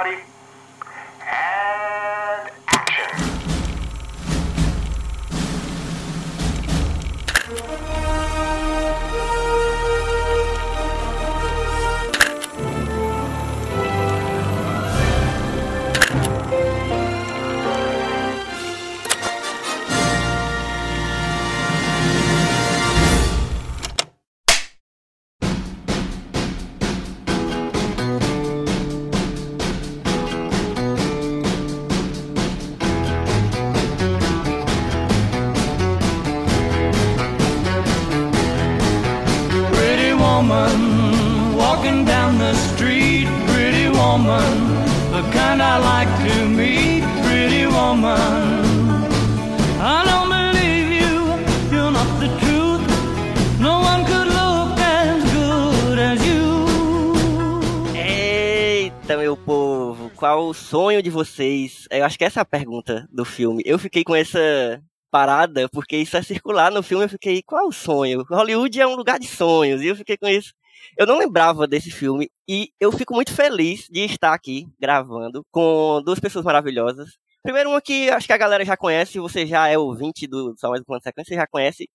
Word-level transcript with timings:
everybody. 0.00 0.27
Sonho 60.98 61.02
de 61.02 61.10
vocês? 61.10 61.86
Eu 61.90 62.04
acho 62.04 62.18
que 62.18 62.24
essa 62.24 62.40
é 62.40 62.42
a 62.42 62.46
pergunta 62.46 63.06
do 63.10 63.24
filme. 63.24 63.62
Eu 63.64 63.78
fiquei 63.78 64.02
com 64.02 64.14
essa 64.16 64.82
parada 65.10 65.68
porque 65.68 65.96
isso 65.96 66.16
é 66.16 66.22
circular 66.22 66.72
no 66.72 66.82
filme. 66.82 67.04
Eu 67.04 67.08
fiquei, 67.08 67.42
qual 67.42 67.64
é 67.64 67.66
o 67.66 67.72
sonho? 67.72 68.24
Hollywood 68.28 68.80
é 68.80 68.86
um 68.86 68.96
lugar 68.96 69.18
de 69.18 69.28
sonhos. 69.28 69.80
E 69.80 69.86
eu 69.86 69.96
fiquei 69.96 70.16
com 70.16 70.26
isso. 70.26 70.52
Eu 70.96 71.06
não 71.06 71.18
lembrava 71.18 71.66
desse 71.66 71.90
filme 71.90 72.28
e 72.48 72.70
eu 72.80 72.90
fico 72.90 73.14
muito 73.14 73.32
feliz 73.32 73.86
de 73.88 74.00
estar 74.04 74.32
aqui 74.32 74.66
gravando 74.80 75.44
com 75.52 76.02
duas 76.04 76.18
pessoas 76.18 76.44
maravilhosas. 76.44 77.10
Primeiro, 77.42 77.70
uma 77.70 77.80
que 77.80 78.10
acho 78.10 78.26
que 78.26 78.32
a 78.32 78.38
galera 78.38 78.64
já 78.64 78.76
conhece, 78.76 79.20
você 79.20 79.46
já 79.46 79.68
é 79.68 79.78
ouvinte 79.78 80.26
do 80.26 80.54
Só 80.56 80.70
Mais 80.70 80.82
um 80.88 80.96
de 80.96 81.02
Sequência, 81.02 81.34
você 81.34 81.40
já 81.40 81.46
conhece. 81.46 81.88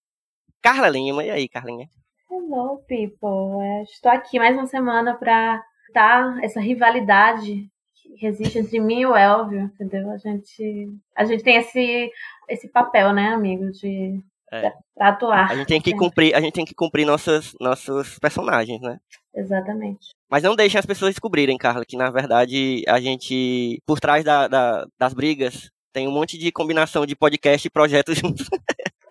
Carla 0.61 0.87
Lima. 0.87 1.23
E 1.23 1.29
aí, 1.29 1.49
Carlinha? 1.49 1.87
Hello, 2.31 2.81
people. 2.87 3.61
É, 3.61 3.83
estou 3.83 4.11
aqui 4.11 4.39
mais 4.39 4.55
uma 4.55 4.65
semana 4.65 5.13
para 5.15 5.61
dar 5.93 6.41
essa 6.41 6.61
rivalidade 6.61 7.69
que 8.17 8.25
existe 8.25 8.57
entre 8.59 8.79
mim 8.79 9.01
e 9.01 9.05
o 9.05 9.15
Elvio, 9.15 9.61
entendeu? 9.79 10.09
A 10.11 10.17
gente, 10.17 10.89
a 11.15 11.25
gente 11.25 11.43
tem 11.43 11.57
esse, 11.57 12.09
esse 12.49 12.67
papel, 12.69 13.13
né, 13.13 13.27
amigo, 13.29 13.71
de 13.71 14.19
É. 14.51 14.71
pra 14.95 15.09
atuar. 15.09 15.51
A 15.51 15.55
gente 15.55 15.67
tem 15.67 15.81
que 15.81 15.91
sempre. 15.91 16.05
cumprir, 16.05 16.35
a 16.35 16.41
gente 16.41 16.53
tem 16.53 16.65
que 16.65 16.75
cumprir 16.75 17.05
nossas, 17.05 17.53
nossos 17.59 18.17
personagens, 18.19 18.79
né? 18.81 18.99
Exatamente. 19.35 20.09
Mas 20.29 20.43
não 20.43 20.55
deixem 20.55 20.77
as 20.79 20.85
pessoas 20.85 21.11
descobrirem, 21.13 21.57
Carla, 21.57 21.83
que 21.87 21.97
na 21.97 22.11
verdade 22.11 22.83
a 22.87 22.99
gente, 22.99 23.81
por 23.85 23.99
trás 23.99 24.23
da, 24.23 24.47
da- 24.47 24.85
das 24.99 25.13
brigas, 25.13 25.69
tem 25.91 26.07
um 26.07 26.11
monte 26.11 26.37
de 26.37 26.51
combinação 26.51 27.05
de 27.05 27.15
podcast 27.15 27.67
e 27.67 27.71
projetos 27.71 28.15
juntos. 28.19 28.47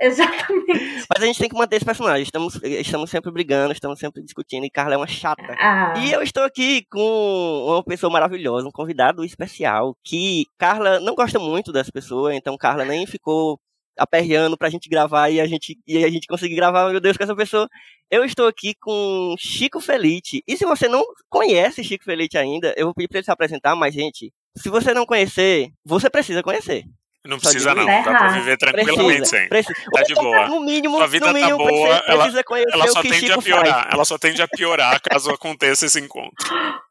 Exatamente. 0.06 1.06
Mas 1.08 1.22
a 1.22 1.26
gente 1.26 1.38
tem 1.38 1.48
que 1.48 1.56
manter 1.56 1.76
esse 1.76 1.84
personagem. 1.84 2.22
Estamos, 2.22 2.60
estamos 2.62 3.10
sempre 3.10 3.30
brigando, 3.30 3.72
estamos 3.72 3.98
sempre 3.98 4.22
discutindo, 4.22 4.64
e 4.64 4.70
Carla 4.70 4.94
é 4.94 4.96
uma 4.96 5.06
chata. 5.06 5.54
Ah, 5.58 5.94
E 5.98 6.12
eu 6.12 6.22
estou 6.22 6.42
aqui 6.42 6.84
com 6.90 7.64
uma 7.66 7.84
pessoa 7.84 8.12
maravilhosa, 8.12 8.66
um 8.66 8.72
convidado 8.72 9.24
especial, 9.24 9.96
que 10.04 10.46
Carla 10.58 11.00
não 11.00 11.14
gosta 11.14 11.38
muito 11.38 11.72
das 11.72 11.90
pessoas, 11.90 12.34
então 12.34 12.56
Carla 12.56 12.84
nem 12.84 13.06
ficou 13.06 13.58
aperreando 13.98 14.56
pra 14.56 14.70
gente 14.70 14.88
gravar 14.88 15.28
e 15.28 15.40
a 15.40 15.46
gente, 15.46 15.78
e 15.86 16.04
a 16.04 16.10
gente 16.10 16.26
conseguir 16.26 16.56
gravar, 16.56 16.90
meu 16.90 17.00
Deus, 17.00 17.16
com 17.16 17.24
essa 17.24 17.36
pessoa. 17.36 17.68
Eu 18.10 18.24
estou 18.24 18.46
aqui 18.46 18.74
com 18.80 19.34
Chico 19.38 19.80
Felite. 19.80 20.42
E 20.46 20.56
se 20.56 20.64
você 20.64 20.88
não 20.88 21.04
conhece 21.28 21.84
Chico 21.84 22.04
Felite 22.04 22.36
ainda, 22.38 22.74
eu 22.76 22.86
vou 22.86 22.94
pedir 22.94 23.08
pra 23.08 23.18
ele 23.18 23.24
se 23.24 23.30
apresentar, 23.30 23.76
mas, 23.76 23.94
gente, 23.94 24.32
se 24.56 24.68
você 24.68 24.92
não 24.94 25.06
conhecer, 25.06 25.70
você 25.84 26.10
precisa 26.10 26.42
conhecer. 26.42 26.84
Não 27.24 27.38
precisa 27.38 27.72
não, 27.74 27.86
dá 27.86 28.02
pra 28.02 28.28
viver 28.32 28.56
tranquilamente 28.56 29.18
Precisa, 29.20 29.26
sem. 29.26 29.48
precisa. 29.48 29.74
Tá 29.92 30.02
de 30.02 30.14
boa. 30.14 30.48
No 30.48 30.60
mínimo, 30.60 30.96
Sua 30.98 31.06
vida 31.06 31.26
no 31.26 31.32
tá 31.32 31.38
mínimo, 31.38 31.58
boa, 31.58 31.70
você 31.70 32.10
ela- 32.10 32.22
precisa 32.24 32.44
conhecer 32.44 32.72
Ela 32.74 32.84
o 32.84 32.88
só 32.88 33.00
que 33.02 33.08
tende 33.10 33.26
Chico 33.26 33.38
a 33.38 33.42
piorar, 33.42 33.82
faz. 33.84 33.94
ela 33.94 34.04
só 34.04 34.18
tende 34.18 34.42
a 34.42 34.48
piorar 34.48 35.00
caso 35.00 35.30
aconteça 35.30 35.86
esse 35.86 36.00
encontro. 36.00 36.34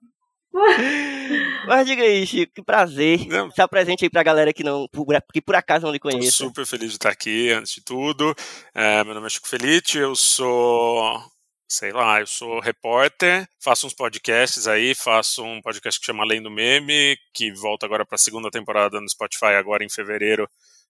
Mas 1.67 1.85
diga 1.85 2.03
aí, 2.03 2.25
Chico, 2.25 2.53
que 2.55 2.63
prazer. 2.63 3.27
Não. 3.27 3.49
Se 3.51 3.61
apresente 3.61 4.03
aí 4.05 4.09
pra 4.09 4.23
galera 4.23 4.51
que, 4.53 4.63
não, 4.63 4.87
por- 4.91 5.05
que 5.33 5.41
por 5.41 5.55
acaso 5.55 5.85
não 5.85 5.93
lhe 5.93 5.99
Tô 5.99 6.09
conheça. 6.09 6.31
super 6.37 6.65
feliz 6.65 6.89
de 6.89 6.95
estar 6.95 7.09
aqui, 7.09 7.51
antes 7.51 7.73
de 7.75 7.81
tudo. 7.83 8.35
É, 8.73 9.03
meu 9.03 9.13
nome 9.13 9.27
é 9.27 9.29
Chico 9.29 9.47
Felite, 9.47 9.97
eu 9.97 10.15
sou, 10.15 11.21
sei 11.71 11.93
lá, 11.93 12.19
eu 12.19 12.27
sou 12.27 12.59
repórter, 12.59 13.47
faço 13.57 13.87
uns 13.87 13.93
podcasts 13.93 14.67
aí, 14.67 14.93
faço 14.93 15.41
um 15.41 15.61
podcast 15.61 15.97
que 15.97 16.05
chama 16.05 16.21
Além 16.21 16.43
do 16.43 16.51
Meme, 16.51 17.17
que 17.33 17.49
volta 17.53 17.85
agora 17.85 18.05
para 18.05 18.15
a 18.15 18.19
segunda 18.19 18.51
temporada 18.51 18.99
no 18.99 19.07
Spotify 19.07 19.53
agora 19.57 19.81
em 19.81 19.89
fevereiro 19.89 20.49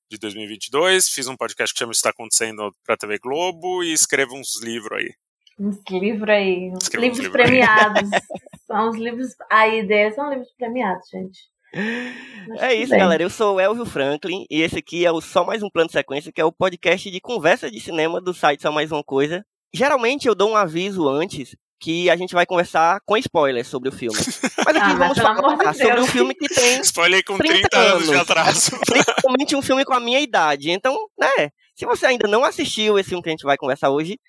de 0.10 0.18
2022. 0.18 1.08
Fiz 1.10 1.28
um 1.28 1.38
podcast 1.38 1.72
que 1.72 1.78
chama 1.78 1.92
Está 1.92 2.10
Acontecendo 2.10 2.76
para 2.84 2.96
a 2.96 2.98
TV 2.98 3.20
Globo 3.20 3.84
e 3.84 3.94
escrevo 3.94 4.36
uns 4.36 4.60
livros 4.64 4.98
aí. 4.98 5.14
uns 5.60 5.78
livros 5.88 6.30
aí, 6.30 6.72
uns 6.72 6.90
livros 6.96 7.28
premiados. 7.28 8.10
são 8.66 8.90
os 8.90 8.98
livros, 8.98 9.36
a 9.52 9.68
ideia 9.68 10.12
são 10.12 10.32
livros 10.32 10.52
premiados, 10.58 11.08
gente. 11.10 11.42
Acho 11.76 12.66
É 12.66 12.74
isso, 12.74 12.90
bem. 12.90 13.00
galera. 13.00 13.22
Eu 13.22 13.30
sou 13.30 13.58
o 13.58 13.60
Elvio 13.60 13.86
Franklin 13.86 14.48
e 14.50 14.64
esse 14.64 14.80
aqui 14.80 15.06
é 15.06 15.12
o 15.12 15.22
Só 15.22 15.46
Mais 15.46 15.62
Um 15.62 15.70
Plano 15.70 15.90
de 15.90 15.94
Sequência, 15.94 16.32
que 16.34 16.42
é 16.42 16.46
o 16.46 16.52
podcast 16.52 17.12
de 17.12 17.22
conversa 17.22 17.70
de 17.70 17.80
cinema 17.80 18.20
do 18.20 18.34
site 18.34 18.64
Só 18.64 18.72
Mais 18.72 18.92
Uma 18.92 19.04
Coisa. 19.04 19.46
Geralmente 19.74 20.28
eu 20.28 20.36
dou 20.36 20.52
um 20.52 20.56
aviso 20.56 21.08
antes 21.08 21.56
que 21.80 22.10
a 22.10 22.16
gente 22.16 22.34
vai 22.34 22.46
conversar 22.46 23.02
com 23.06 23.18
spoilers 23.18 23.68
sobre 23.68 23.90
o 23.90 23.92
filme. 23.92 24.18
Mas 24.18 24.76
aqui 24.76 24.92
Ah, 24.92 24.94
vamos 24.94 25.18
falar 25.18 25.72
de 25.72 25.78
sobre 25.80 26.00
um 26.00 26.06
filme 26.08 26.36
que 26.36 26.48
tem 26.48 26.80
Spoiler 26.82 27.24
com 27.26 27.38
30 27.38 27.70
30 27.70 27.78
anos 27.80 28.08
de 28.10 28.16
atraso. 28.16 28.72
principalmente 28.86 29.56
um 29.56 29.62
filme 29.62 29.84
com 29.84 29.94
a 29.94 30.00
minha 30.00 30.20
idade. 30.20 30.70
Então, 30.70 30.96
né, 31.18 31.50
se 31.76 31.86
você 31.86 32.06
ainda 32.06 32.28
não 32.28 32.44
assistiu 32.44 33.00
esse 33.00 33.10
filme 33.10 33.24
que 33.24 33.30
a 33.30 33.32
gente 33.32 33.44
vai 33.44 33.58
conversar 33.58 33.90
hoje, 33.90 34.20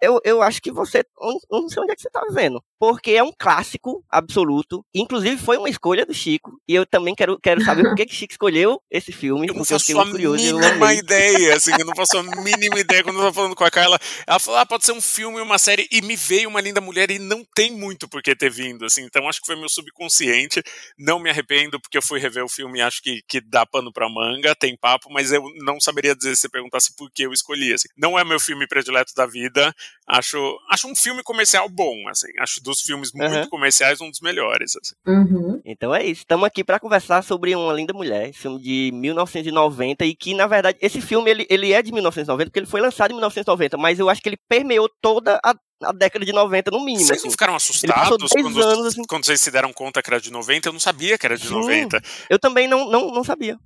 eu, 0.00 0.20
eu 0.24 0.40
acho 0.40 0.62
que 0.62 0.70
você. 0.70 1.04
eu 1.20 1.60
Não 1.60 1.68
sei 1.68 1.82
onde 1.82 1.92
é 1.92 1.96
que 1.96 2.02
você 2.02 2.10
tá 2.10 2.24
vendo. 2.30 2.62
Porque 2.80 3.10
é 3.10 3.22
um 3.22 3.30
clássico 3.30 4.02
absoluto. 4.10 4.82
Inclusive, 4.94 5.36
foi 5.36 5.58
uma 5.58 5.68
escolha 5.68 6.06
do 6.06 6.14
Chico. 6.14 6.58
E 6.66 6.74
eu 6.74 6.86
também 6.86 7.14
quero, 7.14 7.38
quero 7.38 7.62
saber 7.62 7.82
por 7.82 7.94
que 7.94 8.06
que 8.06 8.14
Chico 8.14 8.32
escolheu 8.32 8.80
esse 8.90 9.12
filme. 9.12 9.48
Eu 9.48 9.54
não 9.54 9.66
faço 9.66 10.00
a 10.00 10.04
mínima 10.06 10.94
ideia, 10.94 11.56
assim, 11.56 11.72
eu 11.78 11.84
não 11.84 11.94
faço 11.94 12.16
a 12.16 12.22
mínima 12.22 12.80
ideia 12.80 13.04
quando 13.04 13.16
eu 13.16 13.22
tava 13.24 13.34
falando 13.34 13.54
com 13.54 13.64
a 13.64 13.70
Carla. 13.70 13.98
Ela 14.26 14.38
falou, 14.38 14.60
ah, 14.60 14.64
pode 14.64 14.86
ser 14.86 14.92
um 14.92 15.00
filme, 15.00 15.42
uma 15.42 15.58
série, 15.58 15.86
e 15.92 16.00
me 16.00 16.16
veio 16.16 16.48
uma 16.48 16.60
linda 16.60 16.80
mulher, 16.80 17.10
e 17.10 17.18
não 17.18 17.44
tem 17.54 17.70
muito 17.70 18.08
por 18.08 18.22
que 18.22 18.34
ter 18.34 18.50
vindo, 18.50 18.86
assim, 18.86 19.02
então 19.02 19.28
acho 19.28 19.40
que 19.40 19.46
foi 19.46 19.56
meu 19.56 19.68
subconsciente. 19.68 20.62
Não 20.98 21.18
me 21.18 21.28
arrependo, 21.28 21.78
porque 21.78 21.98
eu 21.98 22.02
fui 22.02 22.18
rever 22.18 22.42
o 22.42 22.48
filme 22.48 22.78
e 22.78 22.82
acho 22.82 23.02
que, 23.02 23.20
que 23.28 23.42
dá 23.42 23.66
pano 23.66 23.92
pra 23.92 24.08
manga, 24.08 24.54
tem 24.54 24.74
papo, 24.74 25.12
mas 25.12 25.32
eu 25.32 25.44
não 25.56 25.78
saberia 25.78 26.16
dizer 26.16 26.34
se 26.34 26.42
você 26.42 26.48
perguntasse 26.48 26.96
por 26.96 27.10
que 27.10 27.24
eu 27.24 27.32
escolhi, 27.32 27.74
assim. 27.74 27.88
Não 27.94 28.18
é 28.18 28.24
meu 28.24 28.40
filme 28.40 28.66
predileto 28.66 29.12
da 29.14 29.26
vida, 29.26 29.74
acho, 30.08 30.58
acho 30.70 30.88
um 30.88 30.94
filme 30.94 31.22
comercial 31.22 31.68
bom, 31.68 32.08
assim, 32.08 32.28
acho 32.38 32.62
dos 32.70 32.80
filmes 32.80 33.10
muito 33.12 33.34
Aham. 33.34 33.48
comerciais 33.48 34.00
um 34.00 34.10
dos 34.10 34.20
melhores, 34.20 34.72
assim. 34.76 34.94
Uhum. 35.06 35.60
Então 35.64 35.94
é 35.94 36.04
isso. 36.04 36.22
Estamos 36.22 36.46
aqui 36.46 36.64
para 36.64 36.80
conversar 36.80 37.22
sobre 37.22 37.54
Uma 37.54 37.72
Linda 37.72 37.92
Mulher, 37.92 38.32
filme 38.32 38.60
de 38.60 38.90
1990 38.94 40.04
e 40.04 40.14
que 40.14 40.34
na 40.34 40.46
verdade 40.46 40.78
esse 40.80 41.00
filme 41.00 41.30
ele, 41.30 41.46
ele 41.50 41.72
é 41.72 41.82
de 41.82 41.92
1990 41.92 42.50
porque 42.50 42.58
ele 42.60 42.66
foi 42.66 42.80
lançado 42.80 43.10
em 43.10 43.14
1990, 43.14 43.76
mas 43.76 43.98
eu 43.98 44.08
acho 44.08 44.22
que 44.22 44.28
ele 44.28 44.38
permeou 44.48 44.88
toda 45.00 45.40
a, 45.44 45.54
a 45.82 45.92
década 45.92 46.24
de 46.24 46.32
90 46.32 46.70
no 46.70 46.84
mínimo. 46.84 47.04
Vocês 47.04 47.18
assim. 47.18 47.26
não 47.26 47.32
ficaram 47.32 47.54
assustados 47.54 48.18
10 48.18 48.44
quando, 48.44 48.62
anos, 48.62 48.86
assim. 48.86 49.02
quando 49.08 49.26
vocês 49.26 49.40
se 49.40 49.50
deram 49.50 49.72
conta 49.72 50.02
que 50.02 50.10
era 50.10 50.20
de 50.20 50.30
90? 50.30 50.68
Eu 50.68 50.72
não 50.72 50.80
sabia 50.80 51.18
que 51.18 51.26
era 51.26 51.36
de 51.36 51.46
Sim. 51.46 51.54
90. 51.54 52.02
Eu 52.28 52.38
também 52.38 52.68
não, 52.68 52.90
não, 52.90 53.10
não 53.10 53.24
sabia. 53.24 53.58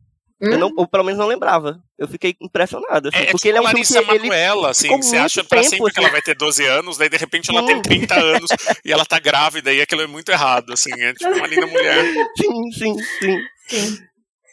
Eu 0.53 0.59
não, 0.59 0.73
ou 0.77 0.87
pelo 0.87 1.05
menos 1.05 1.19
não 1.19 1.27
lembrava. 1.27 1.81
Eu 1.99 2.09
fiquei 2.09 2.35
impressionado, 2.41 3.09
assim, 3.09 3.19
É, 3.19 3.23
é 3.23 3.27
porque 3.27 3.37
tipo 3.39 3.49
ele 3.49 3.59
é 3.59 3.61
um 3.61 3.65
a 3.65 3.69
filme 3.71 3.81
Larissa 3.85 4.03
que 4.05 4.11
ele 4.11 4.29
Manoela, 4.29 4.71
assim, 4.71 4.83
ficou 4.83 5.03
você 5.03 5.11
muito 5.17 5.25
acha 5.27 5.45
pra 5.45 5.59
tempo, 5.61 5.71
sempre 5.71 5.93
que 5.93 5.99
ela 5.99 6.07
assim. 6.09 6.13
vai 6.13 6.23
ter 6.23 6.37
12 6.37 6.67
anos, 6.67 6.97
daí 6.99 7.09
de 7.09 7.17
repente 7.17 7.51
ela 7.51 7.61
Sim. 7.61 7.67
tem 7.67 7.83
30 7.83 8.15
anos 8.21 8.51
e 8.85 8.93
ela 8.93 9.05
tá 9.05 9.19
grávida 9.19 9.73
e 9.73 9.81
aquilo 9.81 10.03
é 10.03 10.07
muito 10.07 10.31
errado, 10.31 10.73
assim, 10.73 10.91
é 10.93 11.13
tipo 11.13 11.31
uma 11.31 11.47
linda 11.47 11.67
mulher. 11.67 12.05
Sim, 12.37 12.73
sim, 12.73 12.95
sim. 13.21 13.41
Sim. 13.69 13.99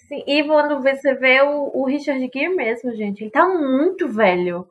Sim. 0.08 0.24
E 0.28 0.44
quando 0.44 0.82
você 0.82 1.14
vê 1.16 1.42
o, 1.42 1.72
o 1.74 1.86
Richard 1.88 2.20
Gere 2.34 2.50
mesmo, 2.54 2.94
gente, 2.96 3.22
ele 3.24 3.32
tá 3.32 3.48
muito 3.48 4.08
velho. 4.10 4.68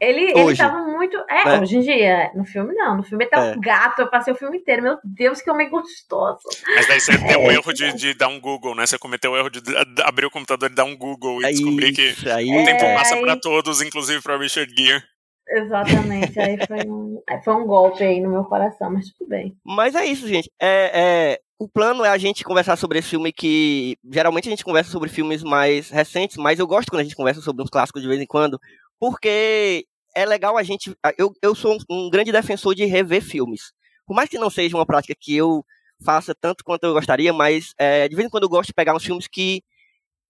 Ele, 0.00 0.30
ele 0.38 0.56
tava 0.56 0.78
muito. 0.84 1.16
É, 1.28 1.44
Né? 1.44 1.60
hoje 1.60 1.76
em 1.76 1.80
dia. 1.80 2.30
No 2.34 2.44
filme, 2.44 2.72
não. 2.74 2.98
No 2.98 3.02
filme 3.02 3.24
ele 3.24 3.30
tá 3.30 3.46
É. 3.46 3.52
um 3.56 3.60
gato. 3.60 4.00
Eu 4.02 4.08
passei 4.10 4.32
o 4.32 4.36
filme 4.36 4.58
inteiro. 4.58 4.82
Meu 4.82 4.96
Deus, 5.02 5.40
que 5.40 5.50
homem 5.50 5.68
gostoso. 5.68 6.38
Mas 6.74 6.86
daí 6.86 7.00
você 7.00 7.18
deu 7.18 7.40
É. 7.40 7.46
o 7.48 7.50
erro 7.50 7.72
de, 7.72 7.92
de 7.94 8.14
dar 8.14 8.28
um 8.28 8.40
Google, 8.40 8.74
né? 8.76 8.86
Você 8.86 8.96
cometeu 8.98 9.32
o 9.32 9.36
erro 9.36 9.50
de 9.50 9.60
abrir 10.04 10.26
o 10.26 10.30
computador 10.30 10.70
e 10.70 10.74
dar 10.74 10.84
um 10.84 10.96
Google 10.96 11.42
e 11.42 11.46
É 11.46 11.50
descobrir 11.50 11.92
que 11.92 12.30
aí 12.30 12.48
o 12.48 12.64
tempo 12.64 12.84
É, 12.84 12.94
passa 12.94 13.16
aí- 13.16 13.22
pra 13.22 13.36
todos, 13.36 13.82
inclusive 13.82 14.22
pra 14.22 14.38
Richard 14.38 14.72
Gere. 14.76 15.02
Exatamente. 15.50 16.38
Aí 16.38 16.56
foi 16.66 16.86
um, 16.88 17.22
foi 17.42 17.54
um 17.54 17.66
golpe 17.66 18.04
aí 18.04 18.20
no 18.20 18.30
meu 18.30 18.44
coração, 18.44 18.90
mas 18.92 19.08
tudo 19.10 19.28
bem. 19.28 19.56
Mas 19.64 19.94
é 19.94 20.04
isso, 20.04 20.28
gente. 20.28 20.50
É, 20.60 20.90
é, 21.34 21.40
o 21.58 21.68
plano 21.68 22.04
é 22.04 22.08
a 22.10 22.18
gente 22.18 22.44
conversar 22.44 22.76
sobre 22.76 22.98
esse 22.98 23.08
filme 23.08 23.32
que. 23.32 23.96
Geralmente 24.12 24.46
a 24.46 24.50
gente 24.50 24.64
conversa 24.64 24.90
sobre 24.90 25.08
filmes 25.08 25.42
mais 25.42 25.90
recentes, 25.90 26.36
mas 26.36 26.58
eu 26.58 26.66
gosto 26.66 26.90
quando 26.90 27.00
a 27.00 27.04
gente 27.04 27.16
conversa 27.16 27.40
sobre 27.40 27.62
uns 27.64 27.70
clássicos 27.70 28.02
de 28.02 28.08
vez 28.08 28.20
em 28.20 28.26
quando, 28.26 28.60
porque 28.98 29.86
é 30.14 30.24
legal 30.26 30.56
a 30.56 30.62
gente. 30.62 30.94
Eu, 31.16 31.32
eu 31.42 31.54
sou 31.54 31.78
um 31.90 32.10
grande 32.10 32.32
defensor 32.32 32.74
de 32.74 32.84
rever 32.84 33.22
filmes. 33.22 33.72
Por 34.06 34.14
mais 34.14 34.28
que 34.28 34.38
não 34.38 34.50
seja 34.50 34.76
uma 34.76 34.86
prática 34.86 35.14
que 35.18 35.36
eu 35.36 35.64
faça 36.04 36.34
tanto 36.34 36.64
quanto 36.64 36.84
eu 36.84 36.94
gostaria, 36.94 37.32
mas 37.32 37.72
é, 37.78 38.08
de 38.08 38.14
vez 38.14 38.26
em 38.26 38.30
quando 38.30 38.44
eu 38.44 38.48
gosto 38.48 38.68
de 38.68 38.74
pegar 38.74 38.94
uns 38.94 39.04
filmes 39.04 39.26
que 39.26 39.62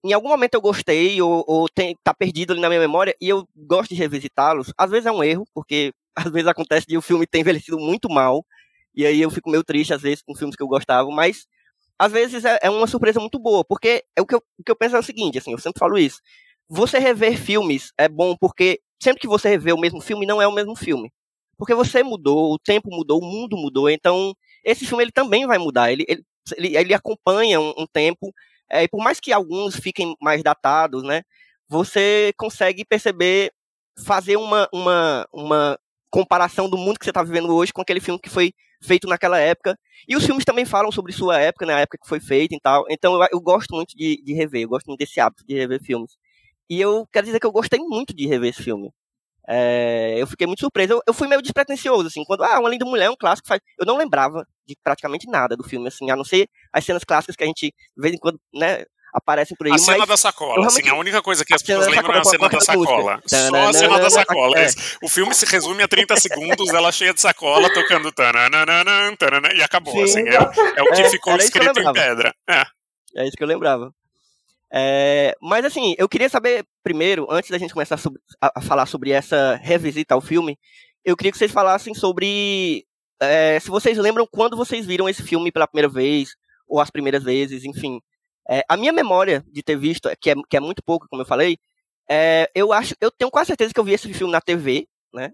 em 0.03 0.13
algum 0.13 0.29
momento 0.29 0.55
eu 0.55 0.61
gostei 0.61 1.21
ou, 1.21 1.43
ou 1.47 1.67
tem, 1.69 1.95
tá 2.03 2.13
perdido 2.13 2.53
ali 2.53 2.61
na 2.61 2.69
minha 2.69 2.79
memória 2.79 3.15
e 3.21 3.29
eu 3.29 3.47
gosto 3.55 3.89
de 3.89 3.95
revisitá-los. 3.95 4.73
Às 4.77 4.89
vezes 4.89 5.05
é 5.05 5.11
um 5.11 5.23
erro, 5.23 5.45
porque 5.53 5.93
às 6.15 6.31
vezes 6.31 6.47
acontece 6.47 6.87
de 6.87 6.97
o 6.97 7.01
filme 7.01 7.27
ter 7.27 7.39
envelhecido 7.39 7.79
muito 7.79 8.09
mal 8.09 8.45
e 8.95 9.05
aí 9.05 9.21
eu 9.21 9.29
fico 9.29 9.49
meio 9.49 9.63
triste 9.63 9.93
às 9.93 10.01
vezes 10.01 10.21
com 10.21 10.35
filmes 10.35 10.55
que 10.55 10.63
eu 10.63 10.67
gostava, 10.67 11.09
mas 11.11 11.45
às 11.97 12.11
vezes 12.11 12.45
é, 12.45 12.59
é 12.63 12.69
uma 12.69 12.87
surpresa 12.87 13.19
muito 13.19 13.39
boa, 13.39 13.63
porque 13.63 14.03
é 14.15 14.21
o 14.21 14.25
que, 14.25 14.35
eu, 14.35 14.43
o 14.57 14.63
que 14.63 14.71
eu 14.71 14.75
penso 14.75 14.95
é 14.95 14.99
o 14.99 15.03
seguinte, 15.03 15.37
assim, 15.37 15.51
eu 15.51 15.57
sempre 15.59 15.79
falo 15.79 15.97
isso. 15.97 16.21
Você 16.69 16.99
rever 16.99 17.37
filmes 17.37 17.91
é 17.97 18.07
bom 18.07 18.35
porque 18.39 18.79
sempre 19.01 19.21
que 19.21 19.27
você 19.27 19.49
rever 19.49 19.73
o 19.73 19.79
mesmo 19.79 20.01
filme, 20.01 20.25
não 20.25 20.41
é 20.41 20.47
o 20.47 20.51
mesmo 20.53 20.75
filme. 20.75 21.11
Porque 21.57 21.73
você 21.73 22.03
mudou, 22.03 22.53
o 22.53 22.59
tempo 22.59 22.89
mudou, 22.91 23.19
o 23.19 23.25
mundo 23.25 23.57
mudou, 23.57 23.89
então 23.89 24.33
esse 24.63 24.85
filme 24.85 25.03
ele 25.03 25.11
também 25.11 25.45
vai 25.45 25.57
mudar, 25.57 25.91
ele, 25.91 26.05
ele, 26.07 26.77
ele, 26.77 26.93
acompanha 26.93 27.59
um, 27.59 27.73
um 27.77 27.85
tempo, 27.85 28.33
é, 28.69 28.83
e 28.83 28.87
por 28.87 29.03
mais 29.03 29.19
que 29.19 29.33
alguns 29.33 29.75
fiquem 29.75 30.15
mais 30.21 30.41
datados, 30.41 31.03
né, 31.03 31.23
você 31.67 32.33
consegue 32.37 32.85
perceber, 32.85 33.51
fazer 34.05 34.37
uma, 34.37 34.69
uma, 34.73 35.27
uma 35.33 35.79
comparação 36.09 36.69
do 36.69 36.77
mundo 36.77 36.97
que 36.97 37.05
você 37.05 37.11
está 37.11 37.23
vivendo 37.23 37.53
hoje 37.53 37.73
com 37.73 37.81
aquele 37.81 37.99
filme 37.99 38.19
que 38.21 38.29
foi 38.29 38.53
feito 38.81 39.07
naquela 39.07 39.39
época. 39.39 39.77
E 40.07 40.15
os 40.15 40.25
filmes 40.25 40.45
também 40.45 40.65
falam 40.65 40.91
sobre 40.91 41.11
sua 41.11 41.39
época, 41.39 41.65
na 41.65 41.75
né, 41.75 41.81
época 41.81 41.97
que 42.01 42.07
foi 42.07 42.19
feito 42.19 42.53
e 42.53 42.59
tal. 42.59 42.85
Então 42.89 43.21
eu, 43.21 43.27
eu 43.31 43.41
gosto 43.41 43.75
muito 43.75 43.95
de, 43.95 44.21
de, 44.23 44.33
rever, 44.33 44.63
eu 44.63 44.69
gosto 44.69 44.87
muito 44.87 44.99
desse 44.99 45.19
hábito 45.19 45.45
de 45.45 45.53
rever 45.55 45.81
filmes. 45.83 46.17
E 46.69 46.79
eu 46.79 47.07
quero 47.11 47.25
dizer 47.25 47.39
que 47.39 47.45
eu 47.45 47.51
gostei 47.51 47.79
muito 47.79 48.13
de 48.13 48.27
rever 48.27 48.49
esse 48.49 48.63
filme. 48.63 48.91
É, 49.51 50.13
eu 50.17 50.27
fiquei 50.27 50.45
muito 50.45 50.59
surpreso. 50.59 50.93
Eu, 50.93 51.01
eu, 51.07 51.13
fui 51.13 51.27
meio 51.27 51.41
despretensioso, 51.41 52.07
assim, 52.07 52.23
quando, 52.23 52.43
ah, 52.43 52.59
Uma 52.59 52.69
Linda 52.69 52.85
Mulher 52.85 53.05
é 53.05 53.09
um 53.09 53.15
clássico. 53.15 53.47
Faz... 53.47 53.59
Eu 53.79 53.85
não 53.85 53.97
lembrava 53.97 54.45
de 54.67 54.75
praticamente 54.83 55.27
nada 55.27 55.57
do 55.57 55.63
filme, 55.63 55.87
assim, 55.87 56.11
a 56.11 56.15
não 56.15 56.23
ser 56.23 56.47
as 56.71 56.85
cenas 56.85 57.03
clássicas 57.03 57.35
que 57.35 57.43
a 57.43 57.47
gente, 57.47 57.73
de 57.73 58.01
vez 58.01 58.13
em 58.13 58.19
quando, 58.19 58.39
né, 58.53 58.83
aparecem 59.11 59.57
por 59.57 59.65
aí. 59.65 59.73
A 59.73 59.77
cena 59.79 60.05
da 60.05 60.17
sacola, 60.17 60.67
assim, 60.67 60.87
a 60.87 60.93
única 60.93 61.19
coisa 61.21 61.43
que 61.43 61.53
as 61.53 61.63
pessoas 61.63 61.87
lembram 61.87 62.13
é 62.13 62.19
a 62.19 62.23
cena 62.23 62.47
da 62.47 62.61
sacola. 62.61 63.21
Só 63.25 63.55
a 63.55 63.73
cena 63.73 63.99
da 63.99 64.09
sacola. 64.11 64.59
É. 64.59 64.67
O 65.01 65.09
filme 65.09 65.33
se 65.33 65.47
resume 65.47 65.81
a 65.81 65.87
30 65.87 66.15
segundos, 66.17 66.69
ela 66.69 66.91
cheia 66.91 67.13
de 67.13 67.21
sacola, 67.21 67.73
tocando 67.73 68.11
tananana, 68.11 69.15
tanana, 69.17 69.49
e 69.55 69.63
acabou, 69.63 70.03
assim. 70.03 70.27
É, 70.27 70.35
é, 70.35 70.83
o 70.83 70.93
que 70.93 71.01
é, 71.01 71.09
ficou 71.09 71.35
escrito 71.37 71.79
em 71.79 71.93
pedra. 71.93 72.33
É. 72.47 72.65
é 73.15 73.27
isso 73.27 73.35
que 73.35 73.43
eu 73.43 73.47
lembrava. 73.47 73.91
É, 74.71 75.35
mas 75.41 75.65
assim, 75.65 75.95
eu 75.97 76.07
queria 76.07 76.29
saber 76.29 76.65
primeiro, 76.83 77.27
antes 77.29 77.49
da 77.49 77.57
gente 77.57 77.73
começar 77.73 77.99
a, 78.39 78.59
a, 78.59 78.61
falar 78.61 78.85
sobre 78.85 79.11
essa 79.11 79.55
revisita 79.55 80.13
ao 80.13 80.21
filme, 80.21 80.57
eu 81.03 81.17
queria 81.17 81.31
que 81.31 81.37
vocês 81.37 81.51
falassem 81.51 81.93
sobre 81.95 82.85
é, 83.19 83.59
se 83.59 83.69
vocês 83.69 83.97
lembram 83.97 84.27
quando 84.31 84.55
vocês 84.55 84.85
viram 84.85 85.09
esse 85.09 85.23
filme 85.23 85.51
pela 85.51 85.67
primeira 85.67 85.89
vez, 85.89 86.35
ou 86.67 86.79
as 86.79 86.89
primeiras 86.89 87.23
vezes, 87.23 87.65
enfim. 87.65 87.99
É, 88.49 88.63
a 88.69 88.77
minha 88.77 88.93
memória 88.93 89.43
de 89.51 89.61
ter 89.63 89.77
visto, 89.77 90.09
que 90.21 90.31
é, 90.31 90.35
que 90.49 90.57
é 90.57 90.59
muito 90.59 90.83
pouco, 90.83 91.07
como 91.09 91.21
eu 91.21 91.25
falei, 91.25 91.57
é, 92.09 92.49
eu 92.55 92.71
acho, 92.73 92.95
eu 93.01 93.11
tenho 93.11 93.29
quase 93.31 93.47
certeza 93.47 93.73
que 93.73 93.79
eu 93.79 93.83
vi 93.83 93.93
esse 93.93 94.11
filme 94.13 94.31
na 94.31 94.41
TV, 94.41 94.87
né? 95.13 95.31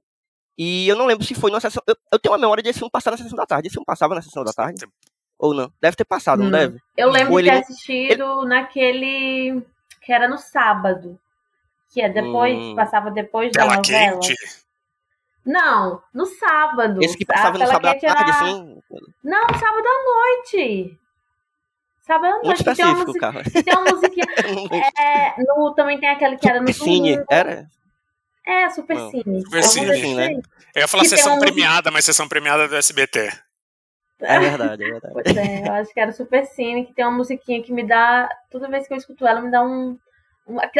E 0.57 0.87
eu 0.87 0.95
não 0.95 1.05
lembro 1.05 1.25
se 1.25 1.35
foi 1.35 1.51
na 1.51 1.59
sessão. 1.59 1.83
Eu, 1.87 1.95
eu 2.13 2.19
tenho 2.19 2.33
uma 2.33 2.39
memória 2.39 2.63
desse 2.63 2.79
filme 2.79 2.91
passar 2.91 3.11
na 3.11 3.17
sessão 3.17 3.35
da 3.35 3.45
tarde. 3.45 3.67
Esse 3.67 3.73
filme 3.73 3.85
passava 3.85 4.15
na 4.15 4.21
sessão 4.21 4.43
da 4.43 4.53
tarde? 4.53 4.85
Ou 5.37 5.53
não? 5.53 5.71
Deve 5.81 5.97
ter 5.97 6.05
passado, 6.05 6.39
não, 6.39 6.49
não 6.49 6.59
deve? 6.59 6.79
Eu 6.95 7.09
lembro 7.09 7.37
de 7.37 7.49
ter 7.49 7.57
assistido 7.57 8.41
ele... 8.41 8.47
naquele. 8.47 9.61
que 10.01 10.13
era 10.13 10.27
no 10.27 10.37
sábado. 10.37 11.19
Que 11.93 12.01
é 12.01 12.09
depois, 12.09 12.57
hum... 12.57 12.75
passava 12.75 13.11
depois 13.11 13.51
da 13.51 13.65
novela. 13.65 13.81
Quente. 14.19 14.35
Não, 15.45 16.01
no 16.13 16.25
sábado. 16.25 17.03
Esse 17.03 17.17
que 17.17 17.25
passava 17.25 17.57
no 17.57 17.67
sábado 17.67 17.85
à 17.85 17.99
tarde, 17.99 18.05
era... 18.05 18.29
assim? 18.29 18.81
Não, 19.23 19.47
sábado 19.47 19.85
à 19.87 20.03
noite. 20.03 20.99
Sábado 22.01 22.25
à 22.25 22.43
noite. 22.43 22.65
Muito 22.65 22.75
tem 22.75 22.85
uma, 22.85 23.05
music... 23.05 23.63
tem 23.63 23.77
uma 23.77 23.91
musiquinha. 23.91 24.25
é, 24.99 25.43
no, 25.43 25.73
também 25.75 25.99
tem 25.99 26.09
aquele 26.09 26.37
que 26.37 26.49
era 26.49 26.61
no 26.61 26.73
Cine, 26.73 27.23
era? 27.29 27.67
É, 28.45 28.69
Super 28.69 28.97
Cine. 29.09 29.41
Super 29.43 29.63
Cine, 29.63 30.15
né? 30.15 30.33
Eu 30.75 30.81
ia 30.81 30.87
falar 30.87 31.03
que 31.03 31.09
sessão 31.09 31.39
premiada, 31.39 31.89
mas 31.91 32.05
sessão 32.05 32.27
premiada 32.27 32.67
do 32.67 32.75
SBT. 32.75 33.31
É 34.19 34.39
verdade, 34.39 34.83
é 34.83 34.91
verdade. 34.91 35.13
Pois 35.13 35.37
é, 35.37 35.67
eu 35.67 35.73
acho 35.73 35.93
que 35.93 35.99
era 35.99 36.11
Super 36.11 36.45
Cine, 36.45 36.85
que 36.85 36.93
tem 36.93 37.05
uma 37.05 37.17
musiquinha 37.17 37.61
que 37.61 37.73
me 37.73 37.85
dá. 37.85 38.29
Toda 38.49 38.69
vez 38.69 38.87
que 38.87 38.93
eu 38.93 38.97
escuto 38.97 39.27
ela, 39.27 39.41
me 39.41 39.51
dá 39.51 39.61
um. 39.63 39.97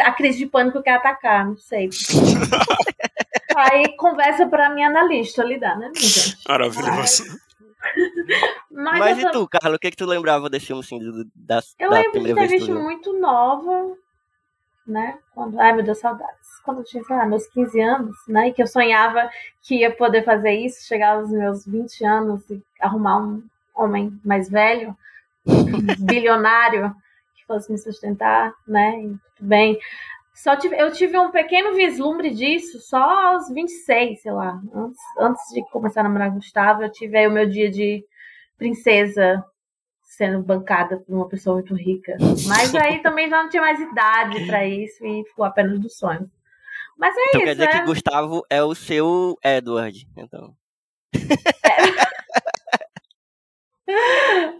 a 0.00 0.12
crise 0.12 0.38
de 0.38 0.46
pânico 0.46 0.78
que 0.78 0.84
quer 0.84 0.96
atacar, 0.96 1.46
não 1.46 1.56
sei. 1.56 1.90
Aí 3.56 3.96
conversa 3.96 4.46
pra 4.46 4.70
minha 4.70 4.88
analista 4.88 5.42
lidar, 5.42 5.78
né, 5.78 5.90
gente? 5.94 6.36
Maravilhoso. 6.46 7.24
Mas, 8.70 8.98
Mas 8.98 9.18
e 9.18 9.30
tu, 9.30 9.48
Carlos, 9.48 9.76
o 9.76 9.78
que, 9.78 9.86
é 9.86 9.90
que 9.90 9.96
tu 9.96 10.06
lembrava 10.06 10.50
desse 10.50 10.66
filme 10.66 10.82
assim, 10.82 10.98
da, 11.34 11.60
eu 11.78 11.90
da 11.90 12.00
lembro 12.00 12.20
de 12.20 12.34
ter 12.34 12.48
visto 12.48 12.74
muito 12.74 13.18
nova, 13.18 13.96
né? 14.86 15.18
Quando, 15.34 15.58
ai 15.58 15.72
meu 15.72 15.84
Deus, 15.84 15.98
saudades. 15.98 16.45
Quando 16.66 16.78
eu 16.78 16.84
tinha, 16.84 17.02
sei 17.04 17.16
lá, 17.16 17.24
meus 17.24 17.46
15 17.46 17.80
anos, 17.80 18.16
né? 18.28 18.48
E 18.48 18.52
que 18.52 18.60
eu 18.60 18.66
sonhava 18.66 19.30
que 19.62 19.76
ia 19.76 19.94
poder 19.94 20.24
fazer 20.24 20.50
isso, 20.50 20.86
chegar 20.86 21.14
aos 21.14 21.30
meus 21.30 21.64
20 21.64 22.04
anos 22.04 22.50
e 22.50 22.60
arrumar 22.80 23.18
um 23.18 23.42
homem 23.72 24.20
mais 24.24 24.50
velho, 24.50 24.96
bilionário, 26.00 26.92
que 27.36 27.46
fosse 27.46 27.70
me 27.70 27.78
sustentar, 27.78 28.52
né? 28.66 29.00
E 29.00 29.08
tudo 29.36 29.48
bem. 29.48 29.78
Só 30.34 30.56
tive, 30.56 30.76
eu 30.76 30.92
tive 30.92 31.16
um 31.16 31.30
pequeno 31.30 31.74
vislumbre 31.74 32.30
disso 32.30 32.80
só 32.80 33.34
aos 33.34 33.48
26, 33.48 34.22
sei 34.22 34.32
lá. 34.32 34.60
Antes, 34.74 35.00
antes 35.18 35.54
de 35.54 35.70
começar 35.70 36.00
a 36.00 36.02
namorar 36.02 36.30
Gustavo, 36.30 36.82
eu 36.82 36.90
tive 36.90 37.16
aí 37.16 37.28
o 37.28 37.32
meu 37.32 37.48
dia 37.48 37.70
de 37.70 38.04
princesa 38.58 39.42
sendo 40.02 40.42
bancada 40.42 40.98
por 40.98 41.14
uma 41.14 41.28
pessoa 41.28 41.56
muito 41.56 41.74
rica. 41.74 42.16
Mas 42.48 42.74
aí 42.74 43.00
também 43.02 43.28
já 43.28 43.42
não 43.42 43.48
tinha 43.48 43.62
mais 43.62 43.78
idade 43.78 44.46
para 44.46 44.66
isso 44.66 45.06
e 45.06 45.24
ficou 45.24 45.44
apenas 45.44 45.78
do 45.78 45.88
sonho. 45.88 46.28
Mas 46.96 47.16
é 47.16 47.20
então 47.20 47.40
isso. 47.40 47.46
Quer 47.46 47.54
dizer 47.54 47.68
é... 47.68 47.72
que 47.80 47.86
Gustavo 47.86 48.42
é 48.50 48.62
o 48.62 48.74
seu 48.74 49.36
Edward, 49.44 50.06
então. 50.16 50.54
É. 51.14 52.16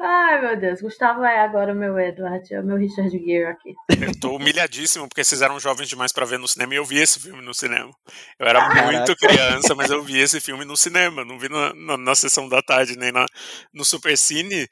Ai, 0.01 0.41
meu 0.41 0.57
Deus. 0.59 0.81
Gustavo 0.81 1.25
é 1.25 1.41
agora 1.41 1.73
o 1.73 1.77
meu 1.77 1.99
Edward, 1.99 2.55
é 2.55 2.61
o 2.61 2.65
meu 2.65 2.77
Richard 2.77 3.11
Gere 3.11 3.47
aqui. 3.47 3.75
Eu 4.01 4.19
tô 4.21 4.37
humilhadíssimo 4.37 5.09
porque 5.09 5.25
vocês 5.25 5.43
eram 5.43 5.59
jovens 5.59 5.89
demais 5.89 6.13
para 6.13 6.25
ver 6.25 6.39
no 6.39 6.47
cinema 6.47 6.75
e 6.75 6.77
eu 6.77 6.85
vi 6.85 6.99
esse 6.99 7.19
filme 7.19 7.43
no 7.43 7.53
cinema. 7.53 7.91
Eu 8.39 8.47
era 8.47 8.61
Caraca. 8.61 8.93
muito 8.93 9.17
criança, 9.17 9.75
mas 9.75 9.91
eu 9.91 10.03
vi 10.03 10.21
esse 10.21 10.41
filme 10.41 10.65
no 10.65 10.77
cinema, 10.77 11.25
não 11.25 11.39
vi 11.39 11.49
na, 11.49 11.75
na, 11.75 11.97
na 11.97 12.15
sessão 12.15 12.49
da 12.49 12.63
tarde 12.63 12.97
nem 12.97 13.11
na, 13.11 13.27
no 13.75 13.85
Supercine. 13.85 14.69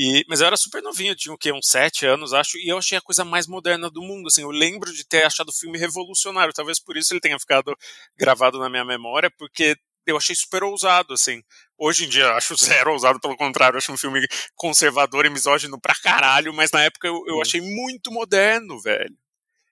E, 0.00 0.24
mas 0.28 0.40
eu 0.40 0.46
era 0.46 0.56
super 0.56 0.80
novinho, 0.80 1.10
eu 1.10 1.16
tinha 1.16 1.34
o 1.34 1.36
quê? 1.36 1.52
Uns 1.52 1.66
sete 1.66 2.06
anos, 2.06 2.32
acho, 2.32 2.56
e 2.56 2.68
eu 2.68 2.78
achei 2.78 2.96
a 2.96 3.00
coisa 3.00 3.24
mais 3.24 3.48
moderna 3.48 3.90
do 3.90 4.00
mundo. 4.00 4.28
Assim, 4.28 4.42
eu 4.42 4.50
lembro 4.50 4.92
de 4.92 5.04
ter 5.04 5.24
achado 5.24 5.48
o 5.48 5.52
filme 5.52 5.76
revolucionário. 5.76 6.54
Talvez 6.54 6.78
por 6.78 6.96
isso 6.96 7.12
ele 7.12 7.20
tenha 7.20 7.36
ficado 7.36 7.76
gravado 8.16 8.60
na 8.60 8.70
minha 8.70 8.84
memória, 8.84 9.28
porque 9.28 9.76
eu 10.06 10.16
achei 10.16 10.36
super 10.36 10.62
ousado, 10.62 11.14
assim. 11.14 11.42
Hoje 11.76 12.04
em 12.04 12.08
dia 12.08 12.30
acho 12.34 12.54
zero 12.64 12.92
ousado, 12.92 13.18
pelo 13.18 13.36
contrário, 13.36 13.76
acho 13.76 13.92
um 13.92 13.96
filme 13.96 14.24
conservador 14.54 15.26
e 15.26 15.30
misógino 15.30 15.80
pra 15.80 15.96
caralho, 15.96 16.54
mas 16.54 16.70
na 16.70 16.84
época 16.84 17.08
eu, 17.08 17.20
eu 17.26 17.42
achei 17.42 17.60
muito 17.60 18.12
moderno, 18.12 18.80
velho. 18.80 19.16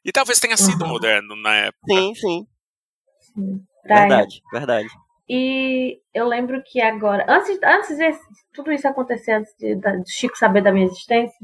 E 0.05 0.11
talvez 0.11 0.41
tenha 0.41 0.57
sido 0.57 0.83
uhum. 0.83 0.91
moderno 0.91 1.37
na 1.37 1.55
época. 1.55 1.87
Sim, 1.87 2.15
sim. 2.17 2.47
sim. 3.33 3.67
Verdade, 3.85 4.43
verdade. 4.53 4.89
E 5.29 6.01
eu 6.15 6.27
lembro 6.27 6.63
que 6.65 6.81
agora, 6.81 7.27
antes, 7.29 7.59
antes 7.63 7.97
de 7.99 8.13
tudo 8.53 8.73
isso 8.73 8.87
acontecer, 8.87 9.33
antes 9.33 9.55
de, 9.59 9.75
de 9.75 10.11
Chico 10.11 10.39
saber 10.39 10.63
da 10.63 10.71
minha 10.71 10.87
existência, 10.87 11.37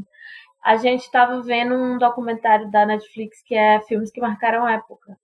a 0.63 0.77
gente 0.77 1.01
estava 1.03 1.43
vendo 1.43 1.75
um 1.75 1.99
documentário 1.99 2.71
da 2.71 2.87
Netflix 2.87 3.43
que 3.43 3.55
é 3.55 3.81
Filmes 3.81 4.13
que 4.13 4.21
Marcaram 4.21 4.69
Época. 4.69 5.19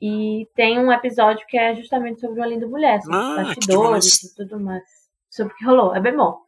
E 0.00 0.48
tem 0.54 0.78
um 0.78 0.90
episódio 0.90 1.46
que 1.46 1.58
é 1.58 1.74
justamente 1.74 2.20
sobre 2.20 2.40
uma 2.40 2.46
linda 2.46 2.66
mulher, 2.66 3.00
sobre 3.02 3.16
ah, 3.16 3.36
bastidores 3.36 4.22
e 4.22 4.34
tudo 4.34 4.58
mais. 4.58 4.82
Sobre 5.30 5.52
o 5.52 5.56
que 5.56 5.64
rolou. 5.64 5.94
É 5.94 6.00
bem 6.00 6.16
bom. 6.16 6.43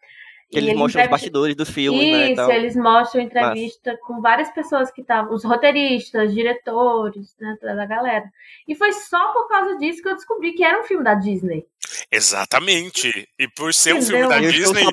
Que 0.51 0.59
eles 0.59 0.77
mostram 0.77 1.03
os 1.03 1.11
bastidores 1.11 1.57
do 1.57 1.67
filme, 1.67 2.13
né, 2.13 2.31
Isso, 2.31 2.47
né, 2.47 2.57
eles 2.57 2.77
mostram 2.77 3.21
entrevista 3.21 3.93
Mas... 3.93 4.01
com 4.01 4.21
várias 4.21 4.49
pessoas 4.51 4.93
que 4.93 5.01
estavam, 5.01 5.35
os 5.35 5.43
roteiristas, 5.43 6.33
diretores, 6.33 7.35
né, 7.41 7.57
toda 7.61 7.83
a 7.83 7.87
galera. 7.87 8.31
E 8.69 8.75
foi 8.77 8.93
só 8.93 9.33
por 9.33 9.49
causa 9.49 9.77
disso 9.77 10.01
que 10.01 10.09
eu 10.09 10.15
descobri 10.15 10.53
que 10.53 10.63
era 10.63 10.81
um 10.81 10.85
filme 10.85 11.03
da 11.03 11.15
Disney. 11.15 11.67
Exatamente. 12.11 13.29
E 13.39 13.49
por 13.49 13.75
ser 13.75 13.97
Entendeu? 13.97 14.03
um 14.03 14.07
filme 14.07 14.29
da 14.29 14.43
eu 14.43 14.53
Disney 14.53 14.85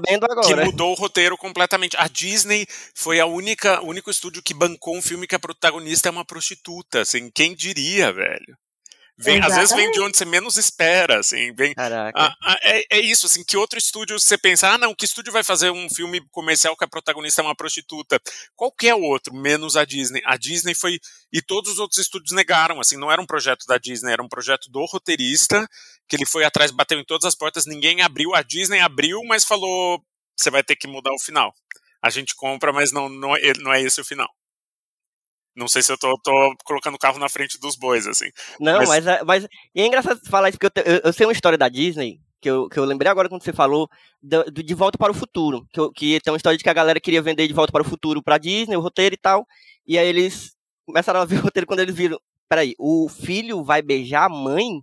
que 0.44 0.56
mudou 0.56 0.92
o 0.92 0.96
roteiro 0.96 1.38
completamente. 1.38 1.96
A 1.98 2.08
Disney 2.08 2.66
foi 2.96 3.20
a 3.20 3.26
única, 3.26 3.82
o 3.82 3.88
único 3.88 4.10
estúdio 4.10 4.42
que 4.44 4.54
bancou 4.54 4.98
um 4.98 5.02
filme 5.02 5.28
que 5.28 5.36
a 5.36 5.40
protagonista 5.40 6.10
é 6.10 6.12
uma 6.12 6.26
prostituta, 6.26 7.02
assim, 7.02 7.30
quem 7.30 7.54
diria, 7.54 8.12
velho? 8.12 8.58
Vem, 9.16 9.40
às 9.42 9.56
vezes 9.56 9.76
vem 9.76 9.92
de 9.92 10.02
onde 10.02 10.18
você 10.18 10.26
menos 10.26 10.58
espera, 10.58 11.20
assim, 11.20 11.54
vem. 11.54 11.74
Caraca. 11.76 12.20
Ah, 12.20 12.36
ah, 12.42 12.58
é, 12.64 12.98
é 12.98 13.00
isso, 13.00 13.28
assim, 13.28 13.44
que 13.44 13.56
outro 13.56 13.78
estúdio 13.78 14.20
você 14.20 14.38
pensa, 14.38 14.70
ah, 14.70 14.78
não, 14.78 14.96
que 14.96 15.06
estúdio 15.06 15.32
vai 15.32 15.44
fazer 15.44 15.70
um 15.70 15.88
filme 15.88 16.20
comercial 16.32 16.76
que 16.76 16.84
a 16.84 16.88
protagonista 16.88 17.42
é 17.42 17.46
uma 17.46 17.56
prostituta? 17.56 18.20
Qualquer 18.56 18.96
outro, 18.96 19.34
menos 19.36 19.78
a 19.78 19.86
Disney. 19.86 20.22
A 20.26 20.36
Disney 20.36 20.74
foi. 20.74 21.00
E 21.32 21.42
todos 21.42 21.74
os 21.74 21.80
outros 21.80 22.00
estúdios 22.00 22.32
negaram, 22.32 22.80
assim, 22.80 22.98
não 22.98 23.12
era 23.12 23.22
um 23.22 23.26
projeto 23.26 23.66
da 23.68 23.78
Disney, 23.78 24.12
era 24.12 24.24
um 24.24 24.28
projeto 24.30 24.70
do 24.72 24.84
roteirista, 24.86 25.68
que 26.08 26.16
ele 26.16 26.26
foi 26.26 26.44
atrás, 26.44 26.72
bateu 26.72 27.00
em 27.00 27.06
todas 27.06 27.26
as 27.26 27.36
portas, 27.36 27.68
ninguém 27.68 28.02
abriu, 28.02 28.34
a 28.34 28.42
Disney 28.42 28.80
abriu, 28.80 29.22
mas 29.26 29.44
falou: 29.44 30.04
você 30.36 30.50
vai 30.50 30.64
ter 30.64 30.76
que 30.76 30.88
mudar 30.88 31.14
o 31.14 31.20
final. 31.20 31.54
A 32.02 32.10
gente 32.10 32.36
compra, 32.36 32.74
mas 32.74 32.92
não, 32.92 33.08
não, 33.08 33.36
é, 33.36 33.54
não 33.60 33.72
é 33.72 33.82
esse 33.82 34.02
o 34.02 34.06
final. 34.06 34.30
Não 35.56 35.68
sei 35.68 35.84
se 35.84 35.92
eu 35.92 35.98
tô, 35.98 36.18
tô, 36.24 36.56
colocando 36.64 36.96
o 36.96 37.00
carro 37.00 37.20
na 37.20 37.30
frente 37.30 37.60
dos 37.60 37.76
bois, 37.76 38.08
assim. 38.08 38.30
Não, 38.60 38.80
mas, 38.80 39.06
mas, 39.06 39.24
mas 39.24 39.48
e 39.76 39.82
é 39.82 39.86
engraçado 39.86 40.20
falar 40.30 40.50
isso, 40.50 40.58
porque 40.58 40.80
eu, 40.80 40.94
eu, 40.94 41.02
eu, 41.06 41.14
sei 41.14 41.26
uma 41.26 41.32
história 41.34 41.58
da 41.58 41.70
Disney, 41.70 42.20
que 42.42 42.50
eu, 42.50 42.68
que 42.68 42.80
eu 42.80 42.86
lembrei 42.86 43.10
agora 43.10 43.30
quando 43.30 43.44
você 43.44 43.54
falou, 43.54 43.88
de, 44.22 44.44
de 44.64 44.74
Volta 44.74 44.98
para 44.98 45.12
o 45.12 45.16
Futuro. 45.16 45.66
Que, 45.72 45.92
que 45.92 46.22
tem 46.22 46.34
uma 46.34 46.38
história 46.38 46.58
de 46.58 46.64
que 46.64 46.70
a 46.70 46.74
galera 46.74 47.00
queria 47.00 47.22
vender 47.22 47.48
De 47.48 47.54
Volta 47.54 47.72
para 47.72 47.84
o 47.84 47.90
Futuro 47.90 48.22
pra 48.24 48.38
Disney, 48.38 48.76
o 48.76 48.82
roteiro 48.82 49.14
e 49.14 49.18
tal. 49.18 49.46
E 49.86 49.98
aí 49.98 50.08
eles 50.08 50.52
começaram 50.86 51.22
a 51.22 51.26
ver 51.26 51.38
o 51.38 51.44
roteiro 51.44 51.68
quando 51.68 51.82
eles 51.82 51.96
viram. 51.96 52.20
Peraí, 52.50 52.74
o 52.78 53.08
filho 53.08 53.64
vai 53.64 53.82
beijar 53.82 54.26
a 54.26 54.30
mãe? 54.30 54.82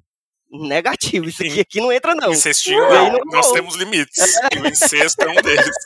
Negativo, 0.52 1.28
isso 1.28 1.44
aqui, 1.44 1.60
aqui 1.60 1.80
não 1.80 1.92
entra, 1.92 2.12
não. 2.12 2.32
Incestinho, 2.32 2.80
não, 2.88 3.20
nós 3.26 3.52
temos 3.52 3.76
limites. 3.76 4.18
É. 4.36 4.56
E 4.56 4.58
o 4.58 4.66
incesto 4.66 5.22
é 5.22 5.28
um 5.28 5.40
deles. 5.40 5.76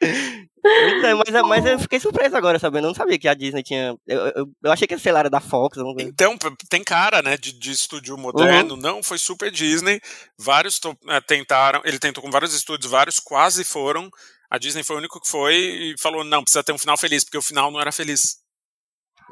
Então, 0.64 1.18
mas, 1.18 1.48
mas 1.48 1.66
eu 1.66 1.78
fiquei 1.78 1.98
surpreso 1.98 2.36
agora, 2.36 2.58
sabendo. 2.58 2.84
Eu 2.84 2.88
não 2.88 2.94
sabia 2.94 3.18
que 3.18 3.26
a 3.26 3.34
Disney 3.34 3.62
tinha. 3.62 3.96
Eu, 4.06 4.20
eu, 4.28 4.50
eu 4.62 4.72
achei 4.72 4.86
que 4.86 4.96
sei 4.98 5.12
lá, 5.12 5.20
era 5.20 5.30
da 5.30 5.40
Fox. 5.40 5.78
Então, 5.98 6.36
tem 6.68 6.84
cara, 6.84 7.20
né, 7.20 7.36
de, 7.36 7.52
de 7.52 7.72
estúdio 7.72 8.16
moderno. 8.16 8.74
Uhum. 8.74 8.80
Não, 8.80 9.02
foi 9.02 9.18
super 9.18 9.50
Disney. 9.50 10.00
Vários 10.38 10.80
é, 11.08 11.20
tentaram. 11.20 11.80
Ele 11.84 11.98
tentou 11.98 12.22
com 12.22 12.30
vários 12.30 12.54
estúdios, 12.54 12.90
vários 12.90 13.18
quase 13.18 13.64
foram. 13.64 14.08
A 14.50 14.58
Disney 14.58 14.84
foi 14.84 14.96
o 14.96 14.98
único 14.98 15.20
que 15.20 15.28
foi 15.28 15.54
e 15.54 15.94
falou: 15.98 16.22
não, 16.22 16.42
precisa 16.42 16.62
ter 16.62 16.72
um 16.72 16.78
final 16.78 16.96
feliz, 16.96 17.24
porque 17.24 17.38
o 17.38 17.42
final 17.42 17.70
não 17.70 17.80
era 17.80 17.90
feliz. 17.90 18.41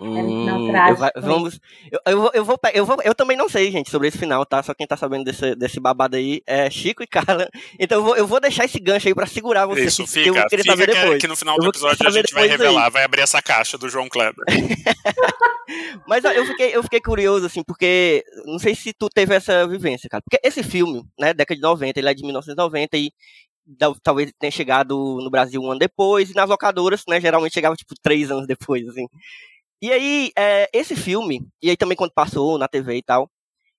Hum, 0.02 0.48
eu, 0.48 1.22
vamos, 1.22 1.60
eu, 1.92 2.00
eu, 2.06 2.20
vou, 2.20 2.30
eu, 2.32 2.44
vou, 2.44 2.58
eu, 2.72 2.86
vou, 2.86 2.96
eu 3.04 3.14
também 3.14 3.36
não 3.36 3.50
sei, 3.50 3.70
gente, 3.70 3.90
sobre 3.90 4.08
esse 4.08 4.16
final, 4.16 4.46
tá? 4.46 4.62
Só 4.62 4.72
quem 4.72 4.86
tá 4.86 4.96
sabendo 4.96 5.24
desse, 5.24 5.54
desse 5.54 5.78
babado 5.78 6.16
aí 6.16 6.40
é 6.46 6.70
Chico 6.70 7.02
e 7.02 7.06
Carla. 7.06 7.46
Então 7.78 7.98
eu 7.98 8.04
vou, 8.04 8.16
eu 8.16 8.26
vou 8.26 8.40
deixar 8.40 8.64
esse 8.64 8.80
gancho 8.80 9.08
aí 9.08 9.14
pra 9.14 9.26
segurar 9.26 9.66
você. 9.66 9.84
Isso, 9.84 10.06
fica. 10.06 10.28
eu 10.28 10.46
queria 10.46 10.64
fica 10.64 10.76
saber 10.76 10.86
que, 10.86 11.00
depois. 11.00 11.20
que 11.20 11.28
no 11.28 11.36
final 11.36 11.58
do 11.58 11.68
episódio 11.68 12.08
a 12.08 12.10
gente 12.10 12.32
vai 12.32 12.48
revelar, 12.48 12.86
aí. 12.86 12.90
vai 12.90 13.04
abrir 13.04 13.20
essa 13.20 13.42
caixa 13.42 13.76
do 13.76 13.90
João 13.90 14.08
Kleber. 14.08 14.42
Mas 16.08 16.24
eu 16.24 16.46
fiquei, 16.46 16.74
eu 16.74 16.82
fiquei 16.82 17.00
curioso, 17.00 17.44
assim, 17.44 17.62
porque 17.62 18.24
não 18.46 18.58
sei 18.58 18.74
se 18.74 18.94
tu 18.94 19.08
teve 19.10 19.34
essa 19.34 19.66
vivência, 19.68 20.08
cara. 20.08 20.22
Porque 20.22 20.40
esse 20.46 20.62
filme, 20.62 21.04
né, 21.18 21.34
década 21.34 21.56
de 21.56 21.62
90, 21.62 21.98
ele 21.98 22.08
é 22.08 22.14
de 22.14 22.22
1990 22.22 22.96
e 22.96 23.12
talvez 24.02 24.32
tenha 24.38 24.50
chegado 24.50 24.96
no 25.22 25.30
Brasil 25.30 25.60
um 25.60 25.70
ano 25.70 25.78
depois, 25.78 26.30
e 26.30 26.34
nas 26.34 26.48
locadoras, 26.48 27.02
né, 27.06 27.20
geralmente 27.20 27.52
chegava, 27.52 27.76
tipo, 27.76 27.94
três 28.02 28.30
anos 28.30 28.46
depois, 28.46 28.88
assim. 28.88 29.06
E 29.82 29.92
aí, 29.92 30.30
é, 30.36 30.68
esse 30.72 30.94
filme, 30.94 31.46
e 31.62 31.70
aí 31.70 31.76
também 31.76 31.96
quando 31.96 32.12
passou 32.12 32.58
na 32.58 32.68
TV 32.68 32.96
e 32.96 33.02
tal, 33.02 33.30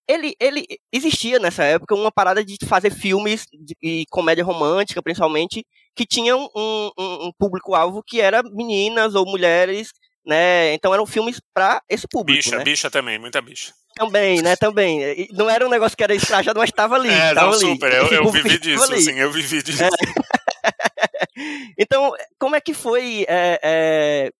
ele, 0.07 0.35
ele 0.39 0.65
existia 0.91 1.39
nessa 1.39 1.63
época 1.63 1.95
uma 1.95 2.11
parada 2.11 2.43
de 2.43 2.57
fazer 2.65 2.91
filmes 2.91 3.45
de, 3.53 3.75
e 3.81 4.05
comédia 4.09 4.43
romântica, 4.43 5.01
principalmente, 5.01 5.65
que 5.95 6.05
tinham 6.05 6.49
um, 6.55 6.91
um, 6.97 7.27
um 7.27 7.31
público-alvo 7.37 8.03
que 8.05 8.19
era 8.19 8.41
meninas 8.43 9.15
ou 9.15 9.25
mulheres, 9.25 9.91
né? 10.25 10.73
Então 10.73 10.93
eram 10.93 11.05
filmes 11.05 11.39
para 11.53 11.81
esse 11.87 12.07
público. 12.07 12.43
Bicha, 12.43 12.57
né? 12.57 12.63
bicha 12.63 12.89
também, 12.89 13.19
muita 13.19 13.41
bicha. 13.41 13.73
Também, 13.95 14.41
né? 14.41 14.55
Também. 14.55 15.27
Não 15.31 15.49
era 15.49 15.65
um 15.65 15.69
negócio 15.69 15.97
que 15.97 16.03
era 16.03 16.15
escrachado, 16.15 16.59
mas 16.59 16.69
estava 16.69 16.95
ali. 16.95 17.09
É, 17.09 17.33
não, 17.33 17.49
ali. 17.49 17.59
super. 17.59 17.91
Eu, 17.91 18.07
eu 18.07 18.27
vivi 18.31 18.57
disso, 18.57 18.93
assim, 18.93 19.19
eu 19.19 19.31
vivi 19.31 19.61
disso. 19.61 19.83
É. 19.83 19.89
então, 21.77 22.13
como 22.39 22.55
é 22.55 22.61
que 22.61 22.73
foi 22.73 23.25
é, 23.27 23.59
é, 23.61 24.31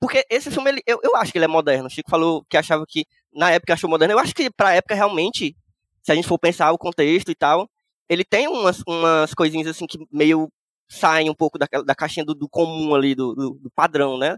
porque 0.00 0.24
esse 0.30 0.50
filme, 0.50 0.70
ele, 0.70 0.82
eu, 0.86 1.00
eu 1.02 1.16
acho 1.16 1.32
que 1.32 1.38
ele 1.38 1.44
é 1.44 1.48
moderno. 1.48 1.86
O 1.86 1.90
Chico 1.90 2.10
falou 2.10 2.44
que 2.48 2.56
achava 2.56 2.84
que, 2.86 3.04
na 3.32 3.50
época, 3.50 3.74
achou 3.74 3.90
moderno. 3.90 4.14
Eu 4.14 4.18
acho 4.18 4.34
que 4.34 4.50
pra 4.50 4.74
época, 4.74 4.94
realmente, 4.94 5.56
se 6.02 6.12
a 6.12 6.14
gente 6.14 6.28
for 6.28 6.38
pensar 6.38 6.72
o 6.72 6.78
contexto 6.78 7.30
e 7.30 7.34
tal, 7.34 7.68
ele 8.08 8.24
tem 8.24 8.48
umas, 8.48 8.82
umas 8.86 9.34
coisinhas 9.34 9.66
assim 9.66 9.86
que 9.86 9.98
meio 10.10 10.50
saem 10.88 11.28
um 11.28 11.34
pouco 11.34 11.58
da, 11.58 11.66
da 11.84 11.94
caixinha 11.94 12.24
do, 12.24 12.34
do 12.34 12.48
comum 12.48 12.94
ali, 12.94 13.14
do, 13.14 13.34
do, 13.34 13.50
do 13.62 13.70
padrão, 13.70 14.18
né? 14.18 14.36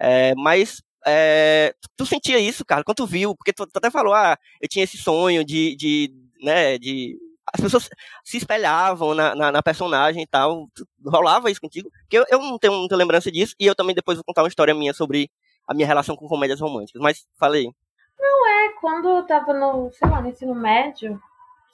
É, 0.00 0.34
mas 0.34 0.82
é, 1.06 1.74
tu 1.96 2.04
sentia 2.04 2.38
isso, 2.38 2.64
cara, 2.64 2.82
quando 2.82 2.96
tu 2.96 3.06
viu, 3.06 3.34
porque 3.36 3.52
tu, 3.52 3.66
tu, 3.66 3.76
até 3.76 3.90
falou, 3.90 4.12
ah, 4.12 4.36
eu 4.60 4.68
tinha 4.68 4.82
esse 4.84 4.98
sonho 4.98 5.44
de, 5.44 5.76
de 5.76 6.12
né, 6.42 6.76
de 6.78 7.16
as 7.52 7.60
pessoas 7.60 7.88
se 8.24 8.36
espelhavam 8.36 9.14
na, 9.14 9.34
na, 9.34 9.52
na, 9.52 9.62
personagem 9.62 10.22
e 10.22 10.26
tal. 10.26 10.68
Rolava 11.04 11.50
isso 11.50 11.60
contigo? 11.60 11.90
Porque 12.02 12.18
eu, 12.18 12.24
eu 12.30 12.38
não 12.40 12.58
tenho 12.58 12.74
muita 12.74 12.96
lembrança 12.96 13.30
disso, 13.30 13.54
e 13.58 13.66
eu 13.66 13.74
também 13.74 13.94
depois 13.94 14.16
vou 14.16 14.24
contar 14.24 14.42
uma 14.42 14.48
história 14.48 14.74
minha 14.74 14.92
sobre 14.92 15.30
a 15.66 15.74
minha 15.74 15.86
relação 15.86 16.16
com 16.16 16.28
comédias 16.28 16.60
românticas. 16.60 17.00
Mas 17.00 17.26
falei. 17.38 17.70
Não, 18.18 18.48
é 18.48 18.68
quando 18.80 19.08
eu 19.08 19.22
tava 19.24 19.52
no, 19.52 19.90
sei 19.92 20.08
lá, 20.08 20.20
no 20.20 20.28
ensino 20.28 20.54
médio, 20.54 21.20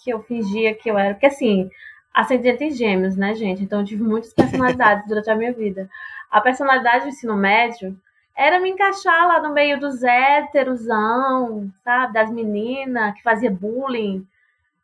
que 0.02 0.10
eu 0.10 0.22
fingia 0.22 0.74
que 0.74 0.90
eu 0.90 0.98
era. 0.98 1.14
Porque 1.14 1.26
assim, 1.26 1.70
ascendente 2.12 2.64
em 2.64 2.70
gêmeos, 2.70 3.16
né, 3.16 3.34
gente? 3.34 3.62
Então 3.62 3.80
eu 3.80 3.86
tive 3.86 4.02
muitas 4.02 4.32
personalidades 4.34 5.06
durante 5.08 5.30
a 5.30 5.34
minha 5.34 5.52
vida. 5.52 5.88
A 6.30 6.40
personalidade 6.40 7.04
do 7.04 7.10
ensino 7.10 7.36
médio 7.36 7.98
era 8.34 8.58
me 8.60 8.70
encaixar 8.70 9.28
lá 9.28 9.40
no 9.40 9.52
meio 9.52 9.78
dos 9.78 10.02
héterosão, 10.02 11.70
sabe? 11.84 12.12
Das 12.12 12.30
meninas 12.30 13.14
que 13.14 13.22
fazia 13.22 13.50
bullying 13.50 14.26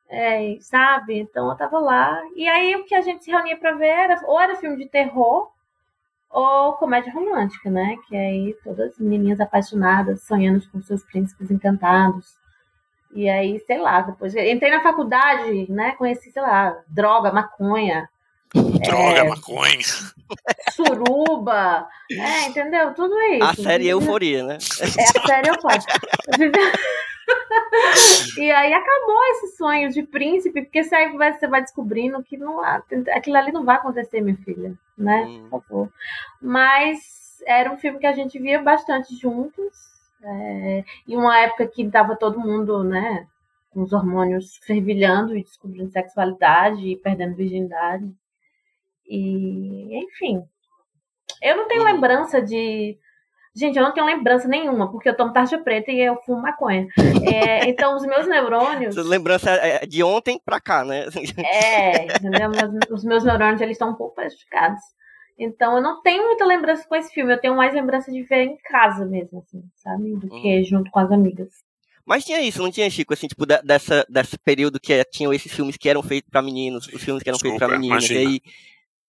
é, 0.09 0.57
sabe? 0.61 1.19
Então 1.19 1.49
eu 1.49 1.57
tava 1.57 1.79
lá. 1.79 2.21
E 2.35 2.49
aí 2.49 2.75
o 2.77 2.85
que 2.85 2.95
a 2.95 3.01
gente 3.01 3.25
se 3.25 3.31
reunia 3.31 3.57
pra 3.57 3.73
ver 3.73 3.89
era 3.89 4.21
ou 4.25 4.41
era 4.41 4.57
filme 4.57 4.77
de 4.77 4.89
terror 4.89 5.51
ou 6.31 6.73
comédia 6.75 7.13
romântica, 7.13 7.71
né? 7.71 7.97
Que 8.09 8.17
aí 8.17 8.57
todas 8.65 8.93
as 8.93 8.99
menininhas 8.99 9.41
apaixonadas, 9.41 10.23
sonhando 10.23 10.63
com 10.71 10.83
seus 10.83 11.03
príncipes 11.05 11.51
encantados. 11.51 12.37
E 13.15 13.29
aí, 13.29 13.59
sei 13.61 13.79
lá, 13.79 14.03
depois 14.03 14.35
entrei 14.35 14.71
na 14.71 14.83
faculdade, 14.83 15.71
né? 15.71 15.93
Conheci, 15.93 16.31
sei 16.31 16.43
lá, 16.43 16.77
droga, 16.89 17.33
maconha. 17.33 18.09
Droga, 18.55 19.19
é, 19.19 19.29
maconha. 19.29 19.79
Suruba. 20.73 21.87
É, 22.11 22.47
entendeu? 22.47 22.95
Tudo 22.95 23.15
isso. 23.33 23.45
A 23.45 23.55
série 23.55 23.89
Euforia, 23.89 24.43
né? 24.43 24.59
É 24.81 25.03
a 25.03 25.27
série 25.27 25.49
Euforia. 25.49 25.81
e 28.39 28.51
aí 28.51 28.73
acabou 28.73 29.25
esse 29.31 29.57
sonho 29.57 29.91
de 29.91 30.03
príncipe, 30.03 30.63
porque 30.63 30.83
você, 30.83 30.95
aí 30.95 31.13
você 31.13 31.47
vai 31.47 31.63
descobrindo 31.63 32.23
que 32.23 32.37
não, 32.37 32.61
aquilo 32.63 33.37
ali 33.37 33.53
não 33.53 33.65
vai 33.65 33.77
acontecer, 33.77 34.21
minha 34.21 34.37
filha, 34.37 34.73
né? 34.97 35.25
Hum. 35.25 35.49
Por 35.51 35.63
favor. 35.63 35.93
Mas 36.41 37.43
era 37.47 37.73
um 37.73 37.79
filme 37.79 37.99
que 37.99 38.07
a 38.07 38.13
gente 38.13 38.39
via 38.39 38.63
bastante 38.63 39.15
juntos. 39.17 39.89
É, 40.21 40.85
em 41.07 41.17
uma 41.17 41.39
época 41.39 41.67
que 41.69 41.83
estava 41.83 42.17
todo 42.17 42.41
mundo, 42.41 42.83
né, 42.83 43.29
com 43.71 43.83
os 43.83 43.93
hormônios 43.93 44.57
fervilhando 44.65 45.37
e 45.37 45.45
descobrindo 45.45 45.93
sexualidade 45.93 46.85
e 46.89 46.97
perdendo 46.97 47.37
virgindade. 47.37 48.13
E, 49.07 49.97
enfim. 50.05 50.43
Eu 51.41 51.57
não 51.57 51.69
tenho 51.69 51.83
hum. 51.83 51.87
lembrança 51.87 52.43
de 52.43 52.99
Gente, 53.59 53.77
eu 53.77 53.83
não 53.83 53.93
tenho 53.93 54.07
lembrança 54.07 54.47
nenhuma, 54.47 54.89
porque 54.89 55.09
eu 55.09 55.17
tomo 55.17 55.33
tarja 55.33 55.59
preta 55.59 55.91
e 55.91 56.01
eu 56.01 56.17
fumo 56.25 56.41
maconha. 56.41 56.87
É, 57.25 57.67
então, 57.69 57.97
os 57.97 58.07
meus 58.07 58.29
neurônios. 58.29 58.95
Lembrança 58.95 59.51
é 59.51 59.85
de 59.85 60.01
ontem 60.03 60.41
pra 60.45 60.61
cá, 60.61 60.85
né? 60.85 61.07
É, 61.39 62.05
entendeu? 62.05 62.51
Os 62.91 63.03
meus 63.03 63.25
neurônios 63.25 63.61
eles 63.61 63.75
estão 63.75 63.91
um 63.91 63.95
pouco 63.95 64.15
prejudicados. 64.15 64.81
Então, 65.37 65.77
eu 65.77 65.83
não 65.83 66.01
tenho 66.03 66.25
muita 66.25 66.45
lembrança 66.45 66.87
com 66.89 66.95
esse 66.95 67.13
filme. 67.13 67.33
Eu 67.33 67.41
tenho 67.41 67.57
mais 67.57 67.75
lembrança 67.75 68.13
de 68.13 68.23
ver 68.23 68.45
em 68.45 68.57
casa 68.59 69.05
mesmo, 69.05 69.41
assim, 69.41 69.63
sabe? 69.75 70.15
Do 70.17 70.29
que 70.29 70.61
hum. 70.61 70.65
junto 70.65 70.91
com 70.93 71.01
as 71.01 71.11
amigas. 71.11 71.49
Mas 72.07 72.25
tinha 72.25 72.41
isso, 72.41 72.63
não 72.63 72.71
tinha, 72.71 72.89
Chico? 72.89 73.13
Assim, 73.13 73.27
tipo, 73.27 73.45
dessa, 73.45 74.07
desse 74.09 74.39
período 74.39 74.81
que 74.81 75.05
tinham 75.07 75.33
esses 75.33 75.53
filmes 75.53 75.77
que 75.77 75.89
eram 75.89 76.03
feitos 76.03 76.31
para 76.31 76.43
meninos, 76.43 76.87
os 76.87 77.03
filmes 77.03 77.23
que 77.23 77.29
eram 77.29 77.37
Desculpa, 77.37 77.59
feitos 77.59 77.69
para 77.69 77.79
meninas. 77.79 78.09
Imagina. 78.09 78.21
E 78.21 78.27
aí 78.27 78.41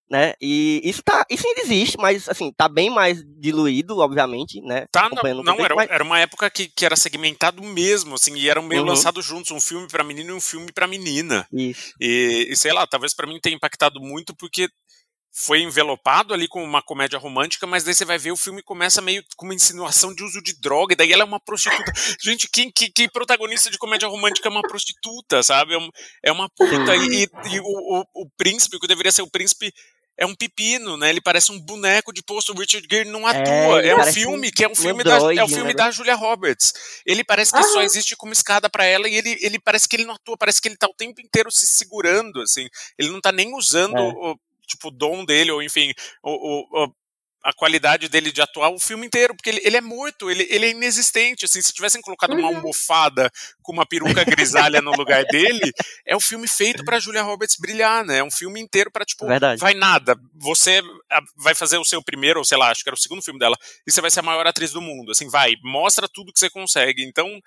né? 0.10 0.34
E 0.42 0.82
isso 0.84 1.04
tá, 1.04 1.26
isso 1.30 1.48
ainda 1.48 1.62
existe, 1.62 1.98
mas 1.98 2.28
assim, 2.28 2.52
tá 2.52 2.68
bem 2.68 2.90
mais 2.90 3.24
diluído, 3.38 4.00
obviamente, 4.00 4.62
né? 4.62 4.86
Tá, 4.92 5.10
não, 5.10 5.44
não 5.44 5.64
era, 5.64 5.76
mas... 5.76 5.90
era 5.90 6.04
uma 6.04 6.20
época 6.20 6.50
que, 6.50 6.68
que 6.68 6.86
era 6.86 6.96
segmentado 6.96 7.62
mesmo, 7.64 8.16
assim, 8.16 8.36
e 8.36 8.50
eram 8.50 8.64
meio 8.64 8.82
uhum. 8.82 8.88
lançados 8.88 9.24
juntos, 9.24 9.52
um 9.52 9.62
filme 9.62 9.88
para 9.88 10.04
menino 10.04 10.32
e 10.32 10.34
um 10.34 10.42
filme 10.42 10.72
para 10.72 10.88
menina. 10.88 11.48
Isso. 11.54 11.94
E, 12.00 12.48
e 12.50 12.56
sei 12.56 12.74
lá, 12.74 12.88
talvez 12.88 13.14
para 13.14 13.28
mim 13.28 13.40
tenha 13.40 13.56
impactado 13.56 14.00
muito 14.00 14.36
porque 14.36 14.68
foi 15.32 15.62
envelopado 15.62 16.34
ali 16.34 16.48
com 16.48 16.64
uma 16.64 16.82
comédia 16.82 17.20
romântica, 17.20 17.68
mas 17.68 17.84
daí 17.84 17.94
você 17.94 18.04
vai 18.04 18.18
ver 18.18 18.32
o 18.32 18.38
filme 18.38 18.64
começa 18.64 19.02
meio 19.02 19.24
com 19.38 19.46
uma 19.46 19.54
insinuação 19.54 20.14
de 20.14 20.24
uso 20.24 20.42
de 20.42 20.60
droga, 20.60 20.94
e 20.94 20.96
daí 20.96 21.14
ela 21.14 21.22
é 21.22 21.26
uma 21.26 21.40
prostituta. 21.40 21.92
Gente, 22.22 22.50
quem, 22.52 22.72
que, 22.72 22.92
que 22.92 23.10
protagonista 23.10 23.70
de 23.70 23.78
comédia 23.78 24.08
romântica 24.08 24.48
é 24.48 24.52
uma 24.52 24.62
prostituta, 24.62 25.44
sabe? 25.44 25.74
É, 25.74 25.78
uma, 25.78 25.90
é 26.26 26.32
uma 26.32 26.50
puta. 26.50 26.96
E, 26.96 27.24
e, 27.24 27.54
e 27.54 27.60
o, 27.60 27.64
o, 27.64 28.24
o, 28.24 28.30
príncipe, 28.38 28.80
que 28.80 28.88
deveria 28.88 29.12
ser 29.12 29.22
o 29.22 29.30
príncipe, 29.30 29.72
é 30.20 30.26
um 30.26 30.36
pepino, 30.36 30.98
né? 30.98 31.10
Ele 31.10 31.22
parece 31.22 31.50
um 31.50 31.58
boneco 31.58 32.12
de 32.12 32.22
posto. 32.22 32.52
O 32.52 32.60
Richard 32.60 32.86
Gere 32.92 33.10
não 33.10 33.26
atua. 33.26 33.82
É, 33.82 33.88
é 33.88 33.96
um 33.96 34.04
filme 34.04 34.52
que 34.52 34.66
é 34.66 34.68
um 34.68 34.76
filme, 34.76 35.02
da, 35.02 35.16
é 35.34 35.44
o 35.44 35.48
filme 35.48 35.70
né? 35.70 35.74
da 35.74 35.90
Julia 35.92 36.14
Roberts. 36.14 36.74
Ele 37.06 37.24
parece 37.24 37.54
que 37.54 37.64
só 37.64 37.82
existe 37.82 38.18
como 38.18 38.34
escada 38.34 38.70
para 38.70 38.84
ela 38.84 39.08
e 39.08 39.16
ele, 39.16 39.38
ele 39.40 39.58
parece 39.58 39.88
que 39.88 39.96
ele 39.96 40.04
não 40.04 40.16
atua, 40.16 40.38
parece 40.38 40.62
que 40.62 40.68
ele 40.68 40.76
tá 40.76 40.88
o 40.88 40.94
tempo 40.94 41.22
inteiro 41.22 41.50
se 41.50 41.66
segurando, 41.66 42.42
assim. 42.42 42.68
Ele 42.98 43.10
não 43.10 43.22
tá 43.22 43.32
nem 43.32 43.56
usando 43.56 43.98
é. 43.98 44.02
o, 44.02 44.38
tipo, 44.68 44.90
o 44.90 44.92
dom 44.92 45.24
dele, 45.24 45.52
ou 45.52 45.64
enfim, 45.64 45.94
o, 46.22 46.84
o, 46.84 46.94
a 47.44 47.54
qualidade 47.54 48.10
dele 48.10 48.32
de 48.32 48.42
atuar 48.42 48.70
o 48.70 48.80
filme 48.80 49.08
inteiro, 49.08 49.36
porque 49.36 49.50
ele, 49.50 49.62
ele 49.64 49.78
é 49.78 49.82
morto, 49.82 50.30
ele, 50.30 50.46
ele 50.50 50.66
é 50.66 50.70
inexistente. 50.72 51.46
Assim, 51.46 51.62
se 51.62 51.74
tivessem 51.74 52.02
colocado 52.02 52.34
uma 52.34 52.50
uhum. 52.50 52.58
almofada 52.58 53.32
com 53.62 53.72
uma 53.72 53.86
peruca 53.86 54.24
grisalha 54.26 54.82
no 54.82 54.92
lugar 54.92 55.24
dele, 55.26 55.72
é 56.06 56.16
um 56.16 56.20
filme 56.20 56.48
feito 56.48 56.84
para 56.84 57.00
Julia 57.00 57.22
Roberts 57.22 57.56
brilhar, 57.58 58.04
né? 58.04 58.18
É 58.18 58.24
um 58.24 58.32
filme 58.32 58.60
inteiro 58.60 58.92
para 58.92 59.06
tipo, 59.06 59.26
Verdade. 59.26 59.60
vai 59.60 59.74
nada. 59.74 60.20
Você 60.36 60.82
vai 61.38 61.56
fazer 61.56 61.78
o 61.78 61.86
seu 61.86 62.04
primeiro, 62.04 62.40
ou 62.40 62.46
sei 62.46 62.58
lá, 62.58 62.72
acho 62.72 62.84
que 62.84 62.90
era 62.90 62.96
o 62.96 63.00
segundo 63.00 63.22
filme 63.22 63.40
dela, 63.40 63.56
e 63.88 63.92
você 63.92 64.02
vai 64.02 64.12
ser 64.12 64.20
a 64.20 64.24
maior 64.24 64.46
atriz 64.46 64.72
do 64.72 64.82
mundo. 64.82 65.12
Assim, 65.12 65.30
vai, 65.30 65.54
mostra 65.64 66.08
tudo 66.08 66.34
que 66.34 66.40
você 66.40 66.50
consegue. 66.50 67.04
Então, 67.04 67.42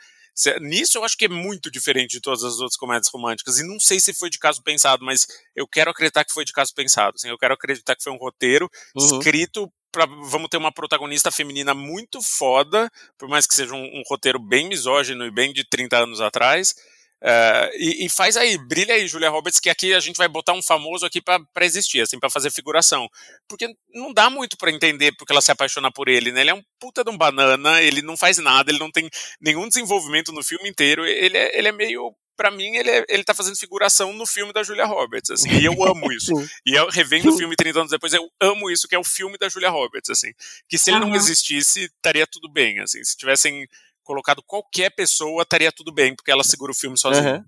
Nisso 0.62 0.96
eu 0.96 1.04
acho 1.04 1.16
que 1.16 1.26
é 1.26 1.28
muito 1.28 1.70
diferente 1.70 2.12
de 2.12 2.20
todas 2.20 2.42
as 2.42 2.58
outras 2.58 2.76
comédias 2.76 3.10
românticas. 3.12 3.58
E 3.58 3.66
não 3.66 3.78
sei 3.78 4.00
se 4.00 4.14
foi 4.14 4.30
de 4.30 4.38
caso 4.38 4.62
pensado, 4.62 5.04
mas 5.04 5.26
eu 5.54 5.68
quero 5.68 5.90
acreditar 5.90 6.24
que 6.24 6.32
foi 6.32 6.44
de 6.44 6.52
caso 6.52 6.74
pensado. 6.74 7.16
Assim, 7.16 7.28
eu 7.28 7.38
quero 7.38 7.52
acreditar 7.52 7.94
que 7.94 8.02
foi 8.02 8.12
um 8.12 8.16
roteiro 8.16 8.70
uhum. 8.96 9.18
escrito 9.18 9.70
Pra, 9.92 10.06
vamos 10.06 10.48
ter 10.48 10.56
uma 10.56 10.72
protagonista 10.72 11.30
feminina 11.30 11.74
muito 11.74 12.22
foda, 12.22 12.90
por 13.18 13.28
mais 13.28 13.46
que 13.46 13.54
seja 13.54 13.74
um, 13.74 13.84
um 13.84 14.02
roteiro 14.08 14.38
bem 14.38 14.66
misógino 14.66 15.24
e 15.24 15.30
bem 15.30 15.52
de 15.52 15.64
30 15.68 15.98
anos 15.98 16.20
atrás. 16.20 16.74
Uh, 17.22 17.70
e, 17.78 18.06
e, 18.06 18.08
faz 18.08 18.36
aí, 18.36 18.58
brilha 18.58 18.94
aí, 18.94 19.06
Julia 19.06 19.30
Roberts, 19.30 19.60
que 19.60 19.70
aqui 19.70 19.94
a 19.94 20.00
gente 20.00 20.16
vai 20.16 20.26
botar 20.26 20.54
um 20.54 20.62
famoso 20.62 21.06
aqui 21.06 21.22
para 21.22 21.40
existir, 21.60 22.00
assim, 22.00 22.18
para 22.18 22.28
fazer 22.28 22.50
figuração. 22.50 23.08
Porque 23.48 23.68
não 23.94 24.12
dá 24.12 24.28
muito 24.28 24.56
para 24.56 24.72
entender 24.72 25.12
porque 25.12 25.32
ela 25.32 25.40
se 25.40 25.52
apaixona 25.52 25.92
por 25.92 26.08
ele, 26.08 26.32
né? 26.32 26.40
Ele 26.40 26.50
é 26.50 26.54
um 26.54 26.62
puta 26.80 27.04
de 27.04 27.10
um 27.10 27.16
banana, 27.16 27.80
ele 27.80 28.02
não 28.02 28.16
faz 28.16 28.38
nada, 28.38 28.72
ele 28.72 28.80
não 28.80 28.90
tem 28.90 29.08
nenhum 29.40 29.68
desenvolvimento 29.68 30.32
no 30.32 30.42
filme 30.42 30.68
inteiro, 30.68 31.06
ele 31.06 31.38
é, 31.38 31.56
ele 31.56 31.68
é 31.68 31.72
meio 31.72 32.12
para 32.42 32.50
mim, 32.50 32.74
ele, 32.74 32.90
é, 32.90 33.04
ele 33.08 33.22
tá 33.22 33.32
fazendo 33.32 33.56
figuração 33.56 34.12
no 34.12 34.26
filme 34.26 34.52
da 34.52 34.64
Julia 34.64 34.84
Roberts, 34.84 35.30
assim, 35.30 35.48
e 35.48 35.64
eu 35.64 35.84
amo 35.84 36.10
isso. 36.12 36.32
e 36.66 36.74
eu 36.74 36.88
revendo 36.88 37.30
o 37.30 37.36
filme 37.36 37.54
30 37.54 37.78
anos 37.78 37.90
depois, 37.92 38.12
eu 38.12 38.28
amo 38.40 38.68
isso, 38.68 38.88
que 38.88 38.96
é 38.96 38.98
o 38.98 39.04
filme 39.04 39.38
da 39.38 39.48
Julia 39.48 39.70
Roberts, 39.70 40.10
assim. 40.10 40.32
Que 40.68 40.76
se 40.76 40.90
ele 40.90 40.98
uhum. 40.98 41.10
não 41.10 41.14
existisse, 41.14 41.84
estaria 41.84 42.26
tudo 42.26 42.50
bem, 42.50 42.80
assim. 42.80 43.02
Se 43.04 43.16
tivessem 43.16 43.64
colocado 44.02 44.42
qualquer 44.42 44.90
pessoa, 44.90 45.42
estaria 45.42 45.70
tudo 45.70 45.92
bem, 45.92 46.16
porque 46.16 46.32
ela 46.32 46.42
segura 46.42 46.72
o 46.72 46.74
filme 46.74 46.98
sozinha. 46.98 47.46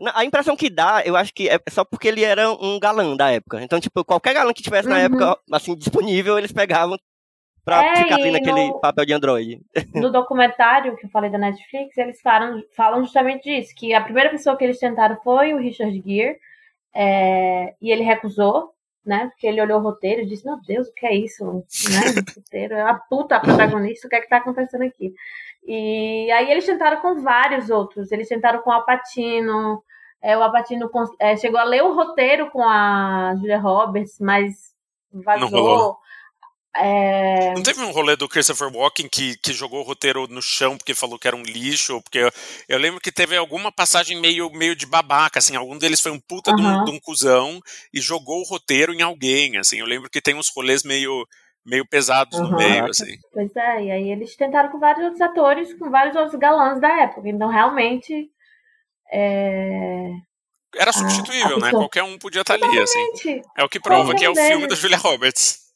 Uhum. 0.00 0.10
A 0.12 0.24
impressão 0.24 0.56
que 0.56 0.68
dá, 0.68 1.02
eu 1.04 1.14
acho 1.14 1.32
que 1.32 1.48
é 1.48 1.60
só 1.70 1.84
porque 1.84 2.08
ele 2.08 2.24
era 2.24 2.50
um 2.50 2.80
galã 2.80 3.16
da 3.16 3.30
época. 3.30 3.62
Então, 3.62 3.78
tipo, 3.78 4.04
qualquer 4.04 4.34
galã 4.34 4.52
que 4.52 4.64
tivesse 4.64 4.88
uhum. 4.88 4.94
na 4.94 5.00
época, 5.00 5.38
assim, 5.52 5.76
disponível, 5.76 6.36
eles 6.36 6.50
pegavam 6.50 6.98
pra 7.68 7.84
é, 7.84 7.96
ficar 7.96 8.14
ali 8.14 8.30
naquele 8.30 8.68
no, 8.68 8.80
papel 8.80 9.04
de 9.04 9.12
androide. 9.12 9.60
No 9.94 10.10
documentário 10.10 10.96
que 10.96 11.04
eu 11.04 11.10
falei 11.10 11.30
da 11.30 11.36
Netflix, 11.36 11.98
eles 11.98 12.18
falam, 12.22 12.62
falam 12.74 13.04
justamente 13.04 13.44
disso, 13.44 13.74
que 13.76 13.92
a 13.92 14.00
primeira 14.00 14.30
pessoa 14.30 14.56
que 14.56 14.64
eles 14.64 14.78
tentaram 14.78 15.16
foi 15.22 15.52
o 15.52 15.58
Richard 15.58 16.02
Gere, 16.04 16.38
é, 16.94 17.74
e 17.80 17.90
ele 17.90 18.02
recusou, 18.02 18.72
né? 19.04 19.28
Porque 19.28 19.46
ele 19.46 19.60
olhou 19.60 19.78
o 19.78 19.82
roteiro 19.82 20.22
e 20.22 20.26
disse, 20.26 20.46
meu 20.46 20.58
Deus, 20.66 20.88
o 20.88 20.94
que 20.94 21.06
é 21.06 21.14
isso? 21.14 21.44
Né? 21.44 21.60
O 21.60 22.40
roteiro 22.40 22.74
é 22.74 22.82
uma 22.82 22.94
puta 22.94 23.38
protagonista, 23.38 24.06
o 24.06 24.10
que 24.10 24.16
é 24.16 24.20
que 24.22 24.28
tá 24.28 24.38
acontecendo 24.38 24.84
aqui? 24.84 25.12
E 25.66 26.30
aí 26.30 26.50
eles 26.50 26.64
tentaram 26.64 27.02
com 27.02 27.20
vários 27.20 27.68
outros, 27.68 28.10
eles 28.10 28.28
tentaram 28.28 28.62
com 28.62 28.70
o 28.70 28.72
Alpatino, 28.72 29.82
é, 30.22 30.36
o 30.38 30.42
Alpatino 30.42 30.90
é, 31.20 31.36
chegou 31.36 31.60
a 31.60 31.64
ler 31.64 31.82
o 31.82 31.94
roteiro 31.94 32.50
com 32.50 32.66
a 32.66 33.34
Julia 33.36 33.58
Roberts, 33.58 34.18
mas 34.18 34.74
vazou. 35.12 35.98
É... 36.80 37.52
Não 37.54 37.62
teve 37.62 37.80
um 37.80 37.90
rolê 37.90 38.14
do 38.14 38.28
Christopher 38.28 38.72
Walken 38.72 39.08
que, 39.08 39.36
que 39.38 39.52
jogou 39.52 39.80
o 39.80 39.82
roteiro 39.82 40.28
no 40.28 40.40
chão 40.40 40.78
porque 40.78 40.94
falou 40.94 41.18
que 41.18 41.26
era 41.26 41.36
um 41.36 41.42
lixo? 41.42 42.00
Porque 42.02 42.18
eu, 42.18 42.30
eu 42.68 42.78
lembro 42.78 43.00
que 43.00 43.10
teve 43.10 43.36
alguma 43.36 43.72
passagem 43.72 44.20
meio, 44.20 44.48
meio 44.50 44.76
de 44.76 44.86
babaca, 44.86 45.40
assim, 45.40 45.56
algum 45.56 45.76
deles 45.76 46.00
foi 46.00 46.12
um 46.12 46.20
puta 46.20 46.52
uhum. 46.52 46.56
de, 46.56 46.62
um, 46.62 46.84
de, 46.84 46.90
um, 46.92 47.00
cuzão 47.00 47.60
e 47.92 48.00
jogou 48.00 48.40
o 48.40 48.48
roteiro 48.48 48.94
em 48.94 49.02
alguém, 49.02 49.56
assim. 49.58 49.80
Eu 49.80 49.86
lembro 49.86 50.08
que 50.08 50.20
tem 50.20 50.36
uns 50.36 50.52
rolês 50.54 50.84
meio, 50.84 51.26
meio 51.66 51.84
pesados 51.84 52.38
uhum. 52.38 52.48
no 52.48 52.56
meio, 52.56 52.84
assim. 52.84 53.16
Pois 53.32 53.54
é, 53.56 53.82
e 53.82 53.90
aí 53.90 54.10
eles 54.12 54.36
tentaram 54.36 54.70
com 54.70 54.78
vários 54.78 55.04
outros 55.04 55.20
atores, 55.20 55.76
com 55.76 55.90
vários 55.90 56.14
outros 56.14 56.38
galãs 56.38 56.80
da 56.80 57.02
época. 57.02 57.28
Então, 57.28 57.48
realmente. 57.48 58.30
É... 59.12 60.10
Era 60.76 60.92
substituível, 60.92 61.56
a, 61.56 61.58
a 61.58 61.60
né? 61.60 61.70
Qualquer 61.70 62.04
um 62.04 62.18
podia 62.18 62.42
estar 62.42 62.54
ali, 62.54 62.78
assim. 62.78 63.42
É 63.56 63.64
o 63.64 63.68
que 63.68 63.80
prova 63.80 64.14
que 64.14 64.24
é 64.24 64.30
o 64.30 64.36
filme 64.36 64.68
da 64.68 64.76
Julia 64.76 64.98
Roberts. 64.98 65.67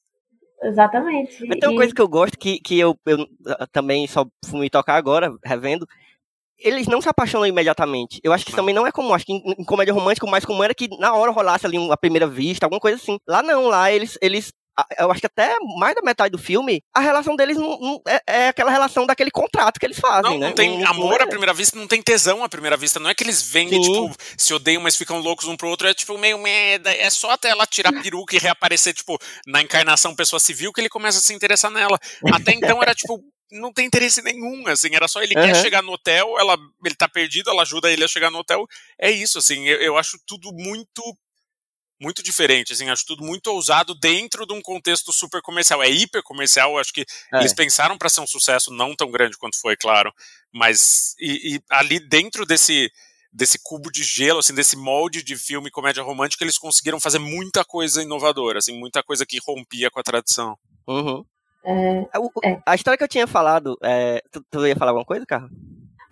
Exatamente. 0.62 1.44
Mas 1.46 1.58
tem 1.58 1.68
uma 1.68 1.74
e... 1.74 1.76
coisa 1.76 1.94
que 1.94 2.00
eu 2.00 2.08
gosto, 2.08 2.38
que, 2.38 2.60
que 2.60 2.78
eu, 2.78 2.96
eu 3.06 3.26
também 3.72 4.06
só 4.06 4.26
fui 4.44 4.60
me 4.60 4.70
tocar 4.70 4.94
agora, 4.94 5.32
revendo, 5.44 5.86
eles 6.58 6.86
não 6.86 7.00
se 7.00 7.08
apaixonam 7.08 7.46
imediatamente. 7.46 8.20
Eu 8.22 8.32
acho 8.32 8.46
que 8.46 8.54
também 8.54 8.74
não 8.74 8.86
é 8.86 8.92
comum. 8.92 9.12
Acho 9.12 9.26
que 9.26 9.32
em, 9.32 9.42
em 9.58 9.64
comédia 9.64 9.92
romântica, 9.92 10.26
o 10.26 10.30
mais 10.30 10.44
comum 10.44 10.62
era 10.62 10.74
que 10.74 10.88
na 10.98 11.14
hora 11.14 11.32
rolasse 11.32 11.66
ali 11.66 11.76
uma 11.76 11.96
primeira 11.96 12.26
vista, 12.26 12.66
alguma 12.66 12.80
coisa 12.80 12.96
assim. 12.96 13.18
Lá 13.26 13.42
não, 13.42 13.66
lá 13.66 13.90
eles, 13.90 14.16
eles 14.22 14.52
eu 14.98 15.10
acho 15.10 15.20
que 15.20 15.26
até 15.26 15.54
mais 15.78 15.94
da 15.94 16.02
metade 16.02 16.32
do 16.32 16.38
filme, 16.38 16.82
a 16.94 17.00
relação 17.00 17.36
deles 17.36 17.56
não, 17.56 17.78
não 17.78 18.02
é, 18.06 18.22
é, 18.26 18.48
aquela 18.48 18.70
relação 18.70 19.06
daquele 19.06 19.30
contrato 19.30 19.78
que 19.78 19.84
eles 19.84 19.98
fazem, 19.98 20.32
não, 20.32 20.38
né? 20.38 20.46
Não 20.48 20.54
tem 20.54 20.78
não, 20.78 20.88
amor 20.88 21.20
é... 21.20 21.24
à 21.24 21.26
primeira 21.26 21.52
vista, 21.52 21.78
não 21.78 21.86
tem 21.86 22.02
tesão 22.02 22.42
à 22.42 22.48
primeira 22.48 22.76
vista. 22.76 22.98
Não 22.98 23.10
é 23.10 23.14
que 23.14 23.22
eles 23.22 23.42
vêm 23.42 23.68
tipo, 23.68 24.14
se 24.36 24.54
odeiam, 24.54 24.82
mas 24.82 24.96
ficam 24.96 25.18
loucos 25.20 25.46
um 25.46 25.56
pro 25.56 25.68
outro. 25.68 25.86
É, 25.86 25.94
tipo, 25.94 26.16
meio 26.16 26.38
merda. 26.38 26.94
É 26.94 27.10
só 27.10 27.32
até 27.32 27.50
ela 27.50 27.66
tirar 27.66 27.90
a 27.90 28.02
peruca 28.02 28.34
e 28.34 28.38
reaparecer, 28.38 28.94
tipo, 28.94 29.18
na 29.46 29.60
encarnação 29.60 30.14
pessoa 30.14 30.40
civil 30.40 30.72
que 30.72 30.80
ele 30.80 30.88
começa 30.88 31.18
a 31.18 31.22
se 31.22 31.34
interessar 31.34 31.70
nela. 31.70 31.98
Até 32.32 32.52
então 32.52 32.82
era, 32.82 32.94
tipo, 32.94 33.22
não 33.52 33.72
tem 33.72 33.86
interesse 33.86 34.22
nenhum, 34.22 34.66
assim, 34.66 34.94
era 34.94 35.06
só 35.06 35.22
ele 35.22 35.36
uhum. 35.36 35.44
quer 35.44 35.54
chegar 35.56 35.82
no 35.82 35.92
hotel, 35.92 36.38
ela, 36.38 36.56
ele 36.84 36.94
tá 36.94 37.06
perdido, 37.06 37.50
ela 37.50 37.62
ajuda 37.62 37.92
ele 37.92 38.02
a 38.02 38.08
chegar 38.08 38.30
no 38.30 38.38
hotel. 38.38 38.66
É 38.98 39.10
isso, 39.10 39.38
assim, 39.38 39.68
eu, 39.68 39.78
eu 39.78 39.98
acho 39.98 40.18
tudo 40.26 40.50
muito 40.54 41.02
muito 42.02 42.22
diferente, 42.22 42.72
assim, 42.72 42.90
acho 42.90 43.06
tudo 43.06 43.24
muito 43.24 43.46
ousado 43.46 43.94
dentro 43.94 44.44
de 44.44 44.52
um 44.52 44.60
contexto 44.60 45.12
super 45.12 45.40
comercial. 45.40 45.80
É 45.82 45.88
hiper 45.88 46.22
comercial, 46.22 46.76
acho 46.76 46.92
que 46.92 47.06
é. 47.32 47.38
eles 47.38 47.54
pensaram 47.54 47.96
para 47.96 48.08
ser 48.08 48.20
um 48.20 48.26
sucesso 48.26 48.72
não 48.72 48.96
tão 48.96 49.10
grande 49.10 49.38
quanto 49.38 49.60
foi, 49.60 49.76
claro, 49.76 50.12
mas 50.52 51.14
e, 51.20 51.54
e, 51.54 51.62
ali 51.70 52.00
dentro 52.00 52.44
desse 52.44 52.90
desse 53.32 53.58
cubo 53.62 53.90
de 53.90 54.02
gelo, 54.02 54.40
assim, 54.40 54.54
desse 54.54 54.76
molde 54.76 55.22
de 55.22 55.36
filme 55.36 55.70
comédia 55.70 56.02
romântica, 56.02 56.44
eles 56.44 56.58
conseguiram 56.58 57.00
fazer 57.00 57.18
muita 57.18 57.64
coisa 57.64 58.02
inovadora, 58.02 58.58
assim, 58.58 58.78
muita 58.78 59.02
coisa 59.02 59.24
que 59.24 59.38
rompia 59.38 59.90
com 59.90 59.98
a 59.98 60.02
tradição. 60.02 60.58
Uhum. 60.86 61.24
É, 61.64 62.50
é. 62.50 62.62
A 62.66 62.74
história 62.74 62.98
que 62.98 63.04
eu 63.04 63.08
tinha 63.08 63.26
falado, 63.26 63.78
é, 63.82 64.22
tu, 64.30 64.44
tu 64.50 64.66
ia 64.66 64.76
falar 64.76 64.90
alguma 64.90 65.06
coisa, 65.06 65.24
Carlos? 65.24 65.50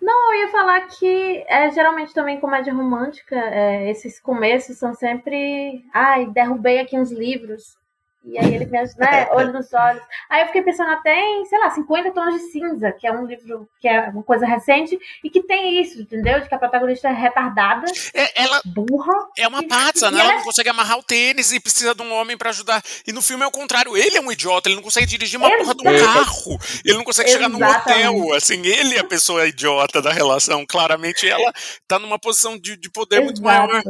Não, 0.01 0.33
eu 0.33 0.41
ia 0.41 0.47
falar 0.49 0.81
que 0.87 1.45
é, 1.47 1.69
geralmente 1.71 2.13
também 2.13 2.39
comédia 2.39 2.73
romântica, 2.73 3.35
é, 3.35 3.89
esses 3.91 4.19
começos 4.19 4.77
são 4.77 4.93
sempre. 4.95 5.85
Ai, 5.93 6.25
derrubei 6.27 6.79
aqui 6.79 6.97
uns 6.99 7.11
livros. 7.11 7.77
E 8.23 8.37
aí 8.37 8.53
ele 8.53 8.65
me 8.65 8.77
ajuda, 8.77 9.05
né? 9.05 9.27
Olho 9.33 9.51
nos 9.51 9.73
olhos. 9.73 10.01
Aí 10.29 10.41
eu 10.41 10.47
fiquei 10.47 10.61
pensando 10.61 10.91
até 10.91 11.19
em, 11.19 11.45
sei 11.45 11.57
lá, 11.57 11.71
50 11.71 12.11
tons 12.11 12.35
de 12.35 12.51
cinza, 12.51 12.91
que 12.91 13.07
é 13.07 13.11
um 13.11 13.25
livro 13.25 13.67
que 13.79 13.87
é 13.87 14.09
uma 14.09 14.23
coisa 14.23 14.45
recente 14.45 14.97
e 15.23 15.29
que 15.29 15.41
tem 15.41 15.81
isso, 15.81 16.01
entendeu? 16.01 16.39
De 16.39 16.47
que 16.47 16.53
a 16.53 16.59
protagonista 16.59 17.09
é 17.09 17.13
retardada, 17.13 17.91
é, 18.13 18.43
ela 18.43 18.61
burra. 18.65 19.27
É 19.37 19.47
uma 19.47 19.67
pazza, 19.67 20.11
né? 20.11 20.19
Ela, 20.19 20.29
ela 20.29 20.37
não 20.37 20.43
consegue 20.43 20.69
amarrar 20.69 20.99
o 20.99 21.03
tênis 21.03 21.51
e 21.51 21.59
precisa 21.59 21.95
de 21.95 22.01
um 22.03 22.13
homem 22.13 22.37
para 22.37 22.51
ajudar. 22.51 22.83
E 23.07 23.11
no 23.11 23.21
filme 23.21 23.43
é 23.43 23.47
o 23.47 23.51
contrário, 23.51 23.97
ele 23.97 24.17
é 24.17 24.21
um 24.21 24.31
idiota, 24.31 24.69
ele 24.69 24.75
não 24.75 24.83
consegue 24.83 25.07
dirigir 25.07 25.39
uma 25.39 25.47
Exato. 25.47 25.63
porra 25.63 25.75
de 25.75 25.87
um 25.87 26.05
carro. 26.05 26.59
Ele 26.85 26.97
não 26.97 27.03
consegue 27.03 27.29
chegar 27.29 27.49
num 27.49 27.63
hotel, 27.63 28.33
assim, 28.35 28.65
ele 28.65 28.95
é 28.95 28.99
a 28.99 29.03
pessoa 29.03 29.47
idiota 29.47 30.01
da 30.01 30.11
relação. 30.11 30.65
Claramente 30.65 31.27
ela 31.27 31.51
tá 31.87 31.97
numa 31.97 32.19
posição 32.19 32.57
de, 32.57 32.77
de 32.77 32.89
poder 32.89 33.17
Exato. 33.17 33.25
muito 33.25 33.41
maior. 33.41 33.81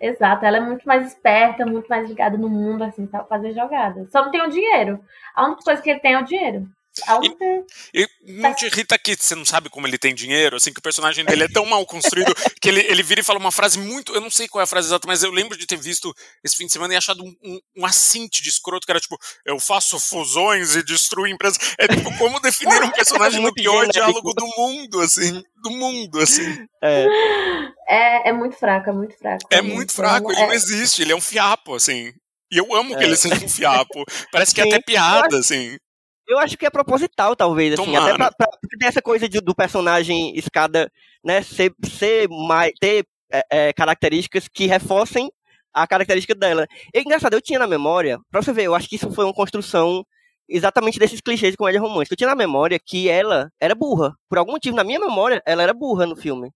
Exato, 0.00 0.44
ela 0.44 0.58
é 0.58 0.60
muito 0.60 0.86
mais 0.86 1.06
esperta, 1.06 1.64
muito 1.66 1.88
mais 1.88 2.08
ligada 2.08 2.36
no 2.36 2.48
mundo, 2.48 2.82
assim, 2.84 3.06
pra 3.06 3.24
fazer 3.24 3.52
jogadas. 3.52 4.10
Só 4.10 4.22
não 4.24 4.30
tem 4.30 4.42
o 4.42 4.50
dinheiro. 4.50 5.00
A 5.34 5.46
única 5.46 5.62
coisa 5.62 5.82
que 5.82 5.90
ele 5.90 6.00
tem 6.00 6.14
é 6.14 6.18
o 6.20 6.24
dinheiro. 6.24 6.66
E, 7.92 8.02
e, 8.02 8.08
não 8.40 8.54
te 8.54 8.66
irrita 8.66 8.96
que 8.98 9.16
você 9.16 9.34
não 9.34 9.44
sabe 9.44 9.68
como 9.68 9.86
ele 9.86 9.98
tem 9.98 10.14
dinheiro, 10.14 10.56
assim, 10.56 10.72
que 10.72 10.78
o 10.78 10.82
personagem 10.82 11.24
dele 11.24 11.44
é 11.44 11.48
tão 11.48 11.66
mal 11.66 11.84
construído 11.84 12.32
que 12.60 12.68
ele, 12.68 12.80
ele 12.82 13.02
vira 13.02 13.20
e 13.20 13.24
fala 13.24 13.38
uma 13.38 13.50
frase 13.50 13.78
muito. 13.78 14.14
Eu 14.14 14.20
não 14.20 14.30
sei 14.30 14.46
qual 14.46 14.60
é 14.60 14.64
a 14.64 14.66
frase 14.66 14.88
exata, 14.88 15.06
mas 15.06 15.22
eu 15.22 15.30
lembro 15.30 15.58
de 15.58 15.66
ter 15.66 15.76
visto 15.76 16.14
esse 16.42 16.56
fim 16.56 16.66
de 16.66 16.72
semana 16.72 16.94
e 16.94 16.96
achado 16.96 17.24
um, 17.24 17.34
um, 17.42 17.60
um 17.78 17.86
assinte 17.86 18.42
de 18.42 18.48
escroto 18.48 18.86
que 18.86 18.92
era 18.92 19.00
tipo: 19.00 19.18
eu 19.44 19.58
faço 19.58 19.98
fusões 19.98 20.76
e 20.76 20.84
destruo 20.84 21.26
empresas. 21.26 21.74
É 21.78 21.88
tipo, 21.88 22.16
como 22.16 22.38
definir 22.40 22.82
um 22.82 22.90
personagem 22.90 23.40
no 23.40 23.52
pior 23.52 23.88
diálogo 23.88 24.32
do 24.32 24.46
mundo, 24.56 25.00
assim. 25.00 25.42
Do 25.62 25.70
mundo, 25.70 26.20
assim. 26.20 26.66
É, 26.82 27.06
é, 27.88 28.28
é 28.28 28.32
muito 28.32 28.56
fraco, 28.56 28.90
é 28.90 28.92
muito 28.92 29.18
fraco. 29.18 29.46
É, 29.50 29.56
é 29.56 29.62
muito 29.62 29.92
fraco, 29.92 30.30
ele 30.30 30.40
é... 30.40 30.46
não 30.46 30.52
existe, 30.52 31.02
ele 31.02 31.12
é 31.12 31.16
um 31.16 31.20
fiapo, 31.20 31.74
assim. 31.74 32.12
E 32.52 32.58
eu 32.58 32.72
amo 32.74 32.96
que 32.96 33.02
ele 33.02 33.14
é. 33.14 33.16
seja 33.16 33.44
um 33.44 33.48
fiapo. 33.48 34.04
Parece 34.30 34.54
que 34.54 34.60
é 34.60 34.64
até 34.64 34.80
piada, 34.80 35.38
assim. 35.38 35.76
Eu 36.26 36.38
acho 36.38 36.56
que 36.56 36.64
é 36.64 36.70
proposital, 36.70 37.36
talvez, 37.36 37.74
assim, 37.74 37.84
Tomara. 37.84 38.06
até 38.06 38.16
pra, 38.16 38.32
pra, 38.32 38.48
ter 38.78 38.86
essa 38.86 39.02
coisa 39.02 39.28
de, 39.28 39.40
do 39.40 39.54
personagem 39.54 40.36
escada, 40.36 40.90
né, 41.22 41.42
ser, 41.42 41.74
ser 41.86 42.28
mais, 42.28 42.72
ter 42.80 43.06
é, 43.30 43.44
é, 43.50 43.72
características 43.72 44.48
que 44.48 44.66
reforcem 44.66 45.30
a 45.72 45.86
característica 45.86 46.34
dela. 46.34 46.66
E 46.94 47.00
engraçado, 47.00 47.34
eu 47.34 47.42
tinha 47.42 47.58
na 47.58 47.66
memória, 47.66 48.18
pra 48.30 48.40
você 48.40 48.52
ver, 48.52 48.64
eu 48.64 48.74
acho 48.74 48.88
que 48.88 48.96
isso 48.96 49.10
foi 49.10 49.24
uma 49.24 49.34
construção 49.34 50.04
exatamente 50.48 50.98
desses 50.98 51.20
clichês 51.20 51.52
de 51.52 51.56
comédia 51.56 51.80
romântica. 51.80 52.14
Eu 52.14 52.16
tinha 52.16 52.28
na 52.28 52.36
memória 52.36 52.78
que 52.78 53.08
ela 53.08 53.50
era 53.60 53.74
burra. 53.74 54.14
Por 54.28 54.38
algum 54.38 54.52
motivo, 54.52 54.76
na 54.76 54.84
minha 54.84 55.00
memória, 55.00 55.42
ela 55.46 55.62
era 55.62 55.74
burra 55.74 56.06
no 56.06 56.16
filme. 56.16 56.50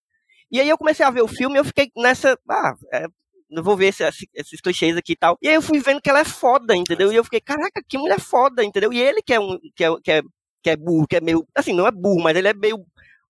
E 0.50 0.60
aí 0.60 0.68
eu 0.68 0.78
comecei 0.78 1.04
a 1.04 1.10
ver 1.10 1.22
o 1.22 1.28
filme 1.28 1.56
e 1.56 1.58
eu 1.58 1.64
fiquei 1.64 1.90
nessa. 1.96 2.38
Ah, 2.48 2.74
é, 2.92 3.06
eu 3.50 3.62
vou 3.62 3.76
ver 3.76 3.86
esses, 3.86 4.26
esses, 4.34 4.60
clichês 4.60 4.96
aqui 4.96 5.12
e 5.12 5.16
tal. 5.16 5.38
E 5.42 5.48
aí 5.48 5.54
eu 5.54 5.62
fui 5.62 5.78
vendo 5.80 6.00
que 6.00 6.10
ela 6.10 6.20
é 6.20 6.24
foda, 6.24 6.76
entendeu? 6.76 7.12
E 7.12 7.16
eu 7.16 7.24
fiquei, 7.24 7.40
caraca, 7.40 7.82
que 7.88 7.98
mulher 7.98 8.20
foda, 8.20 8.62
entendeu? 8.64 8.92
E 8.92 9.00
ele 9.00 9.22
que 9.22 9.32
é 9.32 9.40
um. 9.40 9.58
Que 9.74 9.84
é, 9.84 9.88
que 10.02 10.12
é, 10.12 10.22
que 10.62 10.70
é 10.70 10.76
burro, 10.76 11.06
que 11.06 11.16
é 11.16 11.20
meio. 11.20 11.46
Assim, 11.54 11.72
não 11.72 11.86
é 11.86 11.90
burro, 11.90 12.22
mas 12.22 12.36
ele 12.36 12.48
é 12.48 12.54
meio 12.54 12.84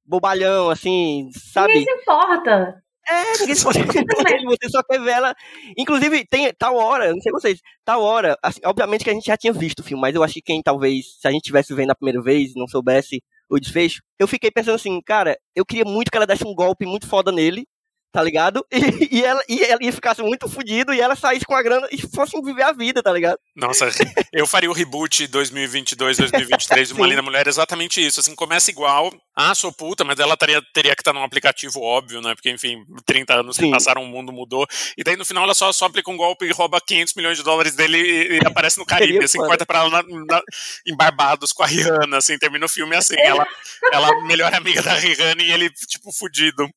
bobalhão, 0.05 0.71
assim, 0.71 1.31
sabe? 1.35 1.75
Ninguém 1.75 1.85
se 1.85 2.03
importa. 2.03 2.83
É, 3.09 3.39
ninguém 3.39 3.55
se 3.55 3.61
importa. 3.61 3.81
você 4.45 4.69
só 4.71 4.83
quer 4.83 5.01
ver 5.01 5.11
ela. 5.11 5.35
Inclusive, 5.77 6.27
tem 6.27 6.53
tal 6.59 6.77
hora, 6.77 7.13
não 7.13 7.21
sei 7.21 7.31
vocês, 7.31 7.61
tal 7.85 8.03
hora, 8.03 8.37
assim, 8.43 8.61
obviamente 8.65 9.05
que 9.05 9.11
a 9.11 9.15
gente 9.15 9.27
já 9.27 9.37
tinha 9.37 9.53
visto 9.53 9.81
o 9.81 9.83
filme, 9.85 10.01
mas 10.01 10.15
eu 10.15 10.23
acho 10.23 10.35
que 10.35 10.43
quem 10.43 10.63
talvez, 10.63 11.19
se 11.21 11.29
a 11.29 11.31
gente 11.31 11.43
tivesse 11.43 11.75
vendo 11.75 11.91
a 11.91 11.95
primeira 11.95 12.23
vez 12.23 12.53
não 12.57 12.67
soubesse 12.67 13.23
o 13.49 13.59
desfecho, 13.59 14.03
eu 14.19 14.27
fiquei 14.27 14.51
pensando 14.51 14.75
assim, 14.75 15.01
cara, 15.03 15.39
eu 15.55 15.65
queria 15.65 15.85
muito 15.85 16.11
que 16.11 16.17
ela 16.17 16.27
desse 16.27 16.47
um 16.47 16.55
golpe 16.55 16.85
muito 16.87 17.07
foda 17.07 17.31
nele, 17.31 17.67
tá 18.13 18.23
ligado? 18.23 18.65
E, 19.11 19.19
e, 19.19 19.25
ela, 19.25 19.43
e 19.49 19.63
ela 19.63 19.83
ia 19.83 19.93
ficar 19.93 20.17
muito 20.19 20.49
fudido 20.49 20.95
e 20.95 21.01
ela 21.01 21.15
saísse 21.17 21.45
com 21.45 21.55
a 21.55 21.63
grana 21.63 21.89
e 21.91 22.01
fosse 22.01 22.41
viver 22.41 22.63
a 22.63 22.73
vida, 22.73 23.03
tá 23.03 23.13
ligado? 23.13 23.39
Nossa, 23.55 23.89
eu 24.33 24.47
faria 24.47 24.71
o 24.71 24.73
reboot 24.73 25.27
2022, 25.27 26.17
2023 26.17 26.89
de 26.89 26.95
Uma 26.95 27.07
Linda 27.07 27.23
Mulher 27.23 27.47
exatamente 27.47 28.05
isso. 28.05 28.21
Assim, 28.21 28.35
começa 28.35 28.71
igual. 28.71 29.13
Ah, 29.37 29.55
sou 29.55 29.73
puta, 29.73 30.05
mas 30.05 30.19
ela 30.19 30.37
teria, 30.37 30.63
teria 30.73 30.95
que 30.95 31.01
estar 31.01 31.13
num 31.13 31.23
aplicativo 31.23 31.81
óbvio, 31.81 32.21
né? 32.21 32.35
Porque, 32.35 32.51
enfim, 32.51 32.85
30 33.07 33.35
anos 33.35 33.57
Sim. 33.57 33.71
passaram, 33.71 34.03
o 34.03 34.07
mundo 34.07 34.33
mudou. 34.33 34.67
E 34.97 35.05
daí 35.05 35.17
no 35.17 35.25
final 35.25 35.45
ela 35.45 35.55
só, 35.55 35.73
só 35.73 35.87
aplica 35.87 36.11
um 36.11 36.17
golpe 36.17 36.45
e 36.45 36.53
rouba 36.53 36.81
500 36.81 37.15
milhões 37.15 37.39
de 37.39 37.45
dólares 37.45 37.75
dele 37.75 37.99
e, 37.99 38.39
e 38.39 38.47
aparece 38.47 38.79
no 38.79 38.87
Caribe, 38.87 39.25
assim, 39.25 39.39
corta 39.39 39.67
pra 39.67 39.81
ela 39.81 39.91
na, 39.91 40.03
na, 40.03 40.43
em 40.87 40.97
Barbados 40.97 41.53
com 41.53 41.63
a 41.63 41.67
Rihanna, 41.67 42.19
assim, 42.19 42.39
termina 42.39 42.67
o 42.67 42.69
filme 42.69 42.97
assim. 42.97 43.19
Ela, 43.19 43.47
ela 43.93 44.25
melhor 44.25 44.53
amiga 44.55 44.83
da 44.83 44.95
Rihanna 44.95 45.43
e 45.43 45.51
ele, 45.51 45.71
tipo, 45.71 46.13
fudido. 46.13 46.69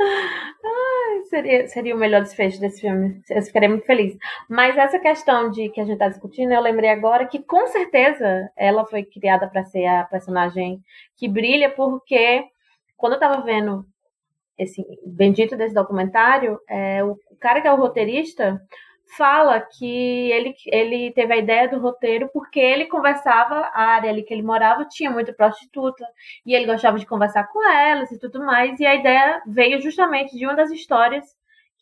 Ai, 0.00 1.22
seria, 1.24 1.68
seria 1.68 1.94
o 1.94 1.98
melhor 1.98 2.22
desfecho 2.22 2.60
desse 2.60 2.80
filme. 2.80 3.20
Eu 3.28 3.42
ficaria 3.42 3.68
muito 3.68 3.86
feliz. 3.86 4.16
Mas 4.48 4.76
essa 4.76 4.98
questão 4.98 5.50
de 5.50 5.68
que 5.70 5.80
a 5.80 5.84
gente 5.84 5.94
está 5.94 6.08
discutindo, 6.08 6.52
eu 6.52 6.60
lembrei 6.60 6.90
agora 6.90 7.26
que 7.26 7.42
com 7.42 7.66
certeza 7.66 8.50
ela 8.56 8.84
foi 8.86 9.04
criada 9.04 9.48
para 9.48 9.64
ser 9.64 9.86
a 9.86 10.04
personagem 10.04 10.80
que 11.16 11.28
brilha, 11.28 11.70
porque 11.70 12.44
quando 12.96 13.14
eu 13.14 13.18
estava 13.18 13.42
vendo 13.42 13.84
esse 14.58 14.84
bendito 15.04 15.56
desse 15.56 15.74
documentário, 15.74 16.58
é, 16.68 17.02
o 17.02 17.16
cara 17.40 17.60
que 17.60 17.66
é 17.66 17.72
o 17.72 17.76
roteirista 17.76 18.60
fala 19.16 19.60
que 19.60 20.30
ele, 20.30 20.54
ele 20.66 21.12
teve 21.12 21.32
a 21.32 21.36
ideia 21.36 21.68
do 21.68 21.78
roteiro 21.78 22.28
porque 22.32 22.60
ele 22.60 22.86
conversava, 22.86 23.70
a 23.72 23.82
área 23.82 24.10
ali 24.10 24.22
que 24.22 24.32
ele 24.32 24.42
morava 24.42 24.86
tinha 24.86 25.10
muita 25.10 25.32
prostituta, 25.32 26.04
e 26.46 26.54
ele 26.54 26.66
gostava 26.66 26.98
de 26.98 27.06
conversar 27.06 27.44
com 27.44 27.66
elas 27.68 28.10
e 28.10 28.18
tudo 28.18 28.44
mais, 28.44 28.78
e 28.80 28.86
a 28.86 28.94
ideia 28.94 29.42
veio 29.46 29.80
justamente 29.80 30.36
de 30.36 30.46
uma 30.46 30.54
das 30.54 30.70
histórias 30.70 31.24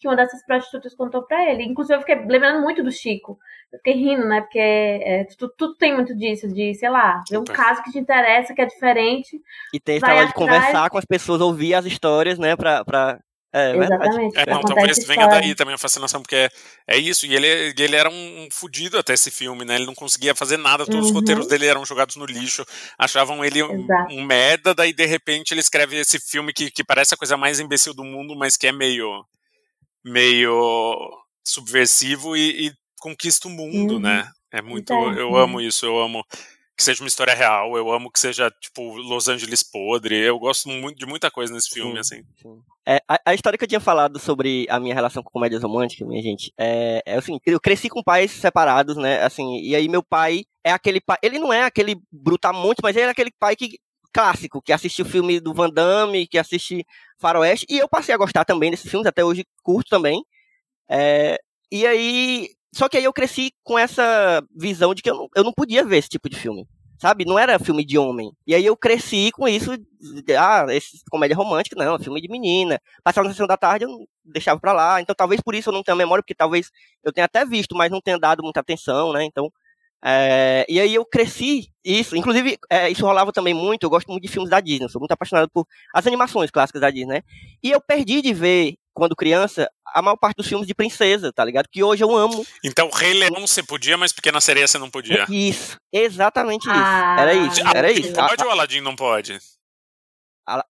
que 0.01 0.09
uma 0.09 0.17
dessas 0.17 0.45
prostitutas 0.45 0.95
contou 0.95 1.23
para 1.23 1.45
ele. 1.51 1.63
Inclusive, 1.63 1.97
eu 1.97 2.01
fiquei 2.01 2.17
lembrando 2.17 2.63
muito 2.63 2.83
do 2.83 2.91
Chico. 2.91 3.39
Eu 3.71 3.79
fiquei 3.79 3.93
rindo, 3.93 4.27
né? 4.27 4.41
Porque 4.41 4.59
é, 4.59 5.25
tudo, 5.39 5.53
tudo, 5.57 5.77
tem 5.77 5.95
muito 5.95 6.17
disso, 6.17 6.49
de, 6.49 6.75
sei 6.75 6.89
lá, 6.89 7.23
ver 7.31 7.37
um 7.37 7.45
caso 7.45 7.83
que 7.83 7.93
te 7.93 7.99
interessa, 7.99 8.55
que 8.55 8.63
é 8.63 8.67
diferente. 8.67 9.39
E 9.75 9.79
tem 9.79 9.97
a 9.97 9.99
história 9.99 10.27
de 10.27 10.33
conversar 10.33 10.89
com 10.89 10.97
as 10.97 11.05
pessoas, 11.05 11.43
ouvir 11.43 11.75
as 11.75 11.85
histórias, 11.85 12.39
né? 12.39 12.57
Pra, 12.57 12.83
pra 12.83 13.21
é, 13.53 13.77
Exatamente. 13.77 14.39
É, 14.39 14.47
não, 14.47 14.61
talvez 14.61 15.05
venha 15.05 15.27
daí 15.27 15.55
também 15.57 15.75
a 15.75 15.79
fascinação, 15.79 16.23
porque 16.23 16.37
é, 16.37 16.51
é 16.87 16.97
isso. 16.97 17.27
E 17.27 17.35
ele, 17.35 17.47
ele 17.77 17.97
era 17.97 18.09
um, 18.09 18.45
um 18.45 18.49
fudido 18.53 18.97
até 18.97 19.13
esse 19.13 19.31
filme, 19.31 19.65
né? 19.65 19.75
Ele 19.75 19.87
não 19.87 19.95
conseguia 19.95 20.35
fazer 20.37 20.57
nada, 20.57 20.87
todos 20.87 21.01
uhum. 21.01 21.07
os 21.07 21.13
roteiros 21.13 21.49
dele 21.49 21.67
eram 21.67 21.85
jogados 21.85 22.15
no 22.15 22.25
lixo, 22.25 22.65
achavam 22.97 23.45
ele 23.45 23.63
um, 23.63 23.87
um, 24.11 24.25
merda, 24.25 24.73
daí 24.73 24.93
de 24.93 25.05
repente 25.05 25.53
ele 25.53 25.61
escreve 25.61 25.97
esse 25.97 26.21
filme 26.21 26.53
que, 26.53 26.71
que 26.71 26.85
parece 26.85 27.15
a 27.15 27.17
coisa 27.17 27.37
mais 27.37 27.59
imbecil 27.59 27.93
do 27.93 28.05
mundo, 28.05 28.37
mas 28.37 28.57
que 28.57 28.69
é 28.69 28.73
meio, 28.73 29.25
meio 30.05 31.11
subversivo 31.45 32.37
e, 32.37 32.69
e 32.69 32.73
conquista 33.01 33.49
o 33.49 33.51
mundo, 33.51 33.95
uhum. 33.95 34.01
né? 34.01 34.31
É 34.53 34.63
muito. 34.63 34.93
Eu 34.93 35.37
amo 35.37 35.61
isso, 35.61 35.87
eu 35.87 35.99
amo 35.99 36.25
que 36.81 36.85
seja 36.85 37.03
uma 37.05 37.09
história 37.09 37.35
real, 37.35 37.77
eu 37.77 37.93
amo 37.93 38.11
que 38.11 38.19
seja, 38.19 38.51
tipo, 38.51 38.97
Los 38.97 39.29
Angeles 39.29 39.63
podre. 39.63 40.17
Eu 40.17 40.39
gosto 40.39 40.67
muito 40.71 40.97
de 40.99 41.05
muita 41.05 41.31
coisa 41.31 41.53
nesse 41.53 41.69
filme, 41.69 41.93
sim, 41.93 41.99
assim. 41.99 42.25
Sim. 42.41 42.63
É, 42.89 43.03
a, 43.07 43.21
a, 43.27 43.35
história 43.35 43.59
que 43.59 43.65
eu 43.65 43.69
tinha 43.69 43.81
falado 43.81 44.19
sobre 44.19 44.67
a 44.71 44.81
minha 44.81 44.95
relação 44.95 45.23
com 45.23 45.29
comédias 45.29 45.63
românticas, 45.63 46.09
minha 46.09 46.23
gente, 46.23 46.51
é, 46.59 47.03
é 47.05 47.17
assim, 47.19 47.39
eu 47.45 47.61
cresci 47.61 47.91
com 47.91 48.03
pais 48.03 48.31
separados, 48.31 48.97
né, 48.97 49.23
assim, 49.23 49.61
e 49.61 49.77
aí 49.77 49.87
meu 49.91 50.03
pai 50.03 50.45
é 50.65 50.73
aquele 50.73 51.03
pai, 51.03 51.19
ele 51.23 51.39
não 51.39 51.53
é 51.53 51.65
aquele 51.65 52.01
brutamonte, 52.11 52.81
mas 52.83 52.97
ele 52.97 53.09
é 53.09 53.11
aquele 53.11 53.31
pai 53.39 53.55
que 53.55 53.79
clássico, 54.11 54.63
que 54.63 54.73
assiste 54.73 55.03
o 55.03 55.05
filme 55.05 55.39
do 55.39 55.53
Van 55.53 55.69
Damme, 55.69 56.27
que 56.27 56.39
assiste 56.39 56.83
Faroeste, 57.19 57.67
e 57.69 57.77
eu 57.77 57.89
passei 57.91 58.15
a 58.15 58.19
gostar 58.19 58.47
também 58.47 58.71
desses 58.71 58.91
filmes, 58.91 59.07
até 59.07 59.23
hoje 59.23 59.45
curto 59.63 59.91
também. 59.91 60.25
É, 60.89 61.39
e 61.71 61.87
aí, 61.87 62.49
só 62.73 62.89
que 62.89 62.97
aí 62.97 63.05
eu 63.05 63.13
cresci 63.13 63.53
com 63.65 63.79
essa 63.79 64.43
visão 64.57 64.95
de 64.95 65.03
que 65.03 65.11
eu 65.11 65.17
não, 65.17 65.29
eu 65.35 65.45
não 65.45 65.53
podia 65.53 65.85
ver 65.85 65.99
esse 65.99 66.09
tipo 66.09 66.29
de 66.29 66.37
filme. 66.37 66.67
Sabe? 67.01 67.25
Não 67.25 67.39
era 67.39 67.59
filme 67.59 67.83
de 67.83 67.97
homem. 67.97 68.31
E 68.47 68.55
aí 68.55 68.65
eu 68.67 68.77
cresci 68.77 69.31
com 69.33 69.49
isso. 69.49 69.73
Ah, 70.39 70.67
esse 70.69 71.01
comédia 71.11 71.35
romântica, 71.35 71.75
não, 71.83 71.99
filme 71.99 72.21
de 72.21 72.29
menina. 72.29 72.79
Passava 73.03 73.27
na 73.27 73.33
sessão 73.33 73.47
da 73.47 73.57
tarde, 73.57 73.87
eu 73.87 74.07
deixava 74.23 74.61
pra 74.61 74.73
lá. 74.75 75.01
Então 75.01 75.15
talvez 75.15 75.41
por 75.41 75.55
isso 75.55 75.71
eu 75.71 75.73
não 75.73 75.83
tenha 75.83 75.97
memória, 75.97 76.23
porque 76.23 76.35
talvez 76.35 76.71
eu 77.03 77.11
tenha 77.11 77.25
até 77.25 77.45
visto, 77.47 77.75
mas 77.75 77.91
não 77.91 78.03
tenha 78.03 78.19
dado 78.19 78.43
muita 78.43 78.61
atenção, 78.61 79.13
né? 79.13 79.25
Então. 79.25 79.51
É, 80.03 80.65
e 80.67 80.81
aí 80.81 80.95
eu 80.95 81.05
cresci 81.05 81.69
isso, 81.85 82.17
inclusive 82.17 82.57
é, 82.71 82.89
isso 82.89 83.05
rolava 83.05 83.33
também 83.33 83.53
muito, 83.53 83.85
eu 83.85 83.91
gosto 83.91 84.09
muito 84.09 84.23
de 84.23 84.29
filmes 84.29 84.49
da 84.49 84.59
Disney, 84.59 84.89
sou 84.89 84.99
muito 84.99 85.13
apaixonado 85.13 85.51
por 85.51 85.67
as 85.95 86.07
animações 86.07 86.51
clássicas 86.51 86.81
da 86.81 86.91
Disney, 86.91 87.17
né? 87.17 87.23
E 87.63 87.71
eu 87.71 87.83
perdi 87.83 88.23
de 88.23 88.33
ver 88.33 88.77
quando 89.01 89.17
criança, 89.17 89.67
a 89.95 90.03
maior 90.03 90.17
parte 90.17 90.37
dos 90.37 90.47
filmes 90.47 90.67
de 90.67 90.75
princesa, 90.75 91.33
tá 91.33 91.43
ligado? 91.43 91.67
Que 91.73 91.83
hoje 91.83 92.05
eu 92.05 92.15
amo. 92.15 92.47
Então, 92.63 92.91
Rei 92.91 93.15
Leão 93.15 93.47
você 93.47 93.63
podia, 93.63 93.97
mas 93.97 94.13
Pequena 94.13 94.43
Sereia 94.43 94.69
você 94.69 94.77
não 94.77 94.91
podia. 94.91 95.25
Isso, 95.31 95.79
exatamente 95.91 96.69
isso. 96.69 96.71
Ah, 96.71 97.17
era 97.19 97.33
isso, 97.33 97.61
era 97.75 97.91
isso. 97.91 98.13
Pode 98.13 98.45
ou 98.45 98.51
Aladdin 98.51 98.83
não 98.83 98.95
pode? 98.95 99.39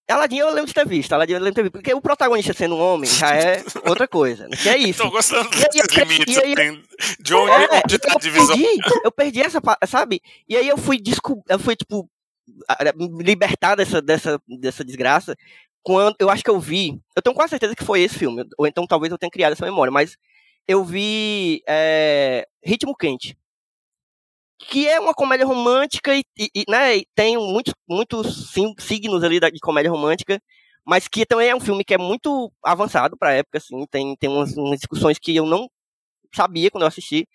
Aladdin 0.08 0.36
eu 0.36 0.50
lembro 0.50 0.66
de 0.66 0.74
ter 0.74 0.86
visto, 0.86 1.12
Aladdin 1.12 1.32
eu 1.32 1.38
lembro 1.38 1.50
de 1.50 1.56
ter 1.56 1.62
visto, 1.62 1.72
porque 1.72 1.92
o 1.92 2.00
protagonista 2.00 2.52
sendo 2.52 2.76
um 2.76 2.80
homem 2.80 3.10
já 3.10 3.34
é 3.34 3.64
outra 3.88 4.06
coisa, 4.06 4.46
que 4.48 4.68
é 4.68 4.76
isso. 4.76 5.02
Tô 5.02 5.10
gostando 5.10 5.48
desses 5.50 5.96
limites, 5.96 6.38
aí, 6.38 6.52
assim, 6.52 6.82
de 7.18 7.34
onde, 7.34 7.50
é, 7.50 7.82
onde 7.84 7.98
tá 7.98 8.12
a 8.12 8.18
divisão. 8.18 8.56
Perdi, 8.56 9.00
eu 9.02 9.10
perdi 9.10 9.40
essa, 9.42 9.60
sabe? 9.88 10.20
E 10.48 10.56
aí 10.56 10.68
eu 10.68 10.76
fui, 10.76 11.00
desculpa, 11.00 11.42
eu 11.48 11.58
fui, 11.58 11.74
tipo, 11.74 12.08
me 12.94 13.22
libertar 13.22 13.74
dessa, 13.74 14.02
dessa, 14.02 14.40
dessa 14.46 14.84
desgraça, 14.84 15.36
quando 15.82 16.16
eu 16.18 16.30
acho 16.30 16.44
que 16.44 16.50
eu 16.50 16.60
vi, 16.60 17.00
eu 17.16 17.22
tenho 17.22 17.34
quase 17.34 17.50
certeza 17.50 17.74
que 17.74 17.84
foi 17.84 18.02
esse 18.02 18.18
filme, 18.18 18.44
ou 18.58 18.66
então 18.66 18.86
talvez 18.86 19.10
eu 19.12 19.18
tenha 19.18 19.30
criado 19.30 19.52
essa 19.52 19.64
memória, 19.64 19.90
mas 19.90 20.16
eu 20.68 20.84
vi 20.84 21.62
é, 21.66 22.46
Ritmo 22.62 22.96
Quente, 22.96 23.36
que 24.58 24.86
é 24.86 25.00
uma 25.00 25.14
comédia 25.14 25.46
romântica 25.46 26.14
e, 26.14 26.24
e, 26.38 26.64
né, 26.68 26.98
e 26.98 27.06
tem 27.14 27.36
muitos, 27.38 27.74
muitos 27.88 28.50
signos 28.78 29.24
ali 29.24 29.40
de 29.40 29.58
comédia 29.60 29.90
romântica, 29.90 30.40
mas 30.84 31.08
que 31.08 31.24
também 31.24 31.48
é 31.48 31.56
um 31.56 31.60
filme 31.60 31.84
que 31.84 31.94
é 31.94 31.98
muito 31.98 32.52
avançado 32.62 33.16
para 33.16 33.30
a 33.30 33.34
época, 33.34 33.58
assim, 33.58 33.86
tem, 33.90 34.14
tem 34.16 34.28
umas, 34.30 34.56
umas 34.56 34.78
discussões 34.78 35.18
que 35.18 35.34
eu 35.34 35.46
não 35.46 35.68
sabia 36.34 36.70
quando 36.70 36.82
eu 36.82 36.88
assisti. 36.88 37.26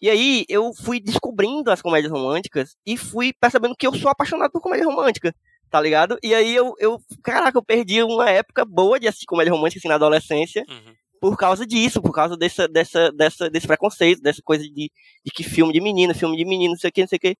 E 0.00 0.08
aí 0.08 0.46
eu 0.48 0.72
fui 0.72 0.98
descobrindo 1.00 1.70
as 1.70 1.82
comédias 1.82 2.12
românticas 2.12 2.76
e 2.86 2.96
fui 2.96 3.32
percebendo 3.34 3.76
que 3.76 3.86
eu 3.86 3.94
sou 3.94 4.10
apaixonado 4.10 4.50
por 4.50 4.62
comédia 4.62 4.86
romântica 4.86 5.34
tá 5.70 5.80
ligado? 5.80 6.18
E 6.22 6.34
aí 6.34 6.54
eu, 6.54 6.74
eu, 6.78 7.00
caraca, 7.22 7.56
eu 7.56 7.62
perdi 7.62 8.02
uma 8.02 8.28
época 8.28 8.64
boa 8.64 8.98
de 8.98 9.06
assistir 9.06 9.26
comédia 9.26 9.52
romântica 9.52 9.78
assim 9.78 9.88
na 9.88 9.94
adolescência. 9.94 10.64
Uhum. 10.68 10.94
Por 11.20 11.36
causa 11.36 11.66
disso, 11.66 12.00
por 12.00 12.12
causa 12.12 12.36
dessa, 12.36 12.66
dessa, 12.66 13.12
dessa, 13.12 13.50
desse 13.50 13.66
preconceito, 13.66 14.22
dessa 14.22 14.40
coisa 14.42 14.64
de, 14.64 14.90
de 15.24 15.30
que 15.32 15.44
filme 15.44 15.72
de 15.72 15.80
menina, 15.80 16.14
filme 16.14 16.36
de 16.36 16.44
menino, 16.44 16.72
não 16.72 16.78
sei 16.78 16.88
o 16.88 16.92
que, 16.92 17.00
não 17.02 17.08
sei 17.08 17.16
o 17.18 17.20
que. 17.20 17.36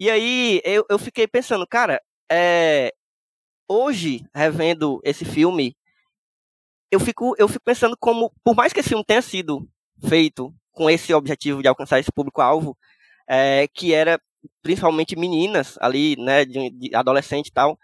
E 0.00 0.10
aí 0.10 0.60
eu, 0.64 0.84
eu 0.90 0.98
fiquei 0.98 1.26
pensando, 1.26 1.66
cara, 1.66 2.00
é, 2.30 2.92
hoje, 3.68 4.24
revendo 4.34 5.00
esse 5.04 5.24
filme, 5.24 5.76
eu 6.90 7.00
fico, 7.00 7.34
eu 7.38 7.48
fico 7.48 7.64
pensando 7.64 7.96
como, 7.98 8.32
por 8.44 8.54
mais 8.54 8.72
que 8.72 8.80
esse 8.80 8.88
filme 8.88 9.04
tenha 9.04 9.22
sido 9.22 9.68
feito 10.06 10.52
com 10.72 10.90
esse 10.90 11.14
objetivo 11.14 11.62
de 11.62 11.68
alcançar 11.68 12.00
esse 12.00 12.12
público-alvo, 12.12 12.76
é, 13.28 13.68
que 13.68 13.94
era 13.94 14.20
principalmente 14.62 15.16
meninas 15.16 15.76
ali, 15.80 16.16
né, 16.16 16.44
de, 16.44 16.70
de 16.70 16.94
adolescente 16.94 17.48
e 17.48 17.52
tal, 17.52 17.78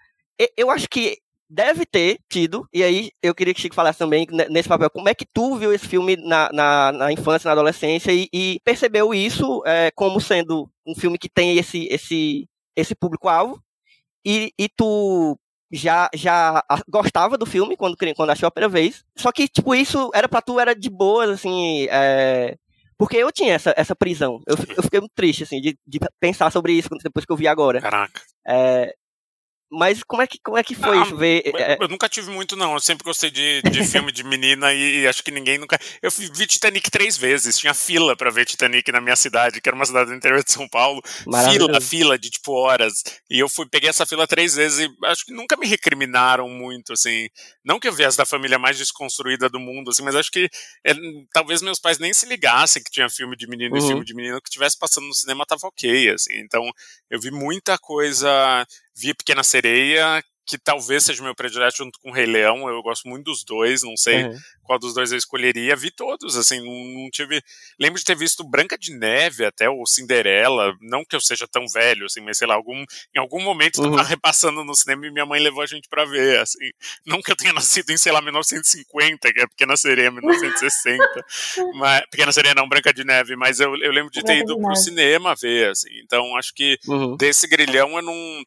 eu 0.56 0.70
acho 0.70 0.88
que 0.88 1.18
deve 1.48 1.86
ter 1.86 2.18
tido, 2.28 2.66
e 2.72 2.82
aí 2.82 3.10
eu 3.22 3.34
queria 3.34 3.54
que 3.54 3.60
o 3.60 3.62
Chico 3.62 3.74
falasse 3.74 3.98
também 3.98 4.26
nesse 4.50 4.68
papel, 4.68 4.90
como 4.90 5.08
é 5.08 5.14
que 5.14 5.26
tu 5.26 5.56
viu 5.56 5.72
esse 5.72 5.86
filme 5.86 6.16
na, 6.16 6.50
na, 6.52 6.92
na 6.92 7.12
infância, 7.12 7.48
na 7.48 7.52
adolescência, 7.52 8.12
e, 8.12 8.28
e 8.32 8.60
percebeu 8.64 9.14
isso 9.14 9.62
é, 9.66 9.90
como 9.92 10.20
sendo 10.20 10.68
um 10.86 10.94
filme 10.94 11.18
que 11.18 11.28
tem 11.28 11.56
esse, 11.56 11.86
esse, 11.90 12.48
esse 12.74 12.94
público-alvo, 12.94 13.62
e, 14.24 14.52
e 14.58 14.68
tu 14.68 15.38
já, 15.70 16.08
já 16.14 16.62
gostava 16.88 17.36
do 17.36 17.44
filme 17.46 17.76
quando, 17.76 17.96
quando 18.16 18.30
achou 18.30 18.46
a 18.46 18.50
primeira 18.50 18.72
vez. 18.72 19.04
Só 19.16 19.30
que, 19.32 19.48
tipo, 19.48 19.74
isso 19.74 20.10
era 20.14 20.28
pra 20.28 20.40
tu, 20.40 20.58
era 20.58 20.74
de 20.74 20.88
boas, 20.88 21.28
assim. 21.28 21.86
É... 21.90 22.56
Porque 22.96 23.16
eu 23.16 23.30
tinha 23.32 23.54
essa, 23.54 23.74
essa 23.76 23.94
prisão. 23.94 24.40
Eu, 24.46 24.56
eu 24.76 24.82
fiquei 24.82 25.00
muito 25.00 25.12
triste, 25.14 25.42
assim, 25.42 25.60
de, 25.60 25.76
de 25.86 25.98
pensar 26.20 26.50
sobre 26.50 26.72
isso 26.72 26.88
depois 27.02 27.24
que 27.24 27.32
eu 27.32 27.36
vi 27.36 27.48
agora. 27.48 27.80
Caraca. 27.80 28.20
É, 28.46 28.94
mas 29.70 30.02
como 30.04 30.22
é 30.22 30.26
que, 30.26 30.38
como 30.38 30.56
é 30.56 30.62
que 30.62 30.74
foi 30.74 31.00
isso? 31.02 31.16
Ver, 31.16 31.42
é... 31.56 31.76
Eu 31.80 31.88
nunca 31.88 32.08
tive 32.08 32.30
muito, 32.30 32.54
não. 32.54 32.74
Eu 32.74 32.80
sempre 32.80 33.04
gostei 33.04 33.30
de, 33.30 33.62
de 33.62 33.84
filme 33.84 34.12
de 34.12 34.22
menina 34.22 34.72
e, 34.72 35.00
e, 35.00 35.06
acho 35.06 35.22
que 35.22 35.30
ninguém 35.30 35.58
nunca. 35.58 35.78
Eu 36.00 36.10
vi 36.10 36.46
Titanic 36.46 36.90
três 36.90 37.16
vezes. 37.16 37.58
Tinha 37.58 37.74
fila 37.74 38.16
para 38.16 38.30
ver 38.30 38.44
Titanic 38.44 38.90
na 38.92 39.00
minha 39.00 39.16
cidade, 39.16 39.60
que 39.60 39.68
era 39.68 39.74
uma 39.74 39.86
cidade 39.86 40.10
do 40.10 40.16
interior 40.16 40.44
de 40.44 40.52
São 40.52 40.68
Paulo. 40.68 41.02
Fila, 41.04 41.80
fila 41.80 42.18
de 42.18 42.30
tipo 42.30 42.52
horas. 42.52 43.02
E 43.28 43.38
eu 43.38 43.48
fui, 43.48 43.66
peguei 43.66 43.90
essa 43.90 44.06
fila 44.06 44.26
três 44.26 44.54
vezes 44.54 44.86
e 44.86 45.06
acho 45.06 45.24
que 45.24 45.32
nunca 45.32 45.56
me 45.56 45.66
recriminaram 45.66 46.48
muito, 46.48 46.92
assim. 46.92 47.28
Não 47.64 47.80
que 47.80 47.88
eu 47.88 47.92
viesse 47.92 48.16
da 48.16 48.26
família 48.26 48.58
mais 48.58 48.78
desconstruída 48.78 49.48
do 49.48 49.58
mundo, 49.58 49.90
assim, 49.90 50.02
mas 50.02 50.14
acho 50.14 50.30
que 50.30 50.48
é, 50.86 50.94
talvez 51.32 51.62
meus 51.62 51.80
pais 51.80 51.98
nem 51.98 52.12
se 52.12 52.26
ligassem 52.26 52.82
que 52.82 52.90
tinha 52.90 53.08
filme 53.08 53.36
de 53.36 53.48
menino 53.48 53.76
uhum. 53.76 53.84
e 53.84 53.88
filme 53.88 54.04
de 54.04 54.14
menino 54.14 54.40
que 54.40 54.48
estivesse 54.48 54.78
passando 54.78 55.06
no 55.06 55.14
cinema 55.14 55.44
tava 55.46 55.66
ok, 55.66 56.10
assim. 56.10 56.34
Então 56.36 56.62
eu 57.10 57.20
vi 57.20 57.30
muita 57.30 57.78
coisa 57.78 58.66
vi 58.94 59.14
Pequena 59.14 59.42
Sereia, 59.42 60.22
que 60.46 60.58
talvez 60.58 61.04
seja 61.04 61.22
meu 61.22 61.34
predileto 61.34 61.78
junto 61.78 61.98
com 62.00 62.10
o 62.10 62.12
Rei 62.12 62.26
Leão. 62.26 62.68
Eu 62.68 62.82
gosto 62.82 63.08
muito 63.08 63.24
dos 63.24 63.44
dois, 63.44 63.82
não 63.82 63.96
sei 63.96 64.24
uhum. 64.24 64.36
qual 64.62 64.78
dos 64.78 64.92
dois 64.92 65.10
eu 65.10 65.18
escolheria. 65.18 65.74
Vi 65.74 65.90
todos, 65.90 66.36
assim, 66.36 66.58
não, 66.60 67.02
não, 67.02 67.10
tive. 67.10 67.40
Lembro 67.80 67.98
de 67.98 68.04
ter 68.04 68.16
visto 68.16 68.44
Branca 68.44 68.76
de 68.76 68.94
Neve 68.94 69.44
até, 69.44 69.68
ou 69.68 69.86
Cinderela. 69.86 70.74
Não 70.82 71.04
que 71.04 71.16
eu 71.16 71.20
seja 71.20 71.48
tão 71.48 71.66
velho, 71.66 72.06
assim, 72.06 72.20
mas 72.20 72.36
sei 72.36 72.46
lá, 72.46 72.54
algum, 72.54 72.84
em 73.14 73.18
algum 73.18 73.42
momento 73.42 73.80
uhum. 73.80 73.90
tava 73.90 74.02
repassando 74.02 74.62
no 74.64 74.74
cinema 74.74 75.06
e 75.06 75.10
minha 75.10 75.26
mãe 75.26 75.40
levou 75.40 75.62
a 75.62 75.66
gente 75.66 75.88
para 75.88 76.04
ver, 76.04 76.40
assim. 76.40 76.70
Não 77.06 77.22
que 77.22 77.32
eu 77.32 77.36
tenha 77.36 77.52
nascido 77.52 77.90
em, 77.90 77.96
sei 77.96 78.12
lá, 78.12 78.20
1950, 78.20 79.32
que 79.32 79.40
é 79.40 79.46
Pequena 79.46 79.76
Sereia, 79.76 80.10
1960. 80.10 81.02
mas, 81.74 82.02
Pequena 82.10 82.32
Sereia 82.32 82.54
não, 82.54 82.68
Branca 82.68 82.92
de 82.92 83.04
Neve, 83.04 83.34
mas 83.34 83.60
eu, 83.60 83.74
eu 83.76 83.92
lembro 83.92 84.10
de 84.10 84.22
ter 84.22 84.38
ido 84.38 84.58
pro 84.60 84.76
cinema 84.76 85.34
ver, 85.34 85.70
assim. 85.70 85.90
Então 86.04 86.36
acho 86.36 86.52
que 86.54 86.78
uhum. 86.86 87.16
desse 87.16 87.46
grilhão 87.46 87.96
eu 87.96 88.02
não 88.02 88.44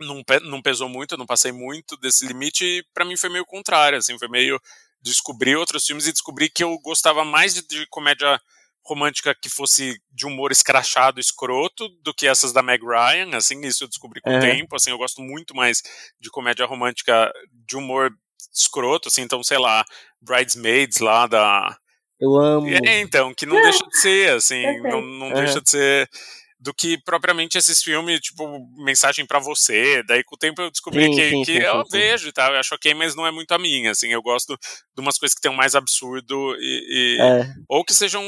não, 0.00 0.22
não 0.42 0.62
pesou 0.62 0.88
muito, 0.88 1.16
não 1.16 1.26
passei 1.26 1.52
muito 1.52 1.96
desse 1.96 2.26
limite, 2.26 2.64
e 2.64 2.84
pra 2.92 3.04
mim 3.04 3.16
foi 3.16 3.28
meio 3.28 3.44
contrário, 3.44 3.98
assim, 3.98 4.18
foi 4.18 4.28
meio 4.28 4.60
descobrir 5.02 5.56
outros 5.56 5.84
filmes 5.84 6.06
e 6.06 6.12
descobrir 6.12 6.48
que 6.50 6.64
eu 6.64 6.78
gostava 6.78 7.24
mais 7.24 7.54
de, 7.54 7.66
de 7.66 7.86
comédia 7.88 8.40
romântica 8.84 9.34
que 9.34 9.48
fosse 9.48 9.98
de 10.10 10.26
humor 10.26 10.52
escrachado, 10.52 11.18
escroto, 11.18 11.88
do 12.02 12.12
que 12.12 12.26
essas 12.26 12.52
da 12.52 12.62
Meg 12.62 12.82
Ryan, 12.84 13.36
assim, 13.36 13.60
isso 13.62 13.84
eu 13.84 13.88
descobri 13.88 14.20
com 14.20 14.36
o 14.36 14.40
tempo, 14.40 14.76
assim, 14.76 14.90
eu 14.90 14.98
gosto 14.98 15.22
muito 15.22 15.54
mais 15.54 15.82
de 16.20 16.30
comédia 16.30 16.66
romântica 16.66 17.32
de 17.66 17.76
humor 17.76 18.10
escroto, 18.52 19.08
assim, 19.08 19.22
então, 19.22 19.42
sei 19.42 19.58
lá, 19.58 19.84
Bridesmaids 20.20 20.98
lá 20.98 21.26
da... 21.26 21.76
Eu 22.20 22.36
amo. 22.36 22.68
É, 22.68 23.00
então, 23.00 23.34
que 23.34 23.46
não 23.46 23.56
deixa 23.62 23.84
de 23.86 23.98
ser, 23.98 24.30
assim, 24.32 24.62
não, 24.82 25.00
não 25.00 25.32
deixa 25.32 25.60
de 25.60 25.68
ser 25.68 26.08
do 26.64 26.72
que 26.72 26.96
propriamente 27.04 27.58
esses 27.58 27.82
filmes, 27.82 28.20
tipo, 28.20 28.66
mensagem 28.82 29.26
para 29.26 29.38
você. 29.38 30.02
Daí 30.04 30.24
com 30.24 30.34
o 30.34 30.38
tempo 30.38 30.62
eu 30.62 30.70
descobri 30.70 31.04
sim, 31.04 31.14
que, 31.14 31.28
sim, 31.28 31.42
que 31.44 31.52
sim, 31.52 31.58
eu 31.58 31.84
vejo 31.90 32.28
e 32.28 32.32
tal, 32.32 32.52
eu 32.52 32.58
acho 32.58 32.74
ok, 32.74 32.94
mas 32.94 33.14
não 33.14 33.26
é 33.26 33.30
muito 33.30 33.52
a 33.52 33.58
minha, 33.58 33.90
assim, 33.90 34.08
eu 34.08 34.22
gosto 34.22 34.56
de 34.96 35.00
umas 35.00 35.18
coisas 35.18 35.34
que 35.34 35.42
tem 35.42 35.50
um 35.50 35.54
mais 35.54 35.74
absurdo 35.74 36.56
e, 36.58 37.18
e 37.18 37.20
é. 37.20 37.54
ou 37.68 37.84
que 37.84 37.92
sejam 37.92 38.24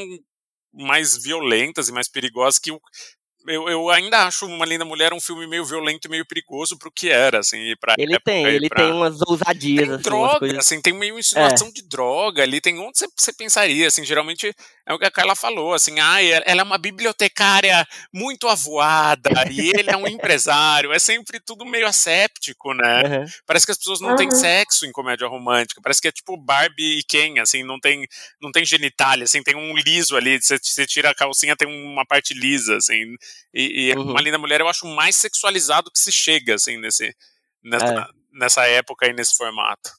mais 0.71 1.17
violentas 1.17 1.89
e 1.89 1.91
mais 1.91 2.07
perigosas 2.07 2.59
que 2.59 2.69
eu, 2.69 3.69
eu 3.69 3.89
ainda 3.89 4.27
acho 4.27 4.45
Uma 4.45 4.65
Linda 4.65 4.85
Mulher 4.85 5.13
um 5.13 5.21
filme 5.21 5.47
meio 5.47 5.65
violento 5.65 6.05
e 6.05 6.11
meio 6.11 6.25
perigoso 6.27 6.77
pro 6.77 6.91
que 6.91 7.09
era, 7.09 7.39
assim, 7.39 7.73
pra 7.79 7.95
Ele 7.97 8.15
época, 8.15 8.31
tem, 8.31 8.45
ele 8.45 8.69
pra... 8.69 8.83
tem 8.83 8.91
umas 8.91 9.19
ousadias, 9.21 9.85
tem 9.87 9.95
assim, 9.95 10.03
droga, 10.03 10.59
assim, 10.59 10.81
tem 10.81 10.93
meio 10.93 11.17
insinuação 11.17 11.69
é. 11.69 11.71
de 11.71 11.87
droga 11.87 12.43
ali, 12.43 12.61
tem 12.61 12.77
onde 12.77 12.99
você, 12.99 13.07
você 13.17 13.33
pensaria, 13.33 13.87
assim, 13.87 14.03
geralmente 14.03 14.53
é 14.87 14.93
o 14.93 14.97
que 14.97 15.05
a 15.05 15.11
Carla 15.11 15.35
falou, 15.35 15.73
assim, 15.73 15.99
ah, 15.99 16.23
ela 16.23 16.61
é 16.61 16.63
uma 16.63 16.77
bibliotecária 16.77 17.85
muito 18.13 18.47
avoada 18.47 19.29
e 19.51 19.69
ele 19.71 19.89
é 19.89 19.97
um 19.97 20.07
empresário, 20.07 20.93
é 20.93 20.99
sempre 20.99 21.41
tudo 21.41 21.65
meio 21.65 21.85
asséptico, 21.85 22.73
né? 22.73 23.03
Uhum. 23.03 23.25
Parece 23.45 23.65
que 23.65 23.73
as 23.73 23.77
pessoas 23.77 23.99
não 23.99 24.11
uhum. 24.11 24.15
têm 24.15 24.31
sexo 24.31 24.85
em 24.85 24.91
comédia 24.93 25.27
romântica, 25.27 25.81
parece 25.81 26.01
que 26.01 26.07
é 26.07 26.11
tipo 26.11 26.37
Barbie 26.37 26.99
e 26.99 27.03
Ken, 27.03 27.37
assim, 27.41 27.63
não 27.63 27.77
tem, 27.81 28.07
não 28.41 28.49
tem 28.49 28.63
genitália, 28.63 29.25
assim, 29.25 29.43
tem 29.43 29.57
um 29.57 29.75
liso 29.75 30.15
ali, 30.15 30.41
você, 30.41 30.57
você 30.57 30.85
tira 30.85 31.09
a 31.09 31.15
calcinha, 31.15 31.57
tem 31.57 31.67
uma 31.67 32.05
parte 32.05 32.33
lisa, 32.33 32.77
assim, 32.77 33.15
e, 33.53 33.89
e 33.89 33.93
uhum. 33.93 34.11
Uma 34.11 34.21
Linda 34.21 34.37
Mulher 34.37 34.61
eu 34.61 34.69
acho 34.69 34.87
mais 34.87 35.17
sexualizado 35.17 35.91
que 35.91 35.99
se 35.99 36.13
chega, 36.13 36.55
assim, 36.55 36.77
nesse, 36.77 37.13
nessa, 37.61 37.85
é. 37.87 38.05
nessa 38.31 38.65
época 38.67 39.05
e 39.05 39.11
nesse 39.11 39.35
formato. 39.35 39.91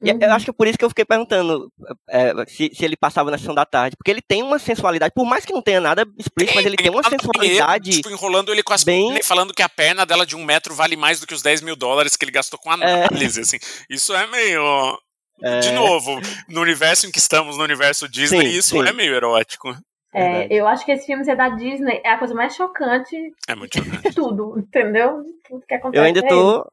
Uhum. 0.00 0.18
Eu 0.20 0.32
acho 0.32 0.44
que 0.44 0.50
é 0.50 0.54
por 0.54 0.66
isso 0.66 0.76
que 0.76 0.84
eu 0.84 0.90
fiquei 0.90 1.04
perguntando 1.04 1.72
é, 2.08 2.32
se, 2.46 2.70
se, 2.74 2.84
ele 2.84 2.96
passava 2.96 3.30
na 3.30 3.38
sessão 3.38 3.54
da 3.54 3.64
tarde. 3.64 3.96
Porque 3.96 4.10
ele 4.10 4.20
tem 4.20 4.42
uma 4.42 4.58
sensualidade, 4.58 5.12
por 5.14 5.24
mais 5.24 5.44
que 5.44 5.52
não 5.52 5.62
tenha 5.62 5.80
nada 5.80 6.06
explícito, 6.18 6.54
mas 6.54 6.66
ele 6.66 6.76
tem 6.76 6.90
uma 6.90 7.02
sensualidade. 7.02 7.90
Tipo, 7.92 8.10
enrolando 8.10 8.52
ele 8.52 8.62
com 8.62 8.74
as 8.74 8.84
bem... 8.84 9.22
falando 9.22 9.54
que 9.54 9.62
a 9.62 9.68
perna 9.68 10.04
dela 10.04 10.26
de 10.26 10.36
um 10.36 10.44
metro 10.44 10.74
vale 10.74 10.96
mais 10.96 11.18
do 11.18 11.26
que 11.26 11.34
os 11.34 11.42
10 11.42 11.62
mil 11.62 11.76
dólares 11.76 12.16
que 12.16 12.24
ele 12.24 12.32
gastou 12.32 12.58
com 12.58 12.70
a 12.70 12.74
é. 12.74 13.04
análise. 13.06 13.40
É... 13.40 13.42
Assim. 13.42 13.58
Isso 13.88 14.14
é 14.14 14.26
meio. 14.26 14.98
É... 15.42 15.60
De 15.60 15.72
novo, 15.72 16.20
no 16.48 16.60
universo 16.60 17.06
em 17.06 17.10
que 17.10 17.18
estamos, 17.18 17.56
no 17.56 17.64
universo 17.64 18.08
Disney, 18.08 18.50
sim, 18.50 18.58
isso 18.58 18.70
sim. 18.70 18.88
é 18.88 18.92
meio 18.92 19.14
erótico. 19.14 19.74
É, 20.14 20.46
eu 20.50 20.66
acho 20.66 20.82
que 20.84 20.92
esse 20.92 21.04
filme 21.04 21.22
ser 21.24 21.36
da 21.36 21.50
Disney 21.50 22.00
é 22.02 22.10
a 22.10 22.18
coisa 22.18 22.34
mais 22.34 22.54
chocante 22.54 23.14
é 23.46 23.54
muito 23.54 23.76
chocante. 23.76 24.08
de 24.08 24.14
tudo, 24.14 24.58
entendeu? 24.58 25.22
Tudo 25.46 25.66
que 25.66 25.74
acontece. 25.74 26.00
Eu 26.00 26.06
ainda 26.06 26.26
tô. 26.26 26.66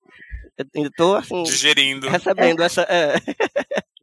Eu 0.57 0.65
ainda 0.75 0.91
tô 0.95 1.15
assim. 1.15 1.43
Digerindo. 1.43 2.09
Recebendo 2.09 2.61
é. 2.61 2.65
essa. 2.65 2.81
É. 2.83 3.15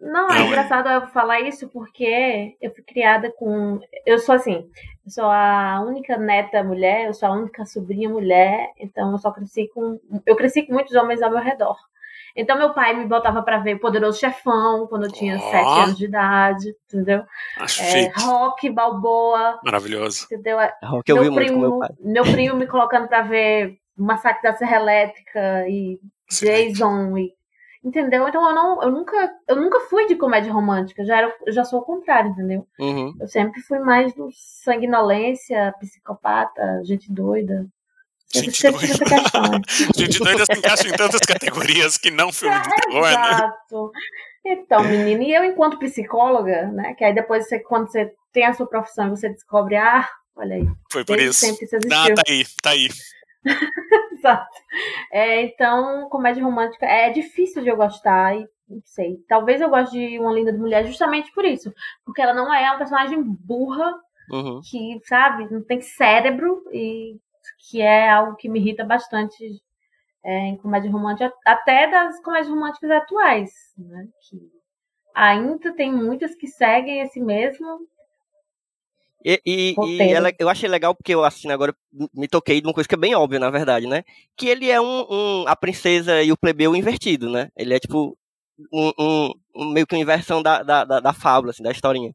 Não, 0.01 0.31
é 0.31 0.35
Não, 0.35 0.45
é 0.45 0.47
engraçado 0.47 0.89
eu 0.89 1.07
falar 1.09 1.41
isso 1.41 1.69
porque 1.69 2.57
eu 2.61 2.75
fui 2.75 2.83
criada 2.83 3.31
com. 3.31 3.81
Eu 4.05 4.19
sou 4.19 4.35
assim, 4.35 4.69
eu 5.05 5.11
sou 5.11 5.27
a 5.27 5.81
única 5.87 6.17
neta 6.17 6.65
mulher, 6.65 7.07
eu 7.07 7.15
sou 7.15 7.29
a 7.29 7.33
única 7.33 7.65
sobrinha 7.65 8.09
mulher, 8.09 8.73
então 8.79 9.13
eu 9.13 9.19
só 9.19 9.31
cresci 9.31 9.69
com. 9.73 10.01
Eu 10.27 10.35
cresci 10.37 10.63
com 10.63 10.73
muitos 10.73 10.95
homens 10.97 11.23
ao 11.23 11.31
meu 11.31 11.41
redor. 11.41 11.77
Então 12.35 12.57
meu 12.57 12.73
pai 12.73 12.95
me 12.95 13.07
botava 13.07 13.43
para 13.43 13.59
ver 13.59 13.79
Poderoso 13.79 14.19
Chefão 14.19 14.87
quando 14.89 15.05
eu 15.05 15.13
tinha 15.13 15.37
oh. 15.37 15.51
sete 15.51 15.81
anos 15.81 15.99
de 15.99 16.05
idade, 16.05 16.75
entendeu? 16.87 17.25
Acho 17.59 17.83
é, 17.83 18.09
rock, 18.17 18.71
Balboa. 18.71 19.61
Maravilhoso. 19.65 20.27
Entendeu? 20.27 20.59
É, 20.61 20.73
rock 20.83 21.09
eu 21.11 21.17
meu 21.17 21.25
vi 21.25 21.35
primo, 21.35 21.59
muito 21.59 21.71
com 21.71 21.79
meu 21.79 21.79
pai. 21.79 21.97
Meu 22.01 22.23
primo 22.25 22.57
me 22.57 22.67
colocando 22.67 23.09
para 23.09 23.23
ver 23.23 23.79
Massacre 23.97 24.43
da 24.43 24.57
Serra 24.57 24.77
Elétrica 24.77 25.69
e 25.69 25.99
Jason 26.31 27.17
e 27.19 27.35
entendeu? 27.83 28.29
Então 28.29 28.47
eu 28.47 28.55
não, 28.55 28.83
eu 28.83 28.91
nunca, 28.91 29.33
eu 29.49 29.57
nunca 29.57 29.81
fui 29.89 30.07
de 30.07 30.17
comédia 30.17 30.53
romântica, 30.53 31.05
já 31.05 31.17
era, 31.17 31.35
já 31.49 31.65
sou 31.65 31.81
o 31.81 31.85
contrário, 31.85 32.31
entendeu? 32.31 32.67
Uhum. 32.79 33.15
Eu 33.19 33.29
sempre 33.29 33.61
fui 33.63 33.79
mais 33.79 34.15
do 34.15 34.29
sanguinolência, 34.33 35.75
psicopata, 35.81 36.83
gente 36.85 37.13
doida. 37.13 37.67
Gente 38.33 38.71
doida. 38.71 38.87
gente 39.97 40.19
doida 40.21 40.45
se 40.47 40.59
encaixa 40.59 40.89
em 40.89 40.93
tantas 40.93 41.21
categorias 41.21 41.97
que 41.97 42.11
não 42.11 42.33
filme 42.33 42.61
de 42.61 42.71
terror, 42.71 43.03
né? 43.03 43.11
Exato. 43.11 43.93
Então, 44.45 44.85
menina, 44.85 45.25
e 45.25 45.35
eu 45.35 45.45
enquanto 45.45 45.79
psicóloga, 45.79 46.69
né? 46.69 46.95
Que 46.95 47.05
aí 47.05 47.15
depois 47.15 47.49
você, 47.49 47.59
quando 47.59 47.91
você 47.91 48.13
tem 48.33 48.45
a 48.45 48.53
sua 48.53 48.67
profissão, 48.67 49.11
você 49.11 49.29
descobre, 49.29 49.77
ah, 49.77 50.09
olha 50.37 50.57
aí. 50.57 50.69
Foi 50.91 51.05
por 51.05 51.19
isso. 51.19 51.41
Sempre 51.41 51.67
ah, 51.93 52.15
tá 52.15 52.23
aí, 52.29 52.45
tá 52.63 52.71
aí. 52.71 52.89
Exato. 54.21 54.59
É, 55.11 55.43
então, 55.43 56.09
comédia 56.09 56.45
romântica 56.45 56.87
é 56.87 57.11
difícil 57.11 57.63
de 57.63 57.69
eu 57.69 57.77
gostar 57.77 58.37
e 58.37 58.47
não 58.69 58.81
sei. 58.85 59.17
Talvez 59.29 59.61
eu 59.61 59.69
goste 59.69 59.99
de 59.99 60.19
Uma 60.19 60.33
Linda 60.33 60.53
de 60.53 60.59
Mulher 60.59 60.87
justamente 60.87 61.33
por 61.33 61.45
isso. 61.45 61.73
Porque 62.05 62.21
ela 62.23 62.35
não 62.35 62.53
é 62.53 62.69
uma 62.71 62.79
personagem 62.79 63.21
burra, 63.23 63.93
uhum. 64.31 64.61
que, 64.63 65.01
sabe, 65.05 65.53
não 65.53 65.63
tem 65.63 65.81
cérebro 65.81 66.63
e 66.73 67.19
que 67.59 67.81
é 67.81 68.11
algo 68.11 68.37
que 68.37 68.49
me 68.49 68.61
irrita 68.61 68.85
bastante 68.85 69.61
é, 70.23 70.39
em 70.49 70.57
comédia 70.57 70.91
romântica, 70.91 71.33
até 71.45 71.91
das 71.91 72.21
comédias 72.23 72.49
românticas 72.49 72.91
atuais, 72.91 73.51
né? 73.77 74.07
Que 74.29 74.39
ainda 75.15 75.73
tem 75.75 75.93
muitas 75.93 76.35
que 76.35 76.47
seguem 76.47 77.01
esse 77.01 77.21
mesmo 77.21 77.89
e, 79.25 79.41
e, 79.45 79.75
e 79.79 80.01
ela, 80.01 80.33
eu 80.39 80.49
achei 80.49 80.69
legal 80.69 80.95
porque 80.95 81.15
eu 81.15 81.25
assistindo 81.25 81.51
agora, 81.51 81.75
me 82.15 82.27
toquei 82.27 82.61
de 82.61 82.67
uma 82.67 82.73
coisa 82.73 82.89
que 82.89 82.95
é 82.95 82.99
bem 82.99 83.15
óbvia, 83.15 83.39
na 83.39 83.51
verdade, 83.51 83.87
né? 83.87 84.03
Que 84.37 84.49
ele 84.49 84.71
é 84.71 84.81
um, 84.81 85.07
um 85.11 85.45
a 85.47 85.55
princesa 85.55 86.23
e 86.23 86.33
o 86.33 86.37
plebeu 86.39 86.75
invertido, 86.75 87.31
né? 87.31 87.51
Ele 87.57 87.75
é 87.75 87.79
tipo 87.79 88.17
um, 88.73 88.93
um, 88.99 89.33
um 89.55 89.71
meio 89.73 89.87
que 89.87 89.95
uma 89.95 90.01
inversão 90.01 90.43
da, 90.43 90.63
da, 90.63 90.85
da, 90.85 91.01
da, 91.01 91.13
fábula, 91.13 91.51
assim, 91.51 91.63
da 91.63 91.71
historinha. 91.71 92.15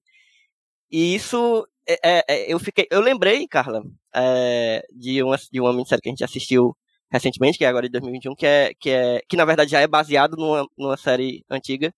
E 0.92 1.16
isso, 1.16 1.68
é, 1.88 2.00
é, 2.04 2.24
é, 2.28 2.54
eu 2.54 2.60
fiquei, 2.60 2.88
eu 2.90 3.02
lembrei, 3.02 3.48
Carla, 3.48 3.84
é, 4.16 4.84
de 4.92 5.22
uma 5.24 5.38
de 5.38 5.62
uma 5.62 5.74
minissérie 5.74 6.02
que 6.02 6.10
a 6.10 6.12
gente 6.12 6.24
assistiu 6.24 6.76
recentemente, 7.12 7.58
que 7.58 7.66
é 7.66 7.68
agora 7.68 7.88
de 7.88 7.92
2021, 7.92 8.36
que 8.36 8.46
é 8.46 8.74
que 8.80 8.90
é 8.90 9.22
que 9.28 9.38
na 9.38 9.46
verdade 9.46 9.72
já 9.72 9.80
é 9.80 9.88
baseado 9.88 10.36
numa, 10.38 10.68
numa 10.78 10.98
série 10.98 11.44
antiga, 11.50 11.94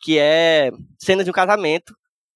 que 0.00 0.18
é 0.18 0.70
cenas 0.98 1.24
de 1.24 1.30
um 1.30 1.34
casamento 1.34 1.94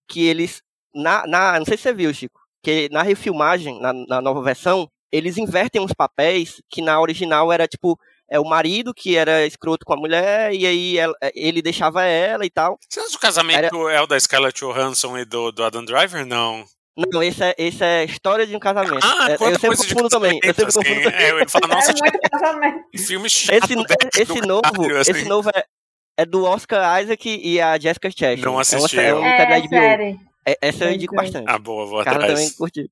que 0.09 0.27
eles 0.27 0.63
na, 0.97 1.27
na, 1.27 1.59
não 1.59 1.67
sei 1.67 1.77
se 1.77 1.85
você 1.85 1.93
viu, 1.93 2.13
Chico, 2.13 2.41
que 2.63 2.89
na 2.91 3.03
refilmagem, 3.03 3.81
na, 3.81 3.93
na 3.93 4.21
nova 4.21 4.43
versão, 4.43 4.89
eles 5.13 5.37
invertem 5.37 5.81
uns 5.81 5.93
papéis 5.93 6.61
que 6.69 6.83
na 6.83 7.01
original 7.01 7.53
era 7.53 7.69
tipo 7.69 7.99
é 8.29 8.41
o 8.41 8.45
marido 8.45 8.93
que 8.93 9.17
era 9.17 9.47
escroto 9.47 9.87
com 9.87 9.93
a 9.93 9.97
mulher, 9.97 10.53
e 10.53 10.67
aí 10.67 10.99
ela, 10.99 11.15
ele 11.33 11.63
deixava 11.63 12.03
ela 12.03 12.45
e 12.45 12.51
tal. 12.51 12.77
Você 12.89 12.99
acha 12.99 13.11
que 13.11 13.17
o 13.17 13.21
casamento 13.21 13.89
era... 13.89 13.95
é 13.95 14.01
o 14.01 14.07
da 14.07 14.19
Scarlett 14.19 14.59
Johansson 14.59 15.17
e 15.17 15.25
do, 15.25 15.53
do 15.53 15.63
Adam 15.63 15.85
Driver? 15.85 16.27
Não. 16.27 16.65
Não, 17.13 17.23
esse 17.23 17.45
é, 17.45 17.55
esse 17.59 17.85
é 17.85 18.05
história 18.05 18.47
de 18.47 18.57
um 18.57 18.59
casamento. 18.59 19.05
Ah, 19.05 19.31
é, 19.31 19.35
eu 19.35 19.59
sempre 19.61 19.77
confundo 19.77 20.09
também. 20.09 20.41
Eu 20.43 20.55
sempre 20.55 20.67
assim, 20.67 20.79
confundo 20.83 21.09
é, 21.11 21.43
eu 21.43 21.49
falo, 21.51 21.69
nossa, 21.69 21.93
é 21.93 22.99
filme 22.99 23.29
chato 23.29 23.71
esse, 23.71 24.23
esse 24.23 24.41
novo, 24.41 24.63
caralho, 24.63 24.99
assim. 24.99 25.11
esse 25.11 25.25
novo 25.27 25.51
é, 25.55 25.65
é 26.17 26.25
do 26.25 26.45
Oscar 26.45 27.03
Isaac 27.03 27.29
e 27.29 27.61
a 27.61 27.79
Jessica 27.79 28.11
Chastain. 28.11 28.41
Não 28.41 28.59
assisti. 28.59 28.99
É, 28.99 29.13
uma, 29.13 29.29
é, 29.29 29.43
é 29.43 29.69
série. 29.69 30.05
É, 30.05 30.17
essa 30.61 30.85
eu 30.85 30.93
indico 30.93 31.15
bastante. 31.15 31.49
Ah, 31.49 31.59
boa, 31.59 31.87
vou 31.87 32.05
Carla 32.05 32.25
atrás. 32.25 32.41
também 32.41 32.55
curti. 32.57 32.91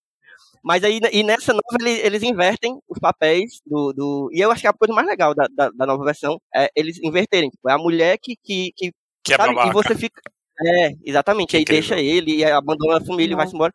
Mas 0.62 0.82
aí, 0.82 0.98
e 1.12 1.22
nessa 1.22 1.52
nova, 1.52 1.76
eles, 1.78 2.02
eles 2.02 2.22
invertem 2.22 2.80
os 2.88 2.98
papéis 2.98 3.60
do, 3.66 3.92
do. 3.92 4.30
E 4.32 4.40
eu 4.40 4.50
acho 4.50 4.62
que 4.62 4.66
a 4.66 4.72
coisa 4.72 4.94
mais 4.94 5.06
legal 5.06 5.34
da, 5.34 5.46
da, 5.54 5.68
da 5.70 5.86
nova 5.86 6.02
versão 6.04 6.40
é 6.54 6.70
eles 6.74 6.98
inverterem. 7.02 7.50
Tipo, 7.50 7.68
é 7.68 7.74
a 7.74 7.78
mulher 7.78 8.16
que. 8.20 8.34
que, 8.42 8.72
que, 8.74 8.92
que 9.22 9.34
é 9.34 9.36
sabe, 9.36 9.52
e 9.52 9.72
você 9.72 9.94
fica. 9.94 10.20
É, 10.66 10.92
exatamente. 11.04 11.56
Aí 11.56 11.64
deixa 11.64 12.00
ele 12.00 12.36
e 12.36 12.44
abandona 12.44 12.96
a 12.96 13.04
família 13.04 13.34
e 13.34 13.36
vai 13.36 13.46
embora. 13.46 13.74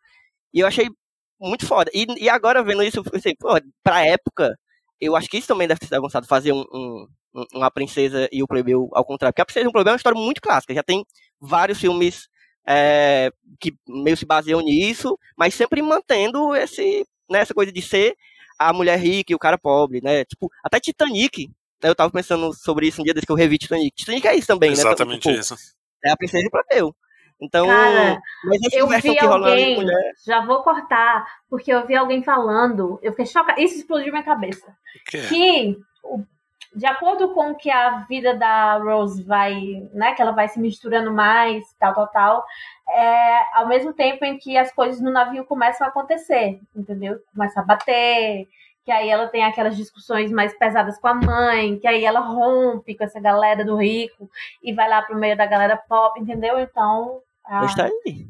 E 0.52 0.62
eu 0.62 0.68
achei 0.68 0.89
muito 1.39 1.68
foda. 1.68 1.92
E, 1.94 2.08
e 2.18 2.28
agora 2.28 2.63
vendo 2.63 2.82
isso, 2.82 3.00
eu 3.00 3.04
pensei, 3.04 3.36
pô, 3.39 3.50
pra 3.84 4.06
época, 4.06 4.58
eu 5.00 5.15
acho 5.15 5.30
que 5.30 5.38
isso 5.38 5.48
também 5.48 5.68
deve 5.68 5.86
ser 5.86 5.96
avançado, 5.96 6.26
fazer 6.26 6.54
um, 6.54 6.65
um, 6.74 7.08
uma 7.54 7.70
princesa 7.70 8.28
e 8.32 8.42
o 8.42 8.48
plebeu 8.48 8.89
ao 8.94 9.06
contrário. 9.06 9.34
Porque 9.34 9.42
a 9.42 9.46
princesa 9.46 9.65
e 9.65 9.70
o 9.70 9.72
plebeu 9.72 9.92
é 9.92 9.94
uma 9.94 9.98
história 9.98 10.20
muito 10.20 10.42
clássica, 10.42 10.74
já 10.74 10.84
tem 10.84 11.06
vários 11.39 11.80
filmes 11.80 12.28
é, 12.67 13.32
que 13.60 13.74
meio 13.88 14.17
se 14.17 14.26
baseiam 14.26 14.62
nisso, 14.62 15.17
mas 15.38 15.54
sempre 15.54 15.82
mantendo 15.82 16.56
esse, 16.56 17.06
né, 17.30 17.39
essa 17.39 17.54
coisa 17.54 17.72
de 17.72 17.82
ser 17.82 18.15
a 18.58 18.74
mulher 18.74 19.00
rica 19.00 19.32
e 19.32 19.36
o 19.36 19.39
cara 19.39 19.58
pobre, 19.58 20.02
né? 20.02 20.26
Tipo, 20.26 20.50
até 20.63 20.80
Titanic, 20.80 21.48
né, 21.82 21.89
eu 21.89 21.95
tava 21.95 22.12
pensando 22.12 22.54
sobre 22.54 22.88
isso 22.88 23.02
um 23.02 23.04
dia 23.04 23.13
desde 23.13 23.26
que 23.26 23.32
eu 23.32 23.38
revi 23.38 23.58
Titanic. 23.58 23.95
Titanic 23.95 24.28
é 24.28 24.36
isso 24.36 24.48
também, 24.48 24.72
Exatamente 24.72 25.28
né? 25.28 25.34
Exatamente 25.34 25.39
isso. 25.39 25.76
É 26.04 26.12
a 26.12 26.17
princesa 26.17 26.43
e 26.43 26.48
o 26.48 26.52
plebeu. 26.52 26.95
Então, 27.41 27.67
Cara, 27.67 28.19
eu 28.74 28.88
vi 28.88 29.17
alguém, 29.17 29.76
mulher... 29.76 30.12
já 30.26 30.45
vou 30.45 30.62
cortar, 30.62 31.26
porque 31.50 31.72
eu 31.72 31.88
vi 31.88 31.95
alguém 31.95 32.22
falando, 32.22 33.00
eu 33.02 33.12
fiquei 33.12 33.26
chocada, 33.26 33.62
isso 33.62 33.78
explodiu 33.78 34.12
minha 34.12 34.24
cabeça. 34.26 34.76
Que, 35.10 35.28
que 35.30 35.78
de 36.75 36.86
acordo 36.86 37.34
com 37.34 37.55
que 37.55 37.69
a 37.69 38.05
vida 38.08 38.36
da 38.36 38.77
Rose 38.77 39.23
vai, 39.23 39.88
né, 39.93 40.13
que 40.13 40.21
ela 40.21 40.32
vai 40.32 40.47
se 40.47 40.60
misturando 40.60 41.12
mais, 41.12 41.63
tal, 41.79 41.93
tal, 41.93 42.08
tal, 42.08 42.45
é, 42.89 43.58
ao 43.58 43.67
mesmo 43.67 43.93
tempo 43.93 44.23
em 44.23 44.38
que 44.38 44.58
as 44.58 44.71
coisas 44.71 45.01
no 45.01 45.12
navio 45.12 45.45
começam 45.45 45.86
a 45.86 45.89
acontecer, 45.89 46.60
entendeu? 46.75 47.19
Começa 47.34 47.60
a 47.60 47.63
bater, 47.63 48.47
que 48.86 48.91
aí 48.91 49.10
ela 49.10 49.27
tem 49.27 49.43
aquelas 49.43 49.75
discussões 49.75 50.32
mais 50.32 50.58
pesadas 50.58 50.99
com 50.99 51.08
a 51.08 51.13
mãe, 51.13 51.77
que 51.79 51.88
aí 51.88 52.05
ela 52.05 52.19
rompe 52.19 52.95
com 52.95 53.03
essa 53.03 53.19
galera 53.19 53.63
do 53.65 53.75
rico 53.75 54.29
e 54.63 54.73
vai 54.73 54.88
lá 54.88 55.01
pro 55.01 55.17
meio 55.17 55.38
da 55.38 55.45
galera 55.45 55.77
pop, 55.77 56.19
entendeu? 56.19 56.60
Então, 56.60 57.21
a 57.43 57.62
aí. 57.84 58.27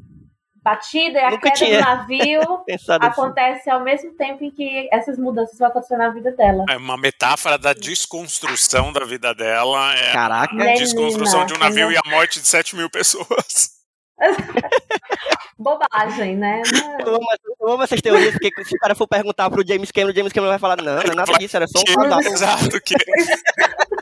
Batida 0.62 1.18
e 1.18 1.24
a 1.24 1.30
Nunca 1.30 1.50
queda 1.50 1.76
do 1.76 1.80
navio 1.80 2.40
assim. 2.70 2.92
acontece 3.00 3.60
assim. 3.60 3.70
ao 3.70 3.80
mesmo 3.80 4.12
tempo 4.12 4.44
em 4.44 4.50
que 4.50 4.88
essas 4.92 5.18
mudanças 5.18 5.58
vão 5.58 5.68
acontecer 5.68 5.96
na 5.96 6.10
vida 6.10 6.32
dela. 6.32 6.64
É 6.68 6.76
uma 6.76 6.96
metáfora 6.96 7.58
da 7.58 7.72
desconstrução 7.72 8.92
da 8.92 9.04
vida 9.04 9.34
dela. 9.34 9.94
É 9.94 10.12
Caraca. 10.12 10.54
a 10.54 10.74
desconstrução 10.74 11.46
de 11.46 11.54
um 11.54 11.58
navio 11.58 11.90
e 11.90 11.96
a 11.96 12.02
morte 12.06 12.40
de 12.40 12.46
7 12.46 12.76
mil 12.76 12.90
pessoas. 12.90 13.80
Bobagem, 15.58 16.36
né? 16.36 16.62
Eu 17.00 17.16
amo, 17.16 17.26
eu 17.60 17.68
amo 17.68 17.82
essas 17.82 18.00
teorias, 18.00 18.32
porque 18.32 18.64
se 18.64 18.74
o 18.74 18.78
cara 18.78 18.94
for 18.94 19.06
perguntar 19.06 19.50
pro 19.50 19.66
James 19.66 19.90
Cameron, 19.90 20.12
o 20.12 20.16
James 20.16 20.32
Cameron 20.32 20.52
vai 20.52 20.58
falar, 20.58 20.76
não, 20.76 20.94
não 20.94 21.00
é 21.00 21.14
nada 21.14 21.32
disso, 21.34 21.56
era 21.56 21.66
só 21.66 21.80
um 21.80 21.94
casal. 21.94 22.20
Exato, 22.20 22.80
que... 22.80 22.94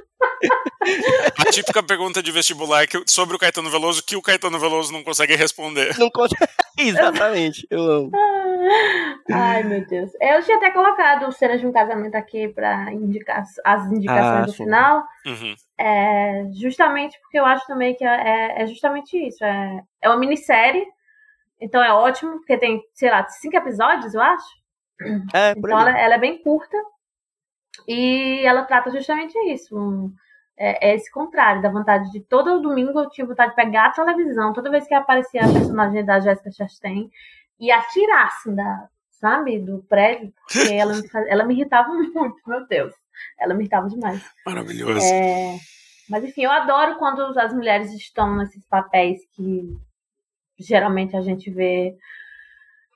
A 1.39 1.51
típica 1.51 1.83
pergunta 1.83 2.23
de 2.23 2.31
vestibular 2.33 2.87
que, 2.87 3.03
sobre 3.07 3.37
o 3.37 3.39
Caetano 3.39 3.71
Veloso 3.71 4.03
que 4.05 4.17
o 4.17 4.23
Caetano 4.23 4.59
Veloso 4.59 4.93
não 4.93 5.03
consegue 5.03 5.35
responder. 5.35 5.97
Não 5.99 6.11
consegue. 6.11 6.45
Exatamente, 6.79 7.67
eu 7.71 7.81
amo. 7.83 8.11
Ai, 9.33 9.63
meu 9.65 9.85
Deus. 9.87 10.11
Eu 10.21 10.43
tinha 10.45 10.57
até 10.57 10.71
colocado 10.71 11.31
cenas 11.33 11.61
de 11.61 11.67
um 11.67 11.73
casamento 11.73 12.15
aqui 12.15 12.49
para 12.49 12.93
indicar 12.93 13.43
as 13.65 13.87
indicações 13.91 14.43
Ah, 14.43 14.47
do 14.47 14.51
sim. 14.53 14.65
final. 14.65 15.03
Uhum. 15.27 15.55
É, 15.77 16.45
justamente 16.61 17.19
porque 17.21 17.39
eu 17.39 17.45
acho 17.45 17.67
também 17.67 17.95
que 17.97 18.05
é, 18.05 18.63
é 18.63 18.67
justamente 18.69 19.17
isso. 19.17 19.45
É, 19.45 19.83
é 20.03 20.09
uma 20.09 20.19
minissérie. 20.19 20.87
Então 21.61 21.83
é 21.83 21.93
ótimo, 21.93 22.39
porque 22.39 22.57
tem, 22.57 22.81
sei 22.95 23.11
lá, 23.11 23.27
cinco 23.29 23.57
episódios, 23.57 24.15
eu 24.15 24.21
acho. 24.21 24.47
É, 25.35 25.55
Então 25.57 25.81
ela, 25.81 25.99
ela 25.99 26.15
é 26.15 26.19
bem 26.19 26.41
curta 26.43 26.77
e 27.87 28.43
ela 28.45 28.63
trata 28.65 28.91
justamente 28.93 29.37
isso. 29.53 29.77
um- 29.77 30.13
é, 30.59 30.91
é 30.91 30.95
esse 30.95 31.11
contrário, 31.11 31.63
da 31.63 31.71
vontade 31.71 32.11
de 32.11 32.21
todo 32.21 32.61
domingo 32.61 32.99
eu 32.99 33.09
tinha 33.09 33.27
vontade 33.27 33.51
de 33.51 33.57
pegar 33.57 33.87
a 33.87 33.93
televisão 33.93 34.53
toda 34.53 34.71
vez 34.71 34.87
que 34.87 34.95
aparecia 34.95 35.43
a 35.43 35.53
personagem 35.53 36.05
da 36.05 36.19
Jessica 36.19 36.51
Chastain 36.51 37.09
e 37.61 37.71
atirar 37.71 38.27
assim 38.27 38.55
da, 38.55 38.89
sabe, 39.13 39.59
do 39.59 39.85
prédio, 39.89 40.33
porque 40.37 40.75
ela 40.75 40.95
ela 41.29 41.45
me 41.45 41.55
irritava 41.55 41.93
muito, 41.93 42.37
meu 42.47 42.67
Deus. 42.67 42.95
Ela 43.39 43.55
me 43.55 43.61
irritava 43.61 43.89
demais. 43.89 44.23
Maravilhoso. 44.45 45.05
É, 45.05 45.59
mas 46.09 46.25
enfim, 46.25 46.43
eu 46.43 46.51
adoro 46.51 46.97
quando 46.99 47.23
as 47.39 47.53
mulheres 47.53 47.93
estão 47.93 48.37
nesses 48.37 48.65
papéis 48.67 49.21
que 49.35 49.77
geralmente 50.59 51.17
a 51.17 51.21
gente 51.21 51.51
vê 51.51 51.97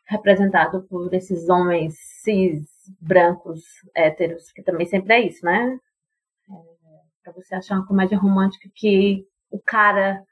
representado 0.07 0.83
por 0.83 1.13
esses 1.15 1.49
homens 1.49 1.95
cis, 2.23 2.67
brancos, 3.01 3.63
héteros, 3.95 4.51
que 4.53 4.63
também 4.63 4.87
sempre 4.87 5.15
é 5.15 5.21
isso, 5.21 5.45
né? 5.45 5.79
É, 7.23 7.31
pra 7.31 7.33
você 7.33 7.55
achar 7.55 7.77
uma 7.77 7.87
comédia 7.87 8.19
romântica 8.19 8.69
que 8.75 9.25
o 9.51 9.61
cara 9.61 10.23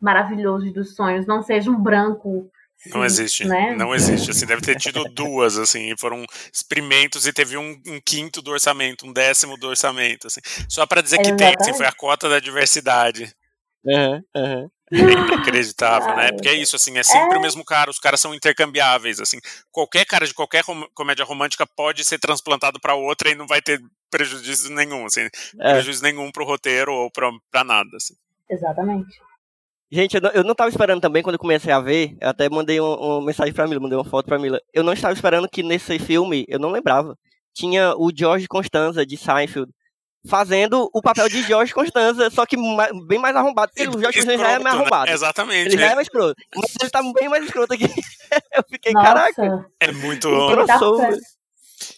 maravilhoso 0.00 0.72
dos 0.72 0.94
sonhos 0.94 1.26
não 1.26 1.42
seja 1.42 1.70
um 1.70 1.80
branco. 1.80 2.50
Não 2.92 3.04
existe, 3.04 3.46
Né? 3.46 3.74
não 3.76 3.94
existe. 3.94 4.30
Assim, 4.30 4.44
deve 4.44 4.60
ter 4.60 4.76
tido 4.76 5.04
duas, 5.04 5.56
assim, 5.56 5.94
foram 5.96 6.24
experimentos 6.52 7.26
e 7.26 7.32
teve 7.32 7.56
um, 7.56 7.80
um 7.86 8.00
quinto 8.04 8.42
do 8.42 8.50
orçamento, 8.50 9.06
um 9.06 9.12
décimo 9.12 9.56
do 9.56 9.68
orçamento, 9.68 10.26
assim. 10.26 10.40
Só 10.68 10.86
pra 10.86 11.00
dizer 11.00 11.18
que 11.18 11.34
tem, 11.34 11.54
assim, 11.58 11.72
foi 11.72 11.86
a 11.86 11.92
cota 11.92 12.28
da 12.28 12.38
diversidade. 12.38 13.34
Aham, 13.88 14.22
aham. 14.36 14.70
Inacreditável, 14.92 16.14
né? 16.16 16.32
Porque 16.32 16.48
é 16.48 16.54
isso, 16.54 16.76
assim, 16.76 16.96
é 16.98 17.02
sempre 17.02 17.36
É. 17.36 17.38
o 17.38 17.42
mesmo 17.42 17.64
cara, 17.64 17.90
os 17.90 17.98
caras 17.98 18.20
são 18.20 18.34
intercambiáveis, 18.34 19.20
assim. 19.20 19.38
Qualquer 19.70 20.04
cara 20.04 20.26
de 20.26 20.34
qualquer 20.34 20.62
rom- 20.64 20.86
comédia 20.94 21.24
romântica 21.24 21.66
pode 21.66 22.04
ser 22.04 22.18
transplantado 22.18 22.78
pra 22.80 22.94
outra 22.94 23.30
e 23.30 23.34
não 23.34 23.46
vai 23.46 23.60
ter 23.62 23.80
prejuízo 24.10 24.72
nenhum, 24.72 25.06
assim. 25.06 25.28
É. 25.60 25.72
Prejuízo 25.74 26.02
nenhum 26.02 26.30
pro 26.30 26.44
roteiro 26.44 26.92
ou 26.92 27.10
pra, 27.10 27.30
pra 27.50 27.64
nada, 27.64 27.96
assim. 27.96 28.14
Exatamente. 28.50 29.18
Gente, 29.90 30.14
eu 30.16 30.20
não, 30.20 30.30
eu 30.30 30.44
não 30.44 30.54
tava 30.54 30.70
esperando 30.70 31.00
também 31.00 31.22
quando 31.22 31.34
eu 31.34 31.40
comecei 31.40 31.72
a 31.72 31.80
ver. 31.80 32.16
Eu 32.20 32.28
até 32.28 32.48
mandei 32.48 32.80
um- 32.80 32.94
uma 32.94 33.24
mensagem 33.26 33.52
pra 33.54 33.66
Mila, 33.66 33.80
mandei 33.80 33.96
uma 33.96 34.04
foto 34.04 34.26
pra 34.26 34.38
Mila. 34.38 34.60
Eu 34.72 34.82
não 34.82 34.92
estava 34.92 35.14
esperando 35.14 35.48
que 35.48 35.62
nesse 35.62 35.98
filme, 35.98 36.44
eu 36.48 36.58
não 36.58 36.70
lembrava, 36.70 37.16
tinha 37.54 37.94
o 37.96 38.10
George 38.14 38.46
Constanza 38.48 39.06
de 39.06 39.16
Seinfeld 39.16 39.70
fazendo 40.28 40.88
o 40.92 41.02
papel 41.02 41.28
de 41.28 41.42
George 41.42 41.72
Constanza, 41.74 42.30
só 42.30 42.46
que 42.46 42.56
ma- 42.56 42.88
bem 43.06 43.18
mais 43.18 43.34
arrombado. 43.36 43.72
Porque 43.74 43.88
o 43.88 44.00
George 44.00 44.18
Constanza 44.18 44.38
já 44.42 44.50
é 44.52 44.58
mais 44.58 44.74
né? 44.76 44.80
arrombado. 44.80 45.10
Exatamente. 45.10 45.68
Ele 45.68 45.78
já 45.78 45.88
é 45.88 45.92
É, 45.92 45.94
mais 45.94 46.06
escroto. 46.06 46.34
Mas 46.56 46.72
ele 46.80 46.90
tá 46.90 47.02
bem 47.12 47.28
mais 47.28 47.44
escroto 47.44 47.72
aqui. 47.74 47.84
eu 48.54 48.64
fiquei, 48.70 48.92
Nossa, 48.92 49.06
caraca. 49.06 49.66
é 49.80 49.92
muito. 49.92 50.28
ele 50.28 50.66
tá 50.66 50.78
crossover. 50.78 51.08
péssimo. 51.10 51.34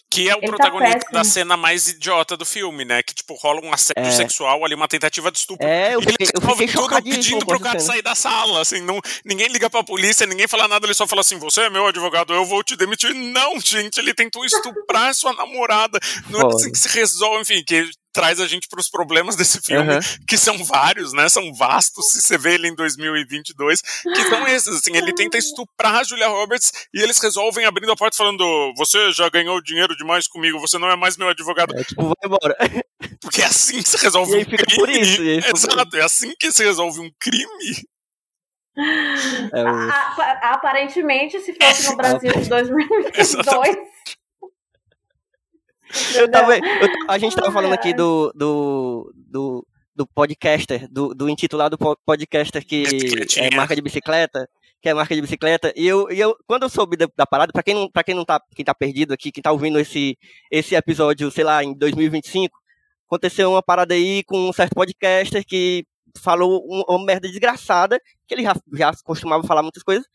Que 0.09 0.29
é 0.29 0.33
o 0.33 0.37
Ele 0.37 0.47
tá 0.47 0.47
protagonista 0.47 0.97
péssimo. 0.99 1.13
da 1.13 1.23
cena 1.23 1.57
mais 1.57 1.87
idiota 1.89 2.35
do 2.35 2.45
filme, 2.45 2.83
né? 2.83 3.03
Que, 3.03 3.13
tipo, 3.13 3.35
rola 3.35 3.61
um 3.63 3.71
assédio 3.73 4.03
É. 4.09 4.11
sexual 4.11 4.65
ali, 4.65 4.73
uma 4.73 4.87
tentativa 4.87 5.29
de 5.31 5.37
estupro. 5.37 5.65
É, 5.67 5.93
eu 5.93 5.99
ele 6.01 6.11
fiquei, 6.11 6.27
eu 6.33 6.39
resolve 6.41 6.67
tudo 6.67 7.03
pedindo 7.03 7.45
pro 7.45 7.59
cara 7.59 7.79
sair 7.79 8.01
da 8.01 8.15
sala, 8.15 8.61
assim, 8.61 8.81
não, 8.81 8.99
ninguém 9.23 9.47
liga 9.47 9.69
pra 9.69 9.83
polícia, 9.83 10.25
ninguém 10.25 10.47
fala 10.47 10.67
nada, 10.67 10.85
ele 10.87 10.93
só 10.93 11.05
fala 11.05 11.21
assim, 11.21 11.37
você 11.37 11.61
é 11.61 11.69
meu 11.69 11.85
advogado, 11.87 12.33
eu 12.33 12.45
vou 12.45 12.63
te 12.63 12.75
demitir. 12.75 13.13
Não, 13.13 13.59
gente, 13.59 13.97
ele 13.99 14.13
tentou 14.13 14.43
estuprar 14.45 15.13
sua 15.13 15.33
namorada. 15.33 15.99
Não 16.29 16.41
é 16.41 16.45
assim 16.55 16.71
que 16.71 16.79
se 16.79 16.87
resolve, 16.89 17.41
enfim, 17.41 17.63
que 17.65 17.87
traz 18.17 18.39
a 18.41 18.47
gente 18.47 18.67
pros 18.67 18.89
problemas 18.89 19.35
desse 19.35 19.61
filme, 19.61 19.91
Aham. 19.91 19.99
que 20.27 20.37
são 20.39 20.63
vários, 20.65 21.13
né, 21.13 21.29
são 21.29 21.53
vastos, 21.53 22.13
se 22.13 22.19
você 22.23 22.35
vê 22.35 22.55
ele 22.55 22.67
em 22.67 22.73
2022, 22.73 23.79
que 23.81 24.23
são 24.23 24.47
esses, 24.47 24.75
assim, 24.75 24.97
ele 24.97 25.13
tenta 25.13 25.37
estuprar 25.37 25.97
a 25.97 26.03
Julia 26.03 26.27
Roberts 26.27 26.71
e 26.91 26.99
eles 26.99 27.19
resolvem 27.19 27.65
abrindo 27.65 27.91
a 27.91 27.95
porta 27.95 28.17
falando, 28.17 28.73
você 28.75 29.11
já 29.11 29.29
ganhou 29.29 29.61
dinheiro 29.61 29.95
demais 29.95 30.27
comigo, 30.27 30.59
você 30.59 30.79
não 30.79 30.89
é 30.89 30.95
mais 30.95 31.15
meu 31.15 31.29
advogado. 31.29 31.77
É, 31.77 31.83
tipo, 31.83 32.01
vai 32.05 32.15
embora. 32.25 32.57
Porque 33.21 33.43
é 33.43 33.45
assim 33.45 33.83
que 33.83 33.89
se 33.89 33.97
resolve 33.97 34.31
E 34.31 34.35
aí 34.37 34.41
um 34.41 34.45
fica 34.45 34.63
crime. 34.65 34.79
por 34.79 34.89
isso, 34.89 35.21
e 35.23 35.29
aí 35.29 35.41
fica 35.41 35.51
por 35.53 35.57
Exato, 35.69 35.97
é 35.97 36.01
assim 36.01 36.33
que 36.39 36.51
se 36.51 36.63
resolve 36.63 36.99
um 36.99 37.11
crime. 37.19 37.85
É, 39.53 39.63
o- 39.63 39.67
A- 39.67 40.15
a- 40.41 40.53
Aparentemente, 40.53 41.39
se 41.39 41.53
fosse 41.53 41.89
no 41.89 41.95
Brasil 41.97 42.31
de 42.31 42.49
2022, 42.49 43.77
Eu 46.15 46.29
tava, 46.29 46.57
eu- 46.57 46.61
a 47.07 47.17
gente 47.17 47.35
tava 47.35 47.51
falando 47.51 47.73
aqui 47.73 47.93
do, 47.93 48.31
do, 48.35 49.13
do, 49.15 49.67
do 49.95 50.07
podcaster, 50.07 50.87
do, 50.91 51.13
do 51.13 51.29
intitulado 51.29 51.77
po- 51.77 51.97
podcaster 52.05 52.65
que 52.65 52.83
é 53.37 53.55
marca 53.55 53.75
de 53.75 53.81
bicicleta, 53.81 54.49
que 54.81 54.89
é 54.89 54.93
marca 54.93 55.15
de 55.15 55.21
bicicleta, 55.21 55.73
e 55.75 55.87
eu, 55.87 56.11
e 56.11 56.19
eu 56.19 56.35
quando 56.45 56.63
eu 56.63 56.69
soube 56.69 56.95
da, 56.97 57.07
da 57.15 57.25
parada, 57.25 57.51
pra 57.51 57.63
quem 57.63 57.73
não, 57.73 57.89
pra 57.89 58.03
quem 58.03 58.13
não 58.15 58.25
tá, 58.25 58.41
quem 58.55 58.63
tá 58.65 58.75
perdido 58.75 59.13
aqui, 59.13 59.31
quem 59.31 59.41
tá 59.41 59.51
ouvindo 59.51 59.79
esse, 59.79 60.17
esse 60.51 60.75
episódio, 60.75 61.31
sei 61.31 61.43
lá, 61.43 61.63
em 61.63 61.73
2025, 61.73 62.55
aconteceu 63.07 63.49
uma 63.51 63.63
parada 63.63 63.93
aí 63.93 64.23
com 64.25 64.49
um 64.49 64.53
certo 64.53 64.75
podcaster 64.75 65.43
que 65.45 65.85
falou 66.21 66.63
uma 66.87 67.05
merda 67.05 67.27
desgraçada, 67.27 67.99
que 68.27 68.33
ele 68.33 68.43
já, 68.43 68.55
já 68.73 68.91
costumava 69.03 69.43
falar 69.45 69.61
muitas 69.61 69.83
coisas. 69.83 70.05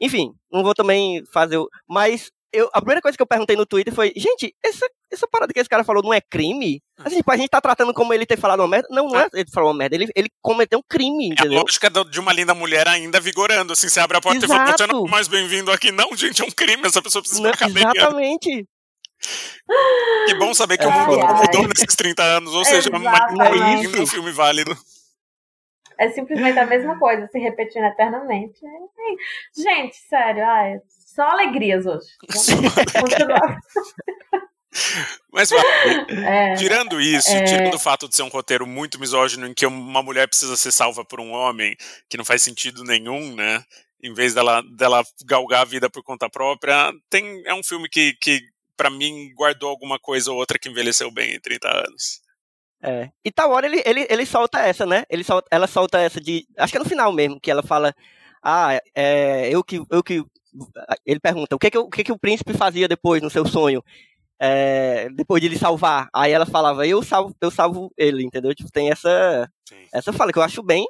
Enfim, 0.00 0.32
não 0.52 0.62
vou 0.62 0.74
também 0.74 1.22
fazer. 1.32 1.56
O... 1.56 1.68
Mas 1.88 2.30
eu, 2.52 2.68
a 2.72 2.80
primeira 2.80 3.00
coisa 3.00 3.16
que 3.16 3.22
eu 3.22 3.26
perguntei 3.26 3.56
no 3.56 3.66
Twitter 3.66 3.94
foi: 3.94 4.12
gente, 4.16 4.54
essa, 4.64 4.88
essa 5.10 5.26
parada 5.28 5.52
que 5.52 5.60
esse 5.60 5.68
cara 5.68 5.84
falou 5.84 6.02
não 6.02 6.14
é 6.14 6.20
crime? 6.20 6.80
Assim, 6.98 7.16
tipo, 7.16 7.30
a 7.30 7.36
gente 7.36 7.48
tá 7.48 7.60
tratando 7.60 7.92
como 7.92 8.12
ele 8.14 8.26
ter 8.26 8.38
falado 8.38 8.60
uma 8.60 8.68
merda. 8.68 8.88
Não, 8.90 9.08
não 9.08 9.20
é 9.20 9.28
ele 9.34 9.50
falou 9.52 9.70
uma 9.70 9.78
merda, 9.78 9.96
ele, 9.96 10.08
ele 10.14 10.28
cometeu 10.42 10.78
um 10.78 10.82
crime, 10.88 11.28
entendeu? 11.28 11.52
É 11.52 11.56
a 11.56 11.62
lógica 11.62 11.90
de 11.90 12.20
uma 12.20 12.32
linda 12.32 12.54
mulher 12.54 12.88
ainda 12.88 13.20
vigorando. 13.20 13.72
Assim, 13.72 13.88
você 13.88 14.00
abre 14.00 14.16
a 14.16 14.20
porta 14.20 14.44
Exato. 14.44 14.52
e 14.52 14.56
fala: 14.56 14.78
você 14.78 14.86
não 14.86 15.06
é 15.06 15.10
mais 15.10 15.28
bem-vindo 15.28 15.70
aqui. 15.70 15.92
Não, 15.92 16.16
gente, 16.16 16.42
é 16.42 16.44
um 16.44 16.50
crime, 16.50 16.86
essa 16.86 17.02
pessoa 17.02 17.22
precisa 17.22 17.52
ficar 17.52 17.68
Exatamente. 17.68 18.66
Que 20.26 20.34
bom 20.34 20.52
saber 20.54 20.76
que 20.76 20.84
é, 20.84 20.88
o 20.88 20.92
mundo 20.92 21.20
ai, 21.20 21.34
mudou 21.34 21.68
nesses 21.68 21.96
30 21.96 22.22
anos, 22.22 22.54
ou 22.54 22.64
seja, 22.64 22.90
mais 22.90 23.98
um 23.98 24.06
filme 24.06 24.30
válido. 24.30 24.76
É 25.98 26.10
simplesmente 26.10 26.58
a 26.58 26.66
mesma 26.66 26.98
coisa, 26.98 27.26
se 27.26 27.38
repetindo 27.38 27.84
eternamente. 27.84 28.60
Gente, 29.56 29.96
sério, 29.96 30.44
ai, 30.44 30.78
só 31.16 31.22
alegrias 31.22 31.86
hoje. 31.86 32.06
Vamos 32.30 32.92
continuar. 32.92 33.58
Mas, 35.32 35.50
é, 36.24 36.54
tirando 36.54 37.00
isso, 37.00 37.30
é... 37.30 37.44
tirando 37.44 37.74
o 37.74 37.78
fato 37.78 38.08
de 38.08 38.14
ser 38.14 38.22
um 38.22 38.28
roteiro 38.28 38.66
muito 38.66 39.00
misógino 39.00 39.46
em 39.46 39.54
que 39.54 39.66
uma 39.66 40.02
mulher 40.02 40.28
precisa 40.28 40.56
ser 40.56 40.70
salva 40.70 41.04
por 41.04 41.18
um 41.18 41.32
homem, 41.32 41.74
que 42.08 42.16
não 42.16 42.24
faz 42.24 42.42
sentido 42.42 42.84
nenhum, 42.84 43.34
né? 43.34 43.64
Em 44.02 44.12
vez 44.12 44.34
dela, 44.34 44.62
dela 44.76 45.02
galgar 45.24 45.62
a 45.62 45.64
vida 45.64 45.88
por 45.88 46.02
conta 46.02 46.28
própria, 46.28 46.92
tem, 47.08 47.42
é 47.46 47.54
um 47.54 47.64
filme 47.64 47.88
que, 47.88 48.14
que 48.20 48.40
para 48.76 48.90
mim, 48.90 49.32
guardou 49.34 49.70
alguma 49.70 49.98
coisa 49.98 50.30
ou 50.30 50.36
outra 50.36 50.58
que 50.58 50.68
envelheceu 50.68 51.10
bem 51.10 51.34
em 51.34 51.40
30 51.40 51.68
anos. 51.68 52.20
É. 52.82 53.08
E 53.24 53.32
tal 53.32 53.50
hora 53.50 53.66
ele, 53.66 53.82
ele, 53.86 54.06
ele 54.08 54.26
solta 54.26 54.60
essa, 54.60 54.84
né? 54.84 55.04
Ele 55.08 55.24
solta, 55.24 55.48
ela 55.50 55.66
solta 55.66 55.98
essa 55.98 56.20
de. 56.20 56.46
Acho 56.58 56.72
que 56.72 56.76
é 56.76 56.80
no 56.80 56.88
final 56.88 57.12
mesmo, 57.12 57.40
que 57.40 57.50
ela 57.50 57.62
fala. 57.62 57.94
Ah, 58.42 58.78
é, 58.94 59.48
eu 59.48 59.64
que. 59.64 59.82
Eu 59.90 60.02
que 60.02 60.22
ele 61.04 61.20
pergunta, 61.20 61.54
o 61.54 61.58
que, 61.58 61.70
que, 61.70 61.78
o 61.78 61.88
que, 61.88 62.04
que 62.04 62.12
o 62.12 62.18
príncipe 62.18 62.52
fazia 62.54 62.88
depois 62.88 63.22
no 63.22 63.30
seu 63.30 63.46
sonho? 63.46 63.82
É, 64.38 65.08
depois 65.14 65.40
de 65.40 65.48
ele 65.48 65.58
salvar. 65.58 66.08
Aí 66.14 66.32
ela 66.32 66.46
falava, 66.46 66.86
eu 66.86 67.02
salvo, 67.02 67.34
eu 67.40 67.50
salvo 67.50 67.90
ele, 67.96 68.24
entendeu? 68.24 68.54
Tipo, 68.54 68.70
tem 68.70 68.90
essa. 68.90 69.50
Sim. 69.68 69.76
Essa 69.92 70.12
fala 70.12 70.32
que 70.32 70.38
eu 70.38 70.42
acho 70.42 70.62
bem. 70.62 70.86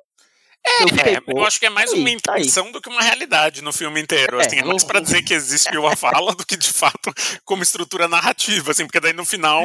É, 0.66 0.82
eu, 0.82 0.88
fiquei, 0.88 1.14
é, 1.14 1.20
eu 1.28 1.44
acho 1.44 1.60
que 1.60 1.66
é 1.66 1.70
mais 1.70 1.92
aí, 1.92 2.00
uma 2.00 2.10
intenção 2.10 2.72
do 2.72 2.80
que 2.80 2.88
uma 2.88 3.00
realidade 3.00 3.62
no 3.62 3.72
filme 3.72 4.00
inteiro. 4.00 4.40
Assim, 4.40 4.56
é, 4.56 4.60
é 4.60 4.64
mais 4.64 4.82
pra 4.82 4.98
dizer 4.98 5.22
que 5.22 5.32
existiu 5.32 5.86
a 5.86 5.94
fala 5.96 6.34
do 6.34 6.44
que 6.44 6.56
de 6.56 6.72
fato 6.72 7.12
como 7.44 7.62
estrutura 7.62 8.08
narrativa, 8.08 8.72
assim, 8.72 8.84
porque 8.84 8.98
daí 8.98 9.12
no 9.12 9.24
final 9.24 9.62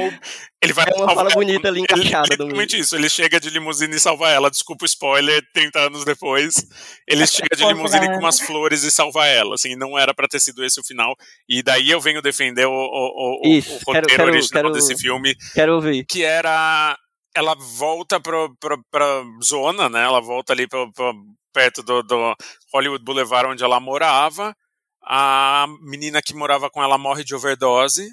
ele 0.61 0.73
vai. 0.73 0.85
É 0.87 0.95
uma 0.95 1.15
fala 1.15 1.29
bonita 1.31 1.67
ali 1.67 1.81
encaixada. 1.81 2.35
Ele, 2.39 2.79
isso, 2.79 2.95
ele 2.95 3.09
chega 3.09 3.39
de 3.39 3.49
limusine 3.49 3.95
e 3.95 3.99
salva 3.99 4.29
ela. 4.29 4.51
Desculpa 4.51 4.85
o 4.85 4.85
spoiler, 4.85 5.41
30 5.53 5.79
anos 5.79 6.05
depois. 6.05 6.67
Ele 7.07 7.25
chega 7.25 7.55
de 7.55 7.65
limusine 7.65 8.05
com 8.07 8.19
umas 8.19 8.39
flores 8.39 8.83
e 8.83 8.91
salva 8.91 9.25
ela. 9.25 9.55
Assim, 9.55 9.75
não 9.75 9.97
era 9.97 10.13
pra 10.13 10.27
ter 10.27 10.39
sido 10.39 10.63
esse 10.63 10.79
o 10.79 10.83
final. 10.83 11.15
E 11.49 11.63
daí 11.63 11.89
eu 11.89 11.99
venho 11.99 12.21
defender 12.21 12.67
o, 12.67 12.71
o, 12.71 13.39
o, 13.43 13.57
isso, 13.57 13.73
o 13.73 13.79
roteiro 13.87 14.07
quero, 14.07 14.23
original 14.31 14.63
quero, 14.63 14.73
desse 14.73 14.95
filme. 14.95 15.35
Quero 15.55 15.73
ouvir. 15.73 16.05
Que 16.05 16.23
era 16.23 16.95
ela 17.35 17.55
volta 17.55 18.19
pra, 18.19 18.49
pra, 18.59 18.77
pra 18.89 19.23
zona, 19.43 19.89
né? 19.89 20.03
Ela 20.03 20.21
volta 20.21 20.53
ali 20.53 20.67
pra, 20.67 20.89
pra 20.91 21.13
perto 21.53 21.83
do, 21.83 22.01
do, 22.03 22.35
Hollywood 22.73 23.03
Boulevard, 23.03 23.49
onde 23.49 23.63
ela 23.63 23.79
morava. 23.79 24.55
A 25.03 25.65
menina 25.81 26.21
que 26.21 26.33
morava 26.33 26.69
com 26.69 26.83
ela 26.83 26.97
morre 26.97 27.23
de 27.23 27.35
overdose. 27.35 28.09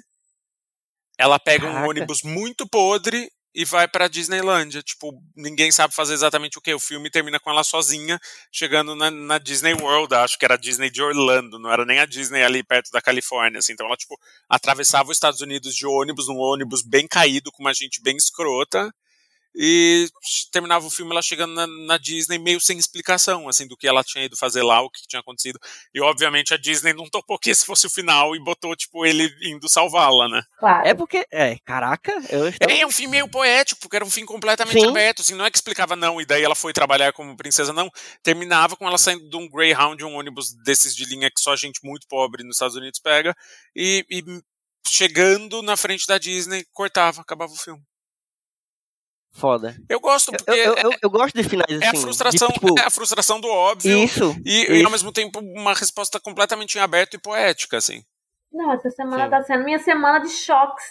Ela 1.17 1.37
pega 1.37 1.67
Caraca. 1.67 1.85
um 1.85 1.89
ônibus 1.89 2.23
muito 2.23 2.67
podre 2.67 3.29
e 3.53 3.65
vai 3.65 3.87
pra 3.87 4.07
Disneylândia. 4.07 4.81
Tipo, 4.81 5.21
ninguém 5.35 5.71
sabe 5.71 5.93
fazer 5.93 6.13
exatamente 6.13 6.57
o 6.57 6.61
que. 6.61 6.73
O 6.73 6.79
filme 6.79 7.09
termina 7.09 7.39
com 7.39 7.49
ela 7.49 7.63
sozinha, 7.63 8.19
chegando 8.51 8.95
na, 8.95 9.11
na, 9.11 9.37
Disney 9.37 9.73
World, 9.73 10.15
acho 10.15 10.37
que 10.39 10.45
era 10.45 10.53
a 10.53 10.57
Disney 10.57 10.89
de 10.89 11.01
Orlando, 11.01 11.59
não 11.59 11.71
era 11.71 11.85
nem 11.85 11.99
a 11.99 12.05
Disney 12.05 12.41
ali 12.41 12.63
perto 12.63 12.89
da 12.91 13.01
Califórnia. 13.01 13.59
Assim. 13.59 13.73
Então 13.73 13.85
ela, 13.85 13.97
tipo, 13.97 14.17
atravessava 14.47 15.11
os 15.11 15.17
Estados 15.17 15.41
Unidos 15.41 15.75
de 15.75 15.85
ônibus, 15.85 16.27
num 16.27 16.37
ônibus 16.37 16.81
bem 16.81 17.07
caído, 17.07 17.51
com 17.51 17.61
uma 17.61 17.73
gente 17.73 18.01
bem 18.01 18.15
escrota 18.15 18.93
e 19.55 20.07
terminava 20.51 20.85
o 20.85 20.89
filme 20.89 21.11
ela 21.11 21.21
chegando 21.21 21.53
na, 21.53 21.65
na, 21.65 21.97
Disney 21.97 22.37
meio 22.37 22.61
sem 22.61 22.77
explicação, 22.77 23.49
assim, 23.49 23.67
do 23.67 23.75
que 23.75 23.87
ela 23.87 24.03
tinha 24.03 24.25
ido 24.25 24.37
fazer 24.37 24.61
lá, 24.63 24.81
o 24.81 24.89
que 24.89 25.07
tinha 25.07 25.19
acontecido. 25.19 25.59
E 25.93 26.01
obviamente 26.01 26.53
a 26.53 26.57
Disney 26.57 26.93
não 26.93 27.09
topou 27.09 27.39
que 27.39 27.49
esse 27.49 27.65
fosse 27.65 27.87
o 27.87 27.89
final 27.89 28.35
e 28.35 28.43
botou, 28.43 28.75
tipo, 28.75 29.05
ele 29.05 29.29
indo 29.43 29.67
salvá-la, 29.67 30.29
né? 30.29 30.41
Claro. 30.59 30.87
É 30.87 30.93
porque, 30.93 31.25
é, 31.31 31.57
caraca, 31.65 32.11
eu 32.29 32.47
estava... 32.47 32.71
É, 32.71 32.81
é 32.81 32.87
um 32.87 32.91
filme 32.91 33.11
meio 33.11 33.27
poético, 33.27 33.81
porque 33.81 33.95
era 33.95 34.05
um 34.05 34.09
filme 34.09 34.27
completamente 34.27 34.79
Sim. 34.79 34.87
aberto, 34.87 35.21
assim, 35.21 35.35
não 35.35 35.45
é 35.45 35.51
que 35.51 35.57
explicava 35.57 35.95
não, 35.95 36.21
e 36.21 36.25
daí 36.25 36.43
ela 36.43 36.55
foi 36.55 36.71
trabalhar 36.71 37.11
como 37.13 37.35
princesa, 37.35 37.73
não. 37.73 37.89
Terminava 38.23 38.75
com 38.75 38.87
ela 38.87 38.97
saindo 38.97 39.29
de 39.29 39.37
um 39.37 39.49
Greyhound, 39.49 40.03
um 40.03 40.15
ônibus 40.15 40.53
desses 40.63 40.95
de 40.95 41.05
linha 41.05 41.29
que 41.29 41.41
só 41.41 41.55
gente 41.55 41.79
muito 41.83 42.07
pobre 42.07 42.43
nos 42.43 42.55
Estados 42.55 42.75
Unidos 42.75 42.99
pega, 42.99 43.35
e, 43.75 44.05
e 44.09 44.23
chegando 44.87 45.61
na 45.61 45.75
frente 45.75 46.05
da 46.07 46.17
Disney, 46.17 46.65
cortava, 46.71 47.21
acabava 47.21 47.51
o 47.51 47.57
filme. 47.57 47.81
Foda. 49.31 49.75
Eu 49.87 49.99
gosto 49.99 50.31
porque. 50.31 50.49
Eu, 50.49 50.55
eu, 50.55 50.75
eu, 50.75 50.91
eu 51.03 51.09
gosto 51.09 51.35
de 51.35 51.47
finais 51.47 51.71
assim. 51.71 51.83
É 51.83 51.87
a 51.87 51.91
assim, 51.91 52.01
frustração, 52.01 52.47
de, 52.47 52.53
tipo... 52.55 52.79
é 52.79 52.83
a 52.83 52.89
frustração 52.89 53.39
do 53.39 53.47
óbvio. 53.47 54.03
Isso 54.03 54.35
e, 54.43 54.63
isso. 54.63 54.71
e, 54.71 54.83
ao 54.83 54.91
mesmo 54.91 55.11
tempo 55.11 55.39
uma 55.39 55.73
resposta 55.73 56.19
completamente 56.19 56.77
em 56.77 56.81
aberto 56.81 57.13
e 57.13 57.19
poética, 57.19 57.77
assim. 57.77 58.03
Não, 58.51 58.71
essa 58.73 58.89
semana 58.89 59.25
Sim. 59.25 59.29
tá 59.29 59.43
sendo 59.43 59.63
minha 59.63 59.79
semana 59.79 60.19
de 60.19 60.29
choques. 60.29 60.85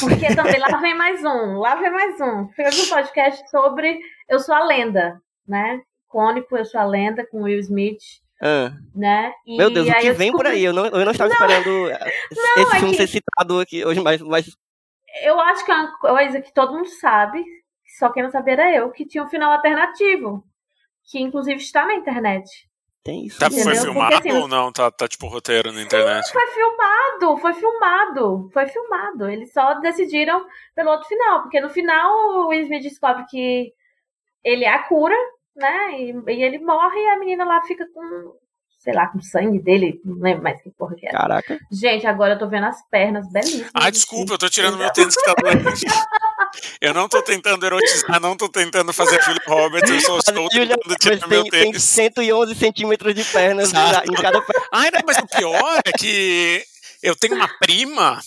Porque 0.00 0.34
também 0.34 0.58
lá 0.60 0.78
vem 0.78 0.94
mais 0.94 1.24
um, 1.24 1.58
lá 1.58 1.74
vem 1.76 1.90
mais 1.90 2.20
um. 2.20 2.48
Fiz 2.50 2.86
um 2.86 2.90
podcast 2.90 3.50
sobre 3.50 3.98
Eu 4.28 4.38
Sou 4.38 4.54
a 4.54 4.64
Lenda, 4.64 5.20
né? 5.48 5.80
Cônico, 6.06 6.56
Eu 6.56 6.64
Sou 6.64 6.80
a 6.80 6.84
Lenda, 6.84 7.26
com 7.26 7.44
Will 7.44 7.60
Smith. 7.60 8.02
Ah. 8.42 8.72
Né? 8.94 9.32
E 9.46 9.56
Meu 9.56 9.70
Deus, 9.70 9.88
o 9.88 9.92
que 9.92 10.00
vem 10.12 10.30
descobri... 10.30 10.32
por 10.32 10.46
aí? 10.46 10.64
Eu 10.64 10.72
não, 10.72 10.86
eu 10.86 11.04
não 11.04 11.12
estava 11.12 11.28
não, 11.28 11.36
esperando 11.36 11.70
não, 11.70 12.62
esse 12.62 12.76
é 12.76 12.78
filme 12.78 12.90
que... 12.90 12.96
ser 12.96 13.06
citado 13.06 13.60
aqui 13.60 13.84
hoje, 13.84 14.00
mas, 14.00 14.20
mas. 14.20 14.46
Eu 15.22 15.40
acho 15.40 15.64
que 15.64 15.70
é 15.70 15.74
uma 15.74 15.98
coisa 15.98 16.40
que 16.40 16.52
todo 16.52 16.72
mundo 16.72 16.88
sabe, 16.88 17.42
só 18.00 18.10
quem 18.10 18.22
não 18.22 18.30
sabia 18.30 18.54
era 18.54 18.74
eu, 18.74 18.90
que 18.90 19.06
tinha 19.06 19.22
um 19.22 19.28
final 19.28 19.52
alternativo. 19.52 20.42
Que 21.04 21.20
inclusive 21.20 21.60
está 21.60 21.84
na 21.86 21.94
internet. 21.94 22.48
Tem 23.04 23.26
isso. 23.26 23.38
Tá, 23.38 23.50
foi 23.50 23.74
filmado 23.76 24.14
Porque, 24.14 24.28
assim, 24.28 24.38
ou 24.38 24.48
não? 24.48 24.72
Tá, 24.72 24.90
tá 24.90 25.06
tipo 25.06 25.26
roteiro 25.26 25.70
na 25.72 25.82
internet? 25.82 26.26
Sim, 26.26 26.32
foi 26.32 26.46
filmado, 26.48 27.36
foi 27.38 27.52
filmado, 27.54 28.50
foi 28.52 28.66
filmado. 28.66 29.28
Eles 29.28 29.52
só 29.52 29.74
decidiram 29.80 30.44
pelo 30.74 30.90
outro 30.90 31.08
final, 31.08 31.42
porque 31.42 31.60
no 31.60 31.70
final 31.70 32.10
o 32.12 32.48
Will 32.48 32.62
Smith 32.62 32.82
descobre 32.82 33.24
que 33.26 33.72
ele 34.42 34.64
é 34.64 34.74
a 34.74 34.82
cura, 34.82 35.16
né? 35.54 36.00
E, 36.00 36.10
e 36.10 36.42
ele 36.42 36.58
morre 36.58 36.98
e 36.98 37.08
a 37.08 37.18
menina 37.18 37.44
lá 37.44 37.62
fica 37.62 37.86
com 37.92 38.34
sei 38.80 38.94
lá, 38.94 39.08
com 39.08 39.20
sangue 39.20 39.58
dele, 39.58 40.00
não 40.02 40.16
lembro 40.18 40.42
mais 40.42 40.60
que 40.62 40.70
porra 40.70 40.96
que 40.96 41.06
era. 41.06 41.18
Caraca. 41.18 41.58
Gente, 41.70 42.06
agora 42.06 42.32
eu 42.32 42.38
tô 42.38 42.48
vendo 42.48 42.64
as 42.64 42.82
pernas 42.88 43.30
belíssimas. 43.30 43.70
Ah, 43.74 43.90
desculpa, 43.90 44.32
eu 44.32 44.38
tô 44.38 44.48
tirando 44.48 44.78
meu 44.78 44.90
tênis 44.90 45.14
que 45.14 45.22
tá 45.22 45.34
doendo. 45.34 45.64
Eu 46.80 46.94
não 46.94 47.08
tô 47.08 47.22
tentando 47.22 47.64
erotizar, 47.64 48.20
não 48.20 48.36
tô 48.36 48.48
tentando 48.48 48.92
fazer 48.92 49.20
Julia 49.22 49.42
Roberts, 49.46 49.90
eu 49.90 50.00
só 50.00 50.18
estou 50.18 50.48
Julia 50.52 50.76
tentando 50.76 50.96
tirar 50.96 51.28
meu 51.28 51.42
tem, 51.42 51.50
tênis. 51.50 51.94
Tem 51.94 52.04
111 52.14 52.54
centímetros 52.54 53.14
de 53.14 53.24
pernas 53.24 53.70
em 53.70 54.14
cada 54.14 54.40
perna. 54.40 54.66
Ah, 54.72 55.02
mas 55.06 55.18
o 55.18 55.26
pior 55.26 55.80
é 55.84 55.92
que 55.92 56.64
eu 57.02 57.14
tenho 57.16 57.34
uma 57.34 57.48
prima 57.58 58.20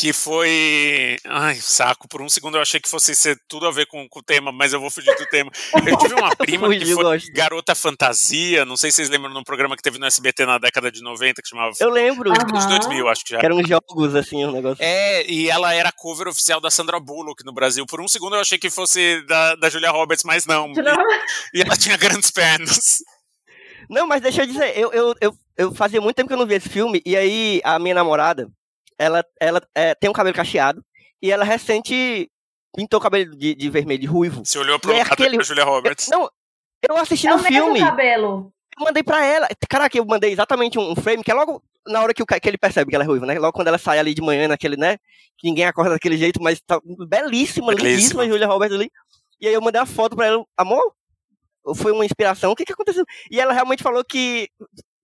que 0.00 0.14
foi. 0.14 1.18
Ai, 1.26 1.56
saco, 1.56 2.08
por 2.08 2.22
um 2.22 2.28
segundo 2.30 2.56
eu 2.56 2.62
achei 2.62 2.80
que 2.80 2.88
fosse 2.88 3.14
ser 3.14 3.38
tudo 3.46 3.66
a 3.66 3.70
ver 3.70 3.84
com, 3.84 4.08
com 4.08 4.20
o 4.20 4.22
tema, 4.22 4.50
mas 4.50 4.72
eu 4.72 4.80
vou 4.80 4.90
fugir 4.90 5.14
do 5.14 5.26
tema. 5.26 5.50
Eu 5.74 5.98
tive 5.98 6.14
uma 6.14 6.34
prima 6.36 6.70
que 6.70 6.94
foi 6.94 7.20
garota 7.34 7.74
fantasia, 7.74 8.64
não 8.64 8.78
sei 8.78 8.90
se 8.90 8.96
vocês 8.96 9.10
lembram 9.10 9.30
de 9.30 9.38
um 9.38 9.44
programa 9.44 9.76
que 9.76 9.82
teve 9.82 9.98
no 9.98 10.06
SBT 10.06 10.46
na 10.46 10.56
década 10.56 10.90
de 10.90 11.02
90 11.02 11.42
que 11.42 11.48
chamava. 11.50 11.74
Eu 11.78 11.90
lembro. 11.90 12.30
Uhum. 12.30 12.46
Dos 12.50 12.64
2000, 12.64 13.08
acho 13.08 13.24
que 13.24 13.30
já. 13.34 13.40
Que 13.40 13.44
eram 13.44 13.62
jogos, 13.62 14.14
assim, 14.14 14.42
o 14.42 14.48
um 14.48 14.52
negócio. 14.52 14.82
É, 14.82 15.30
e 15.30 15.50
ela 15.50 15.74
era 15.74 15.92
cover 15.92 16.28
oficial 16.28 16.62
da 16.62 16.70
Sandra 16.70 16.98
Bullock 16.98 17.44
no 17.44 17.52
Brasil. 17.52 17.84
Por 17.84 18.00
um 18.00 18.08
segundo 18.08 18.36
eu 18.36 18.40
achei 18.40 18.56
que 18.56 18.70
fosse 18.70 19.20
da, 19.26 19.54
da 19.56 19.68
Julia 19.68 19.90
Roberts, 19.90 20.24
mas 20.24 20.46
não. 20.46 20.72
E, 21.52 21.58
e 21.58 21.60
ela 21.60 21.76
tinha 21.76 21.98
grandes 21.98 22.30
pernas. 22.30 23.02
Não, 23.90 24.06
mas 24.06 24.22
deixa 24.22 24.44
eu 24.44 24.46
dizer, 24.46 24.78
eu, 24.78 24.90
eu, 24.92 25.14
eu, 25.20 25.34
eu 25.58 25.74
fazia 25.74 26.00
muito 26.00 26.16
tempo 26.16 26.28
que 26.28 26.32
eu 26.32 26.38
não 26.38 26.46
via 26.46 26.56
esse 26.56 26.68
filme, 26.68 27.02
e 27.04 27.16
aí 27.16 27.60
a 27.64 27.76
minha 27.78 27.94
namorada, 27.94 28.48
ela, 29.00 29.24
ela 29.40 29.62
é, 29.74 29.94
tem 29.94 30.10
um 30.10 30.12
cabelo 30.12 30.36
cacheado 30.36 30.84
e 31.22 31.32
ela 31.32 31.42
recente 31.42 32.30
pintou 32.76 33.00
o 33.00 33.02
cabelo 33.02 33.34
de, 33.34 33.54
de 33.54 33.70
vermelho, 33.70 34.00
de 34.00 34.06
ruivo. 34.06 34.44
Você 34.44 34.58
olhou 34.58 34.78
pro 34.78 34.92
é 34.92 34.98
lado 34.98 35.12
aquele... 35.12 35.38
da 35.38 35.42
Julia 35.42 35.64
Roberts? 35.64 36.10
Eu, 36.10 36.18
não, 36.18 36.30
eu 36.88 36.96
assisti 36.98 37.26
é 37.26 37.30
no 37.30 37.38
filme. 37.38 37.80
cabelo. 37.80 38.52
Eu 38.78 38.84
mandei 38.84 39.02
pra 39.02 39.24
ela. 39.24 39.48
Caraca, 39.68 39.96
eu 39.96 40.04
mandei 40.04 40.30
exatamente 40.30 40.78
um 40.78 40.94
frame 40.94 41.24
que 41.24 41.30
é 41.30 41.34
logo 41.34 41.62
na 41.86 42.02
hora 42.02 42.12
que, 42.12 42.22
o, 42.22 42.26
que 42.26 42.48
ele 42.48 42.58
percebe 42.58 42.90
que 42.90 42.94
ela 42.94 43.04
é 43.04 43.06
ruiva, 43.06 43.24
né? 43.24 43.38
Logo 43.38 43.52
quando 43.52 43.68
ela 43.68 43.78
sai 43.78 43.98
ali 43.98 44.12
de 44.12 44.20
manhã, 44.20 44.46
naquele, 44.46 44.76
né? 44.76 44.98
Que 45.38 45.48
ninguém 45.48 45.64
acorda 45.64 45.92
daquele 45.92 46.18
jeito, 46.18 46.40
mas 46.42 46.60
tá 46.60 46.78
belíssima, 47.08 47.72
lindíssima 47.72 48.28
Julia 48.28 48.46
Roberts 48.46 48.76
ali. 48.76 48.90
E 49.40 49.48
aí 49.48 49.54
eu 49.54 49.62
mandei 49.62 49.80
a 49.80 49.86
foto 49.86 50.14
pra 50.14 50.26
ela, 50.26 50.44
amor, 50.58 50.94
foi 51.74 51.92
uma 51.92 52.04
inspiração, 52.04 52.52
o 52.52 52.56
que 52.56 52.66
que 52.66 52.72
aconteceu? 52.74 53.04
E 53.30 53.40
ela 53.40 53.54
realmente 53.54 53.82
falou 53.82 54.04
que 54.04 54.50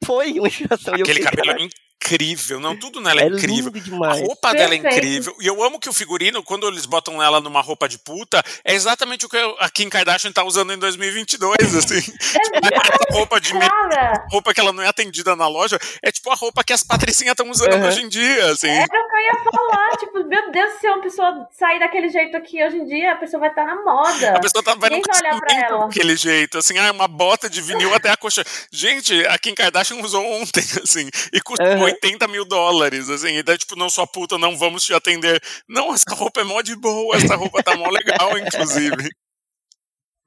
foi 0.05 0.39
uma 0.39 0.49
inspiração. 0.49 0.95
Aquele 0.95 1.21
cabelo 1.21 1.51
é 1.59 1.69
incrível. 2.03 2.61
Não, 2.61 2.77
tudo 2.79 3.01
nela 3.01 3.21
é, 3.21 3.25
É 3.25 3.29
incrível. 3.29 3.73
A 4.05 4.13
roupa 4.15 4.53
dela 4.55 4.75
é 4.75 4.79
Perfeito. 4.79 4.97
incrível. 5.07 5.37
E 5.41 5.47
eu 5.47 5.63
amo 5.63 5.81
que 5.81 5.89
o 5.89 5.93
figurino, 5.93 6.43
quando 6.43 6.67
eles 6.69 6.87
botam 6.87 7.23
ela 7.23 7.41
numa 7.41 7.61
roupa 7.61 7.89
de 7.89 7.99
puta, 7.99 8.43
é 8.65 8.75
exatamente 8.75 9.27
o 9.27 9.29
que 9.29 9.37
a 9.59 9.69
Kim 9.71 9.89
Kardashian 9.89 10.31
tá 10.33 10.45
usando 10.45 10.73
em 10.73 10.79
2022, 10.79 11.75
assim. 11.75 11.97
Essa 12.21 13.13
roupa 13.13 13.41
de 13.41 13.53
Cara, 13.53 14.27
roupa 14.31 14.53
que 14.55 14.61
ela 14.61 14.73
não 14.73 14.83
é 14.83 14.89
atendida 14.89 15.35
na 15.35 15.49
loja, 15.49 15.79
é 16.03 16.13
tipo 16.13 16.31
a 16.31 16.35
roupa 16.35 16.63
que 16.63 16.73
as 16.73 16.83
patricinhas 16.83 17.33
estão 17.33 17.51
usando 17.51 17.75
Uhum. 17.75 17.87
hoje 17.87 18.03
em 18.03 18.09
dia, 18.09 18.47
assim. 18.53 18.69
era 18.69 18.85
o 18.85 18.89
que 18.89 18.97
eu 19.17 19.21
ia 19.21 19.51
falar. 19.51 19.97
Tipo, 19.97 20.25
meu 20.25 20.51
Deus, 20.53 20.81
se 20.81 20.87
uma 20.89 21.01
pessoa 21.03 21.49
sair 21.59 21.79
daquele 21.79 22.09
jeito 22.09 22.37
aqui 22.37 22.63
hoje 22.65 22.77
em 22.77 22.87
dia, 22.87 23.13
a 23.13 23.17
pessoa 23.17 23.41
vai 23.41 23.49
estar 23.51 23.65
na 23.65 23.83
moda. 23.83 24.37
A 24.37 24.41
pessoa 24.41 24.63
tá, 24.63 24.75
vai 24.75 24.91
num 24.91 24.97
Ninguém 24.97 25.13
vai 25.13 25.21
olhar 25.33 25.41
pra 25.41 25.67
ela. 25.67 25.87
daquele 25.87 26.17
jeito, 26.17 26.59
assim, 26.59 26.79
ah, 26.79 26.93
uma 26.93 27.09
bota 27.09 27.49
de 27.51 27.61
vinil 27.61 27.93
até 27.95 28.11
a 28.11 28.17
coxa. 28.17 28.45
Gente, 28.71 29.27
a 29.27 29.39
Kim 29.39 29.55
Kardashian 29.55 29.97
usou 30.03 30.25
ontem, 30.25 30.63
assim, 30.83 31.09
e 31.33 31.41
custou 31.41 31.67
Uhum. 31.67 31.86
80 31.87 32.29
mil 32.29 32.45
dólares, 32.45 33.09
assim, 33.11 33.37
e 33.39 33.43
daí, 33.43 33.57
tipo, 33.59 33.77
não 33.77 33.89
sua 33.91 34.07
puta, 34.07 34.37
não 34.39 34.57
vamos 34.57 34.85
te 34.85 34.93
atender. 34.95 35.41
Não, 35.69 35.93
essa 35.95 36.15
roupa 36.15 36.41
é 36.41 36.45
mó 36.45 36.61
de 36.63 36.77
boa, 36.77 37.17
essa 37.17 37.37
roupa 37.37 37.63
tá 37.63 37.77
mó 37.77 37.89
legal, 37.89 38.31
inclusive. 38.39 39.09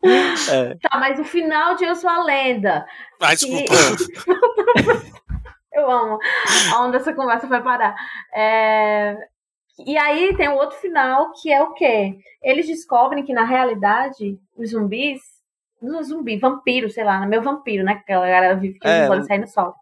É. 0.03 0.75
Tá, 0.81 0.97
mas 0.97 1.19
o 1.19 1.23
final 1.25 1.75
de 1.75 1.83
Eu 1.85 1.95
Sou 1.95 2.09
a 2.09 2.23
Lenda. 2.23 2.85
Ah, 3.21 3.35
que- 3.35 3.45
desculpa. 3.45 3.73
Eu 5.71 5.89
amo 5.89 6.17
aonde 6.73 6.97
essa 6.97 7.13
conversa 7.13 7.47
vai 7.47 7.61
parar. 7.63 7.95
É, 8.33 9.15
E 9.85 9.97
aí 9.97 10.35
tem 10.35 10.49
o 10.49 10.55
outro 10.55 10.77
final, 10.79 11.31
que 11.41 11.51
é 11.51 11.61
o 11.61 11.73
quê? 11.73 12.17
Eles 12.41 12.65
descobrem 12.67 13.23
que, 13.23 13.33
na 13.33 13.45
realidade, 13.45 14.37
os 14.57 14.71
zumbis. 14.71 15.21
Não 15.81 16.03
zumbi, 16.03 16.37
vampiro, 16.37 16.89
sei 16.89 17.05
lá, 17.05 17.25
meu 17.25 17.41
vampiro, 17.41 17.85
né? 17.85 18.01
Que 18.05 18.11
a 18.11 18.19
galera 18.19 18.55
vive 18.55 18.77
que 18.79 18.85
É, 18.87 19.01
não 19.01 19.07
pode 19.07 19.25
sair 19.27 19.37
no 19.37 19.47
sol. 19.47 19.73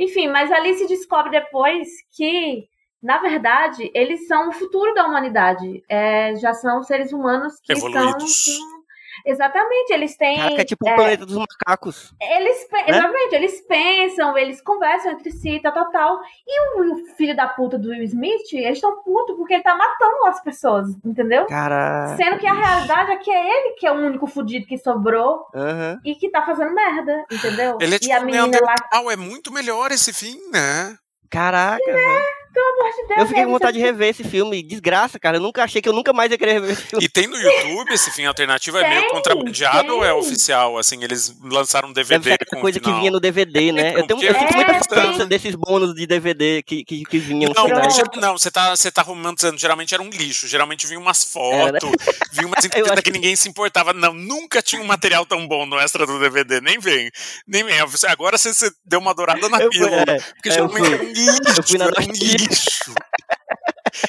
Enfim, 0.00 0.28
mas 0.28 0.50
ali 0.50 0.74
se 0.76 0.86
descobre 0.86 1.30
depois 1.30 1.86
que, 2.16 2.66
na 3.02 3.18
verdade, 3.18 3.90
eles 3.94 4.26
são 4.26 4.48
o 4.48 4.52
futuro 4.52 4.94
da 4.94 5.06
humanidade. 5.06 5.84
É, 5.86 6.34
já 6.36 6.54
são 6.54 6.82
seres 6.82 7.12
humanos 7.12 7.60
que 7.62 7.74
Evoluídos. 7.74 8.48
estão. 8.48 8.79
Exatamente, 9.24 9.92
eles 9.92 10.16
têm. 10.16 10.36
Caraca, 10.36 10.62
é 10.62 10.64
tipo 10.64 10.84
o 10.84 10.88
é, 10.88 10.94
planeta 10.94 11.26
dos 11.26 11.36
macacos. 11.36 12.14
eles, 12.20 12.66
Né? 12.70 12.84
exatamente, 12.88 13.34
eles 13.34 13.60
pensam, 13.66 14.36
eles 14.36 14.60
conversam 14.60 15.12
entre 15.12 15.30
si, 15.30 15.60
tal, 15.62 15.72
tal, 15.72 15.90
tal. 15.90 16.20
E 16.46 16.80
o, 16.80 16.92
o 16.92 17.06
filho 17.16 17.36
da 17.36 17.48
puta 17.48 17.78
do 17.78 17.90
Will 17.90 18.02
Smith, 18.04 18.52
eles 18.52 18.78
estão 18.78 19.02
putos 19.02 19.36
porque 19.36 19.54
ele 19.54 19.62
tá 19.62 19.74
matando 19.74 20.26
as 20.26 20.42
pessoas, 20.42 20.88
entendeu? 21.04 21.46
Cara. 21.46 22.16
Sendo 22.16 22.38
que 22.38 22.46
a 22.46 22.54
realidade 22.54 23.12
é 23.12 23.16
que 23.16 23.30
é 23.30 23.46
ele 23.46 23.74
que 23.74 23.86
é 23.86 23.92
o 23.92 23.96
único 23.96 24.26
fudido 24.26 24.66
que 24.66 24.78
sobrou 24.78 25.46
Aham. 25.54 25.98
e 26.04 26.14
que 26.14 26.30
tá 26.30 26.44
fazendo 26.44 26.74
merda, 26.74 27.24
entendeu? 27.30 27.78
Ele 27.80 27.94
é 27.94 27.96
e 27.96 28.00
tipo 28.00 28.14
a 28.14 28.20
um 28.20 28.24
menina 28.24 28.58
lá, 28.62 29.12
é 29.12 29.16
muito 29.16 29.52
melhor 29.52 29.90
esse 29.90 30.12
fim, 30.12 30.38
né? 30.50 30.96
Caraca, 31.30 31.84
velho. 31.84 32.39
Pelo 32.52 32.66
amor 32.80 32.90
de 32.90 33.06
Deus, 33.08 33.20
Eu 33.20 33.26
fiquei 33.26 33.44
com 33.44 33.50
vontade 33.50 33.76
de 33.78 33.82
rever 33.82 34.08
esse 34.08 34.24
filme. 34.24 34.62
Desgraça, 34.62 35.18
cara. 35.18 35.36
Eu 35.36 35.40
nunca 35.40 35.62
achei 35.62 35.80
que 35.80 35.88
eu 35.88 35.92
nunca 35.92 36.12
mais 36.12 36.30
ia 36.30 36.38
querer 36.38 36.54
rever 36.54 36.70
esse 36.72 36.82
filme. 36.82 37.04
E 37.04 37.08
tem 37.08 37.26
no 37.26 37.36
YouTube 37.36 37.92
esse 37.92 38.10
fim 38.10 38.24
alternativo, 38.24 38.78
é 38.78 38.88
meio 38.88 39.00
Tem, 39.02 39.10
contrabandeado 39.10 39.94
ou 39.96 40.04
é 40.04 40.12
oficial? 40.12 40.78
Assim, 40.78 41.02
eles 41.02 41.34
lançaram 41.42 41.88
um 41.88 41.92
Deve 41.92 42.18
DVD 42.18 42.36
ser 42.50 42.56
o 42.56 42.60
coisa 42.60 42.80
que 42.80 42.92
vinha 42.92 43.10
no 43.10 43.20
DVD, 43.20 43.72
né? 43.72 43.94
Eu, 43.96 44.06
tenho, 44.06 44.22
eu 44.22 44.34
sinto 44.34 44.52
É, 44.52 44.56
muita 44.56 44.80
tem. 44.88 45.02
falta 45.02 45.26
desses 45.26 45.54
bônus 45.54 45.94
de 45.94 46.06
DVD 46.06 46.62
que, 46.62 46.84
que, 46.84 47.04
que 47.04 47.18
vinham. 47.18 47.52
Não, 47.54 47.66
Pronto. 47.66 47.90
ge- 47.94 48.02
não, 48.20 48.36
você 48.38 48.50
tá, 48.50 48.70
você 48.74 48.90
tá 48.90 49.02
romantizando. 49.02 49.58
Geralmente 49.58 49.94
era 49.94 50.02
um 50.02 50.10
lixo. 50.10 50.46
Geralmente 50.48 50.86
vinha 50.86 50.98
umas 50.98 51.24
Era, 51.36 51.72
né? 51.72 51.80
fotos, 51.80 52.04
vinha 52.32 52.46
umas 52.46 52.64
entrevistas 52.64 52.92
acho 52.92 53.02
que 53.02 53.10
ninguém 53.12 53.36
se 53.36 53.48
importava. 53.48 53.92
Não, 53.92 54.12
nunca 54.12 54.60
tinha 54.62 54.80
um 54.82 54.86
material 54.86 55.24
tão 55.24 55.46
bom 55.46 55.66
no 55.66 55.78
extra 55.78 56.06
do 56.06 56.18
DVD. 56.18 56.60
Nem 56.60 56.78
vem. 56.78 57.10
Nem 57.46 57.64
vem. 57.64 57.80
Você- 57.86 58.06
Agora 58.06 58.36
você, 58.36 58.52
você 58.52 58.70
deu 58.84 58.98
uma 59.00 59.14
dourada 59.14 59.48
na 59.48 59.58
pílula. 59.68 60.02
é, 60.08 60.18
Porque 60.34 60.48
é, 60.48 60.52
geralmente 60.52 60.92
era 60.92 61.02
um 61.02 61.06
lixo. 61.06 61.42
Eu 61.58 61.62
fui 61.62 61.78
na 61.78 61.84
nostalgia. 61.86 62.39
Lixo. 62.46 62.94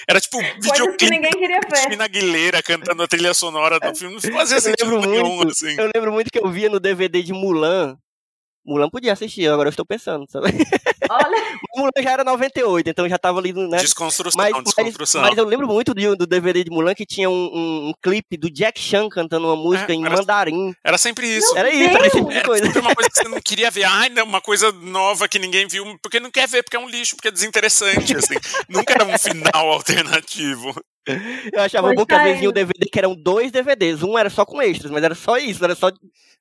Era 0.07 0.21
tipo 0.21 0.37
um 0.37 0.43
que 0.43 0.61
videoclipe 0.61 1.09
ninguém 1.09 1.31
queria 1.31 1.59
ver. 1.61 1.67
Cristina 1.69 2.05
Aguilera 2.05 2.61
cantando 2.63 3.01
a 3.03 3.07
trilha 3.07 3.33
sonora 3.33 3.79
do 3.79 3.95
filme. 3.95 4.15
Não 4.15 4.21
fazia 4.21 4.57
Eu 4.57 4.61
sentido 4.61 4.95
lembro 4.95 5.09
nenhum, 5.09 5.35
muito. 5.37 5.51
assim. 5.51 5.75
Eu 5.77 5.89
lembro 5.93 6.11
muito 6.11 6.31
que 6.31 6.39
eu 6.39 6.47
via 6.49 6.69
no 6.69 6.79
DVD 6.79 7.21
de 7.23 7.33
Mulan. 7.33 7.97
Mulan 8.65 8.89
podia 8.89 9.13
assistir, 9.13 9.47
agora 9.47 9.67
eu 9.67 9.71
estou 9.71 9.85
pensando, 9.85 10.25
sabe? 10.29 10.47
Olha, 11.09 11.59
Mulan 11.75 11.89
já 12.01 12.11
era 12.11 12.23
98, 12.23 12.89
então 12.89 13.09
já 13.09 13.17
tava 13.17 13.39
ali, 13.39 13.51
né? 13.53 13.77
Desconstrução, 13.77 14.37
Mas, 14.41 14.51
mas, 14.51 14.63
desconstrução. 14.63 15.21
mas 15.21 15.37
eu 15.37 15.45
lembro 15.45 15.67
muito 15.67 15.93
do, 15.93 16.15
do 16.15 16.27
DVD 16.27 16.63
de 16.63 16.69
Mulan 16.69 16.93
que 16.93 17.05
tinha 17.05 17.29
um, 17.29 17.33
um- 17.33 17.87
um 17.89 17.93
clipe 18.01 18.37
do 18.37 18.49
Jack 18.51 18.79
Chan 18.79 19.09
cantando 19.09 19.47
uma 19.47 19.55
música 19.55 19.91
É, 19.91 19.95
em 19.95 20.05
era- 20.05 20.15
mandarim. 20.15 20.73
Era 20.83 20.97
sempre 20.97 21.27
isso. 21.27 21.57
Era 21.57 21.69
isso, 21.73 21.95
era 21.97 22.07
esse 22.07 22.17
tipo 22.17 22.29
de 22.29 22.35
Era 22.37 22.45
coisa. 22.45 22.65
sempre 22.65 22.79
uma 22.81 22.95
coisa 22.95 23.09
que 23.09 23.17
você 23.17 23.27
não 23.29 23.41
queria 23.41 23.71
ver. 23.71 23.83
Ai, 23.85 24.09
não, 24.09 24.25
uma 24.25 24.41
coisa 24.41 24.71
nova 24.71 25.27
que 25.27 25.39
ninguém 25.39 25.67
viu, 25.67 25.83
porque 26.01 26.19
não 26.19 26.29
quer 26.31 26.47
ver, 26.47 26.63
porque 26.63 26.77
é 26.77 26.79
um 26.79 26.87
lixo, 26.89 27.15
porque 27.15 27.27
é 27.29 27.31
desinteressante, 27.31 28.15
assim. 28.15 28.35
Nunca 28.69 28.93
era 28.93 29.03
um 29.05 29.17
final 29.17 29.71
alternativo. 29.71 30.73
Eu 31.51 31.61
achava 31.61 31.87
Pois 31.87 31.95
bom 31.97 32.05
que 32.05 32.13
tá 32.13 32.17
às 32.17 32.23
vezes 32.23 32.35
aí. 32.35 32.39
vinha 32.41 32.49
um 32.49 32.53
DVD 32.53 32.89
que 32.91 32.99
eram 32.99 33.15
dois 33.15 33.51
DVDs. 33.51 34.03
Um 34.03 34.17
era 34.17 34.29
só 34.29 34.45
com 34.45 34.61
extras, 34.61 34.91
mas 34.91 35.03
era 35.03 35.15
só 35.15 35.37
isso, 35.37 35.63
era 35.63 35.73
só 35.75 35.87
um 35.87 35.91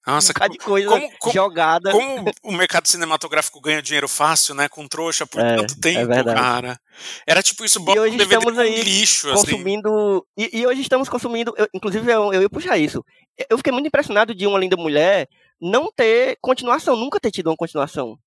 Nossa, 0.07 0.33
bocado 0.33 0.53
de 0.53 0.59
coisa 0.59 0.89
como- 0.89 1.11
como- 1.19 1.33
jogada. 1.35 1.91
como 1.93 2.31
o 2.43 2.53
mercado 2.53 2.87
cinematográfico 2.87 3.61
ganha 3.61 3.81
dinheiro 3.81 4.09
fácil, 4.09 4.55
né? 4.55 4.69
Com 4.69 4.87
trouxa 4.87 5.27
por 5.27 5.41
É, 5.41 5.57
tanto 5.57 5.81
tempo, 5.81 6.13
é 6.13 6.25
cara. 6.25 6.79
Era 7.27 7.43
tipo 7.43 7.65
isso, 7.65 7.81
bota 7.81 8.01
um 8.01 8.05
DVD 8.05 8.23
estamos 8.35 8.55
com 8.55 8.61
aí 8.61 8.83
lixo, 8.83 9.31
assim. 9.31 9.53
consumindo. 9.53 10.27
E, 10.37 10.61
e 10.61 10.67
hoje 10.67 10.81
estamos 10.83 11.09
consumindo. 11.09 11.55
eu- 11.57 11.69
inclusive, 11.75 12.11
eu, 12.13 12.33
eu 12.35 12.43
ia 12.43 12.51
puxar 12.51 12.77
isso. 12.79 13.03
Eu 13.49 13.57
fiquei 13.57 13.73
muito 13.73 13.87
impressionado 13.87 14.35
de 14.35 14.47
Uma 14.47 14.59
Linda 14.59 14.77
Mulher 14.77 15.27
não 15.61 15.91
ter 15.91 16.37
continuação, 16.41 16.97
nunca 16.97 17.19
ter 17.21 17.31
tido 17.31 17.49
uma 17.49 17.57
continuação. 17.57 18.19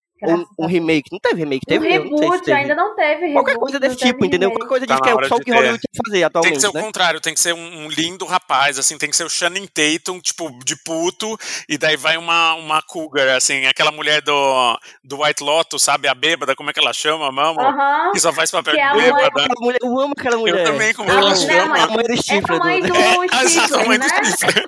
Um 0.60 0.66
a 0.66 0.68
remake. 0.68 1.10
Não 1.12 1.20
teve 1.20 1.36
remake, 1.44 1.66
teve? 1.66 1.88
Um 1.88 1.92
Eu 1.92 2.00
não 2.06 2.10
sei 2.10 2.18
se 2.18 2.24
reboot 2.24 2.46
teve. 2.46 2.58
ainda 2.58 2.76
não 2.76 2.96
teve. 2.96 3.34
Qualquer 3.34 3.52
reboot, 3.52 3.60
coisa 3.60 3.80
desse 3.80 3.96
tipo, 3.98 4.26
entendeu? 4.26 4.50
remake. 4.50 4.68
Qualquer 4.68 4.70
coisa 4.70 4.88
Tá 4.88 4.96
que 5.02 5.10
é 5.10 5.28
só 5.28 5.36
o 5.36 5.40
que 5.40 5.46
ter. 5.46 5.52
Hollywood 5.54 5.80
tem 5.80 5.90
que 5.92 5.98
fazer 6.06 6.12
Tem 6.12 6.20
que 6.20 6.24
atualmente, 6.26 6.62
ser 6.62 6.68
o 6.68 6.74
né? 6.74 6.82
contrário, 6.82 7.20
tem 7.22 7.34
que 7.34 7.40
ser 7.40 7.54
um, 7.54 7.86
um 7.86 7.90
lindo 7.90 8.26
rapaz, 8.26 8.78
assim, 8.80 8.98
tem 8.98 9.10
que 9.10 9.16
ser 9.16 9.24
o 9.26 9.30
Shannon 9.30 9.66
Tatum, 9.68 10.20
tipo, 10.20 10.50
de 10.64 10.76
puto, 10.84 11.38
e 11.68 11.78
daí 11.78 11.96
vai 11.98 12.18
uma, 12.18 12.54
uma 12.56 12.82
cougar, 12.82 13.28
assim, 13.30 13.66
aquela 13.66 13.92
mulher 13.92 14.22
do, 14.22 14.80
do 15.04 15.22
White 15.24 15.44
Lotus, 15.44 15.84
sabe, 15.84 16.08
a 16.08 16.14
bêbada, 16.16 16.56
como 16.56 16.70
é 16.70 16.74
que 16.74 16.80
ela 16.80 16.94
chama, 16.94 17.32
mamo? 17.32 17.60
Aham. 17.62 18.12
Que 18.14 18.20
só 18.20 18.32
faz 18.34 18.50
papel 18.52 18.76
é 18.76 18.78
de 18.78 18.96
mãe- 18.96 19.14
bêbada. 19.14 19.48
Mulher- 19.60 19.80
eu 19.82 20.00
amo 20.00 20.14
aquela 20.18 20.38
mulher. 20.38 20.64
também, 20.64 20.94
como 20.94 21.10
eu 21.10 21.18
ela 21.18 21.32
amo. 21.32 21.36
chama. 21.42 21.78
A 21.84 21.88
mãe 21.88 22.04
do 22.06 22.14
É 22.14 22.18
Stifler. 22.18 22.62
a 22.62 22.64
mãe 22.64 22.82
do 22.82 22.96
É, 22.96 23.44
exato, 23.44 23.76
a 23.76 23.84
mãe 23.86 24.00
Stifler, 24.00 24.00
do 24.00 24.08
né? 24.08 24.32
Stifler. 24.32 24.66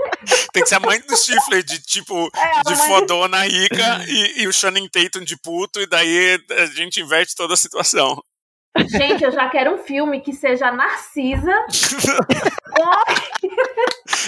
Tem 0.54 0.64
que 0.64 0.70
ser 0.70 0.76
a 0.76 0.80
mãe 0.80 1.00
do 1.02 1.16
Stifler, 1.16 1.64
de 1.64 1.80
tipo, 1.80 2.30
É, 2.36 2.60
a 2.60 2.62
de 2.64 2.76
fodona 2.88 3.44
rica, 3.44 4.04
e, 4.08 4.42
e 4.44 4.48
o 4.48 4.54
Shannon 4.54 4.88
Tatum 4.88 5.24
de 5.24 5.36
puto, 5.46 5.80
e 5.80 5.88
daí 5.88 6.38
a 6.52 6.66
gente 6.66 7.00
inverte 7.00 7.36
toda 7.36 7.54
a 7.54 7.58
situação. 7.58 8.22
Gente, 8.90 9.24
eu 9.24 9.32
já 9.32 9.48
quero 9.48 9.76
um 9.76 9.78
filme 9.78 10.20
que 10.20 10.34
seja 10.34 10.72
Narcisa. 10.72 11.66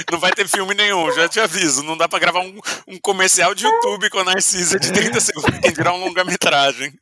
Não 0.09 0.19
vai 0.19 0.31
ter 0.31 0.47
filme 0.47 0.73
nenhum, 0.73 1.11
já 1.11 1.27
te 1.27 1.39
aviso. 1.39 1.83
Não 1.83 1.97
dá 1.97 2.07
pra 2.07 2.19
gravar 2.19 2.39
um, 2.39 2.57
um 2.87 2.97
comercial 2.99 3.53
de 3.53 3.65
YouTube 3.65 4.09
com 4.09 4.19
a 4.19 4.23
Narcisa 4.23 4.79
de 4.79 4.93
30 4.93 5.19
segundos, 5.19 5.59
tem 5.59 5.71
que 5.71 5.77
virar 5.77 5.93
um 5.93 5.99
longa-metragem. 5.99 6.93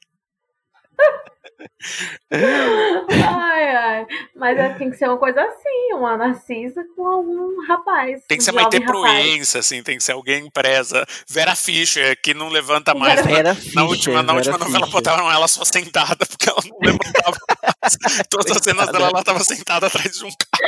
Ai, 2.31 3.75
ai. 3.75 4.07
Mas 4.35 4.57
é, 4.57 4.69
tem 4.75 4.89
que 4.89 4.97
ser 4.97 5.07
uma 5.07 5.17
coisa 5.17 5.41
assim, 5.41 5.93
uma 5.93 6.17
Narcisa 6.17 6.83
com 6.95 7.07
algum 7.07 7.65
rapaz. 7.67 8.23
Tem 8.27 8.37
que 8.37 8.43
um 8.43 8.45
ser 8.45 8.51
Maite. 8.51 8.79
Proença, 8.81 9.59
assim, 9.59 9.81
tem 9.83 9.97
que 9.97 10.03
ser 10.03 10.11
alguém 10.13 10.49
presa. 10.51 11.05
Vera 11.29 11.55
Fischer, 11.55 12.19
que 12.21 12.33
não 12.33 12.49
levanta 12.49 12.93
Vera 12.93 12.99
mais. 12.99 13.15
Na, 13.25 13.31
Vera 13.31 13.49
na 13.49 13.55
Fischer, 13.55 13.83
última, 13.83 14.23
na 14.23 14.33
Vera 14.33 14.37
última 14.37 14.57
novela 14.57 14.85
Fischer. 14.85 14.91
botaram 14.91 15.31
ela 15.31 15.47
só 15.47 15.63
sentada, 15.65 16.25
porque 16.25 16.49
ela 16.49 16.59
não 16.67 16.77
levantava 16.81 17.37
mais. 17.49 17.97
Todas 18.29 18.51
as 18.57 18.63
cenas 18.63 18.91
dela, 18.91 19.07
ela 19.07 19.23
tava 19.23 19.43
sentada 19.43 19.87
atrás 19.87 20.11
de 20.11 20.25
um 20.25 20.29
carro. 20.29 20.65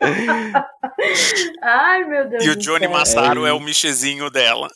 Ai, 1.62 2.04
meu 2.04 2.28
Deus 2.28 2.44
E 2.44 2.50
o 2.50 2.56
Johnny. 2.56 2.88
Massaro 2.88 3.46
É 3.46 3.50
é 3.50 3.52
o 3.52 3.60
Michezinho 3.60 4.30
dela. 4.30 4.68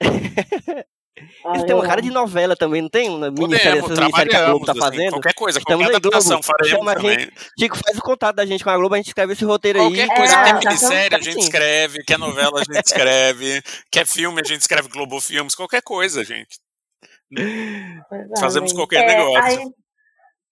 Eles 1.18 1.60
Ai, 1.60 1.64
têm 1.66 1.74
uma 1.74 1.86
cara 1.86 2.00
de 2.02 2.10
novela 2.10 2.56
também, 2.56 2.82
não 2.82 2.88
tem? 2.88 3.08
Uma 3.08 3.30
minissérie, 3.30 3.80
Podemos, 3.80 3.98
minisséries 4.00 4.30
que 4.30 4.36
a 4.36 4.46
Globo 4.46 4.64
tá 4.66 4.72
assim, 4.72 4.80
fazendo. 4.80 5.10
qualquer 5.12 5.34
coisa, 5.34 5.58
Estamos 5.58 5.84
qualquer 5.86 6.00
Globo. 6.00 6.16
adaptação 6.16 6.42
faremos 6.42 6.68
Chama 6.70 6.94
também. 6.94 7.18
gente. 7.20 7.32
Chico, 7.58 7.76
faz 7.84 7.98
o 7.98 8.02
contato 8.02 8.36
da 8.36 8.46
gente 8.46 8.64
com 8.64 8.70
a 8.70 8.76
Globo, 8.76 8.94
a 8.94 8.98
gente 8.98 9.08
escreve 9.08 9.32
esse 9.32 9.44
roteiro 9.44 9.80
aí. 9.80 9.86
Qualquer 9.86 10.16
coisa, 10.16 10.34
É, 10.34 10.44
quer 10.44 10.48
já 10.48 10.58
minissérie, 10.70 11.16
a 11.16 11.20
gente 11.20 11.34
Sim. 11.34 11.40
escreve, 11.40 12.04
quer 12.04 12.18
novela, 12.18 12.60
a 12.60 12.64
gente 12.64 12.84
escreve, 12.86 13.62
quer 13.90 14.06
filme, 14.06 14.40
a 14.40 14.44
gente 14.44 14.60
escreve 14.60 14.88
Globo 14.88 15.20
Filmes, 15.20 15.54
qualquer 15.54 15.82
coisa, 15.82 16.24
gente. 16.24 16.58
É, 17.38 18.40
Fazemos 18.40 18.72
qualquer 18.72 19.04
É, 19.04 19.06
negócio. 19.06 19.42
aí 19.44 19.66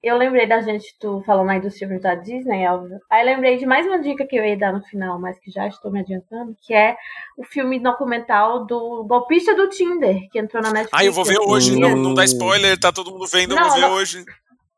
eu 0.02 0.16
lembrei 0.16 0.46
da 0.46 0.60
gente, 0.60 0.96
tu 1.00 1.22
falando 1.26 1.50
aí 1.50 1.60
dos 1.60 1.76
filmes 1.76 2.00
da 2.02 2.14
Disney, 2.14 2.66
óbvio. 2.68 3.00
Aí 3.10 3.24
lembrei 3.24 3.56
de 3.56 3.66
mais 3.66 3.86
uma 3.86 3.98
dica 3.98 4.26
que 4.26 4.36
eu 4.36 4.44
ia 4.44 4.56
dar 4.56 4.72
no 4.72 4.82
final, 4.82 5.18
mas 5.18 5.38
que 5.38 5.50
já 5.50 5.66
estou 5.66 5.90
me 5.90 6.00
adiantando, 6.00 6.56
que 6.62 6.72
é 6.74 6.96
o 7.36 7.44
filme 7.44 7.80
documental 7.80 8.64
do 8.66 9.04
golpista 9.04 9.54
do 9.54 9.68
Tinder, 9.68 10.28
que 10.30 10.38
entrou 10.38 10.62
na 10.62 10.70
Netflix. 10.70 11.00
Ah, 11.00 11.04
eu 11.04 11.12
vou 11.12 11.24
ver 11.24 11.38
hoje, 11.40 11.78
não, 11.78 11.96
não 11.96 12.14
dá 12.14 12.24
spoiler, 12.24 12.78
tá 12.78 12.92
todo 12.92 13.10
mundo 13.10 13.26
vendo, 13.26 13.52
eu 13.52 13.56
Não, 13.56 13.68
vou 13.68 13.74
ver 13.74 13.80
não. 13.80 13.92
hoje. 13.92 14.24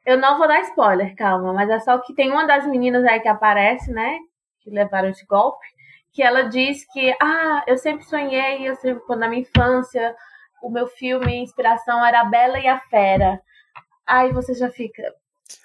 Eu 0.06 0.16
não 0.16 0.38
vou 0.38 0.48
dar 0.48 0.60
spoiler, 0.62 1.14
calma, 1.14 1.52
mas 1.52 1.68
é 1.68 1.78
só 1.80 1.98
que 1.98 2.14
tem 2.14 2.30
uma 2.30 2.46
das 2.46 2.66
meninas 2.66 3.04
aí 3.04 3.20
que 3.20 3.28
aparece, 3.28 3.90
né? 3.92 4.18
Que 4.62 4.70
levaram 4.70 5.10
esse 5.10 5.26
golpe, 5.26 5.66
que 6.14 6.22
ela 6.22 6.44
diz 6.44 6.90
que, 6.90 7.14
ah, 7.20 7.62
eu 7.66 7.76
sempre 7.76 8.06
sonhei, 8.06 8.66
eu 8.66 8.74
sempre, 8.76 9.04
quando 9.04 9.20
na 9.20 9.28
minha 9.28 9.42
infância, 9.42 10.14
o 10.62 10.70
meu 10.70 10.86
filme 10.86 11.36
inspiração 11.36 12.04
era 12.04 12.22
A 12.22 12.24
Bela 12.24 12.58
e 12.58 12.66
a 12.66 12.80
Fera. 12.80 13.38
Aí 14.09 14.32
você 14.32 14.54
já 14.54 14.70
fica. 14.70 15.02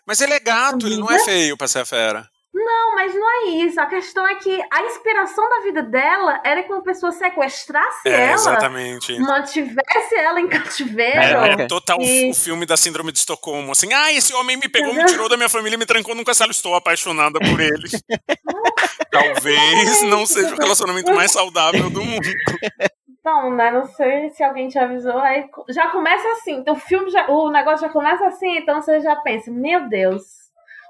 Mas 0.05 0.19
ele 0.21 0.33
é 0.33 0.39
gato, 0.39 0.85
ele 0.85 0.97
não 0.97 1.09
é 1.09 1.19
feio 1.23 1.57
pra 1.57 1.67
ser 1.67 1.79
a 1.79 1.85
fera. 1.85 2.27
Não, 2.53 2.93
mas 2.93 3.15
não 3.15 3.31
é 3.31 3.45
isso. 3.65 3.81
A 3.81 3.87
questão 3.87 4.27
é 4.27 4.35
que 4.35 4.61
a 4.71 4.83
inspiração 4.83 5.49
da 5.49 5.61
vida 5.61 5.81
dela 5.81 6.39
era 6.45 6.61
que 6.61 6.71
uma 6.71 6.83
pessoa 6.83 7.11
sequestrasse 7.11 8.07
É, 8.07 8.25
ela, 8.25 8.33
exatamente. 8.33 9.17
mantivesse 9.19 10.15
ela 10.15 10.39
em 10.39 10.47
cativeiro. 10.47 11.19
É, 11.19 11.67
total 11.67 11.97
E- 11.99 12.29
o 12.29 12.33
filme 12.35 12.65
da 12.65 12.77
síndrome 12.77 13.11
de 13.11 13.17
Estocolmo, 13.17 13.71
assim, 13.71 13.91
ah, 13.91 14.13
esse 14.13 14.33
homem 14.35 14.55
me 14.55 14.69
pegou, 14.69 14.93
me 14.93 15.03
tirou 15.05 15.27
da 15.27 15.35
minha 15.35 15.49
família 15.49 15.75
e 15.75 15.79
me 15.79 15.85
trancou 15.85 16.13
num 16.13 16.23
castelo, 16.23 16.51
estou 16.51 16.75
apaixonada 16.75 17.39
por 17.39 17.59
ele. 17.59 17.87
Talvez 19.11 20.01
não 20.03 20.25
seja 20.25 20.53
o 20.53 20.57
relacionamento 20.57 21.13
mais 21.13 21.31
saudável 21.31 21.89
do 21.89 22.03
mundo. 22.03 22.27
Então, 23.23 23.55
né? 23.55 23.71
Não 23.71 23.85
sei 23.85 24.29
se 24.31 24.43
alguém 24.43 24.67
te 24.67 24.77
avisou. 24.77 25.17
Aí 25.17 25.49
já 25.69 25.89
começa 25.91 26.27
assim. 26.33 26.55
Então, 26.55 26.73
o 26.73 26.79
filme 26.79 27.09
já. 27.09 27.25
O 27.29 27.49
negócio 27.49 27.87
já 27.87 27.91
começa 27.91 28.27
assim, 28.27 28.57
então 28.57 28.81
você 28.81 28.99
já 28.99 29.15
pensa, 29.15 29.49
meu 29.49 29.87
Deus, 29.87 30.23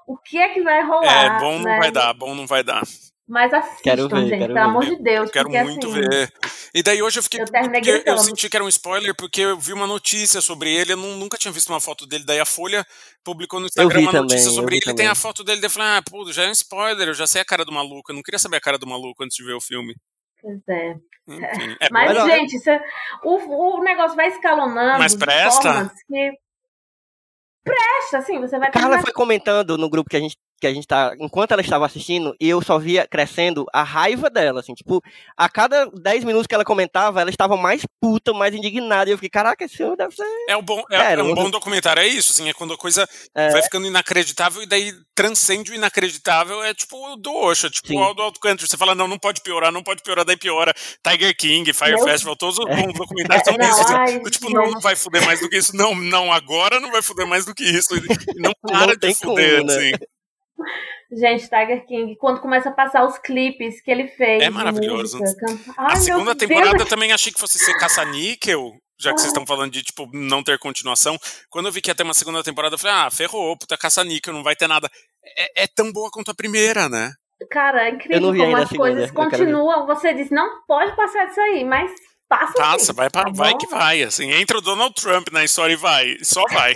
o 0.08 0.18
que 0.18 0.40
é 0.40 0.50
que 0.50 0.64
vai 0.64 0.84
rolar? 0.84 1.38
É, 1.38 1.40
bom 1.40 1.60
não 1.60 1.66
né? 1.66 1.78
vai 1.78 1.92
dar, 1.92 2.12
bom 2.16 2.34
não 2.34 2.48
vai 2.48 2.64
dar. 2.64 2.82
Mas 3.28 3.54
assistam, 3.54 3.84
Quero 3.84 4.10
ver, 4.10 4.22
gente, 4.22 4.30
quero 4.32 4.54
pelo 4.54 4.54
ver. 4.54 4.60
amor 4.60 4.86
de 4.86 4.96
Deus. 4.98 5.32
Quero 5.32 5.46
porque, 5.46 5.64
muito 5.64 5.88
assim, 5.88 6.00
ver. 6.02 6.34
E 6.74 6.82
daí 6.82 7.04
hoje 7.04 7.20
eu 7.20 7.24
fiquei. 7.24 7.42
Eu 7.42 7.46
porque 7.46 8.04
eu 8.06 8.18
senti 8.18 8.50
que 8.50 8.58
era 8.58 8.66
um 8.66 8.68
spoiler, 8.68 9.16
porque 9.16 9.42
eu 9.42 9.58
vi 9.60 9.72
uma 9.72 9.86
notícia 9.86 10.42
sobre 10.42 10.74
ele, 10.74 10.94
eu 10.94 10.98
nu- 10.98 11.16
nunca 11.16 11.38
tinha 11.38 11.52
visto 11.52 11.70
uma 11.70 11.80
foto 11.80 12.08
dele. 12.08 12.26
Daí 12.26 12.40
a 12.40 12.46
Folha 12.46 12.84
publicou 13.24 13.60
no 13.60 13.68
Instagram 13.68 14.02
uma 14.02 14.12
notícia 14.12 14.38
também, 14.38 14.46
eu 14.46 14.52
sobre 14.52 14.76
ele. 14.76 14.82
Tem 14.86 14.96
também. 14.96 15.08
a 15.08 15.16
foto 15.16 15.44
dele, 15.44 15.62
daí 15.62 15.68
eu 15.68 15.72
falei, 15.72 15.88
ah, 15.90 16.02
pô, 16.02 16.30
já 16.32 16.44
é 16.44 16.50
um 16.50 16.52
spoiler, 16.52 17.08
eu 17.10 17.14
já 17.14 17.28
sei 17.28 17.42
a 17.42 17.46
cara 17.46 17.64
do 17.64 17.72
maluco. 17.72 18.12
Eu 18.12 18.16
não 18.16 18.24
queria 18.24 18.40
saber 18.40 18.58
a 18.58 18.62
cara 18.62 18.78
do 18.80 18.88
maluco 18.88 19.24
antes 19.24 19.38
de 19.38 19.44
ver 19.46 19.54
o 19.54 19.62
filme. 19.62 19.96
Pois 20.44 20.60
é. 20.68 20.98
Enfim, 21.28 21.78
é 21.80 21.90
Mas, 21.90 22.24
gente, 22.26 22.58
isso 22.58 22.70
é- 22.70 22.84
o, 23.24 23.78
o 23.78 23.84
negócio 23.84 24.16
vai 24.16 24.28
escalonando. 24.28 25.00
Mas 25.00 25.16
presta? 25.16 25.90
que. 26.08 26.32
Presta, 27.64 28.18
assim, 28.18 28.42
você 28.42 28.60
vai 28.60 28.70
Carla 28.72 28.90
terminar 28.90 29.02
foi 29.04 29.14
comentando 29.14 29.78
no 29.78 29.90
grupo 29.90 30.10
que 30.10 30.18
a 30.18 30.20
gente 30.20 30.38
que 30.64 30.68
a 30.68 30.74
gente 30.74 30.88
tá, 30.88 31.14
enquanto 31.20 31.52
ela 31.52 31.62
estava 31.62 31.86
assistindo, 31.86 32.34
e 32.40 32.48
eu 32.48 32.62
só 32.62 32.80
via 32.80 33.06
crescendo 33.06 33.66
a 33.74 33.84
raiva 33.84 34.30
dela, 34.30 34.62
assim, 34.62 34.74
tipo, 34.74 35.02
a 35.36 35.50
cada 35.50 35.86
10 35.88 36.24
minutos 36.24 36.48
que 36.48 36.56
ela 36.56 36.64
comentava, 36.64 37.20
ela 37.20 37.30
estava 37.30 37.58
mais 37.58 37.82
puta, 38.00 38.32
mais 38.32 38.56
indignada, 38.56 39.10
e 39.10 39.14
eu 39.14 39.18
fiquei, 39.18 39.30
caraca, 39.30 39.66
esse 39.66 39.76
filme 39.76 39.98
deve 39.98 40.16
ser... 40.16 40.24
É, 40.48 40.56
o 40.56 40.62
bom, 40.62 40.82
é, 40.90 40.98
Cara, 40.98 41.20
é 41.20 41.24
um 41.24 41.36
bom 41.36 41.50
documentário, 41.50 42.02
é 42.02 42.08
isso, 42.08 42.32
assim, 42.32 42.48
é 42.48 42.54
quando 42.54 42.74
a 42.74 42.78
coisa 42.78 43.06
É. 43.36 43.50
vai 43.50 43.62
ficando 43.62 43.86
inacreditável 43.86 44.64
e 44.64 44.66
daí 44.66 44.94
transcende 45.14 45.72
o 45.72 45.76
inacreditável, 45.76 46.64
é 46.64 46.74
tipo 46.74 46.96
o 46.96 47.18
do 47.18 47.34
Osha, 47.36 47.70
tipo 47.70 47.90
Sim. 47.90 48.00
o 48.00 48.14
do 48.14 48.22
Alto 48.22 48.40
Country, 48.40 48.66
você 48.66 48.78
fala, 48.78 48.96
não, 48.96 49.08
não 49.08 49.20
pode 49.20 49.42
piorar, 49.42 49.70
não 49.72 49.84
pode 49.84 50.02
piorar, 50.02 50.24
daí 50.24 50.38
piora, 50.38 50.74
Tiger 51.06 51.36
King, 51.36 51.74
Fire 51.74 51.96
Meu- 51.96 52.04
Festival, 52.06 52.38
todos 52.38 52.58
os 52.58 52.66
bons 52.66 52.94
documentários 52.94 53.44
são 53.46 53.56
isso, 53.60 53.94
assim, 53.94 54.20
do 54.20 54.30
tipo, 54.32 54.50
não, 54.50 54.80
vai 54.80 54.96
fuder 54.96 55.26
mais 55.26 55.42
do 55.42 55.50
que 55.50 55.58
isso, 55.58 55.76
não, 55.76 55.94
não, 55.94 56.32
agora 56.32 56.80
não 56.80 56.92
vai 56.92 57.02
fuder 57.02 57.28
mais 57.28 57.44
do 57.46 57.54
que 57.54 57.64
isso, 57.66 57.94
e 57.96 58.40
não 58.40 58.54
para 58.62 58.88
Não 58.88 58.96
de 58.96 59.14
fuder, 59.16 59.58
como, 59.60 59.68
né? 59.68 59.76
assim, 59.78 59.92
Gente, 61.12 61.44
Tiger 61.50 61.86
King, 61.86 62.16
quando 62.18 62.40
começa 62.42 62.70
a 62.70 62.72
passar 62.74 63.06
os 63.06 63.18
clipes 63.20 63.82
que 63.82 63.92
ele 63.92 64.08
fez. 64.08 64.42
É 64.44 64.50
maravilhoso. 64.50 65.20
música, 65.20 65.46
canta- 65.46 65.74
a 65.78 65.92
Ai, 65.92 65.96
segunda 65.98 66.26
meu 66.26 66.36
temporada 66.36 66.72
eu 66.72 66.78
Deus. 66.78 66.90
também 66.90 67.12
achei 67.12 67.32
que 67.32 67.40
fosse 67.40 67.60
ser 67.60 67.78
caça-níquel, 67.78 68.72
já 69.00 69.12
que 69.14 69.20
vocês 69.20 69.32
estão 69.32 69.46
falando 69.46 69.72
de, 69.72 69.84
tipo, 69.84 70.08
não 70.14 70.44
ter 70.44 70.58
continuação. 70.60 71.18
Quando 71.50 71.68
eu 71.68 71.72
vi 71.72 71.82
que 71.82 71.90
ia 71.92 71.96
ter 71.96 72.04
uma 72.04 72.14
segunda 72.14 72.44
temporada, 72.44 72.76
eu 72.76 72.80
falei, 72.80 72.96
ah, 72.96 73.12
ferrou, 73.12 73.58
puta 73.58 73.78
caça-níquel, 73.78 74.34
não 74.34 74.44
vai 74.44 74.56
ter 74.56 74.68
nada. 74.68 74.90
É, 75.38 75.64
é 75.64 75.68
tão 75.68 75.92
boa 75.92 76.10
quanto 76.12 76.32
a 76.32 76.36
primeira, 76.36 76.90
né? 76.90 77.12
Cara, 77.52 77.88
é 77.88 77.92
incrível 77.92 78.22
como 78.34 78.56
a 78.56 78.62
as 78.62 78.70
segunda, 78.70 78.90
coisas 78.92 79.12
continuam. 79.12 79.86
Você 79.88 80.14
diz, 80.14 80.30
não 80.32 80.64
pode 80.66 80.96
passar 80.96 81.26
disso 81.26 81.42
aí, 81.42 81.64
mas 81.66 81.92
passa. 82.30 82.54
Passa, 82.54 82.86
sim, 82.86 82.94
vai, 82.94 83.10
pra, 83.10 83.26
tá 83.26 83.32
vai 83.34 83.56
que 83.58 83.68
vai, 83.68 84.02
assim. 84.02 84.32
Entra 84.32 84.58
o 84.58 84.62
Donald 84.62 84.94
Trump 84.96 85.28
na 85.32 85.44
história 85.44 85.74
e 85.74 85.78
vai. 85.78 86.16
Só 86.24 86.44
vai. 86.50 86.74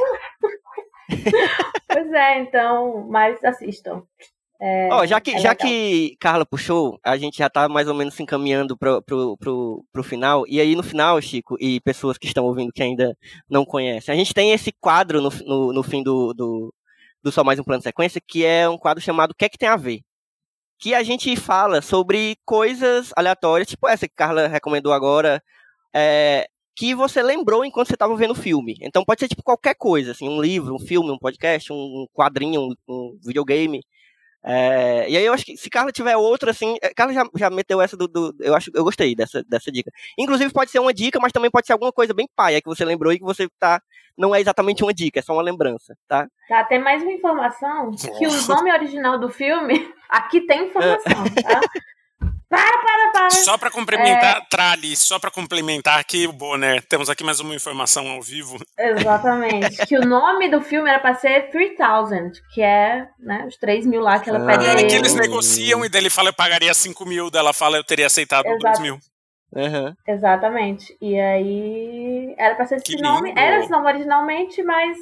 Pois 1.88 2.12
é, 2.12 2.40
então, 2.40 3.08
mas 3.10 3.44
assistam. 3.44 4.04
É, 4.60 4.90
Ó, 4.92 5.06
já 5.06 5.22
que, 5.22 5.32
é 5.32 5.40
já 5.40 5.54
que 5.54 6.18
Carla 6.20 6.46
puxou, 6.46 7.00
a 7.04 7.16
gente 7.16 7.38
já 7.38 7.50
tá 7.50 7.70
mais 7.70 7.88
ou 7.88 7.94
menos 7.94 8.16
se 8.16 8.24
encaminhando 8.24 8.76
pro, 8.76 9.02
pro, 9.04 9.38
pro, 9.38 9.86
pro 9.92 10.04
final. 10.04 10.46
E 10.48 10.60
aí, 10.60 10.76
no 10.76 10.84
final, 10.84 11.22
Chico, 11.22 11.56
e 11.60 11.80
pessoas 11.82 12.18
que 12.18 12.26
estão 12.26 12.46
ouvindo 12.46 12.74
que 12.74 12.82
ainda 12.82 13.16
não 13.50 13.64
conhecem, 13.64 14.14
a 14.14 14.18
gente 14.18 14.34
tem 14.34 14.52
esse 14.52 14.72
quadro 14.72 15.22
no, 15.22 15.30
no, 15.46 15.74
no 15.74 15.84
fim 15.84 16.02
do, 16.02 16.34
do, 16.34 16.74
do 17.22 17.32
Só 17.32 17.44
Mais 17.44 17.60
Um 17.60 17.64
Plano 17.64 17.80
de 17.80 17.84
Sequência, 17.84 18.22
que 18.26 18.44
é 18.46 18.68
um 18.68 18.78
quadro 18.78 19.04
chamado 19.04 19.32
O 19.32 19.36
que 19.36 19.46
é 19.46 19.50
que 19.50 19.58
tem 19.58 19.70
a 19.70 19.76
ver? 19.76 20.02
Que 20.80 20.96
a 20.96 21.04
gente 21.04 21.36
fala 21.36 21.82
sobre 21.82 22.38
coisas 22.46 23.12
aleatórias, 23.16 23.68
tipo 23.68 23.88
essa 23.88 24.08
que 24.08 24.16
Carla 24.16 24.48
recomendou 24.48 24.94
agora, 24.94 25.42
é, 25.94 26.48
que 26.78 26.94
você 26.94 27.24
lembrou 27.24 27.66
enquanto 27.66 27.88
você 27.88 27.96
estava 27.96 28.16
vendo 28.16 28.32
o 28.32 28.36
filme. 28.36 28.78
Então 28.82 29.04
pode 29.04 29.20
ser 29.20 29.28
tipo 29.28 29.42
qualquer 29.42 29.74
coisa, 29.74 30.12
assim, 30.12 30.30
um 30.30 30.40
livro, 30.40 30.76
um 30.76 30.80
filme, 30.80 31.10
um 31.10 31.18
podcast, 31.18 31.74
um 31.74 32.06
quadrinho, 32.14 32.62
um, 32.62 32.76
um 32.88 33.18
videogame. 33.26 33.82
É, 34.46 35.10
e 35.10 35.18
aí 35.18 35.26
eu 35.26 35.34
acho 35.34 35.44
que 35.44 35.58
se 35.58 35.70
Carla 35.70 35.92
tiver 35.92 36.16
outra, 36.16 36.52
assim, 36.52 36.78
é, 36.82 36.94
Carla 36.94 37.12
já, 37.14 37.26
já 37.36 37.50
meteu 37.50 37.82
essa 37.82 37.98
do, 37.98 38.08
do- 38.08 38.34
Eu 38.40 38.56
acho 38.56 38.70
eu 38.74 38.84
gostei 38.84 39.16
dessa, 39.16 39.44
dessa 39.50 39.72
dica. 39.72 39.92
Inclusive, 40.18 40.54
pode 40.54 40.70
ser 40.70 40.80
uma 40.80 40.94
dica, 40.94 41.20
mas 41.20 41.32
também 41.34 41.50
pode 41.50 41.66
ser 41.66 41.74
alguma 41.74 41.92
coisa 41.92 42.14
bem 42.14 42.30
paia 42.36 42.62
que 42.62 42.70
você 42.70 42.86
lembrou 42.86 43.12
e 43.12 43.18
que 43.18 43.26
você 43.26 43.48
tá. 43.60 43.82
Não 44.16 44.34
é 44.34 44.40
exatamente 44.40 44.84
uma 44.84 44.94
dica, 44.94 45.20
é 45.20 45.22
só 45.24 45.34
uma 45.34 45.42
lembrança, 45.44 45.96
tá? 46.08 46.28
Tá, 46.48 46.64
tem 46.64 46.80
mais 46.80 47.02
uma 47.04 47.12
informação 47.12 47.92
que 47.92 48.26
o 48.28 48.48
nome 48.48 48.72
original 48.72 49.20
do 49.20 49.30
filme. 49.30 49.92
Aqui 50.10 50.42
tem 50.42 50.68
informação, 50.68 51.24
tá? 51.44 51.62
Para, 52.50 52.78
para, 52.78 53.12
para. 53.12 53.30
Só 53.32 53.58
pra 53.58 53.70
complementar, 53.70 54.48
Trali, 54.50 54.96
só 54.96 55.20
pra 55.20 55.30
complementar 55.30 56.00
aqui 56.00 56.26
o 56.28 56.32
Bonner, 56.32 56.82
temos 56.88 57.10
aqui 57.10 57.22
mais 57.24 57.42
uma 57.42 57.54
informação 57.54 58.08
ao 58.08 58.22
vivo. 58.22 58.58
Exatamente. 58.80 59.86
Que 59.86 59.98
o 59.98 60.06
nome 60.06 60.50
do 60.50 60.62
filme 60.62 60.90
era 60.90 61.00
pra 61.00 61.14
ser 61.14 61.50
3000, 61.52 62.32
que 62.54 62.62
é 62.62 63.08
né, 63.20 63.44
os 63.48 63.58
3 63.58 63.86
mil 63.86 64.00
lá 64.02 64.20
que 64.20 64.30
ela 64.30 64.42
Ah. 64.44 64.46
pede 64.46 64.66
a 64.66 64.72
É 64.74 64.76
que 64.78 64.84
ele. 64.86 64.96
eles 64.96 65.14
negociam 65.16 65.84
e 65.84 65.90
daí 65.90 66.02
ele 66.02 66.10
fala, 66.10 66.30
eu 66.30 66.34
pagaria 66.34 66.74
5 66.74 67.06
mil, 67.06 67.30
dela 67.30 67.52
fala, 67.52 67.78
eu 67.78 67.84
teria 67.84 68.06
aceitado 68.08 68.46
Exato. 68.46 68.64
2 68.64 68.80
mil. 68.80 68.98
Aham. 69.56 69.94
Exatamente. 70.08 70.96
E 71.02 71.20
aí 71.20 72.36
era 72.38 72.56
pra 72.56 72.66
ser 72.66 72.76
esse 72.76 72.86
Que 72.86 73.02
nome. 73.02 73.30
lindo. 73.30 73.40
Era 73.42 73.60
esse 73.60 73.70
nome 73.70 73.88
originalmente, 73.88 74.64
mas 74.64 74.98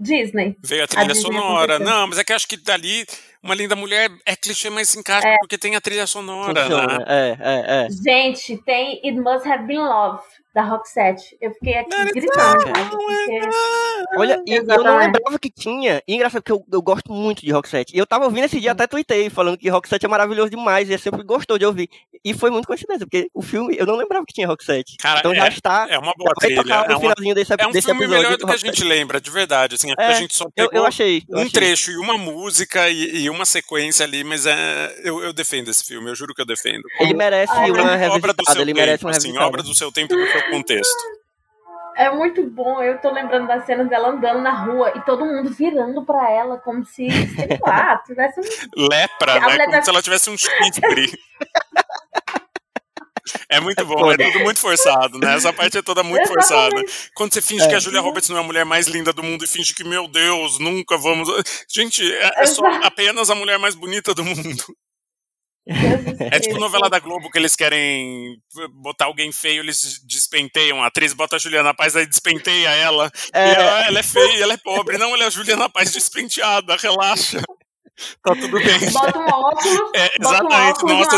Disney. 0.00 0.56
Veio 0.64 0.84
a 0.84 0.86
trilha 0.86 1.06
Disney 1.12 1.22
sonora. 1.22 1.76
aconteceu. 1.76 1.94
Não, 1.96 2.06
mas 2.08 2.18
é 2.18 2.24
que 2.24 2.32
eu 2.32 2.36
acho 2.36 2.46
que 2.48 2.56
dali 2.56 3.06
uma 3.46 3.54
linda 3.54 3.74
mulher 3.74 4.10
é 4.26 4.36
clichê, 4.36 4.68
mas 4.68 4.88
se 4.90 4.98
encaixa 4.98 5.26
porque 5.40 5.56
tem 5.56 5.76
a 5.76 5.80
trilha 5.80 6.06
sonora, 6.06 6.60
Funciona. 6.62 6.98
né? 6.98 7.04
É, 7.06 7.36
é, 7.40 7.86
é. 7.86 7.88
Gente, 7.90 8.58
tem 8.58 9.00
It 9.04 9.12
Must 9.12 9.48
Have 9.48 9.64
Been 9.66 9.78
Love, 9.78 10.22
da 10.56 10.62
Roxette. 10.62 11.36
Eu 11.38 11.50
fiquei 11.52 11.74
aqui 11.74 11.90
gritando. 12.14 12.60
gente, 12.66 12.90
porque- 12.90 13.40
Olha, 14.16 14.42
eu 14.46 14.64
não 14.82 14.96
lembrava 14.98 15.38
que 15.38 15.50
tinha. 15.50 16.02
E 16.08 16.14
engraçado 16.14 16.42
que 16.42 16.50
eu, 16.50 16.64
eu 16.72 16.80
gosto 16.80 17.12
muito 17.12 17.44
de 17.44 17.52
Rock 17.52 17.68
7. 17.68 17.94
E 17.94 17.98
eu 17.98 18.06
tava 18.06 18.24
ouvindo 18.24 18.44
esse 18.44 18.58
dia, 18.58 18.72
até 18.72 18.86
tuitei, 18.86 19.28
falando 19.28 19.58
que 19.58 19.68
Rock 19.68 19.86
7 19.86 20.06
é 20.06 20.08
maravilhoso 20.08 20.48
demais. 20.48 20.88
E 20.88 20.94
eu 20.94 20.98
sempre 20.98 21.22
gostou 21.22 21.58
de 21.58 21.66
ouvir. 21.66 21.90
E 22.24 22.32
foi 22.32 22.50
muito 22.50 22.66
coincidência, 22.66 23.06
porque 23.06 23.28
o 23.34 23.42
filme 23.42 23.76
eu 23.78 23.84
não 23.84 23.96
lembrava 23.96 24.24
que 24.24 24.32
tinha 24.32 24.46
Rock 24.46 24.64
7. 24.64 24.96
Cara, 24.98 25.18
então 25.20 25.34
já 25.34 25.48
está. 25.48 25.86
É 25.90 25.98
uma 25.98 26.14
boa 26.16 26.32
trilha. 26.40 26.62
tocar 26.62 26.84
É, 26.84 26.88
no 26.88 26.94
uma- 26.94 27.00
finalzinho 27.00 27.34
desse, 27.34 27.52
é 27.52 27.66
um 27.66 27.70
desse 27.70 27.84
filme 27.86 28.00
episódio. 28.04 28.22
melhor 28.24 28.38
do 28.38 28.46
que 28.46 28.52
a 28.52 28.56
gente 28.56 28.78
7. 28.78 28.84
lembra, 28.84 29.20
de 29.20 29.30
verdade. 29.30 29.74
Assim, 29.74 29.92
É, 29.98 30.06
a 30.06 30.12
gente 30.14 30.34
só 30.34 30.44
Eu, 30.56 30.68
pegou 30.70 30.78
eu 30.84 30.86
achei. 30.86 31.22
eu 31.28 31.36
um 31.38 31.40
achei. 31.42 31.50
trecho 31.52 31.90
e 31.90 31.96
uma 31.98 32.16
música 32.16 32.88
e, 32.88 33.24
e 33.24 33.30
uma 33.30 33.44
sequência 33.44 34.04
ali, 34.06 34.24
mas 34.24 34.46
é, 34.46 35.00
eu, 35.04 35.22
eu 35.22 35.32
defendo 35.34 35.68
esse 35.68 35.84
filme, 35.84 36.08
eu 36.10 36.14
juro 36.14 36.32
que 36.34 36.40
eu 36.40 36.46
defendo. 36.46 36.82
Ele 36.98 37.12
merece 37.14 37.52
uma 37.52 37.62
obra 37.64 37.82
do 37.82 37.88
revisitada. 37.98 38.52
seu 38.52 38.62
Ele 38.62 38.72
merece 38.74 38.98
tempo, 38.98 39.06
uma 39.08 39.16
assim, 39.16 39.38
obra 39.38 39.62
do 39.62 39.74
seu 39.74 39.92
tempo 39.92 40.14
e 40.14 40.16
do 40.24 40.32
seu 40.32 40.45
contexto. 40.50 41.16
É 41.96 42.10
muito 42.10 42.42
bom. 42.50 42.82
Eu 42.82 42.98
tô 43.00 43.10
lembrando 43.10 43.46
das 43.46 43.64
cenas 43.64 43.88
dela 43.88 44.08
andando 44.08 44.40
na 44.42 44.52
rua 44.52 44.92
e 44.96 45.00
todo 45.00 45.24
mundo 45.24 45.50
virando 45.50 46.04
pra 46.04 46.30
ela 46.30 46.58
como 46.58 46.84
se, 46.84 47.08
sei 47.10 47.58
lá, 47.60 47.96
tivesse 48.06 48.38
um. 48.40 48.86
Lepra, 48.88 49.32
A 49.32 49.40
né? 49.40 49.58
Como 49.64 49.70
tá- 49.72 49.82
se 49.82 49.90
ela 49.90 50.02
tivesse 50.02 50.28
um 50.30 50.36
chifre. 50.36 51.12
É 53.48 53.58
muito 53.60 53.84
bom, 53.84 54.10
é 54.12 54.16
tudo 54.16 54.38
muito 54.44 54.60
forçado, 54.60 55.18
né? 55.18 55.34
Essa 55.34 55.52
parte 55.52 55.76
é 55.78 55.82
toda 55.82 56.02
muito 56.04 56.28
forçada. 56.28 56.76
Quando 57.14 57.32
você 57.34 57.42
finge 57.42 57.66
que 57.66 57.74
É. 57.74 57.76
a 57.76 57.80
Julia 57.80 58.00
Roberts 58.00 58.28
não 58.28 58.36
é 58.36 58.40
a 58.40 58.44
mulher 58.44 58.64
mais 58.64 58.86
linda 58.86 59.12
do 59.12 59.22
mundo 59.22 59.44
e 59.44 59.48
finge 59.48 59.74
que, 59.74 59.82
meu 59.82 60.06
Deus, 60.06 60.60
nunca 60.60 60.96
vamos. 60.96 61.28
Gente, 61.68 62.02
é, 62.14 62.42
é 62.42 62.46
só 62.46 62.64
apenas 62.84 63.28
a 63.28 63.34
mulher 63.34 63.58
mais 63.58 63.74
bonita 63.74 64.14
do 64.14 64.24
mundo. 64.24 64.64
É 66.30 66.38
tipo 66.38 66.58
novela 66.58 66.88
da 66.88 67.00
Globo 67.00 67.28
que 67.30 67.38
eles 67.38 67.56
querem 67.56 68.40
botar 68.74 69.06
alguém 69.06 69.32
feio, 69.32 69.62
eles 69.62 70.00
despenteiam 70.04 70.82
a 70.82 70.86
atriz, 70.86 71.12
bota 71.12 71.36
a 71.36 71.38
Juliana 71.38 71.74
Paz, 71.74 71.96
aí 71.96 72.06
despenteia 72.06 72.68
ela. 72.70 73.10
É. 73.32 73.48
E 73.50 73.54
ela, 73.54 73.76
"Ah, 73.78 73.86
ela 73.88 73.98
é 73.98 74.02
feia, 74.02 74.42
ela 74.44 74.52
é 74.54 74.56
pobre. 74.58 74.96
Não, 74.96 75.12
ela 75.14 75.24
é 75.24 75.26
a 75.26 75.30
Juliana 75.30 75.68
Paz 75.68 75.92
despenteada, 75.92 76.76
relaxa. 76.76 77.40
Tá 78.22 78.34
tudo 78.34 78.50
bem. 78.62 78.90
Bota 78.92 79.18
um 79.18 79.26
óculos, 79.26 79.90
É, 79.94 80.08
bota 80.22 80.44
um 80.44 80.46
exatamente, 80.46 80.70
óculos 80.78 80.92
nossa, 80.98 81.16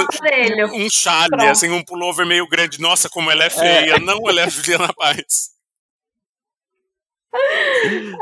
um 0.74 0.86
um 0.86 0.90
chale, 0.90 1.28
Pronto. 1.30 1.44
assim, 1.50 1.70
um 1.70 1.82
pullover 1.84 2.24
meio 2.24 2.48
grande. 2.48 2.80
Nossa, 2.80 3.08
como 3.10 3.30
ela 3.30 3.44
é 3.44 3.50
feia. 3.50 3.98
Não, 3.98 4.20
ela 4.28 4.40
é 4.42 4.44
a 4.44 4.48
Juliana 4.48 4.88
Paz. 4.94 5.50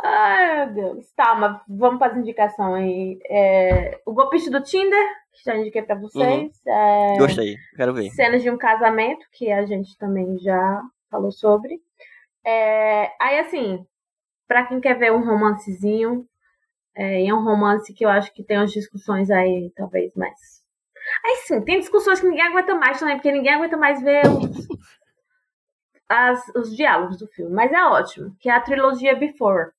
Ai, 0.05 0.67
meu 0.67 0.75
Deus. 0.75 1.07
Tá, 1.15 1.35
mas 1.35 1.61
vamos 1.69 1.99
para 1.99 2.13
as 2.13 2.19
indicações 2.19 2.83
aí. 2.83 3.19
É, 3.29 4.01
o 4.07 4.13
golpista 4.13 4.51
do 4.51 4.63
Tinder, 4.63 5.07
já 5.45 5.57
indiquei 5.57 5.83
pra 5.83 5.99
vocês. 5.99 6.53
É, 6.67 7.17
Gostei, 7.19 7.57
quero 7.77 7.95
ver. 7.95 8.11
cenas 8.11 8.43
de 8.43 8.51
um 8.51 8.57
casamento, 8.57 9.27
que 9.33 9.51
a 9.51 9.65
gente 9.65 9.97
também 9.99 10.39
já 10.39 10.83
falou 11.11 11.31
sobre. 11.31 11.81
É, 12.45 13.11
aí, 13.21 13.39
assim, 13.41 13.85
para 14.47 14.67
quem 14.67 14.81
quer 14.81 14.99
ver 14.99 15.13
um 15.13 15.25
romancezinho, 15.25 16.27
é, 16.97 17.27
é 17.27 17.35
um 17.35 17.45
romance 17.45 17.93
que 17.93 18.05
eu 18.05 18.09
acho 18.09 18.33
que 18.33 18.45
tem 18.45 18.59
umas 18.59 18.73
discussões 18.73 19.31
aí, 19.31 19.73
talvez 19.77 20.15
mais. 20.15 20.65
Aí 21.25 21.37
sim, 21.47 21.61
tem 21.63 21.79
discussões 21.79 22.21
que 22.21 22.27
ninguém 22.27 22.47
aguenta 22.47 22.75
mais 22.75 22.99
também, 22.99 23.17
porque 23.17 23.33
ninguém 23.33 23.55
aguenta 23.55 23.77
mais 23.77 24.03
ver 24.03 24.23
os, 24.27 24.67
as, 26.09 26.49
os 26.55 26.77
diálogos 26.77 27.19
do 27.19 27.27
filme. 27.29 27.53
Mas 27.53 27.73
é 27.73 27.85
ótimo, 27.85 28.35
que 28.41 28.49
é 28.49 28.53
a 28.53 28.61
trilogia 28.61 29.15
Before. 29.15 29.71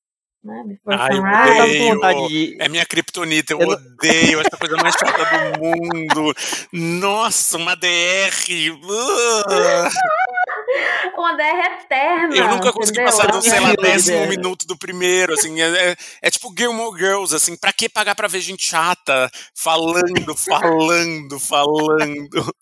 Né? 0.44 0.62
Ai, 0.86 1.18
odeio. 1.18 2.28
de- 2.28 2.56
É 2.60 2.68
minha 2.68 2.86
criptonita, 2.86 3.52
eu, 3.52 3.60
Eu 3.60 3.68
odeio 3.70 4.40
essa 4.40 4.56
coisa 4.56 4.76
mais 4.76 4.94
chata 4.94 5.24
do 5.24 5.58
mundo. 5.60 6.32
Nossa, 6.72 7.56
uma 7.58 7.74
DR. 7.74 8.70
Uma 11.16 11.32
DR 11.34 11.80
eterna. 11.82 12.36
Eu 12.36 12.48
nunca 12.48 12.72
consegui 12.72 13.00
entendeu? 13.00 13.16
passar 13.16 13.32
do, 13.32 13.42
sei 13.42 13.58
lá, 13.58 13.74
décimo 13.74 14.26
minuto 14.28 14.64
do 14.66 14.78
primeiro, 14.78 15.32
assim, 15.34 15.60
é, 15.60 15.90
é- 15.90 15.96
é 16.22 16.30
tipo 16.30 16.54
Gilmore 16.56 16.96
Girls, 16.96 17.34
assim, 17.34 17.56
pra 17.56 17.72
que 17.72 17.88
pagar 17.88 18.14
pra 18.14 18.28
ver 18.28 18.40
gente 18.40 18.64
chata, 18.68 19.28
falando, 19.56 20.36
falando, 20.36 21.40
falando. 21.40 22.54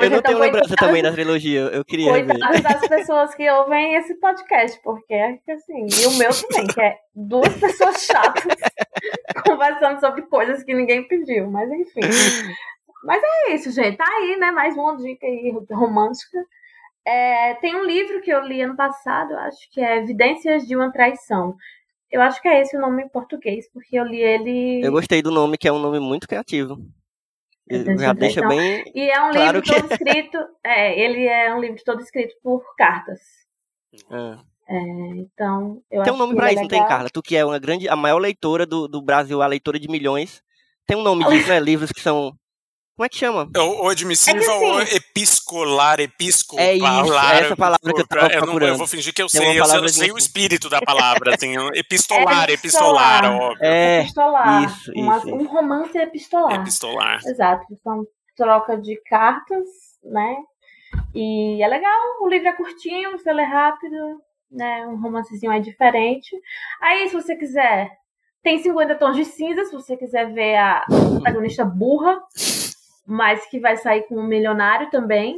Eu 0.00 0.10
não 0.10 0.22
tenho 0.22 0.38
lembrança 0.38 0.74
também 0.74 1.02
da 1.02 1.12
trilogia, 1.12 1.60
eu 1.60 1.84
queria 1.84 2.12
ver. 2.12 2.26
Coitadas 2.26 2.62
das 2.62 2.88
pessoas 2.88 3.34
que 3.34 3.48
ouvem 3.50 3.94
esse 3.94 4.14
podcast, 4.14 4.80
porque 4.82 5.38
que 5.44 5.52
assim, 5.52 5.86
e 5.86 6.06
o 6.06 6.16
meu 6.16 6.30
também, 6.30 6.66
que 6.66 6.80
é 6.80 6.98
duas 7.14 7.52
pessoas 7.60 8.04
chatas 8.04 8.42
conversando 9.46 10.00
sobre 10.00 10.22
coisas 10.22 10.64
que 10.64 10.74
ninguém 10.74 11.06
pediu, 11.06 11.50
mas 11.50 11.70
enfim. 11.70 12.00
Mas 13.04 13.22
é 13.22 13.54
isso, 13.54 13.70
gente. 13.70 13.98
Tá 13.98 14.06
aí, 14.06 14.36
né? 14.38 14.50
Mais 14.50 14.74
uma 14.76 14.96
dica 14.96 15.26
aí 15.26 15.52
romântica. 15.70 16.38
É, 17.06 17.54
tem 17.56 17.76
um 17.76 17.84
livro 17.84 18.22
que 18.22 18.30
eu 18.30 18.40
li 18.40 18.62
ano 18.62 18.76
passado, 18.76 19.34
acho 19.36 19.70
que 19.70 19.80
é 19.80 19.98
Evidências 19.98 20.66
de 20.66 20.74
uma 20.74 20.90
Traição. 20.90 21.54
Eu 22.10 22.22
acho 22.22 22.40
que 22.40 22.48
é 22.48 22.62
esse 22.62 22.76
o 22.76 22.80
nome 22.80 23.02
em 23.02 23.08
português, 23.08 23.70
porque 23.70 23.98
eu 23.98 24.04
li 24.04 24.22
ele. 24.22 24.86
Eu 24.86 24.92
gostei 24.92 25.20
do 25.20 25.30
nome, 25.30 25.58
que 25.58 25.68
é 25.68 25.72
um 25.72 25.78
nome 25.78 26.00
muito 26.00 26.26
criativo. 26.26 26.78
Entendi, 27.70 28.02
Já 28.02 28.12
deixa 28.12 28.40
então. 28.40 28.48
bem. 28.50 28.84
E 28.94 29.10
é 29.10 29.20
um 29.22 29.30
Claro 29.30 29.58
livro 29.58 29.62
que- 29.62 29.80
todo 29.80 29.92
escrito. 29.92 30.38
É, 30.64 30.98
ele 31.00 31.26
é 31.26 31.54
um 31.54 31.60
livro 31.60 31.80
todo 31.84 32.00
escrito 32.00 32.34
por 32.42 32.62
cartas. 32.76 33.20
Ah. 34.10 34.38
Então, 35.16 35.82
eu 35.90 36.02
Tem 36.02 36.12
um 36.12 36.16
nome 36.16 36.32
que 36.32 36.36
pra 36.38 36.46
ele 36.46 36.54
isso, 36.54 36.60
é 36.60 36.62
não 36.62 36.68
tem. 36.68 36.86
Carla? 36.88 37.10
Tu 37.10 37.22
que 37.22 37.36
é 37.36 37.44
uma 37.44 37.58
grande, 37.58 37.88
a 37.88 37.94
maior 37.96 38.18
leitora 38.18 38.64
do, 38.66 38.88
do 38.88 39.02
Brasil, 39.02 39.42
a 39.42 39.46
leitora 39.46 39.78
de 39.78 39.88
milhões. 39.88 40.42
Tem 40.86 40.96
um 40.96 41.02
nome 41.02 41.24
disso, 41.26 41.48
né? 41.48 41.60
Livros 41.60 41.92
que 41.92 42.00
são. 42.00 42.32
Como 42.96 43.06
é 43.06 43.08
que 43.08 43.16
chama? 43.18 43.48
Ou, 43.56 43.78
ou 43.82 43.88
admissiva 43.88 44.36
É 44.36 44.40
que 44.40 44.46
assim- 44.48 44.64
ou 44.64 44.80
episcolar, 44.82 45.98
episcolar. 46.00 46.64
É 46.64 46.74
isso, 46.74 47.12
é 47.14 47.40
essa 47.40 47.56
palavra 47.56 47.92
que 47.92 48.00
eu 48.00 48.06
tava 48.06 48.28
não- 48.28 48.40
procurando. 48.42 48.68
eu 48.72 48.78
vou 48.78 48.86
fingir 48.86 49.12
que 49.12 49.20
eu 49.22 49.26
Tem 49.26 49.40
sei, 49.40 49.58
eu 49.60 49.64
sei, 49.64 49.78
eu 49.80 49.88
sei 49.88 50.12
o 50.12 50.18
espírito 50.18 50.68
da 50.68 50.80
palavra, 50.80 51.34
assim, 51.34 51.54
epistolar, 51.74 52.48
É 52.50 52.52
epistolar, 52.52 53.24
epistolar. 53.24 53.24
óbvio. 53.50 53.64
É, 53.64 54.00
Epistolar. 54.02 54.64
isso, 54.64 54.92
Uma- 54.94 55.16
isso, 55.18 55.34
Um 55.34 55.44
romance 55.46 55.98
epistolar. 55.98 56.60
Epistolar. 56.60 57.20
Exato. 57.26 57.64
São 57.82 58.04
troca 58.36 58.76
de 58.76 58.96
cartas, 59.08 59.64
né? 60.04 60.36
E 61.12 61.60
é 61.62 61.66
legal, 61.66 62.00
o 62.20 62.28
livro 62.28 62.46
é 62.48 62.52
curtinho, 62.52 63.12
você 63.12 63.32
lê 63.32 63.42
rápido, 63.42 63.96
né? 64.50 64.86
Um 64.86 65.00
romancezinho 65.00 65.50
é 65.50 65.58
diferente. 65.58 66.30
Aí, 66.80 67.08
se 67.08 67.14
você 67.14 67.34
quiser, 67.34 67.90
tem 68.42 68.62
50 68.62 68.94
tons 68.94 69.16
de 69.16 69.24
cinza, 69.24 69.64
se 69.64 69.72
você 69.72 69.96
quiser 69.96 70.32
ver 70.32 70.56
a 70.56 70.84
protagonista 70.88 71.64
burra, 71.64 72.20
mas 73.06 73.44
que 73.46 73.58
vai 73.60 73.76
sair 73.76 74.02
com 74.08 74.16
um 74.16 74.26
milionário 74.26 74.90
também. 74.90 75.36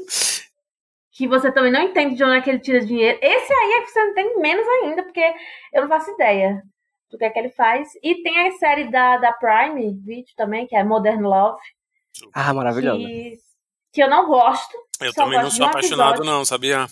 Que 1.13 1.27
você 1.27 1.51
também 1.51 1.73
não 1.73 1.81
entende 1.83 2.15
de 2.15 2.23
onde 2.23 2.37
é 2.37 2.41
que 2.43 2.51
ele 2.51 2.59
tira 2.59 2.85
dinheiro. 2.85 3.19
Esse 3.23 3.53
aí 3.53 3.73
é 3.73 3.81
que 3.83 3.91
você 3.91 4.01
não 4.03 4.11
entende 4.11 4.37
menos 4.39 4.67
ainda, 4.69 5.03
porque 5.03 5.25
eu 5.73 5.83
não 5.83 5.89
faço 5.89 6.11
ideia 6.11 6.63
do 7.11 7.17
que 7.17 7.25
é 7.25 7.31
que 7.31 7.39
ele 7.39 7.49
faz. 7.49 7.89
E 8.03 8.23
tem 8.23 8.47
a 8.49 8.53
série 8.53 8.91
da, 8.91 9.17
da 9.17 9.33
Prime 9.33 9.95
Video 10.05 10.31
também, 10.37 10.67
que 10.67 10.77
é 10.77 10.85
Modern 10.85 11.23
Love, 11.23 11.59
Ah, 12.35 12.53
maravilhosa. 12.53 12.99
que, 12.99 13.39
que 13.95 14.03
eu 14.03 14.11
não 14.11 14.27
gosto. 14.27 14.77
Eu 15.01 15.11
Só 15.15 15.23
também 15.23 15.39
não 15.39 15.45
gosto 15.45 15.57
sou 15.57 15.65
de 15.65 15.69
um 15.69 15.71
apaixonado, 15.71 16.09
episódio. 16.17 16.31
não, 16.33 16.45
sabia? 16.45 16.87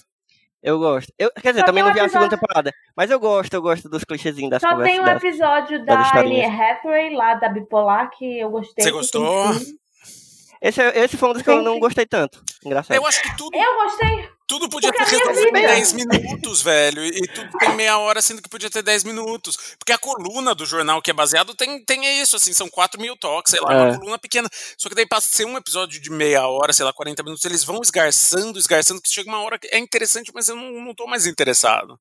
Eu 0.63 0.79
gosto. 0.79 1.13
Eu, 1.19 1.31
quer 1.33 1.49
dizer, 1.51 1.61
Só 1.61 1.67
também 1.67 1.83
tem 1.85 1.85
não 1.85 1.91
um 1.91 1.95
vi 1.95 2.01
a 2.01 2.09
segunda 2.09 2.25
episódio- 2.25 2.41
temporada. 2.41 2.73
Mas 2.97 3.11
eu 3.11 3.21
gosto, 3.21 3.53
eu 3.53 3.61
gosto 3.61 3.89
dos 3.91 4.05
clichêzinhos 4.05 4.51
das 4.51 4.63
Só 4.63 4.71
conversas. 4.71 4.97
tem 4.97 5.05
um 5.05 5.09
episódio 5.17 5.85
das 5.85 5.97
da 5.99 6.03
historinhas. 6.03 6.59
Hathaway, 6.59 7.15
lá 7.15 7.35
da 7.35 7.51
Bipolar, 7.51 8.09
que 8.11 8.39
eu 8.39 8.49
gostei. 8.49 8.83
Você 8.83 8.91
gostou? 8.91 9.45
tem 9.51 9.53
sim. 9.59 9.79
Esse, 10.63 10.81
é- 10.81 10.99
esse 11.05 11.17
foi 11.17 11.29
um 11.29 11.33
dos 11.35 11.43
que 11.43 11.51
eu 11.51 11.63
não 11.63 11.79
gostei 11.79 12.07
tanto. 12.07 12.43
Engraçado. 12.65 12.97
Eu 12.97 13.07
acho 13.07 13.21
que 13.23 13.37
tudo, 13.37 13.55
Eu 13.57 13.75
gostei. 13.85 14.29
tudo 14.47 14.69
podia 14.69 14.91
Porque 14.93 15.05
ter 15.05 15.17
resolvido 15.19 15.49
em 15.49 15.53
vida- 15.61 15.69
10 15.75 15.93
minutos, 15.93 16.63
velho. 16.63 17.05
E 17.05 17.29
tudo 17.29 17.51
tem 17.59 17.75
meia 17.75 17.99
hora, 17.99 18.23
sendo 18.23 18.41
que 18.41 18.49
podia 18.49 18.71
ter 18.71 18.83
10 18.83 19.05
minutos. 19.05 19.57
Porque 19.79 19.93
a 19.93 19.99
coluna 19.99 20.55
do 20.55 20.65
jornal 20.65 21.03
que 21.03 21.11
é 21.11 21.15
baseado 21.15 21.55
tem, 21.55 21.85
tem 21.85 22.21
isso, 22.21 22.37
assim, 22.37 22.53
são 22.53 22.69
4 22.69 23.01
mil 23.01 23.17
toques, 23.17 23.51
sei 23.51 23.61
lá, 23.61 23.75
É. 23.75 23.83
uma 23.91 23.99
coluna 23.99 24.19
pequena. 24.19 24.49
Só 24.79 24.89
que 24.89 24.95
daí 24.95 25.07
passa 25.07 25.29
a 25.33 25.37
ser 25.37 25.45
um 25.45 25.57
episódio 25.57 26.01
de 26.01 26.11
meia 26.11 26.47
hora, 26.47 26.73
sei 26.73 26.85
lá, 26.85 26.93
40 26.93 27.23
minutos, 27.23 27.45
eles 27.45 27.63
vão 27.65 27.81
esgarçando, 27.83 28.59
esgarçando, 28.59 29.01
que 29.03 29.09
chega 29.09 29.29
uma 29.29 29.43
hora 29.43 29.59
que 29.59 29.69
é 29.69 29.79
interessante, 29.79 30.31
mas 30.35 30.49
eu 30.49 30.57
não, 30.57 30.71
não 30.85 30.95
tô 30.95 31.07
mais 31.07 31.27
interessado. 31.27 31.99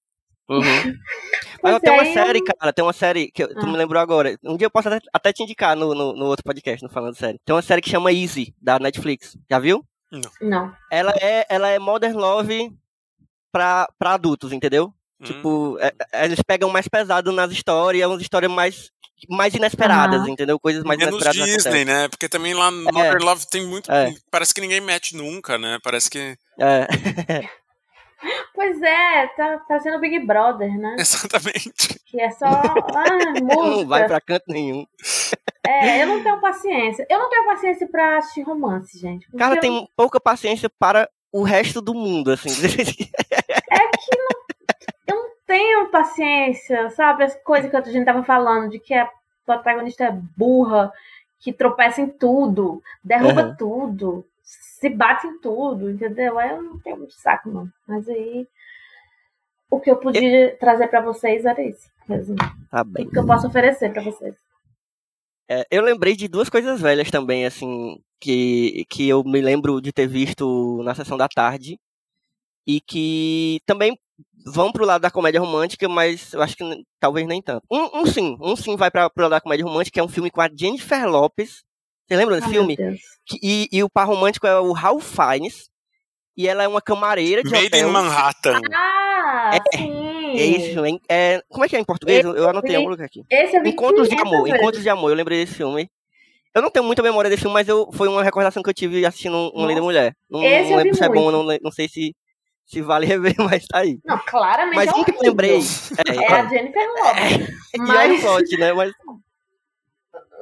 Uhum. 0.50 0.62
Mas 1.64 1.80
tem 1.80 1.94
uma 1.94 2.04
é, 2.06 2.14
série, 2.14 2.44
cara, 2.44 2.74
tem 2.74 2.84
uma 2.84 2.92
série 2.94 3.32
que 3.32 3.44
eu- 3.44 3.48
tu 3.48 3.62
Ah. 3.62 3.66
me 3.66 3.78
lembrou 3.78 4.02
agora. 4.02 4.38
Um 4.44 4.58
dia 4.58 4.66
eu 4.68 4.72
posso 4.72 4.90
até, 4.90 5.00
até 5.14 5.32
te 5.32 5.44
indicar 5.44 5.76
no, 5.78 5.96
no, 5.96 6.14
no 6.14 6.26
outro 6.26 6.44
podcast, 6.44 6.84
no 6.84 6.90
Falando 6.90 7.16
Série. 7.16 7.40
Tem 7.46 7.56
uma 7.56 7.62
série 7.62 7.82
que 7.82 7.90
chama 7.90 8.12
Easy, 8.12 8.54
da 8.62 8.78
Netflix. 8.80 9.38
Já 9.50 9.60
viu? 9.60 9.84
Não. 10.42 10.72
Ela 10.92 11.14
é, 11.22 11.46
ela 11.50 11.70
é 11.70 11.80
Modern 11.80 12.16
Love 12.18 12.70
pra, 13.52 13.88
pra 13.98 14.14
adultos, 14.14 14.52
entendeu? 14.52 14.94
Hum. 15.22 15.24
Tipo, 15.24 15.78
é- 15.80 15.94
é- 16.12 16.26
eles 16.26 16.40
pegam 16.46 16.70
mais 16.70 16.88
pesado 16.88 17.32
nas 17.32 17.52
histórias, 17.52 18.06
umas 18.08 18.22
histórias 18.22 18.52
mais, 18.52 18.92
mais 19.30 19.54
inesperadas, 19.56 20.28
entendeu? 20.28 20.60
Coisas 20.60 20.84
mais 20.84 21.00
Menos 21.00 21.16
inesperadas 21.16 21.56
Disney, 21.64 21.86
né? 21.86 22.10
Porque 22.10 22.28
também 22.28 22.54
lá 22.54 22.70
no 22.70 22.84
Modern 22.92 23.24
Love 23.24 23.48
tem 23.50 23.66
muito. 23.66 23.90
É. 23.92 24.14
Parece 24.30 24.54
que 24.54 24.60
ninguém 24.62 24.82
mete 24.82 25.16
nunca, 25.16 25.58
né? 25.58 25.80
Parece 25.82 26.10
que. 26.10 26.38
É. 26.60 26.88
Pois 28.54 28.82
é, 28.82 29.28
tá, 29.36 29.58
tá 29.68 29.80
sendo 29.80 30.00
Big 30.00 30.20
Brother, 30.20 30.78
né? 30.78 30.96
Exatamente. 31.00 32.00
Que 32.06 32.22
é 32.22 32.30
só 32.32 32.46
ah, 32.46 33.34
não 33.40 33.86
vai 33.88 34.02
música. 34.02 34.06
pra 34.08 34.22
canto 34.22 34.46
nenhum. 34.48 34.86
É, 35.66 36.04
eu 36.04 36.08
não 36.08 36.24
tenho 36.24 36.40
paciência. 36.42 37.06
Eu 37.10 37.20
não 37.20 37.30
tenho 37.30 37.46
paciência 37.46 37.88
pra 37.88 38.18
assistir 38.18 38.42
romance, 38.44 38.98
gente. 39.00 39.28
Cara, 39.38 39.56
eu- 39.56 39.62
tem 39.62 39.88
pouca 39.96 40.20
paciência 40.20 40.70
para 40.70 41.10
o 41.32 41.44
resto 41.44 41.82
do 41.82 41.94
mundo, 41.94 42.32
assim. 42.32 42.50
É 43.72 43.80
que 43.88 44.16
não, 44.18 44.30
eu 45.08 45.16
não 45.16 45.30
tenho 45.48 45.90
paciência, 45.90 46.90
sabe? 46.92 47.24
As 47.24 47.36
coisas 47.44 47.72
que 47.72 47.76
a 47.76 47.82
gente 47.82 48.06
tava 48.06 48.24
falando, 48.24 48.70
de 48.70 48.78
que 48.78 48.94
a 48.94 49.10
protagonista 49.46 50.04
é 50.04 50.12
burra, 50.38 50.92
que 51.40 51.52
tropeça 51.52 52.02
em 52.02 52.08
tudo, 52.08 52.82
derruba 53.04 53.42
Aham. 53.42 53.56
tudo, 53.58 54.26
se 54.44 54.90
bate 54.90 55.26
em 55.28 55.40
tudo, 55.40 55.90
entendeu? 55.90 56.38
Aí 56.38 56.50
eu 56.50 56.62
não 56.62 56.80
tenho 56.80 56.98
muito 56.98 57.14
saco, 57.14 57.50
não. 57.50 57.68
Mas 57.88 58.08
aí. 58.10 58.48
O 59.70 59.80
que 59.80 59.90
eu 59.90 59.96
podia 59.96 60.56
trazer 60.58 60.88
pra 60.88 61.02
vocês 61.02 61.46
era 61.46 61.62
isso. 61.64 61.90
Assim, 62.10 62.36
tá 62.70 62.84
bem. 62.84 63.08
o 63.08 63.10
que 63.10 63.18
eu 63.18 63.26
posso 63.26 63.48
oferecer 63.48 63.92
pra 63.92 64.04
vocês. 64.04 64.36
É, 65.50 65.66
eu 65.72 65.82
lembrei 65.82 66.16
de 66.16 66.28
duas 66.28 66.50
coisas 66.50 66.80
velhas 66.80 67.10
também, 67.10 67.46
assim, 67.46 67.98
que, 68.20 68.86
que 68.90 69.10
eu 69.10 69.24
me 69.24 69.42
lembro 69.42 69.82
de 69.82 69.92
ter 69.92 70.08
visto 70.08 70.82
na 70.84 70.94
sessão 70.94 71.18
da 71.18 71.28
tarde. 71.28 71.80
E 72.66 72.80
que 72.80 73.60
também 73.66 73.98
vão 74.46 74.72
pro 74.72 74.86
lado 74.86 75.02
da 75.02 75.12
comédia 75.12 75.42
romântica, 75.42 75.88
mas 75.90 76.34
eu 76.34 76.42
acho 76.42 76.56
que 76.56 76.86
talvez 77.00 77.28
nem 77.28 77.42
tanto. 77.42 77.66
Um, 77.70 78.02
um 78.02 78.06
sim, 78.06 78.38
um 78.40 78.56
sim 78.56 78.76
vai 78.76 78.92
pra, 78.92 79.10
pro 79.10 79.24
lado 79.24 79.32
da 79.32 79.42
comédia 79.42 79.66
romântica, 79.66 79.94
que 79.94 80.00
é 80.00 80.04
um 80.04 80.10
filme 80.10 80.30
com 80.30 80.42
a 80.42 80.50
Jennifer 80.54 81.08
Lopes. 81.08 81.64
Você 82.08 82.16
lembra 82.16 82.36
desse 82.36 82.50
filme? 82.50 82.76
Que- 83.26 83.40
e, 83.42 83.68
e 83.72 83.84
o 83.84 83.90
par 83.90 84.08
romântico 84.08 84.46
é 84.48 84.60
o 84.60 84.72
Ralph 84.72 85.04
Fiennes. 85.04 85.70
E 86.36 86.48
ela 86.48 86.64
é 86.64 86.68
uma 86.68 86.82
camareira 86.82 87.44
de 87.44 87.52
Made 87.52 87.68
hotel. 87.68 87.88
in 87.88 87.92
Manhattan. 87.92 88.60
Ah, 88.74 89.52
É, 89.54 89.78
sim. 89.78 90.36
É 90.36 90.48
esse 90.48 90.74
filme. 90.74 91.00
É, 91.08 91.40
como 91.48 91.64
é 91.64 91.70
que 91.70 91.76
é 91.76 91.80
em 91.80 91.84
português? 91.84 92.26
Eu 92.26 92.50
anotei 92.50 92.72
Esse- 92.72 92.78
algum 92.78 92.90
lugar 92.90 93.06
aqui. 93.06 93.24
Esse 93.30 93.60
vi 93.60 93.70
Encontros 93.70 94.10
de 94.10 94.16
500 94.16 94.34
Amor. 94.34 94.48
Encontros 94.50 94.82
de 94.84 94.90
Amor, 94.90 95.10
eu 95.12 95.16
lembrei 95.16 95.38
desse 95.46 95.54
filme. 95.54 95.88
Eu 96.56 96.62
não 96.64 96.72
tenho 96.72 96.86
muita 96.86 97.04
memória 97.04 97.30
desse 97.30 97.42
filme, 97.44 97.54
mas 97.54 97.68
eu, 97.68 97.88
foi 97.94 98.08
uma 98.08 98.24
recordação 98.24 98.64
que 98.64 98.70
eu 98.70 98.74
tive 98.74 99.06
assistindo 99.06 99.36
um- 99.38 99.50
Uma 99.50 99.68
Linda. 99.68 99.82
Mulher. 99.82 100.16
Não, 100.30 100.44
Esse 100.44 100.72
não 100.72 100.78
lembro 100.78 100.96
se 100.96 101.04
é 101.04 101.08
bom, 101.08 101.32
muito. 101.32 101.44
não, 101.48 101.58
não 101.62 101.72
sei 101.72 101.88
se, 101.88 102.16
se 102.66 102.82
vale 102.82 103.06
rever, 103.36 103.36
mas 103.38 103.66
tá 103.68 103.80
aí. 103.80 104.00
Não, 104.04 104.18
claramente 104.26 104.76
Mas 104.76 104.88
é 104.90 104.92
um 104.96 105.04
que 105.04 105.12
lembrei. 105.22 105.60
É 106.08 106.34
a 106.34 106.46
Jennifer 106.50 106.88
Lopez. 106.90 107.48
e 107.50 107.76
é 107.76 107.80
mas- 107.80 108.20
o 108.20 108.22
plot, 108.26 108.58
né? 108.58 108.74
Mas, 108.74 108.92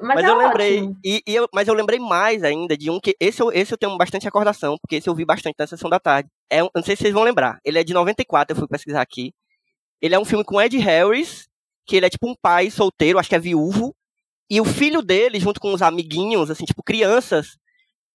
Mas, 0.01 0.15
mas 0.15 0.25
é 0.25 0.29
eu 0.29 0.37
lembrei. 0.37 0.79
ótimo. 0.79 0.97
E, 1.03 1.23
e 1.27 1.35
eu, 1.35 1.47
mas 1.53 1.67
eu 1.67 1.73
lembrei 1.73 1.99
mais 1.99 2.43
ainda 2.43 2.77
de 2.77 2.89
um 2.89 2.99
que. 2.99 3.15
Esse 3.19 3.41
eu, 3.41 3.51
esse 3.51 3.73
eu 3.73 3.77
tenho 3.77 3.97
bastante 3.97 4.23
recordação, 4.23 4.77
porque 4.81 4.95
esse 4.95 5.07
eu 5.07 5.15
vi 5.15 5.23
bastante 5.25 5.55
na 5.57 5.67
sessão 5.67 5.89
da 5.89 5.99
tarde. 5.99 6.29
É 6.49 6.63
um, 6.63 6.67
eu 6.67 6.71
não 6.75 6.83
sei 6.83 6.95
se 6.95 7.03
vocês 7.03 7.13
vão 7.13 7.23
lembrar. 7.23 7.59
Ele 7.63 7.79
é 7.79 7.83
de 7.83 7.93
94, 7.93 8.53
eu 8.53 8.59
fui 8.59 8.67
pesquisar 8.67 9.01
aqui. 9.01 9.33
Ele 10.01 10.15
é 10.15 10.19
um 10.19 10.25
filme 10.25 10.43
com 10.43 10.59
Ed 10.59 10.75
Harris, 10.77 11.47
que 11.85 11.95
ele 11.95 12.05
é 12.05 12.09
tipo 12.09 12.27
um 12.27 12.35
pai 12.41 12.69
solteiro, 12.71 13.19
acho 13.19 13.29
que 13.29 13.35
é 13.35 13.39
viúvo. 13.39 13.95
E 14.49 14.59
o 14.59 14.65
filho 14.65 15.01
dele, 15.01 15.39
junto 15.39 15.61
com 15.61 15.73
os 15.73 15.81
amiguinhos, 15.81 16.49
assim, 16.49 16.65
tipo 16.65 16.83
crianças, 16.83 17.57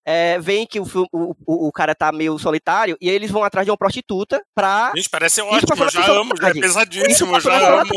é, 0.06 0.38
veem 0.38 0.66
que 0.66 0.78
o, 0.78 0.86
o, 1.12 1.34
o, 1.68 1.72
cara 1.72 1.92
tá 1.94 2.12
meio 2.12 2.38
solitário 2.38 2.96
e 3.00 3.10
aí 3.10 3.16
eles 3.16 3.30
vão 3.30 3.42
atrás 3.42 3.64
de 3.64 3.72
uma 3.72 3.76
prostituta 3.76 4.40
pra. 4.54 4.92
Gente, 4.94 5.08
parece 5.08 5.40
ótimo, 5.40 5.84
eu 5.84 5.90
já 5.90 6.12
amo, 6.12 6.36
já 6.40 6.48
é 6.50 6.52
pesadíssimo, 6.52 7.40
já 7.40 7.80
amo. 7.80 7.90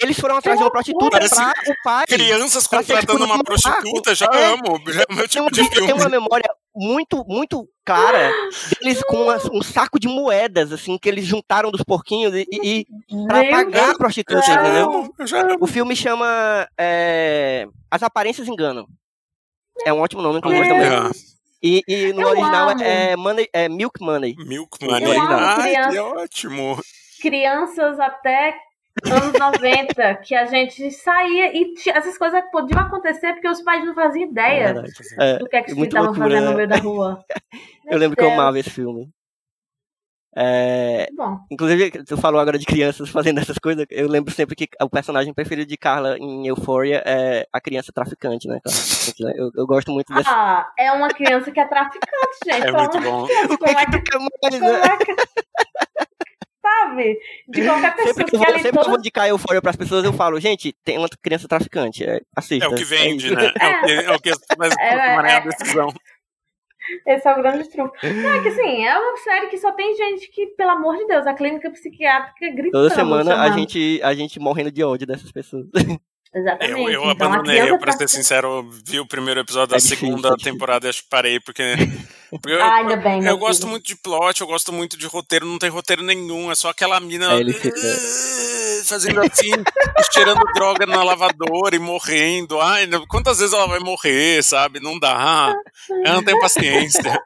Eles 0.00 0.18
foram 0.18 0.36
atrás 0.36 0.58
de 0.58 0.64
uma 0.64 0.70
prostituta 0.70 1.10
Parece 1.10 1.34
pra 1.34 1.52
o 1.68 1.74
pai. 1.84 2.06
Crianças 2.06 2.66
contratando 2.66 3.24
uma 3.24 3.44
prostituta, 3.44 4.14
já 4.14 4.26
é, 4.32 4.46
amo. 4.46 4.80
Já 4.90 5.02
é 5.02 5.06
o 5.10 5.14
meu 5.14 5.28
tipo 5.28 5.50
de 5.50 5.68
filme. 5.68 5.86
Tem 5.86 5.94
uma 5.94 6.08
memória 6.08 6.50
muito, 6.74 7.24
muito 7.28 7.68
clara 7.84 8.32
deles 8.80 9.02
com 9.04 9.24
uma, 9.24 9.36
um 9.52 9.62
saco 9.62 10.00
de 10.00 10.08
moedas, 10.08 10.72
assim, 10.72 10.96
que 10.96 11.08
eles 11.08 11.26
juntaram 11.26 11.70
dos 11.70 11.82
porquinhos 11.82 12.34
e, 12.34 12.46
e 12.50 12.86
pra 13.26 13.44
pagar 13.50 13.90
a 13.90 13.98
prostituta, 13.98 14.50
entendeu? 14.50 15.12
O 15.60 15.66
filme 15.66 15.94
chama 15.94 16.66
é, 16.78 17.66
As 17.90 18.02
Aparências 18.02 18.48
Enganam. 18.48 18.86
É 19.84 19.92
um 19.92 20.00
ótimo 20.00 20.22
nome, 20.22 20.38
é. 20.38 20.40
também. 20.40 20.60
É. 20.60 21.10
E, 21.62 21.82
e 21.86 22.12
no 22.14 22.22
eu 22.22 22.28
original 22.28 22.70
é, 22.80 23.16
money, 23.16 23.48
é 23.52 23.68
Milk 23.68 24.02
Money. 24.02 24.34
Milk 24.38 24.82
Money. 24.82 25.18
Ai, 25.18 25.90
que 25.90 25.98
ótimo. 25.98 26.80
Crianças 27.20 28.00
até 28.00 28.54
anos 29.10 29.38
90, 29.38 30.14
que 30.16 30.34
a 30.34 30.46
gente 30.46 30.90
saía 30.90 31.56
e 31.56 31.74
essas 31.88 32.18
coisas 32.18 32.42
podiam 32.50 32.80
acontecer 32.80 33.32
porque 33.32 33.48
os 33.48 33.62
pais 33.62 33.84
não 33.84 33.94
faziam 33.94 34.28
ideia 34.28 34.74
é, 35.18 35.38
do 35.38 35.48
que, 35.48 35.56
é 35.56 35.62
que 35.62 35.72
eles 35.72 35.84
estavam 35.84 36.14
fazendo 36.14 36.50
no 36.50 36.56
meio 36.56 36.68
da 36.68 36.76
rua. 36.76 37.24
eu 37.86 37.98
lembro 37.98 38.16
Deus. 38.16 38.28
que 38.28 38.34
eu 38.34 38.38
amava 38.38 38.58
esse 38.58 38.70
filme. 38.70 39.08
É, 40.36 41.08
Bom. 41.12 41.40
Inclusive, 41.50 41.90
tu 42.04 42.16
falou 42.16 42.40
agora 42.40 42.56
de 42.56 42.64
crianças 42.64 43.08
fazendo 43.10 43.40
essas 43.40 43.58
coisas. 43.58 43.84
Eu 43.90 44.08
lembro 44.08 44.32
sempre 44.32 44.54
que 44.54 44.68
o 44.80 44.88
personagem 44.88 45.34
preferido 45.34 45.68
de 45.68 45.76
Carla 45.76 46.16
em 46.18 46.46
Euphoria 46.46 47.02
é 47.04 47.46
a 47.52 47.60
criança 47.60 47.92
traficante, 47.92 48.46
né? 48.46 48.60
Eu, 49.34 49.50
eu 49.54 49.66
gosto 49.66 49.90
muito 49.90 50.12
dessa. 50.14 50.30
Ah, 50.30 50.72
é 50.78 50.92
uma 50.92 51.08
criança 51.08 51.50
que 51.50 51.58
é 51.58 51.66
traficante, 51.66 52.38
gente. 52.44 52.66
É 52.66 52.72
muito 52.72 53.00
bom. 53.00 53.24
O 53.24 53.26
que, 53.26 53.70
é 53.70 54.00
que, 54.00 54.18
mais, 54.18 54.60
né? 54.60 54.82
É 57.60 57.64
que, 57.64 57.68
qualquer 57.68 57.96
pessoa 57.96 58.14
sempre 58.14 58.30
que, 58.30 58.36
eu 58.36 58.40
vou, 58.40 58.46
sempre 58.54 58.70
que 58.70 58.78
eu 58.78 58.90
vou 58.90 58.98
indicar 58.98 59.28
Euphoria 59.28 59.62
pras 59.62 59.76
pessoas, 59.76 60.04
eu 60.04 60.12
falo, 60.12 60.40
gente, 60.40 60.72
tem 60.84 60.98
uma 60.98 61.08
criança 61.08 61.48
traficante. 61.48 62.04
É, 62.04 62.20
assista. 62.34 62.66
É 62.66 62.68
o 62.68 62.74
que 62.74 62.84
vende, 62.84 63.32
é 63.32 63.36
né? 63.36 63.52
É, 63.58 63.70
o 63.70 63.84
que, 63.84 63.92
é 63.92 64.12
o 64.12 64.20
que 64.20 64.30
as 64.30 64.38
pessoas 64.38 64.74
é, 64.78 64.90
tomarem 64.90 65.32
a 65.32 65.36
é. 65.36 65.40
decisão. 65.40 65.94
Esse 67.06 67.28
é 67.28 67.32
o 67.32 67.42
grande 67.42 67.68
truque. 67.70 68.08
Não, 68.08 68.32
é 68.32 68.42
que 68.42 68.48
assim, 68.48 68.84
é 68.84 68.98
uma 68.98 69.16
série 69.18 69.46
que 69.46 69.58
só 69.58 69.72
tem 69.72 69.96
gente 69.96 70.28
que, 70.30 70.46
pelo 70.56 70.70
amor 70.70 70.96
de 70.96 71.06
Deus, 71.06 71.26
a 71.26 71.34
clínica 71.34 71.70
psiquiátrica 71.70 72.50
gritando. 72.50 72.72
Toda 72.72 72.94
semana 72.94 73.42
a 73.42 73.50
gente, 73.50 74.00
a 74.02 74.14
gente 74.14 74.40
morrendo 74.40 74.72
de 74.72 74.82
ódio 74.82 75.06
dessas 75.06 75.30
pessoas. 75.30 75.66
Exatamente. 76.34 76.80
Eu, 76.80 76.88
eu 77.04 77.10
então, 77.10 77.32
abandonei, 77.32 77.60
eu, 77.60 77.78
pra 77.78 77.92
ser 77.92 78.08
sincero, 78.08 78.68
vi 78.86 79.00
o 79.00 79.06
primeiro 79.06 79.40
episódio 79.40 79.68
da 79.68 79.76
é 79.76 79.80
segunda 79.80 80.30
difícil, 80.30 80.52
temporada 80.52 80.86
e 80.86 80.90
acho 80.90 81.02
que 81.02 81.08
parei, 81.08 81.40
porque. 81.40 81.62
eu, 82.46 82.62
ah, 82.62 82.74
ainda 82.76 82.96
bem, 82.96 83.24
eu 83.24 83.36
gosto 83.38 83.66
muito 83.66 83.84
de 83.84 83.96
plot, 83.96 84.40
eu 84.40 84.46
gosto 84.46 84.72
muito 84.72 84.96
de 84.96 85.06
roteiro, 85.06 85.46
não 85.46 85.58
tem 85.58 85.68
roteiro 85.68 86.02
nenhum, 86.02 86.50
é 86.50 86.54
só 86.54 86.70
aquela 86.70 87.00
mina. 87.00 87.40
É, 87.40 87.52
fica... 87.52 87.80
Fazendo 88.84 89.20
assim, 89.20 89.50
cheirando 90.12 90.40
droga 90.54 90.86
na 90.86 91.02
lavadora 91.02 91.74
e 91.74 91.78
morrendo. 91.78 92.60
Ai, 92.60 92.88
quantas 93.08 93.38
vezes 93.38 93.52
ela 93.52 93.66
vai 93.66 93.80
morrer, 93.80 94.42
sabe? 94.42 94.80
Não 94.80 94.98
dá. 94.98 95.54
Eu 95.88 96.14
não 96.14 96.24
tenho 96.24 96.40
paciência. 96.40 97.20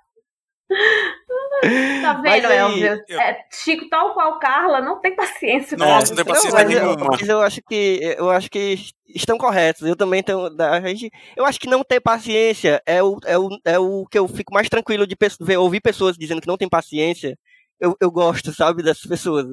Tá 2.03 2.15
vendo, 2.15 2.47
Elvio? 2.47 3.03
Eu... 3.09 3.21
É, 3.21 3.45
Chico, 3.51 3.89
tal 3.89 4.13
qual 4.13 4.39
Carla, 4.39 4.81
não 4.81 5.01
tem 5.01 5.15
paciência. 5.15 5.77
Nossa, 5.77 6.15
não 6.15 6.17
tem 6.17 6.25
paciência 6.25 6.63
não, 6.63 6.69
nenhuma. 6.69 7.07
Mas 7.11 7.29
eu 7.29 7.41
acho 7.41 7.61
que 7.63 8.17
eu 8.19 8.31
acho 8.31 8.51
que 8.51 8.77
estão 9.15 9.39
corretos. 9.39 9.87
Eu 9.87 9.97
também 9.97 10.23
tenho. 10.23 10.47
A 10.61 10.81
gente, 10.81 11.11
eu 11.37 11.45
acho 11.45 11.59
que 11.59 11.69
não 11.69 11.83
ter 11.83 12.01
paciência 12.01 12.83
é 12.87 13.03
o, 13.03 13.19
é 13.25 13.39
o, 13.39 13.49
é 13.65 13.79
o 13.79 14.05
que 14.11 14.19
eu 14.19 14.29
fico 14.29 14.53
mais 14.53 14.69
tranquilo 14.69 15.07
de 15.07 15.17
ver, 15.41 15.57
ouvir 15.57 15.81
pessoas 15.81 16.17
dizendo 16.19 16.41
que 16.41 16.49
não 16.49 16.59
tem 16.59 16.69
paciência 16.69 17.39
eu, 17.81 17.97
eu 18.01 18.11
gosto, 18.11 18.53
sabe, 18.55 18.83
dessas 18.83 19.05
pessoas. 19.05 19.47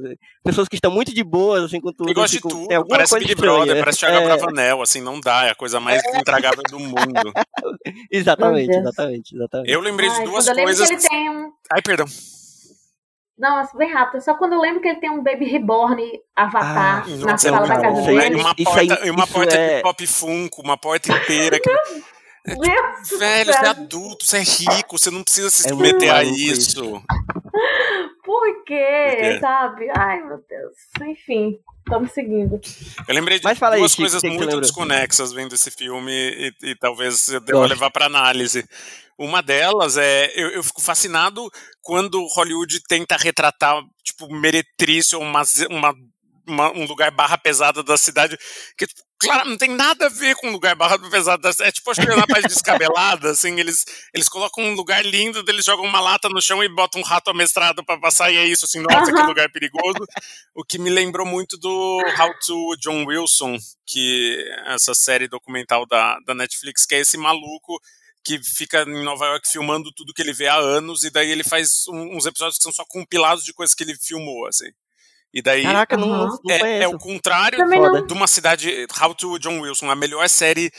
Pessoas 0.43 0.67
que 0.67 0.75
estão 0.75 0.91
muito 0.91 1.13
de 1.13 1.23
boas, 1.23 1.63
assim, 1.63 1.81
com 1.81 1.91
tudo. 1.91 2.09
Eu 2.09 2.15
gosto 2.15 2.37
assim, 2.37 2.47
de 2.47 2.53
tudo. 2.53 2.87
Parece 2.87 3.19
Big 3.19 3.35
Brother, 3.35 3.79
parece 3.79 3.99
Thiago 3.99 4.17
é... 4.17 4.25
Bravanel, 4.25 4.81
assim, 4.81 5.01
não 5.01 5.19
dá, 5.19 5.45
é 5.45 5.51
a 5.51 5.55
coisa 5.55 5.79
mais 5.79 6.03
é... 6.03 6.19
intragável 6.19 6.63
do 6.69 6.79
mundo. 6.79 6.95
exatamente, 8.11 8.75
exatamente, 8.75 9.35
exatamente. 9.35 9.71
Eu 9.71 9.81
lembrei 9.81 10.09
de 10.09 10.23
duas 10.23 10.47
coisas. 10.49 10.87
Que 10.87 10.93
ele 10.93 11.01
tem 11.01 11.29
um... 11.29 11.51
Ai, 11.71 11.81
perdão. 11.81 12.05
Não, 13.37 13.67
bem 13.75 13.91
rápido. 13.91 14.21
Só 14.21 14.35
quando 14.35 14.53
eu 14.53 14.61
lembro 14.61 14.81
que 14.81 14.87
ele 14.87 14.99
tem 14.99 15.09
um 15.09 15.23
Baby 15.23 15.45
Reborn 15.45 16.03
Avatar 16.35 17.05
ah, 17.07 17.25
na 17.25 17.37
sala 17.39 17.67
da 17.67 17.81
casa 17.81 18.01
dele. 18.03 18.37
E 18.37 18.39
uma 18.39 18.55
porta, 18.55 18.99
aí, 19.01 19.09
uma 19.09 19.27
porta 19.27 19.55
é... 19.55 19.77
de 19.77 19.81
pop 19.81 20.07
funko, 20.07 20.61
uma 20.61 20.77
porta 20.77 21.11
inteira. 21.11 21.59
Que... 21.59 21.71
Deus 22.45 23.19
Velho, 23.19 23.53
você 23.53 23.65
é 23.65 23.67
adulto, 23.67 24.25
você 24.25 24.37
é 24.37 24.41
rico, 24.41 24.97
você 24.97 25.11
não 25.11 25.23
precisa 25.23 25.49
se 25.49 25.65
é 25.65 25.69
submeter 25.69 26.13
a 26.13 26.23
isso. 26.23 27.01
Por 28.31 28.63
quê? 28.63 29.39
Sabe? 29.41 29.89
Ai, 29.93 30.23
meu 30.23 30.37
Deus. 30.47 30.77
Enfim, 31.01 31.59
estamos 31.79 32.13
seguindo. 32.13 32.61
Eu 33.05 33.13
lembrei 33.13 33.37
de 33.37 33.43
duas 33.43 33.61
aí, 33.61 33.79
coisas 33.93 34.21
Chico, 34.21 34.35
muito 34.35 34.61
desconexas 34.61 35.33
vendo 35.33 35.53
esse 35.53 35.69
filme 35.69 36.13
e, 36.13 36.53
e 36.63 36.75
talvez 36.77 37.27
eu 37.27 37.41
deva 37.41 37.65
levar 37.65 37.91
para 37.91 38.05
análise. 38.05 38.63
Uma 39.17 39.43
delas 39.43 39.97
é. 39.97 40.31
Eu, 40.33 40.47
eu, 40.51 40.63
fico 40.63 40.81
fascinado 40.81 41.45
quando 41.81 42.25
Hollywood 42.27 42.81
tenta 42.87 43.17
retratar, 43.17 43.83
tipo, 44.01 44.33
meretriz 44.33 45.11
ou 45.11 45.21
uma, 45.21 45.41
uma, 45.69 45.93
uma, 46.47 46.71
um 46.71 46.85
lugar 46.85 47.11
barra 47.11 47.37
pesada 47.37 47.83
da 47.83 47.97
cidade. 47.97 48.37
Que, 48.77 48.87
tipo, 48.87 49.01
claro, 49.21 49.49
não 49.49 49.57
tem 49.57 49.69
nada 49.69 50.07
a 50.07 50.09
ver 50.09 50.35
com 50.35 50.51
lugar 50.51 50.75
barrado 50.75 51.09
pesado. 51.09 51.47
É 51.61 51.71
tipo, 51.71 51.89
acho 51.91 52.01
que 52.01 52.07
na 52.07 52.27
parte 52.27 52.47
descabelada, 52.47 53.31
assim, 53.31 53.59
eles, 53.59 53.85
eles 54.13 54.27
colocam 54.27 54.63
um 54.63 54.73
lugar 54.73 55.05
lindo, 55.05 55.43
eles 55.47 55.65
jogam 55.65 55.85
uma 55.85 56.01
lata 56.01 56.27
no 56.29 56.41
chão 56.41 56.63
e 56.63 56.67
botam 56.67 57.01
um 57.01 57.03
rato 57.03 57.29
amestrado 57.29 57.83
para 57.85 57.99
passar, 57.99 58.31
e 58.31 58.37
é 58.37 58.45
isso, 58.45 58.65
assim, 58.65 58.79
nossa, 58.79 59.13
que 59.13 59.21
lugar 59.21 59.49
perigoso. 59.51 60.05
O 60.55 60.63
que 60.63 60.77
me 60.77 60.89
lembrou 60.89 61.25
muito 61.25 61.57
do 61.57 62.03
How 62.19 62.33
to 62.45 62.75
John 62.79 63.05
Wilson, 63.05 63.57
que 63.85 64.43
essa 64.65 64.93
série 64.95 65.27
documental 65.27 65.85
da, 65.85 66.19
da 66.25 66.33
Netflix, 66.33 66.85
que 66.85 66.95
é 66.95 66.99
esse 66.99 67.17
maluco 67.17 67.79
que 68.23 68.39
fica 68.43 68.83
em 68.83 69.03
Nova 69.03 69.25
York 69.25 69.47
filmando 69.47 69.91
tudo 69.91 70.13
que 70.13 70.21
ele 70.21 70.33
vê 70.33 70.47
há 70.47 70.55
anos, 70.55 71.03
e 71.03 71.09
daí 71.09 71.31
ele 71.31 71.43
faz 71.43 71.87
uns 71.87 72.25
episódios 72.25 72.57
que 72.57 72.63
são 72.63 72.71
só 72.71 72.85
compilados 72.87 73.43
de 73.43 73.53
coisas 73.53 73.73
que 73.73 73.83
ele 73.83 73.95
filmou, 73.95 74.47
assim. 74.47 74.69
E 75.33 75.41
daí. 75.41 75.63
Caraca, 75.63 75.95
não, 75.95 76.27
não 76.27 76.39
é, 76.49 76.83
é, 76.83 76.87
o 76.87 76.97
contrário 76.97 77.59
de 78.05 78.13
uma 78.13 78.27
cidade. 78.27 78.85
How 79.01 79.15
to 79.15 79.39
John 79.39 79.61
Wilson, 79.61 79.89
a 79.89 79.95
melhor 79.95 80.27
série 80.27 80.71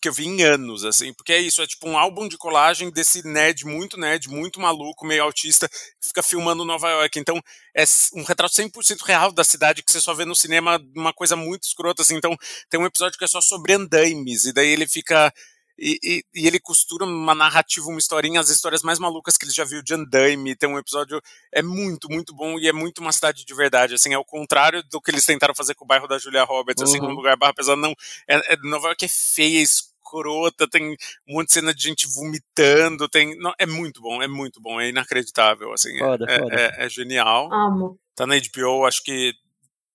que 0.00 0.08
eu 0.08 0.12
vi 0.12 0.26
em 0.26 0.42
anos, 0.42 0.84
assim, 0.84 1.14
porque 1.14 1.32
é 1.32 1.40
isso, 1.40 1.62
é 1.62 1.66
tipo 1.66 1.88
um 1.88 1.96
álbum 1.96 2.28
de 2.28 2.36
colagem 2.36 2.90
desse 2.90 3.26
nerd 3.26 3.64
muito 3.64 3.98
nerd, 3.98 4.28
muito 4.28 4.60
maluco, 4.60 5.06
meio 5.06 5.22
autista, 5.22 5.68
que 5.68 6.08
fica 6.08 6.22
filmando 6.22 6.64
Nova 6.64 6.90
York. 6.90 7.18
Então, 7.18 7.40
é 7.74 7.84
um 8.14 8.22
retrato 8.22 8.54
100% 8.54 9.02
real 9.04 9.32
da 9.32 9.44
cidade 9.44 9.82
que 9.82 9.90
você 9.90 10.00
só 10.00 10.12
vê 10.12 10.24
no 10.24 10.36
cinema, 10.36 10.78
uma 10.94 11.12
coisa 11.12 11.36
muito 11.36 11.64
escrota, 11.64 12.02
assim. 12.02 12.16
Então, 12.16 12.36
tem 12.68 12.78
um 12.78 12.86
episódio 12.86 13.18
que 13.18 13.24
é 13.24 13.28
só 13.28 13.40
sobre 13.40 13.72
andaimes, 13.72 14.44
e 14.44 14.52
daí 14.52 14.68
ele 14.68 14.86
fica 14.86 15.32
e, 15.78 15.98
e, 16.02 16.24
e, 16.34 16.46
ele 16.46 16.58
costura 16.58 17.04
uma 17.04 17.34
narrativa, 17.34 17.86
uma 17.86 17.98
historinha, 17.98 18.40
as 18.40 18.48
histórias 18.48 18.82
mais 18.82 18.98
malucas 18.98 19.36
que 19.36 19.44
ele 19.44 19.52
já 19.52 19.64
viu 19.64 19.80
de 19.82 19.94
Andaime. 19.94 20.56
Tem 20.56 20.68
um 20.68 20.78
episódio, 20.78 21.22
é 21.52 21.62
muito, 21.62 22.10
muito 22.10 22.34
bom 22.34 22.58
e 22.58 22.66
é 22.66 22.72
muito 22.72 22.98
uma 22.98 23.12
cidade 23.12 23.44
de 23.44 23.54
verdade. 23.54 23.94
Assim, 23.94 24.12
é 24.12 24.18
o 24.18 24.24
contrário 24.24 24.82
do 24.82 25.00
que 25.00 25.10
eles 25.10 25.24
tentaram 25.24 25.54
fazer 25.54 25.74
com 25.74 25.84
o 25.84 25.86
bairro 25.86 26.08
da 26.08 26.18
Julia 26.18 26.42
Roberts, 26.42 26.82
uhum. 26.82 26.88
assim, 26.88 27.00
um 27.00 27.14
lugar 27.14 27.36
barra 27.36 27.54
pesado. 27.54 27.80
Não, 27.80 27.94
é, 28.26 28.54
é, 28.54 28.56
Nova 28.64 28.88
York 28.88 29.04
é 29.04 29.08
feia, 29.08 29.62
escrota, 29.62 30.68
tem 30.68 30.96
um 31.28 31.34
monte 31.34 31.48
de 31.48 31.54
cena 31.54 31.72
de 31.72 31.82
gente 31.82 32.08
vomitando, 32.08 33.08
tem. 33.08 33.38
Não, 33.38 33.52
é 33.58 33.66
muito 33.66 34.00
bom, 34.00 34.20
é 34.20 34.26
muito 34.26 34.60
bom, 34.60 34.80
é 34.80 34.88
inacreditável, 34.88 35.72
assim. 35.72 35.94
É, 35.96 35.98
foda, 35.98 36.26
é, 36.28 36.38
foda. 36.40 36.54
É, 36.56 36.86
é, 36.86 36.88
genial. 36.88 37.52
Amo. 37.52 37.98
Tá 38.16 38.26
na 38.26 38.34
HBO, 38.34 38.84
acho 38.84 39.04
que 39.04 39.32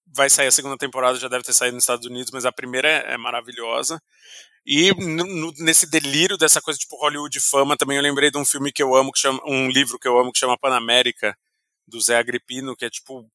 vai 0.07 0.29
sair 0.29 0.47
a 0.47 0.51
segunda 0.51 0.77
temporada, 0.77 1.17
já 1.17 1.27
deve 1.27 1.43
ter 1.43 1.53
saído 1.53 1.75
nos 1.75 1.83
Estados 1.83 2.05
Unidos, 2.05 2.31
mas 2.31 2.45
a 2.45 2.51
primeira 2.51 2.87
é, 2.87 3.13
é 3.13 3.17
maravilhosa. 3.17 4.01
E 4.65 4.91
nesse 5.59 5.89
delírio 5.89 6.37
dessa 6.37 6.61
coisa 6.61 6.79
tipo 6.79 6.95
Hollywood 6.95 7.39
fama, 7.39 7.75
também 7.75 7.97
eu 7.97 8.03
lembrei 8.03 8.31
de 8.31 8.37
um 8.37 8.45
filme 8.45 8.71
que 8.71 8.81
eu 8.81 8.95
amo, 8.95 9.11
que 9.11 9.19
chama, 9.19 9.39
um 9.45 9.69
livro 9.69 9.99
que 9.99 10.07
eu 10.07 10.17
amo 10.17 10.31
que 10.31 10.39
chama 10.39 10.57
Panamérica, 10.57 11.37
do 11.87 11.99
Zé 11.99 12.17
Agripino, 12.17 12.75
que 12.75 12.85
é 12.85 12.89
tipo 12.89 13.29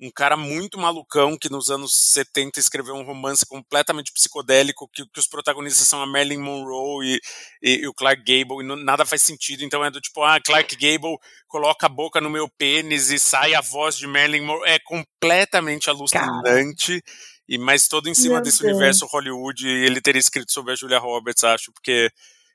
um 0.00 0.10
cara 0.10 0.36
muito 0.36 0.78
malucão 0.78 1.38
que 1.38 1.48
nos 1.48 1.70
anos 1.70 1.94
70 2.12 2.58
escreveu 2.58 2.94
um 2.96 3.04
romance 3.04 3.46
completamente 3.46 4.12
psicodélico, 4.12 4.88
que, 4.92 5.04
que 5.06 5.20
os 5.20 5.28
protagonistas 5.28 5.86
são 5.86 6.02
a 6.02 6.06
Marilyn 6.06 6.40
Monroe 6.40 7.06
e, 7.06 7.20
e, 7.62 7.76
e 7.82 7.86
o 7.86 7.94
Clark 7.94 8.20
Gable, 8.24 8.64
e 8.64 8.66
não, 8.66 8.74
nada 8.74 9.06
faz 9.06 9.22
sentido. 9.22 9.62
Então 9.62 9.84
é 9.84 9.90
do 9.92 10.00
tipo, 10.00 10.24
ah, 10.24 10.40
Clark 10.40 10.74
Gable 10.74 11.16
coloca 11.46 11.86
a 11.86 11.88
boca 11.88 12.20
no 12.20 12.28
meu 12.28 12.48
pênis 12.58 13.10
e 13.10 13.18
sai 13.18 13.54
a 13.54 13.60
voz 13.60 13.96
de 13.96 14.08
Marilyn 14.08 14.44
Monroe. 14.44 14.68
É 14.68 14.78
completamente 14.80 15.88
alucinante. 15.88 17.00
Cara 17.00 17.12
e 17.52 17.58
mas 17.58 17.86
todo 17.86 18.08
em 18.08 18.14
cima 18.14 18.36
Meu 18.36 18.42
desse 18.44 18.62
Deus. 18.62 18.72
universo 18.72 19.04
Hollywood, 19.04 19.68
ele 19.68 20.00
teria 20.00 20.18
escrito 20.18 20.50
sobre 20.50 20.72
a 20.72 20.74
Julia 20.74 20.98
Roberts, 20.98 21.44
acho, 21.44 21.70
porque 21.70 22.10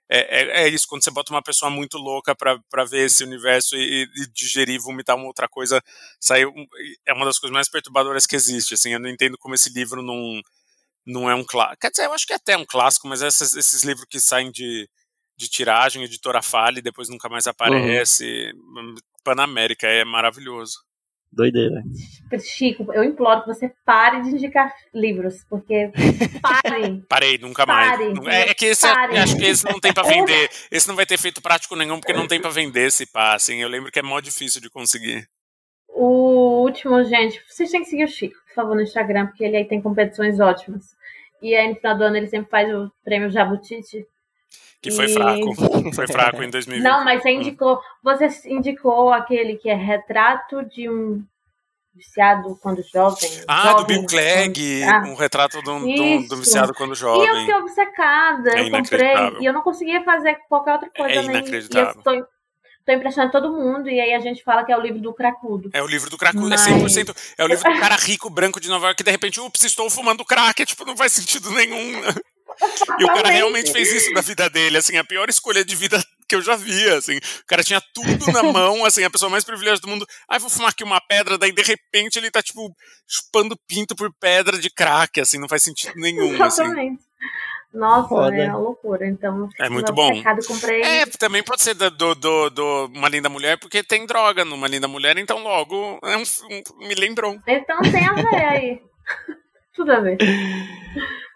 é, 0.09 0.17
é, 0.19 0.63
é, 0.63 0.69
isso, 0.69 0.87
quando 0.87 1.03
você 1.03 1.11
bota 1.11 1.31
uma 1.31 1.43
pessoa 1.43 1.69
muito 1.69 1.99
louca 1.99 2.35
para 2.35 2.83
ver 2.83 3.05
esse 3.05 3.23
universo 3.23 3.75
e, 3.75 4.09
e, 4.15 4.27
digerir, 4.33 4.81
vomitar 4.81 5.15
uma 5.15 5.27
outra 5.27 5.47
coisa, 5.47 5.79
saiu, 6.19 6.51
é 7.05 7.13
uma 7.13 7.25
das 7.25 7.37
coisas 7.37 7.53
mais 7.53 7.69
perturbadoras 7.69 8.25
que 8.25 8.35
existe, 8.35 8.73
assim, 8.73 8.91
eu 8.91 8.99
não 8.99 9.07
entendo 9.07 9.37
como 9.37 9.53
esse 9.53 9.69
livro 9.71 10.01
não, 10.01 10.41
não 11.05 11.29
é 11.29 11.35
um 11.35 11.43
clássico, 11.45 11.81
quer 11.81 11.91
dizer, 11.91 12.05
eu 12.05 12.13
acho 12.13 12.25
que 12.25 12.33
é 12.33 12.37
até 12.37 12.57
um 12.57 12.65
clássico, 12.65 13.07
mas 13.07 13.21
esses, 13.21 13.55
esses 13.55 13.83
livros 13.83 14.07
que 14.09 14.19
saem 14.19 14.49
de, 14.49 14.89
de 15.37 15.47
tiragem, 15.47 16.03
editora 16.03 16.41
falha 16.41 16.79
e 16.79 16.81
depois 16.81 17.07
nunca 17.07 17.29
mais 17.29 17.45
aparece. 17.45 18.51
Uhum. 18.55 18.95
Panamérica 19.23 19.85
é 19.85 20.03
maravilhoso. 20.03 20.86
Doideira. 21.31 21.83
Chico, 22.39 22.91
eu 22.93 23.03
imploro 23.03 23.41
que 23.41 23.47
você 23.47 23.71
pare 23.85 24.21
de 24.21 24.29
indicar 24.29 24.73
livros, 24.93 25.45
porque 25.49 25.91
pare. 26.41 27.03
Parei, 27.07 27.37
nunca 27.37 27.65
pare, 27.65 28.13
mais. 28.13 28.27
É, 28.27 28.49
é 28.49 28.53
que 28.53 28.65
esse, 28.65 28.87
é, 28.87 29.19
acho 29.19 29.37
que 29.37 29.45
esse 29.45 29.65
não 29.65 29.79
tem 29.79 29.93
para 29.93 30.03
vender. 30.07 30.49
Esse 30.71 30.87
não 30.87 30.95
vai 30.95 31.05
ter 31.05 31.17
feito 31.17 31.41
prático 31.41 31.75
nenhum, 31.75 31.99
porque 31.99 32.13
não 32.13 32.27
tem 32.27 32.41
para 32.41 32.49
vender 32.49 32.87
esse 32.87 33.05
passe. 33.05 33.57
Eu 33.59 33.69
lembro 33.69 33.91
que 33.91 33.99
é 33.99 34.03
mó 34.03 34.19
difícil 34.19 34.61
de 34.61 34.69
conseguir. 34.69 35.27
O 35.89 36.63
último, 36.63 37.03
gente, 37.03 37.41
vocês 37.47 37.71
têm 37.71 37.81
que 37.81 37.89
seguir 37.89 38.03
o 38.03 38.07
Chico, 38.07 38.35
por 38.47 38.53
favor, 38.53 38.75
no 38.75 38.81
Instagram, 38.81 39.27
porque 39.27 39.43
ele 39.43 39.57
aí 39.57 39.65
tem 39.65 39.81
competições 39.81 40.39
ótimas. 40.39 40.85
E 41.41 41.55
aí 41.55 41.69
no 41.69 41.75
final 41.75 41.97
do 41.97 42.03
ano 42.03 42.17
ele 42.17 42.27
sempre 42.27 42.49
faz 42.49 42.73
o 42.73 42.91
prêmio 43.03 43.29
Jabutite. 43.29 44.05
Que 44.81 44.91
foi 44.91 45.05
e... 45.05 45.13
fraco. 45.13 45.55
Foi 45.95 46.07
fraco 46.07 46.43
em 46.43 46.49
2020. 46.49 46.83
Não, 46.83 47.03
mas 47.03 47.21
você 47.21 47.31
indicou. 47.31 47.81
Você 48.03 48.29
indicou 48.47 49.11
aquele 49.11 49.55
que 49.55 49.69
é 49.69 49.75
retrato 49.75 50.63
de 50.63 50.87
um 50.89 51.23
viciado 51.97 52.55
quando 52.61 52.83
jovem. 52.83 53.29
Ah, 53.47 53.71
jovem, 53.71 53.77
do 53.77 53.85
Bill 53.87 54.05
Clegg, 54.05 54.83
ah, 54.83 55.03
um 55.07 55.15
retrato 55.15 55.61
do, 55.63 55.79
do, 55.79 56.27
do, 56.27 56.37
viciado 56.37 56.73
quando 56.75 56.93
jovem. 56.93 57.25
E 57.25 57.27
eu 57.27 57.35
fiquei 57.39 57.55
obcecada, 57.55 58.51
é 58.51 58.67
eu 58.67 58.71
comprei 58.71 59.15
e 59.41 59.45
eu 59.45 59.53
não 59.53 59.63
conseguia 59.63 60.03
fazer 60.03 60.35
qualquer 60.47 60.73
outra 60.73 60.89
coisa. 60.95 61.19
É 61.19 61.23
inacreditável. 61.23 62.01
Nem, 62.05 62.23
tô 62.85 62.93
impressionando 62.93 63.33
todo 63.33 63.51
mundo, 63.51 63.89
e 63.89 63.99
aí 63.99 64.13
a 64.13 64.19
gente 64.19 64.41
fala 64.43 64.63
que 64.63 64.71
é 64.71 64.77
o 64.77 64.81
livro 64.81 65.01
do 65.01 65.13
cracudo. 65.13 65.69
É 65.73 65.83
o 65.83 65.87
livro 65.87 66.09
do 66.09 66.17
cracudo, 66.17 66.47
Mas... 66.47 66.65
é 66.65 66.71
100%. 66.71 67.33
É 67.37 67.43
o 67.43 67.47
livro 67.47 67.69
do 67.69 67.79
cara 67.79 67.95
rico, 67.95 68.29
branco 68.29 68.61
de 68.61 68.69
Nova 68.69 68.85
York, 68.85 68.97
que 68.97 69.03
de 69.03 69.11
repente, 69.11 69.41
ups, 69.41 69.61
estou 69.63 69.89
fumando 69.89 70.23
crack, 70.23 70.61
é, 70.61 70.65
tipo, 70.65 70.85
não 70.85 70.95
faz 70.95 71.11
sentido 71.11 71.51
nenhum. 71.51 72.01
E 72.99 73.03
o 73.03 73.07
cara 73.07 73.29
realmente 73.29 73.71
fez 73.71 73.91
isso 73.91 74.11
na 74.13 74.21
vida 74.21 74.49
dele, 74.49 74.77
assim, 74.77 74.97
a 74.97 75.03
pior 75.03 75.29
escolha 75.29 75.63
de 75.63 75.75
vida 75.75 76.01
que 76.27 76.35
eu 76.35 76.41
já 76.41 76.55
vi, 76.55 76.89
assim. 76.89 77.17
O 77.17 77.45
cara 77.47 77.63
tinha 77.63 77.81
tudo 77.93 78.31
na 78.31 78.43
mão, 78.51 78.83
assim, 78.85 79.03
a 79.03 79.09
pessoa 79.09 79.29
mais 79.29 79.43
privilegiada 79.43 79.79
do 79.79 79.87
mundo. 79.87 80.05
Ai, 80.29 80.37
ah, 80.37 80.39
vou 80.39 80.49
fumar 80.49 80.69
aqui 80.69 80.83
uma 80.83 80.99
pedra, 80.99 81.37
daí 81.37 81.51
de 81.51 81.61
repente 81.61 82.17
ele 82.17 82.31
tá, 82.31 82.41
tipo, 82.41 82.75
chupando 83.07 83.57
pinto 83.67 83.95
por 83.95 84.11
pedra 84.19 84.57
de 84.57 84.69
crack, 84.69 85.19
assim, 85.21 85.37
não 85.37 85.47
faz 85.47 85.63
sentido 85.63 85.93
nenhum, 85.95 86.31
assim. 86.43 86.61
Exatamente. 86.63 86.95
assim. 86.95 87.07
Nossa, 87.73 88.07
Foda. 88.07 88.35
é 88.35 88.49
uma 88.49 88.57
loucura. 88.57 89.05
Então, 89.05 89.49
é 89.59 89.69
muito 89.69 89.93
bom. 89.93 90.11
Pecado, 90.13 90.45
comprei... 90.47 90.81
É, 90.81 91.05
também 91.05 91.43
pode 91.43 91.61
ser 91.61 91.75
do, 91.75 92.15
do, 92.15 92.49
do, 92.49 92.85
Uma 92.93 93.09
Linda 93.09 93.29
Mulher, 93.29 93.57
porque 93.59 93.83
tem 93.83 94.05
droga 94.05 94.43
numa 94.43 94.67
Linda 94.67 94.87
Mulher, 94.87 95.17
então 95.17 95.43
logo 95.43 95.99
é 96.03 96.17
um, 96.17 96.23
um, 96.23 96.87
me 96.87 96.95
lembrou. 96.95 97.37
Então 97.45 97.79
tem 97.81 98.05
a 98.05 98.13
ver 98.13 98.45
aí. 98.45 98.81
Tudo 99.75 99.91
a 99.91 99.99
ver. 99.99 100.17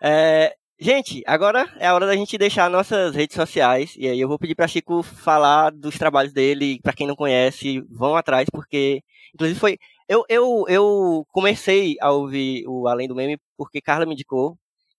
É, 0.02 0.56
gente, 0.82 1.24
agora 1.28 1.72
é 1.78 1.88
a 1.88 1.94
hora 1.94 2.08
da 2.08 2.16
gente 2.16 2.38
deixar 2.38 2.70
nossas 2.70 3.16
redes 3.16 3.36
sociais. 3.36 3.94
E 3.96 4.08
aí 4.08 4.20
eu 4.20 4.28
vou 4.28 4.40
pedir 4.40 4.56
para 4.56 4.68
Chico 4.68 5.04
falar 5.04 5.72
dos 5.72 5.98
trabalhos 5.98 6.34
dele. 6.34 6.80
Para 6.82 6.94
quem 6.94 7.08
não 7.08 7.16
conhece, 7.16 7.82
vão 7.90 8.16
atrás, 8.16 8.48
porque. 8.52 9.04
Inclusive 9.34 9.60
foi. 9.60 9.78
Eu, 10.10 10.26
eu, 10.28 10.66
eu 10.68 11.26
comecei 11.32 11.96
a 12.02 12.12
ouvir 12.12 12.66
o 12.68 12.88
Além 12.88 13.08
do 13.08 13.16
Meme 13.16 13.40
porque 13.56 13.80
Carla 13.80 14.06
me 14.06 14.14
indicou. 14.14 14.58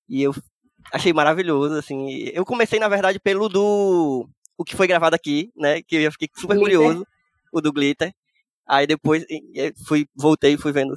E 0.08 0.22
eu 0.22 0.32
achei 0.92 1.12
maravilhoso, 1.12 1.74
assim. 1.74 2.30
Eu 2.32 2.44
comecei, 2.44 2.78
na 2.78 2.88
verdade, 2.88 3.18
pelo 3.18 3.48
do. 3.48 4.28
O 4.56 4.64
que 4.64 4.76
foi 4.76 4.86
gravado 4.86 5.16
aqui, 5.16 5.50
né? 5.56 5.82
Que 5.82 5.96
eu 5.96 6.12
fiquei 6.12 6.28
super 6.36 6.56
Glitter. 6.56 6.78
curioso. 6.78 7.06
O 7.52 7.60
do 7.60 7.72
Glitter. 7.72 8.12
Aí 8.66 8.86
depois 8.86 9.24
fui, 9.86 10.06
voltei 10.14 10.54
e 10.54 10.58
fui 10.58 10.72
vendo. 10.72 10.96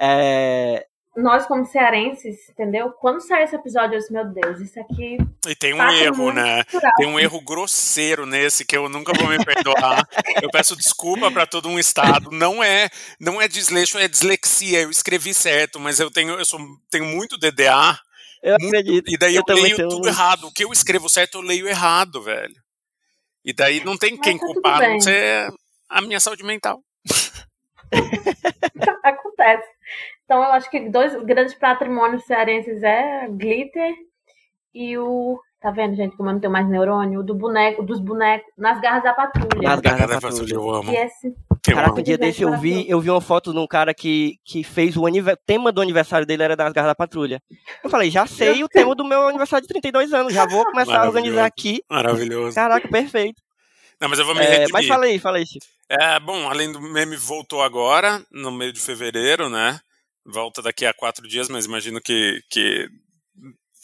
É... 0.00 0.86
Nós, 1.16 1.46
como 1.46 1.64
cearenses, 1.64 2.48
entendeu? 2.48 2.90
Quando 2.90 3.20
sai 3.20 3.44
esse 3.44 3.54
episódio, 3.54 3.94
eu 3.94 4.00
disse, 4.00 4.12
meu 4.12 4.24
Deus, 4.26 4.60
isso 4.60 4.80
aqui. 4.80 5.16
E 5.46 5.54
tem 5.54 5.72
um 5.72 5.88
erro, 5.90 6.32
né? 6.32 6.56
Natural. 6.58 6.92
Tem 6.96 7.06
um 7.06 7.20
erro 7.20 7.40
grosseiro 7.40 8.26
nesse 8.26 8.64
que 8.64 8.76
eu 8.76 8.88
nunca 8.88 9.12
vou 9.12 9.28
me 9.28 9.44
perdoar. 9.44 10.08
eu 10.42 10.50
peço 10.50 10.76
desculpa 10.76 11.30
para 11.30 11.46
todo 11.46 11.68
um 11.68 11.78
estado. 11.78 12.30
Não 12.32 12.62
é, 12.62 12.88
não 13.20 13.40
é 13.40 13.46
desleixo, 13.46 13.96
é 13.96 14.08
dislexia. 14.08 14.82
Eu 14.82 14.90
escrevi 14.90 15.32
certo, 15.32 15.78
mas 15.78 16.00
eu 16.00 16.10
tenho, 16.10 16.34
eu 16.34 16.44
sou, 16.44 16.58
tenho 16.90 17.04
muito 17.04 17.38
DDA. 17.38 17.96
Eu 18.42 18.56
muito, 18.60 18.76
acredito. 18.76 19.10
E 19.10 19.16
daí 19.16 19.36
eu, 19.36 19.42
eu 19.46 19.54
leio 19.54 19.88
tudo 19.88 20.08
errado. 20.08 20.48
O 20.48 20.52
que 20.52 20.64
eu 20.64 20.72
escrevo 20.72 21.08
certo, 21.08 21.38
eu 21.38 21.42
leio 21.42 21.68
errado, 21.68 22.20
velho. 22.22 22.56
E 23.44 23.52
daí 23.52 23.84
não 23.84 23.96
tem 23.96 24.16
quem 24.16 24.36
tá 24.36 24.44
culpar, 24.46 24.90
não 24.90 25.00
ser 25.00 25.52
a 25.88 26.00
minha 26.00 26.18
saúde 26.18 26.42
mental. 26.42 26.82
Acontece. 29.02 29.73
Então 30.24 30.42
eu 30.42 30.52
acho 30.52 30.70
que 30.70 30.88
dois 30.88 31.14
grandes 31.24 31.54
patrimônios 31.54 32.24
cearenses 32.24 32.82
é 32.82 33.28
Glitter 33.28 33.94
e 34.74 34.96
o 34.98 35.38
Tá 35.64 35.70
vendo, 35.70 35.96
gente, 35.96 36.14
como 36.14 36.28
eu 36.28 36.34
não 36.34 36.40
tenho 36.40 36.52
mais 36.52 36.68
neurônio? 36.68 37.20
O 37.20 37.22
do 37.22 37.34
boneco, 37.34 37.82
dos 37.82 37.98
bonecos, 37.98 38.52
nas 38.54 38.78
garras 38.82 39.02
da 39.02 39.14
patrulha. 39.14 39.66
Nas 39.66 39.80
garras 39.80 40.10
da 40.10 40.20
patrulha, 40.20 40.52
eu 40.52 40.70
amo. 40.70 40.92
E 40.92 40.94
esse... 40.94 41.34
Caraca, 41.62 41.98
um 41.98 42.02
dia 42.02 42.18
desse 42.18 42.42
eu 42.42 42.54
vi, 42.58 42.86
eu 42.86 43.00
vi 43.00 43.08
uma 43.08 43.20
foto 43.22 43.50
de 43.50 43.58
um 43.58 43.66
cara 43.66 43.94
que, 43.94 44.34
que 44.44 44.62
fez 44.62 44.94
o 44.94 45.04
tema 45.46 45.72
do 45.72 45.80
aniversário 45.80 46.26
dele 46.26 46.42
era 46.42 46.54
das 46.54 46.70
garras 46.70 46.90
da 46.90 46.94
patrulha. 46.94 47.42
Eu 47.82 47.88
falei, 47.88 48.10
já 48.10 48.26
sei 48.26 48.62
o 48.62 48.68
tema 48.68 48.94
do 48.94 49.06
meu 49.06 49.26
aniversário 49.26 49.62
de 49.62 49.68
32 49.68 50.12
anos, 50.12 50.34
já 50.34 50.44
vou 50.46 50.66
começar 50.66 51.00
a 51.00 51.06
organizar 51.06 51.46
aqui. 51.46 51.82
Maravilhoso. 51.88 52.54
Caraca, 52.54 52.86
perfeito. 52.86 53.40
Não, 53.98 54.10
mas 54.10 54.18
eu 54.18 54.26
vou 54.26 54.34
me 54.34 54.42
é, 54.42 54.66
Mas 54.70 54.86
falei, 54.86 55.18
falei, 55.18 55.46
Chico. 55.46 55.64
É, 55.88 56.20
bom, 56.20 56.46
além 56.50 56.70
do 56.70 56.78
meme 56.78 57.16
voltou 57.16 57.62
agora, 57.62 58.22
no 58.30 58.52
meio 58.52 58.70
de 58.70 58.82
fevereiro, 58.82 59.48
né? 59.48 59.80
Volta 60.26 60.62
daqui 60.62 60.86
a 60.86 60.94
quatro 60.94 61.28
dias, 61.28 61.48
mas 61.48 61.66
imagino 61.66 62.00
que, 62.00 62.40
que 62.50 62.88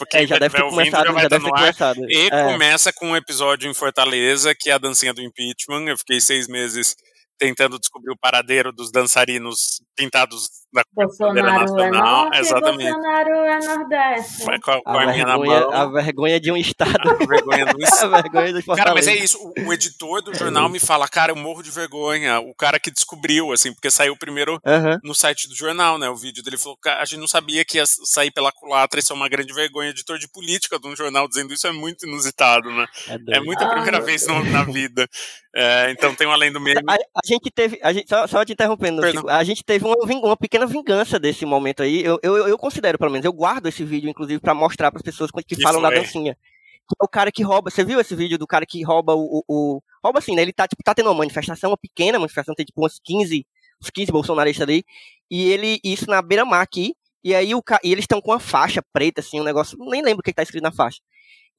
porque 0.00 0.16
é, 0.16 0.26
já 0.26 0.38
deve 0.38 0.56
ter 0.56 0.62
começado, 0.62 1.06
já 1.06 1.12
vai 1.12 1.22
já 1.24 1.28
deve 1.28 1.44
ter 1.44 1.50
começado. 1.50 2.10
E 2.10 2.26
é. 2.28 2.44
começa 2.44 2.90
com 2.90 3.10
um 3.10 3.16
episódio 3.16 3.70
em 3.70 3.74
Fortaleza, 3.74 4.54
que 4.58 4.70
é 4.70 4.72
a 4.72 4.78
dancinha 4.78 5.12
do 5.12 5.20
impeachment. 5.20 5.86
Eu 5.86 5.98
fiquei 5.98 6.18
seis 6.22 6.48
meses 6.48 6.96
tentando 7.38 7.78
descobrir 7.78 8.10
o 8.10 8.18
paradeiro 8.18 8.72
dos 8.72 8.90
dançarinos 8.90 9.82
pintados 9.94 10.48
da 10.72 10.82
Bolsonaro 10.94 11.38
é 11.38 11.42
nacional. 11.42 12.30
É 12.32 12.38
Exatamente. 12.40 12.92
Bolsonaro 12.92 13.30
é 13.30 13.58
Nordeste. 13.58 14.44
Com, 14.44 14.60
com 14.60 14.70
a, 14.70 15.02
a, 15.02 15.12
vergonha, 15.12 15.66
a, 15.72 15.86
vergonha, 15.86 16.40
de 16.40 16.52
um 16.52 16.56
estado. 16.56 17.10
A 17.10 17.14
vergonha 17.14 17.66
do 17.66 17.78
estado. 17.82 18.14
a 18.14 18.22
vergonha 18.22 18.52
de 18.52 18.62
cara, 18.62 18.94
mas 18.94 19.08
é 19.08 19.14
isso. 19.14 19.38
O, 19.38 19.68
o, 19.68 19.72
editor 19.72 20.22
do 20.22 20.34
jornal 20.34 20.68
me 20.68 20.78
fala, 20.78 21.08
cara, 21.08 21.32
eu 21.32 21.36
morro 21.36 21.62
de 21.62 21.70
vergonha. 21.70 22.38
O 22.40 22.54
cara 22.54 22.78
que 22.78 22.90
descobriu, 22.90 23.52
assim, 23.52 23.72
porque 23.72 23.90
saiu 23.90 24.16
primeiro 24.16 24.60
uhum. 24.64 24.98
no 25.02 25.14
site 25.14 25.48
do 25.48 25.54
jornal, 25.54 25.98
né? 25.98 26.08
O 26.08 26.16
vídeo 26.16 26.42
dele 26.42 26.56
falou, 26.56 26.78
a 26.84 27.04
gente 27.04 27.20
não 27.20 27.28
sabia 27.28 27.64
que 27.64 27.78
ia 27.78 27.86
sair 27.86 28.30
pela 28.30 28.52
culatra. 28.52 29.00
Isso 29.00 29.12
é 29.12 29.16
uma 29.16 29.28
grande 29.28 29.52
vergonha. 29.52 29.90
Editor 29.90 30.18
de 30.18 30.28
política 30.28 30.78
de 30.78 30.86
um 30.86 30.94
jornal 30.94 31.26
dizendo 31.26 31.52
isso 31.52 31.66
é 31.66 31.72
muito 31.72 32.06
inusitado, 32.06 32.70
né? 32.70 32.86
É, 33.08 33.38
é 33.38 33.40
muito 33.40 33.62
a 33.62 33.68
primeira 33.68 33.98
ah, 33.98 34.00
vez 34.00 34.26
no, 34.26 34.44
na 34.44 34.62
vida. 34.62 35.08
É, 35.54 35.90
então 35.90 36.14
tem 36.14 36.28
um 36.28 36.32
além 36.32 36.52
do 36.52 36.60
meme. 36.60 36.80
A, 36.88 36.94
a 36.94 37.26
gente 37.26 37.50
teve, 37.50 37.78
a 37.82 37.92
gente, 37.92 38.08
só, 38.08 38.26
só 38.26 38.44
te 38.44 38.52
interrompendo, 38.52 39.04
Chico, 39.10 39.28
a 39.28 39.42
gente 39.42 39.64
teve 39.64 39.84
uma, 39.84 39.96
uma 39.96 40.36
pequena 40.36 40.59
vingança 40.66 41.18
desse 41.18 41.44
momento 41.44 41.82
aí. 41.82 42.02
Eu, 42.04 42.18
eu, 42.22 42.48
eu 42.48 42.58
considero, 42.58 42.98
pelo 42.98 43.10
menos, 43.10 43.24
eu 43.24 43.32
guardo 43.32 43.66
esse 43.66 43.84
vídeo, 43.84 44.08
inclusive, 44.08 44.40
para 44.40 44.54
mostrar 44.54 44.90
para 44.90 44.98
as 44.98 45.02
pessoas 45.02 45.30
que, 45.30 45.42
que 45.42 45.62
falam 45.62 45.80
da 45.80 45.90
dancinha. 45.90 46.34
Que 46.34 46.96
é 47.00 47.04
o 47.04 47.08
cara 47.08 47.30
que 47.30 47.42
rouba. 47.42 47.70
Você 47.70 47.84
viu 47.84 48.00
esse 48.00 48.14
vídeo 48.14 48.38
do 48.38 48.46
cara 48.46 48.66
que 48.66 48.82
rouba 48.82 49.14
o. 49.14 49.38
o, 49.38 49.44
o 49.48 49.82
rouba 50.02 50.18
assim, 50.18 50.34
né? 50.34 50.42
Ele 50.42 50.52
tá, 50.52 50.66
tipo, 50.66 50.82
tá 50.82 50.94
tendo 50.94 51.08
uma 51.08 51.14
manifestação, 51.14 51.70
uma 51.70 51.76
pequena 51.76 52.18
manifestação, 52.18 52.54
tem 52.54 52.66
tipo 52.66 52.84
uns 52.84 53.00
15, 53.02 53.46
uns 53.80 53.90
15 53.90 54.12
bolsonaristas 54.12 54.62
ali. 54.62 54.84
E 55.30 55.48
ele, 55.50 55.80
isso 55.84 56.08
na 56.08 56.20
beira-mar 56.20 56.62
aqui. 56.62 56.94
E 57.22 57.34
aí 57.34 57.54
o, 57.54 57.62
e 57.84 57.92
eles 57.92 58.04
estão 58.04 58.20
com 58.20 58.30
uma 58.30 58.40
faixa 58.40 58.82
preta, 58.92 59.20
assim, 59.20 59.40
um 59.40 59.44
negócio. 59.44 59.78
Nem 59.78 60.02
lembro 60.02 60.20
o 60.20 60.22
que, 60.22 60.30
que 60.30 60.36
tá 60.36 60.42
escrito 60.42 60.62
na 60.62 60.72
faixa. 60.72 61.00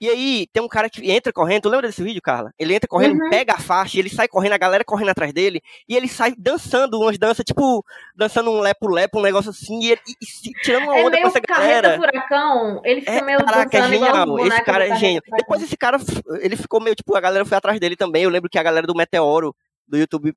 E 0.02 0.10
aí 0.10 0.48
tem 0.52 0.64
um 0.64 0.68
cara 0.68 0.90
que 0.90 1.12
entra 1.12 1.32
correndo, 1.32 1.62
tu 1.62 1.70
lembra 1.70 1.88
desse 1.88 2.02
vídeo, 2.02 2.20
Carla? 2.24 2.52
Ele 2.58 2.74
entra 2.74 2.88
correndo, 2.88 3.22
uhum. 3.22 3.30
pega 3.30 3.54
a 3.54 3.60
faixa, 3.60 4.00
ele 4.00 4.10
sai 4.10 4.28
correndo, 4.28 4.54
a 4.54 4.58
galera 4.58 4.84
correndo 4.84 5.10
atrás 5.10 5.32
dele, 5.32 5.62
e 5.88 5.96
ele 5.96 6.08
sai 6.08 6.34
dançando 6.36 7.00
umas 7.00 7.20
danças, 7.20 7.46
tipo, 7.46 7.86
dançando 8.16 8.50
um 8.50 8.62
lepo-lepo, 8.62 9.20
um 9.20 9.22
negócio 9.22 9.52
assim, 9.52 9.80
e, 9.80 9.92
ele, 9.92 10.02
e, 10.20 10.52
tirando 10.64 10.86
uma 10.86 10.98
é 10.98 11.06
onda 11.06 11.22
com 11.22 11.28
essa 11.28 11.40
galera. 11.40 11.98
furacão, 11.98 12.82
ele 12.84 13.02
fica 13.02 13.12
é, 13.12 13.22
meio 13.22 13.46
caraca, 13.46 13.78
é 13.78 13.88
genial, 13.90 14.40
esse 14.40 14.64
cara 14.64 14.88
é 14.88 14.96
gênio. 14.96 15.22
Depois 15.38 15.62
esse 15.62 15.78
cara, 15.78 16.00
ele 16.40 16.56
ficou 16.56 16.82
meio, 16.82 16.96
tipo, 16.96 17.16
a 17.16 17.22
galera 17.22 17.46
foi 17.46 17.60
atrás 17.60 17.80
dele 17.80 17.96
também, 17.96 18.24
eu 18.24 18.30
lembro 18.32 18.50
que 18.50 18.58
a 18.58 18.64
galera 18.64 18.88
do 18.88 18.96
Meteoro, 18.96 19.56
do 19.88 20.00
YouTube, 20.00 20.34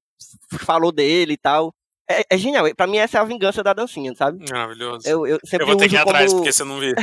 falou 0.59 0.93
dele 0.93 1.33
e 1.33 1.39
tal. 1.39 1.75
É, 2.07 2.23
é 2.29 2.37
genial, 2.37 2.67
pra 2.77 2.87
mim 2.87 2.99
essa 2.99 3.17
é 3.17 3.21
a 3.23 3.25
vingança 3.25 3.63
da 3.63 3.73
dancinha, 3.73 4.15
sabe? 4.15 4.45
Maravilhoso. 4.51 5.09
Eu, 5.09 5.27
eu, 5.27 5.39
sempre 5.43 5.65
eu 5.65 5.69
vou 5.69 5.77
ter 5.79 5.89
que 5.89 5.95
ir 5.95 5.99
atrás, 5.99 6.27
como... 6.27 6.43
porque 6.43 6.53
você 6.53 6.65
não 6.65 6.79
viu. 6.79 6.95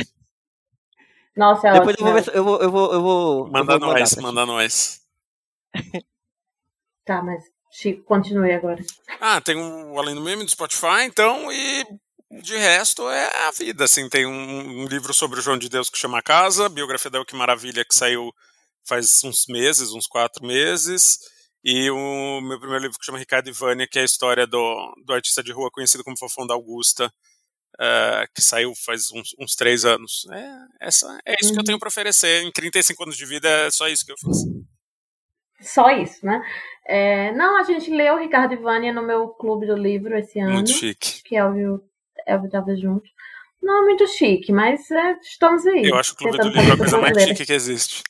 Nossa, 1.36 1.68
é 1.68 1.72
Depois 1.72 1.94
ótimo. 1.94 2.08
eu 2.08 2.12
vou, 2.12 2.22
ver, 2.22 2.36
eu 2.36 2.44
vou, 2.44 2.62
eu 2.62 2.70
vou, 2.70 2.92
eu 2.92 3.02
vou. 3.02 3.50
Manda 3.50 3.78
nós, 3.78 4.16
manda 4.16 4.46
nós. 4.46 5.00
tá, 7.06 7.22
mas 7.22 7.42
Chico, 7.70 8.04
continue 8.04 8.52
agora. 8.52 8.82
Ah, 9.18 9.40
tem 9.40 9.56
um 9.56 9.98
Além 9.98 10.14
do 10.14 10.20
Meme 10.20 10.44
do 10.44 10.50
Spotify, 10.50 11.04
então, 11.04 11.50
e 11.50 11.86
de 12.42 12.56
resto 12.56 13.08
é 13.08 13.46
a 13.46 13.50
vida, 13.50 13.84
assim, 13.84 14.08
tem 14.08 14.26
um, 14.26 14.82
um 14.82 14.86
livro 14.86 15.14
sobre 15.14 15.38
o 15.38 15.42
João 15.42 15.56
de 15.56 15.70
Deus 15.70 15.88
que 15.88 15.98
chama 15.98 16.22
Casa, 16.22 16.68
biografia 16.68 17.10
da 17.10 17.24
Que 17.24 17.34
Maravilha, 17.34 17.84
que 17.84 17.94
saiu 17.94 18.30
faz 18.86 19.22
uns 19.24 19.46
meses, 19.48 19.92
uns 19.92 20.06
quatro 20.06 20.44
meses, 20.44 21.18
e 21.64 21.90
o 21.90 22.40
meu 22.42 22.58
primeiro 22.58 22.84
livro 22.84 22.98
que 22.98 23.04
chama 23.04 23.18
Ricardo 23.18 23.48
e 23.48 23.52
Vânia, 23.52 23.86
que 23.88 23.98
é 23.98 24.02
a 24.02 24.04
história 24.04 24.46
do, 24.46 24.94
do 25.06 25.12
artista 25.12 25.42
de 25.42 25.52
rua 25.52 25.70
conhecido 25.70 26.04
como 26.04 26.18
Fofão 26.18 26.46
da 26.46 26.54
Augusta, 26.54 27.12
uh, 27.80 28.26
que 28.34 28.42
saiu 28.42 28.72
faz 28.74 29.10
uns, 29.12 29.34
uns, 29.38 29.54
três 29.54 29.84
anos. 29.84 30.26
É, 30.30 30.86
essa, 30.86 31.18
é 31.26 31.36
isso 31.40 31.52
que 31.52 31.58
eu 31.58 31.64
tenho 31.64 31.76
uhum. 31.76 31.80
para 31.80 31.88
oferecer. 31.88 32.42
Em 32.42 32.50
35 32.50 33.02
anos 33.02 33.16
de 33.16 33.26
vida, 33.26 33.48
é 33.48 33.70
só 33.70 33.88
isso 33.88 34.04
que 34.04 34.12
eu 34.12 34.16
faço. 34.18 34.46
Só 35.60 35.90
isso, 35.90 36.24
né? 36.26 36.42
É, 36.86 37.32
não, 37.32 37.58
a 37.58 37.62
gente 37.62 37.90
leu 37.90 38.18
Ricardo 38.18 38.54
e 38.54 38.56
Vânia 38.56 38.92
no 38.92 39.02
meu 39.02 39.28
clube 39.28 39.66
do 39.66 39.76
livro 39.76 40.16
esse 40.16 40.40
ano. 40.40 40.54
Muito 40.54 40.72
chique. 40.72 41.22
Que 41.24 41.36
Elvio, 41.36 41.80
Elvio 42.26 42.46
estava 42.46 42.74
junto. 42.76 43.08
Não 43.62 43.82
é 43.82 43.82
muito 43.82 44.06
chique, 44.08 44.52
mas 44.52 44.90
é, 44.90 45.16
estamos 45.22 45.64
aí. 45.66 45.84
Eu 45.84 45.96
acho 45.96 46.16
que 46.16 46.24
o 46.24 46.28
clube 46.28 46.42
do 46.42 46.48
livro 46.48 46.70
é 46.70 46.74
a 46.74 46.76
coisa 46.76 46.98
mais 46.98 47.22
chique 47.22 47.46
que 47.46 47.52
existe. 47.52 48.02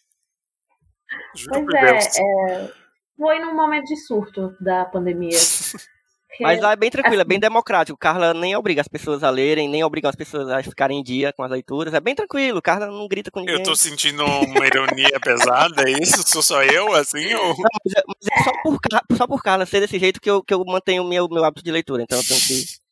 Juro 1.35 1.67
pois 1.67 2.17
é, 2.17 2.23
é, 2.23 2.73
foi 3.17 3.39
num 3.41 3.55
momento 3.55 3.85
de 3.85 3.97
surto 3.97 4.57
da 4.61 4.87
pandemia. 4.87 5.37
Mas 6.41 6.61
lá 6.61 6.72
é 6.72 6.76
bem 6.76 6.91
tranquilo, 6.91 7.16
assim, 7.16 7.22
é 7.22 7.28
bem 7.28 7.39
democrático. 7.39 7.99
Carla 7.99 8.33
nem 8.33 8.57
obriga 8.57 8.80
as 8.80 8.89
pessoas 8.89 9.22
a 9.22 9.30
lerem, 9.30 9.68
nem 9.68 9.85
obriga 9.85 10.09
as 10.09 10.16
pessoas 10.16 10.49
a 10.49 10.62
ficarem 10.62 10.99
em 10.99 11.03
dia 11.03 11.33
com 11.33 11.43
as 11.43 11.51
leituras. 11.51 11.93
É 11.93 12.01
bem 12.01 12.14
tranquilo, 12.14 12.62
Carla 12.62 12.87
não 12.87 13.07
grita 13.07 13.30
com 13.30 13.41
ninguém. 13.41 13.57
Eu 13.57 13.62
tô 13.62 13.76
sentindo 13.76 14.24
uma 14.24 14.66
ironia 14.66 15.18
pesada, 15.20 15.83
é 15.89 15.93
isso? 15.93 16.22
Sou 16.26 16.43
só 16.43 16.62
eu, 16.62 16.95
assim? 16.95 17.35
Ou... 17.35 17.49
Não, 17.49 17.68
mas 17.85 17.95
é, 17.95 18.03
mas 18.07 18.26
é 18.30 18.43
só, 18.43 18.53
por, 18.62 18.78
só 19.16 19.26
por 19.26 19.43
Carla 19.43 19.66
ser 19.66 19.80
desse 19.80 19.99
jeito 19.99 20.20
que 20.20 20.30
eu, 20.30 20.43
que 20.43 20.55
eu 20.55 20.64
mantenho 20.64 21.03
o 21.03 21.09
meu, 21.09 21.28
meu 21.28 21.45
hábito 21.45 21.64
de 21.64 21.70
leitura. 21.70 22.03
Então 22.03 22.18
eu 22.18 22.24
tenho 22.24 22.41
que. 22.41 22.83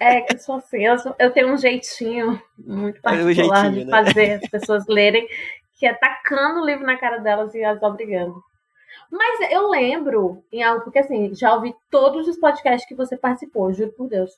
É, 0.00 0.20
que 0.22 0.34
eu 0.34 0.38
sou 0.38 0.56
assim, 0.56 0.84
eu, 0.84 0.98
sou, 0.98 1.14
eu 1.18 1.30
tenho 1.30 1.52
um 1.52 1.56
jeitinho 1.56 2.40
muito 2.58 2.98
é 2.98 3.00
particular 3.00 3.64
jeitinho, 3.64 3.72
de 3.72 3.84
né? 3.84 3.90
fazer 3.90 4.32
as 4.32 4.50
pessoas 4.50 4.86
lerem, 4.88 5.26
que 5.78 5.86
é 5.86 5.94
tacando 5.94 6.60
o 6.60 6.66
livro 6.66 6.84
na 6.84 6.96
cara 6.96 7.18
delas 7.18 7.54
e 7.54 7.62
as 7.64 7.82
obrigando. 7.82 8.34
Mas 9.10 9.50
eu 9.50 9.68
lembro 9.68 10.44
em 10.52 10.62
algo, 10.62 10.84
porque 10.84 10.98
assim, 10.98 11.34
já 11.34 11.54
ouvi 11.54 11.74
todos 11.90 12.26
os 12.28 12.38
podcasts 12.38 12.88
que 12.88 12.94
você 12.94 13.16
participou, 13.16 13.72
juro 13.72 13.92
por 13.92 14.08
Deus. 14.08 14.30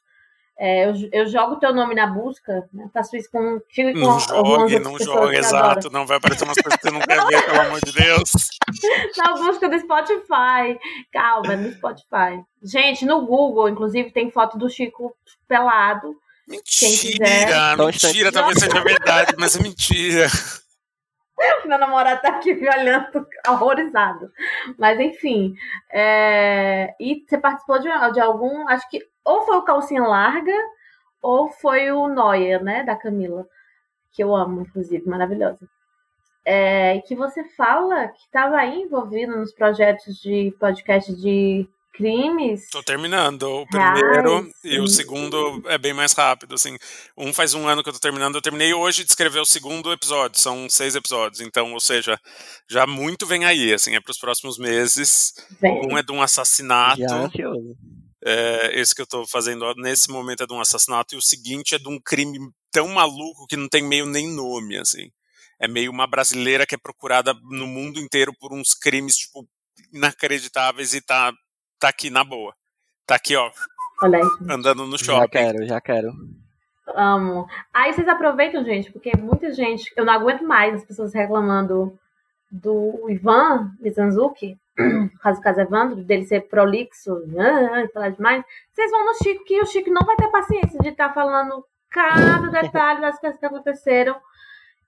É, 0.59 0.87
eu, 0.87 0.95
eu 1.13 1.27
jogo 1.27 1.57
teu 1.57 1.75
nome 1.75 1.95
na 1.95 2.07
busca, 2.07 2.67
né? 2.73 2.89
faço 2.93 3.15
isso 3.15 3.31
com 3.31 3.61
com 3.61 3.93
Não 3.93 4.19
jogue, 4.19 4.79
não 4.79 4.99
jogue, 4.99 5.37
exato. 5.37 5.91
Não 5.91 6.07
vai 6.07 6.17
aparecer 6.17 6.45
umas 6.45 6.57
coisas 6.57 6.81
que 6.81 6.89
você 6.89 6.91
não 6.91 7.01
quer 7.01 7.27
ver, 7.27 7.45
pelo 7.45 7.61
amor 7.61 7.81
de 7.85 7.93
Deus. 7.93 8.31
Na 9.19 9.35
busca 9.35 9.69
do 9.69 9.79
Spotify. 9.79 10.79
Calma, 11.13 11.57
no 11.57 11.73
Spotify. 11.73 12.43
Gente, 12.63 13.05
no 13.05 13.27
Google, 13.27 13.69
inclusive, 13.69 14.11
tem 14.11 14.31
foto 14.31 14.57
do 14.57 14.71
Chico 14.71 15.15
pelado. 15.47 16.17
Mentira, 16.49 17.77
mentira, 17.77 18.33
talvez 18.33 18.59
seja 18.59 18.81
verdade, 18.81 19.35
mas 19.37 19.57
é 19.57 19.63
mentira. 19.63 20.29
Meu 21.67 21.79
namorado 21.79 22.23
tá 22.23 22.29
aqui 22.31 22.55
me 22.55 22.69
olhando 22.69 23.27
horrorizado. 23.49 24.31
Mas 24.79 24.99
enfim. 24.99 25.55
É... 25.91 26.95
E 26.99 27.25
você 27.27 27.39
participou 27.39 27.79
de, 27.79 27.89
de 28.13 28.21
algum. 28.21 28.69
Acho 28.69 28.89
que 28.89 29.01
ou 29.25 29.43
foi 29.43 29.57
o 29.57 29.63
Calcinha 29.63 30.03
Larga, 30.03 30.57
ou 31.21 31.49
foi 31.49 31.91
o 31.91 32.09
Noia, 32.09 32.61
né? 32.61 32.85
Da 32.85 32.95
Camila. 32.95 33.47
Que 34.13 34.23
eu 34.23 34.35
amo, 34.35 34.63
inclusive, 34.63 35.09
maravilhosa. 35.09 35.69
É, 36.45 37.01
que 37.01 37.17
você 37.17 37.43
fala 37.43 38.07
que 38.09 38.21
estava 38.21 38.65
envolvido 38.65 39.37
nos 39.37 39.53
projetos 39.53 40.17
de 40.23 40.55
podcast 40.61 41.13
de 41.17 41.69
crimes. 41.97 42.69
Tô 42.71 42.83
terminando 42.83 43.43
o 43.43 43.67
primeiro 43.67 44.37
Ai, 44.37 44.51
e 44.65 44.81
o 44.81 44.87
segundo 44.87 45.63
é 45.67 45.79
bem 45.79 45.93
mais 45.93 46.13
rápido, 46.13 46.55
assim. 46.55 46.77
Um 47.17 47.33
faz 47.33 47.55
um 47.55 47.67
ano 47.67 47.83
que 47.83 47.89
eu 47.89 47.93
tô 47.93 47.99
terminando, 47.99 48.37
eu 48.37 48.43
terminei 48.43 48.73
hoje 48.75 49.05
de 49.05 49.11
escrever 49.11 49.41
o 49.41 49.47
segundo 49.47 49.93
episódio, 49.93 50.41
são 50.41 50.69
seis 50.69 50.95
episódios, 50.95 51.41
então, 51.41 51.73
ou 51.73 51.81
seja, 51.81 52.21
já 52.69 52.87
muito 52.87 53.27
vem 53.27 53.45
aí, 53.45 53.73
assim, 53.73 53.95
é 53.95 54.01
para 54.01 54.11
os 54.11 54.19
próximos 54.19 54.59
meses. 54.59 55.33
Vem. 55.61 55.81
Um 55.91 55.97
é 55.97 56.03
de 56.03 56.13
um 56.13 56.23
assassinato. 56.23 57.03
É, 58.25 58.81
esse 58.81 58.95
que 58.95 59.03
eu 59.03 59.07
tô 59.07 59.27
fazendo 59.27 59.73
nesse 59.77 60.11
momento 60.11 60.43
é 60.43 60.47
de 60.47 60.53
um 60.53 60.61
assassinato 60.61 61.15
e 61.15 61.19
o 61.19 61.23
seguinte 61.23 61.75
é 61.75 61.79
de 61.79 61.89
um 61.89 62.01
crime 62.01 62.39
tão 62.73 62.89
maluco 62.89 63.47
que 63.47 63.57
não 63.57 63.69
tem 63.69 63.83
meio 63.83 64.05
nem 64.05 64.29
nome, 64.29 64.77
assim. 64.77 65.11
É 65.61 65.69
meio 65.69 65.91
uma 65.91 66.07
brasileira 66.07 66.67
que 66.67 66.75
é 66.75 66.79
procurada 66.79 67.33
no 67.51 67.67
mundo 67.67 68.01
inteiro 68.01 68.33
por 68.39 68.53
uns 68.53 68.75
crimes, 68.75 69.17
tipo, 69.17 69.47
inacreditáveis 69.93 70.93
e 70.93 71.01
tá 71.01 71.33
tá 71.79 71.89
aqui 71.89 72.11
na 72.11 72.25
boa. 72.25 72.55
Tá 73.07 73.15
aqui, 73.17 73.37
ó. 73.37 73.51
Olha 74.03 74.19
aí. 74.19 74.25
Andando 74.51 74.87
no 74.87 74.99
shopping. 74.99 75.21
Já 75.21 75.29
quero, 75.29 75.67
já 75.67 75.81
quero. 75.81 76.13
Amo. 76.95 77.47
Aí 77.73 77.93
vocês 77.93 78.09
aproveitam, 78.09 78.65
gente, 78.65 78.93
porque 78.93 79.13
muita 79.17 79.53
gente. 79.53 79.93
Eu 79.97 80.05
não 80.05 80.13
aguento 80.13 80.43
mais 80.45 80.75
as 80.75 80.85
pessoas 80.85 81.15
reclamando 81.15 81.99
do 82.51 83.07
Ivan 83.09 83.73
Mizanzuki, 83.81 84.59
caso 85.21 85.41
caso 85.41 85.61
Evandro, 85.61 86.05
dele 86.05 86.25
ser 86.27 86.49
prolixo, 86.49 87.13
ah, 87.39 87.89
falar 87.93 88.11
demais. 88.11 88.45
Vocês 88.73 88.91
vão 88.91 89.05
no 89.05 89.15
Chico, 89.15 89.45
que 89.45 89.61
o 89.61 89.67
Chico 89.67 89.91
não 89.91 90.07
vai 90.07 90.17
ter 90.17 90.29
paciência 90.29 90.79
de 90.81 90.89
estar 90.89 91.09
tá 91.09 91.15
falando 91.15 91.65
cada 91.91 92.49
detalhe 92.63 93.01
das 93.01 93.19
coisas 93.19 93.39
que 93.39 93.47
aconteceram 93.47 94.17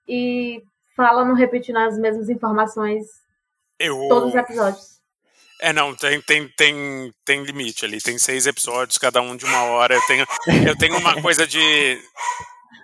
e 0.07 0.63
falando, 0.95 1.33
repetindo 1.33 1.77
as 1.77 1.97
mesmas 1.97 2.29
informações 2.29 3.05
eu... 3.79 3.95
todos 4.09 4.29
os 4.29 4.35
episódios. 4.35 4.98
É, 5.61 5.73
não, 5.73 5.93
tem, 5.93 6.21
tem, 6.21 6.47
tem, 6.55 7.13
tem 7.25 7.43
limite 7.43 7.83
ali. 7.83 8.01
Tem 8.01 8.17
seis 8.17 8.47
episódios, 8.47 8.97
cada 8.97 9.21
um 9.21 9.35
de 9.35 9.45
uma 9.45 9.63
hora. 9.63 9.93
Eu 9.93 10.01
tenho, 10.07 10.25
eu 10.67 10.77
tenho 10.77 10.97
uma 10.97 11.21
coisa 11.21 11.45
de. 11.45 11.59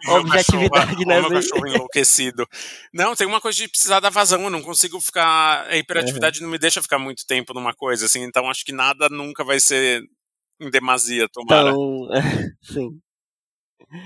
Objetividade, 0.07 1.03
né? 1.05 1.19
Meu 1.19 1.32
cachorro 1.32 1.67
enlouquecido. 1.67 2.45
Não, 2.93 3.15
tem 3.15 3.26
uma 3.26 3.41
coisa 3.41 3.57
de 3.57 3.67
precisar 3.67 3.99
da 3.99 4.09
vazão. 4.09 4.43
Eu 4.43 4.49
não 4.49 4.61
consigo 4.61 4.99
ficar. 4.99 5.65
A 5.67 5.78
hiperatividade 5.78 6.39
uhum. 6.39 6.45
não 6.45 6.51
me 6.51 6.59
deixa 6.59 6.82
ficar 6.82 6.99
muito 6.99 7.26
tempo 7.26 7.53
numa 7.53 7.73
coisa, 7.73 8.05
assim. 8.05 8.21
Então 8.21 8.49
acho 8.49 8.63
que 8.63 8.71
nada 8.71 9.09
nunca 9.09 9.43
vai 9.43 9.59
ser 9.59 10.03
em 10.61 10.69
demasia, 10.69 11.28
tomara. 11.32 11.69
Então, 11.69 12.07
sim. 12.61 12.99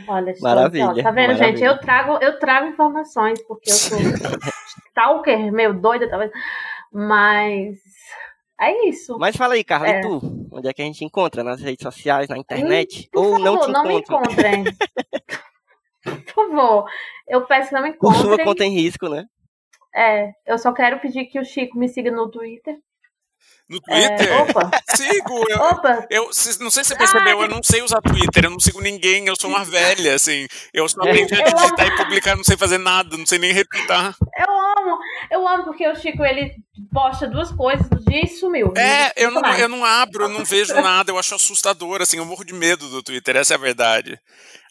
Olha, 0.07 0.33
Maravilha. 0.39 1.03
Tá 1.03 1.11
vendo, 1.11 1.33
Maravilha. 1.33 1.35
gente? 1.35 1.63
Eu 1.63 1.79
trago, 1.79 2.17
eu 2.21 2.39
trago 2.39 2.67
informações, 2.67 3.41
porque 3.47 3.71
eu 3.71 3.75
sou 3.75 3.97
stalker, 4.89 5.51
meio 5.51 5.73
doida, 5.73 6.09
talvez. 6.09 6.31
Mas 6.91 7.77
é 8.59 8.89
isso. 8.89 9.17
Mas 9.17 9.35
fala 9.35 9.53
aí, 9.53 9.63
Carla, 9.63 9.87
é. 9.87 9.99
e 9.99 10.01
tu? 10.01 10.47
Onde 10.51 10.67
é 10.67 10.73
que 10.73 10.81
a 10.81 10.85
gente 10.85 11.05
encontra? 11.05 11.43
Nas 11.43 11.61
redes 11.61 11.83
sociais, 11.83 12.27
na 12.27 12.37
internet? 12.37 13.09
Hum, 13.15 13.19
Ou 13.19 13.31
favor, 13.31 13.39
não 13.39 13.59
te 13.59 13.71
não 13.71 13.83
me 13.85 13.93
encontrem. 13.95 14.63
Por 16.33 16.33
favor, 16.33 16.85
eu 17.27 17.45
peço 17.45 17.69
que 17.69 17.75
não 17.75 17.83
me 17.83 17.89
encontrem. 17.89 18.21
Por 18.21 18.35
sua 18.35 18.43
conta 18.43 18.65
em 18.65 18.73
risco, 18.73 19.07
né? 19.09 19.25
É, 19.95 20.31
eu 20.45 20.57
só 20.57 20.71
quero 20.71 20.99
pedir 20.99 21.25
que 21.25 21.39
o 21.39 21.45
Chico 21.45 21.77
me 21.77 21.87
siga 21.87 22.11
no 22.11 22.29
Twitter. 22.29 22.77
No 23.69 23.79
Twitter? 23.81 24.31
É, 24.31 24.41
opa! 24.41 24.71
Sigo! 24.95 25.45
Eu, 25.47 25.59
opa. 25.59 26.07
eu, 26.09 26.25
não 26.25 26.33
sei 26.71 26.83
se 26.83 26.89
você 26.89 26.95
percebeu, 26.95 27.39
ah, 27.39 27.43
eu 27.43 27.49
não 27.49 27.61
sei 27.61 27.83
usar 27.83 28.01
Twitter, 28.01 28.45
eu 28.45 28.49
não 28.49 28.59
sigo 28.59 28.81
ninguém, 28.81 29.27
eu 29.27 29.35
sou 29.39 29.49
uma 29.49 29.63
velha, 29.63 30.15
assim. 30.15 30.47
Eu 30.73 30.89
só 30.89 31.01
aprendi 31.01 31.35
a 31.35 31.43
digitar 31.43 31.87
e 31.87 31.95
publicar, 31.95 32.35
não 32.35 32.43
sei 32.43 32.57
fazer 32.57 32.79
nada, 32.79 33.15
não 33.15 33.27
sei 33.27 33.37
nem 33.37 33.53
retweetar. 33.53 34.15
Eu 34.37 34.58
eu 35.29 35.47
amo 35.47 35.63
porque 35.63 35.87
o 35.87 35.95
Chico, 35.95 36.23
ele 36.23 36.53
posta 36.91 37.27
duas 37.27 37.51
coisas 37.51 37.89
no 37.89 37.99
dia 37.99 38.23
e 38.23 38.27
sumiu. 38.27 38.73
É, 38.75 39.11
eu 39.15 39.31
não, 39.31 39.41
eu 39.55 39.69
não 39.69 39.85
abro, 39.85 40.23
eu 40.23 40.29
não 40.29 40.43
vejo 40.43 40.73
nada, 40.75 41.11
eu 41.11 41.17
acho 41.17 41.35
assustador, 41.35 42.01
assim, 42.01 42.17
eu 42.17 42.25
morro 42.25 42.43
de 42.43 42.53
medo 42.53 42.89
do 42.89 43.03
Twitter, 43.03 43.35
essa 43.35 43.53
é 43.53 43.57
a 43.57 43.59
verdade. 43.59 44.19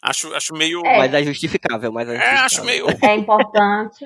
Acho, 0.01 0.33
acho 0.33 0.53
meio... 0.53 0.85
É. 0.85 0.97
Mas 0.97 1.13
é 1.13 1.23
justificável, 1.23 1.91
mas 1.91 2.07
é 2.07 2.13
justificável. 2.13 2.41
É, 2.41 2.45
acho 2.45 2.63
meio... 2.63 2.87
É 3.01 3.15
importante 3.15 4.05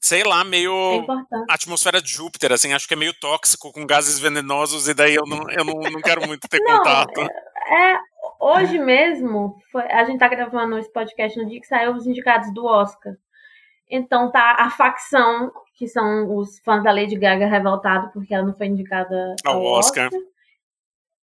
sei 0.00 0.24
lá, 0.24 0.44
meio 0.44 0.72
é 0.72 1.52
atmosfera 1.52 2.00
de 2.00 2.10
Júpiter, 2.10 2.52
assim, 2.52 2.72
acho 2.72 2.88
que 2.88 2.94
é 2.94 2.96
meio 2.96 3.14
tóxico, 3.14 3.72
com 3.72 3.86
gases 3.86 4.18
venenosos, 4.18 4.88
e 4.88 4.94
daí 4.94 5.14
eu 5.14 5.24
não, 5.26 5.50
eu 5.50 5.64
não, 5.64 5.74
não 5.74 6.00
quero 6.00 6.26
muito 6.26 6.48
ter 6.48 6.60
não, 6.60 6.78
contato. 6.78 7.20
É, 7.20 7.92
é, 7.92 7.98
hoje 8.40 8.78
mesmo, 8.78 9.56
foi, 9.70 9.82
a 9.84 10.04
gente 10.04 10.18
tá 10.18 10.28
gravando 10.28 10.78
esse 10.78 10.92
podcast 10.92 11.38
no 11.38 11.48
dia 11.48 11.60
que 11.60 11.66
saiu 11.66 11.92
os 11.92 12.06
indicados 12.06 12.52
do 12.52 12.64
Oscar. 12.64 13.14
Então 13.90 14.30
tá 14.30 14.56
a 14.58 14.70
facção, 14.70 15.52
que 15.74 15.88
são 15.88 16.36
os 16.36 16.58
fãs 16.60 16.82
da 16.82 16.92
Lady 16.92 17.16
Gaga 17.16 17.46
revoltados 17.46 18.12
porque 18.12 18.34
ela 18.34 18.46
não 18.46 18.54
foi 18.54 18.68
indicada 18.68 19.34
ao, 19.44 19.56
ao 19.56 19.62
Oscar. 19.62 20.06
Oscar. 20.06 20.20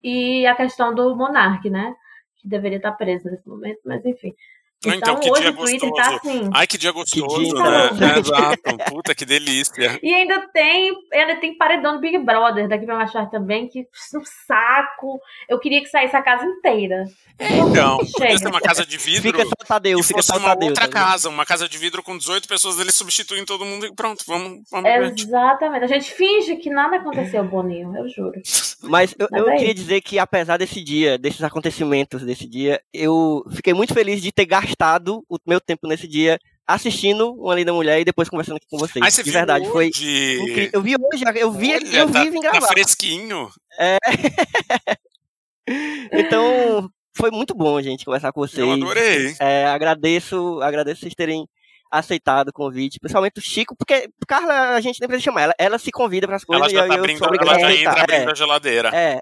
E 0.02 0.46
a 0.46 0.54
questão 0.54 0.94
do 0.94 1.14
Monark, 1.14 1.68
né? 1.70 1.94
Que 2.36 2.48
deveria 2.48 2.78
estar 2.78 2.92
preso 2.92 3.30
nesse 3.30 3.46
momento, 3.48 3.80
mas 3.84 4.04
enfim. 4.04 4.34
Então, 4.82 4.94
então 4.94 5.20
que 5.20 5.30
dia 5.30 5.52
tá 5.52 5.58
gostoso. 5.58 5.92
Tá 5.92 6.16
assim, 6.16 6.50
Ai, 6.54 6.66
que 6.66 6.78
dia 6.78 6.90
gostoso, 6.90 7.36
que 7.36 7.44
dia, 7.44 7.62
né? 7.62 8.14
É, 8.14 8.18
exato. 8.20 8.78
Puta, 8.88 9.14
que 9.14 9.26
delícia. 9.26 10.00
E 10.02 10.14
ainda 10.14 10.40
tem, 10.48 10.96
ainda 11.12 11.36
tem 11.36 11.56
paredão 11.56 11.94
do 11.94 12.00
Big 12.00 12.16
Brother 12.18 12.66
daqui 12.66 12.86
pra 12.86 13.06
tarde 13.06 13.30
também, 13.30 13.68
que 13.68 13.86
um 14.14 14.22
saco. 14.46 15.20
Eu 15.46 15.58
queria 15.58 15.82
que 15.82 15.88
saísse 15.88 16.16
a 16.16 16.22
casa 16.22 16.46
inteira. 16.46 17.04
É, 17.38 17.58
então, 17.58 17.98
podia 17.98 18.38
ser 18.38 18.48
uma 18.48 18.60
casa 18.60 18.86
de 18.86 18.96
vidro 18.96 19.32
fica 19.32 19.44
só 19.44 19.66
Tadeu, 19.66 20.02
fica 20.02 20.22
só 20.22 20.36
uma 20.38 20.48
Tadeu, 20.50 20.68
outra 20.68 20.88
casa, 20.88 21.28
uma 21.28 21.44
casa 21.44 21.68
de 21.68 21.78
vidro 21.78 22.02
com 22.02 22.16
18 22.16 22.48
pessoas, 22.48 22.78
eles 22.78 22.94
substituem 22.94 23.44
todo 23.44 23.64
mundo 23.64 23.86
e 23.86 23.94
pronto, 23.94 24.24
vamos, 24.26 24.62
vamos 24.70 24.90
Exatamente. 25.20 25.84
A 25.84 25.86
gente 25.86 26.12
finge 26.12 26.56
que 26.56 26.70
nada 26.70 26.96
aconteceu, 26.96 27.44
Boninho, 27.44 27.96
eu 27.96 28.08
juro. 28.08 28.40
Mas 28.82 29.14
eu, 29.18 29.28
Mas 29.30 29.40
eu 29.40 29.50
é 29.50 29.56
queria 29.56 29.74
dizer 29.74 30.00
que 30.00 30.18
apesar 30.18 30.56
desse 30.56 30.82
dia, 30.82 31.18
desses 31.18 31.42
acontecimentos 31.42 32.22
desse 32.22 32.46
dia, 32.46 32.80
eu 32.92 33.44
fiquei 33.52 33.74
muito 33.74 33.94
feliz 33.94 34.22
de 34.22 34.32
ter 34.32 34.46
gastado 34.46 34.69
gastado 34.70 35.24
o 35.28 35.38
meu 35.46 35.60
tempo 35.60 35.86
nesse 35.86 36.06
dia 36.06 36.38
assistindo 36.66 37.34
Uma 37.34 37.54
Linda 37.54 37.72
Mulher 37.72 38.00
e 38.00 38.04
depois 38.04 38.28
conversando 38.28 38.56
aqui 38.56 38.66
com 38.70 38.78
vocês. 38.78 39.04
Aí 39.04 39.10
você 39.10 39.22
de 39.22 39.30
verdade, 39.30 39.64
hoje? 39.64 39.72
foi 39.72 39.86
incrível. 39.88 40.70
Eu 40.72 40.82
vi 40.82 40.94
hoje, 40.94 41.24
eu 41.36 41.52
vi, 41.52 41.74
Olha, 41.74 41.98
eu 41.98 42.10
tá, 42.10 42.24
vi 42.24 42.40
gravar. 42.40 42.60
Tá 42.60 42.66
fresquinho. 42.68 43.50
É. 43.78 43.98
então, 46.12 46.88
foi 47.12 47.30
muito 47.30 47.54
bom, 47.54 47.80
gente, 47.82 48.04
conversar 48.04 48.32
com 48.32 48.40
vocês. 48.40 48.58
Eu 48.58 48.72
adorei. 48.72 49.34
É, 49.40 49.66
agradeço, 49.66 50.60
agradeço 50.62 51.00
vocês 51.00 51.14
terem 51.14 51.46
aceitado 51.90 52.50
o 52.50 52.52
convite, 52.52 53.00
principalmente 53.00 53.38
o 53.38 53.42
Chico, 53.42 53.74
porque 53.76 54.08
Carla 54.28 54.76
a 54.76 54.80
gente 54.80 55.00
nem 55.00 55.08
precisa 55.08 55.24
chamar, 55.24 55.42
ela, 55.42 55.54
ela 55.58 55.76
se 55.76 55.90
convida 55.90 56.24
para 56.24 56.36
as 56.36 56.44
coisas 56.44 56.72
ela 56.72 56.72
já 56.72 56.86
tá 56.86 56.94
eu, 56.94 57.18
sou 57.18 57.26
obrigado 57.26 57.48
ela 57.48 57.66
a 57.66 57.68
aceitar. 57.68 57.90
Entra 57.90 58.02
abrindo 58.04 58.28
é. 58.28 58.30
a 58.30 58.34
geladeira. 58.34 58.90
É. 58.94 59.20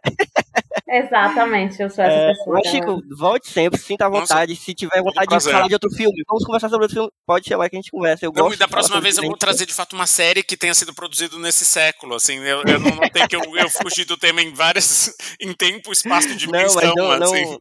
Exatamente, 0.87 1.81
eu 1.83 1.91
sou 1.91 2.05
essa 2.05 2.15
é, 2.15 2.29
pessoa. 2.29 2.55
Mas, 2.55 2.71
Chico, 2.71 3.03
volte 3.17 3.51
sempre, 3.51 3.81
sinta 3.81 4.07
à 4.07 4.09
vontade. 4.09 4.53
Nossa, 4.53 4.65
se 4.65 4.75
tiver 4.75 5.03
vontade 5.03 5.27
de 5.27 5.51
falar 5.51 5.69
de 5.69 5.75
outro 5.75 5.91
filme, 5.91 6.23
vamos 6.29 6.45
conversar 6.45 6.69
sobre 6.69 6.85
outro 6.85 6.95
filme, 6.95 7.13
pode 7.27 7.49
chamar 7.49 7.69
que 7.69 7.77
a 7.77 7.79
gente 7.79 7.91
conversa. 7.91 8.25
Eu 8.25 8.33
gosto. 8.33 8.55
E 8.55 8.59
da 8.59 8.69
próxima 8.69 9.01
vez 9.01 9.17
eu 9.19 9.25
vou 9.25 9.37
trazer 9.37 9.67
de 9.67 9.75
fato 9.75 9.95
uma 9.95 10.07
série 10.07 10.43
que 10.43 10.57
tenha 10.57 10.75
sido 10.75 10.95
produzida 10.95 11.39
nesse 11.39 11.65
século. 11.65 12.15
Assim, 12.15 12.39
eu, 12.39 12.63
eu 12.65 12.81
não 12.81 12.95
notei 12.97 13.27
que 13.27 13.37
eu, 13.37 13.43
eu 13.57 13.71
fugi 13.71 14.05
do 14.05 14.17
tema 14.17 14.43
em 14.43 14.53
várias. 14.53 15.15
em 15.41 15.53
tempo, 15.53 15.93
espaço, 15.93 16.35
dimensão. 16.37 16.95
Não, 16.97 17.19
não, 17.19 17.33
assim. 17.33 17.51
não, 17.51 17.61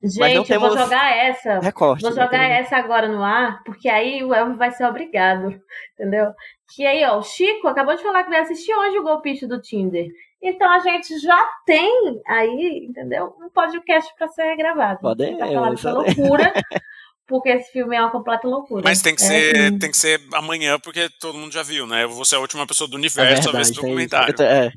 Gente, 0.00 0.52
eu 0.52 0.60
vou 0.60 0.76
jogar 0.76 1.16
essa. 1.16 1.58
Recorte, 1.58 2.02
vou 2.02 2.12
jogar 2.12 2.44
essa 2.44 2.76
agora 2.76 3.08
no 3.08 3.22
ar, 3.22 3.62
porque 3.64 3.88
aí 3.88 4.22
o 4.22 4.32
Elvio 4.32 4.56
vai 4.56 4.70
ser 4.70 4.84
obrigado, 4.84 5.60
entendeu? 5.94 6.32
Que 6.72 6.86
aí, 6.86 7.04
ó, 7.04 7.18
o 7.18 7.22
Chico 7.22 7.66
acabou 7.66 7.96
de 7.96 8.02
falar 8.02 8.22
que 8.22 8.30
vai 8.30 8.40
assistir 8.40 8.72
hoje 8.72 8.96
o 8.96 9.02
golpista 9.02 9.48
do 9.48 9.60
Tinder. 9.60 10.06
Então 10.42 10.70
a 10.70 10.78
gente 10.78 11.18
já 11.18 11.48
tem 11.66 12.22
aí, 12.26 12.86
entendeu? 12.88 13.34
Um 13.40 13.50
podcast 13.50 14.14
para 14.16 14.28
ser 14.28 14.56
gravado. 14.56 15.00
Pode 15.00 15.36
pra 15.36 15.46
falar 15.46 15.70
dessa 15.70 15.92
loucura. 15.92 16.52
porque 17.26 17.50
esse 17.50 17.72
filme 17.72 17.94
é 17.94 18.00
uma 18.00 18.10
completa 18.10 18.48
loucura. 18.48 18.82
Mas 18.84 19.02
tem 19.02 19.14
que, 19.14 19.22
é, 19.22 19.26
ser, 19.26 19.56
assim. 19.56 19.78
tem 19.78 19.90
que 19.90 19.96
ser 19.96 20.20
amanhã, 20.32 20.78
porque 20.78 21.10
todo 21.20 21.36
mundo 21.36 21.52
já 21.52 21.62
viu, 21.62 21.86
né? 21.86 22.04
Eu 22.04 22.10
vou 22.10 22.24
ser 22.24 22.36
a 22.36 22.40
última 22.40 22.66
pessoa 22.66 22.88
do 22.88 22.96
universo 22.96 23.20
é 23.20 23.34
verdade, 23.34 23.48
a 23.48 23.52
ver 23.52 23.60
esse 23.62 23.74
documentário. 23.74 24.34
Eu, 24.38 24.46
é. 24.46 24.72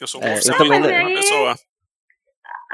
eu 0.00 0.06
sou 0.06 0.20
um 0.20 0.24
é, 0.24 0.38
eu 0.38 0.56
também, 0.56 0.80
uma 0.80 1.20
pessoa 1.20 1.56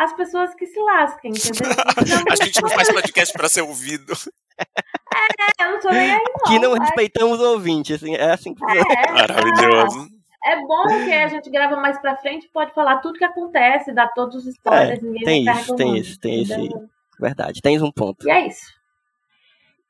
as 0.01 0.15
pessoas 0.15 0.55
que 0.55 0.67
se 0.67 0.81
lasquem, 0.81 1.31
entendeu? 1.31 1.71
a 2.33 2.45
gente 2.45 2.63
não 2.63 2.71
faz 2.71 2.91
podcast 2.91 3.37
para 3.37 3.49
ser 3.51 3.61
ouvido. 3.61 4.15
É, 4.59 5.65
eu 5.65 5.73
não 5.73 5.81
tô 5.81 5.91
nem 5.91 6.13
aí, 6.13 6.19
não. 6.19 6.53
Que 6.53 6.59
não 6.59 6.71
mas... 6.71 6.81
respeitamos 6.81 7.39
o 7.39 7.53
ouvinte, 7.53 7.93
assim, 7.93 8.15
é 8.15 8.33
assim 8.33 8.55
que 8.55 8.65
é, 8.65 9.13
Maravilhoso. 9.13 10.09
É 10.45 10.57
bom 10.63 10.87
que 10.87 11.13
a 11.13 11.29
gente 11.29 11.51
grava 11.51 11.77
mais 11.77 12.01
pra 12.01 12.17
frente 12.17 12.49
pode 12.49 12.73
falar 12.73 12.99
tudo 12.99 13.19
que 13.19 13.25
acontece, 13.25 13.93
dar 13.93 14.09
todos 14.09 14.37
os 14.37 14.47
spoilers, 14.47 15.03
é, 15.03 15.25
tem 15.25 15.45
isso, 15.45 15.77
Tem 15.77 15.97
isso, 15.99 16.19
tem 16.19 16.43
isso, 16.43 16.91
Verdade, 17.21 17.61
tens 17.61 17.83
um 17.83 17.93
ponto. 17.93 18.27
E 18.27 18.31
é 18.31 18.47
isso. 18.47 18.73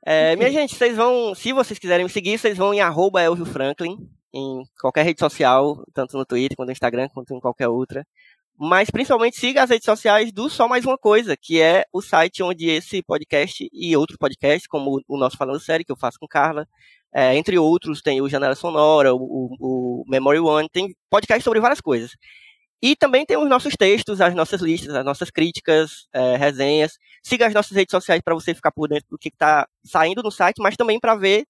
É, 0.05 0.35
minha 0.35 0.51
gente, 0.51 0.75
vocês 0.75 0.97
vão, 0.97 1.35
se 1.35 1.53
vocês 1.53 1.79
quiserem 1.79 2.05
me 2.05 2.11
seguir, 2.11 2.39
vocês 2.39 2.57
vão 2.57 2.75
em 2.75 2.81
arroba 2.81 3.23
Elvio 3.23 3.47
Franklin, 3.47 3.97
em 4.33 4.63
qualquer 4.81 5.05
rede 5.05 5.21
social, 5.21 5.85
tanto 5.95 6.17
no 6.17 6.25
Twitter, 6.25 6.57
quanto 6.57 6.69
no 6.69 6.73
Instagram, 6.73 7.09
quanto 7.13 7.35
em 7.35 7.41
qualquer 7.41 7.69
outra. 7.69 8.05
Mas 8.63 8.91
principalmente 8.91 9.41
siga 9.41 9.63
as 9.63 9.71
redes 9.71 9.87
sociais 9.87 10.31
do 10.31 10.51
Só 10.51 10.69
Mais 10.69 10.85
Uma 10.85 10.99
Coisa, 10.99 11.35
que 11.35 11.59
é 11.59 11.83
o 11.91 12.03
site 12.03 12.43
onde 12.43 12.69
esse 12.69 13.03
podcast 13.03 13.67
e 13.73 13.97
outros 13.97 14.19
podcasts, 14.19 14.67
como 14.67 15.01
o 15.09 15.17
nosso 15.17 15.39
Falando 15.39 15.59
Série, 15.59 15.83
que 15.83 15.91
eu 15.91 15.97
faço 15.97 16.19
com 16.21 16.29
Carla, 16.29 16.69
é, 17.11 17.35
entre 17.35 17.59
outros, 17.59 18.03
tem 18.03 18.21
o 18.21 18.29
Janela 18.29 18.55
Sonora, 18.55 19.15
o, 19.15 19.19
o, 19.19 20.03
o 20.03 20.05
Memory 20.07 20.41
One, 20.41 20.69
tem 20.71 20.95
podcast 21.09 21.43
sobre 21.43 21.59
várias 21.59 21.81
coisas. 21.81 22.11
E 22.83 22.95
também 22.95 23.25
tem 23.25 23.39
os 23.39 23.49
nossos 23.49 23.73
textos, 23.79 24.21
as 24.21 24.35
nossas 24.35 24.61
listas, 24.61 24.95
as 24.95 25.05
nossas 25.07 25.31
críticas, 25.31 26.07
é, 26.13 26.37
resenhas. 26.37 26.99
Siga 27.23 27.47
as 27.47 27.55
nossas 27.55 27.75
redes 27.75 27.93
sociais 27.93 28.21
para 28.23 28.35
você 28.35 28.55
ficar 28.55 28.73
por 28.73 28.89
dentro 28.89 29.07
do 29.11 29.19
que 29.19 29.31
está 29.31 29.67
saindo 29.87 30.23
no 30.23 30.31
site, 30.31 30.61
mas 30.61 30.77
também 30.77 31.01
para 31.01 31.15
ver 31.15 31.47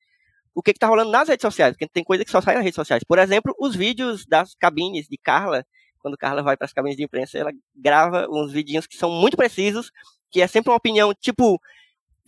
o 0.54 0.62
que 0.62 0.70
está 0.70 0.86
rolando 0.86 1.10
nas 1.10 1.28
redes 1.28 1.42
sociais, 1.42 1.72
porque 1.74 1.88
tem 1.92 2.04
coisa 2.04 2.24
que 2.24 2.30
só 2.30 2.40
sai 2.40 2.54
nas 2.54 2.62
redes 2.62 2.76
sociais. 2.76 3.02
Por 3.02 3.18
exemplo, 3.18 3.52
os 3.58 3.74
vídeos 3.74 4.24
das 4.26 4.54
cabines 4.54 5.08
de 5.08 5.18
Carla, 5.18 5.64
quando 6.00 6.16
Carla 6.16 6.42
vai 6.42 6.56
para 6.56 6.64
as 6.64 6.72
cabines 6.72 6.96
de 6.96 7.04
imprensa, 7.04 7.38
ela 7.38 7.52
grava 7.74 8.26
uns 8.28 8.52
vidinhos 8.52 8.86
que 8.86 8.96
são 8.96 9.10
muito 9.10 9.36
precisos, 9.36 9.90
que 10.30 10.40
é 10.40 10.46
sempre 10.46 10.70
uma 10.70 10.76
opinião 10.76 11.12
tipo 11.14 11.60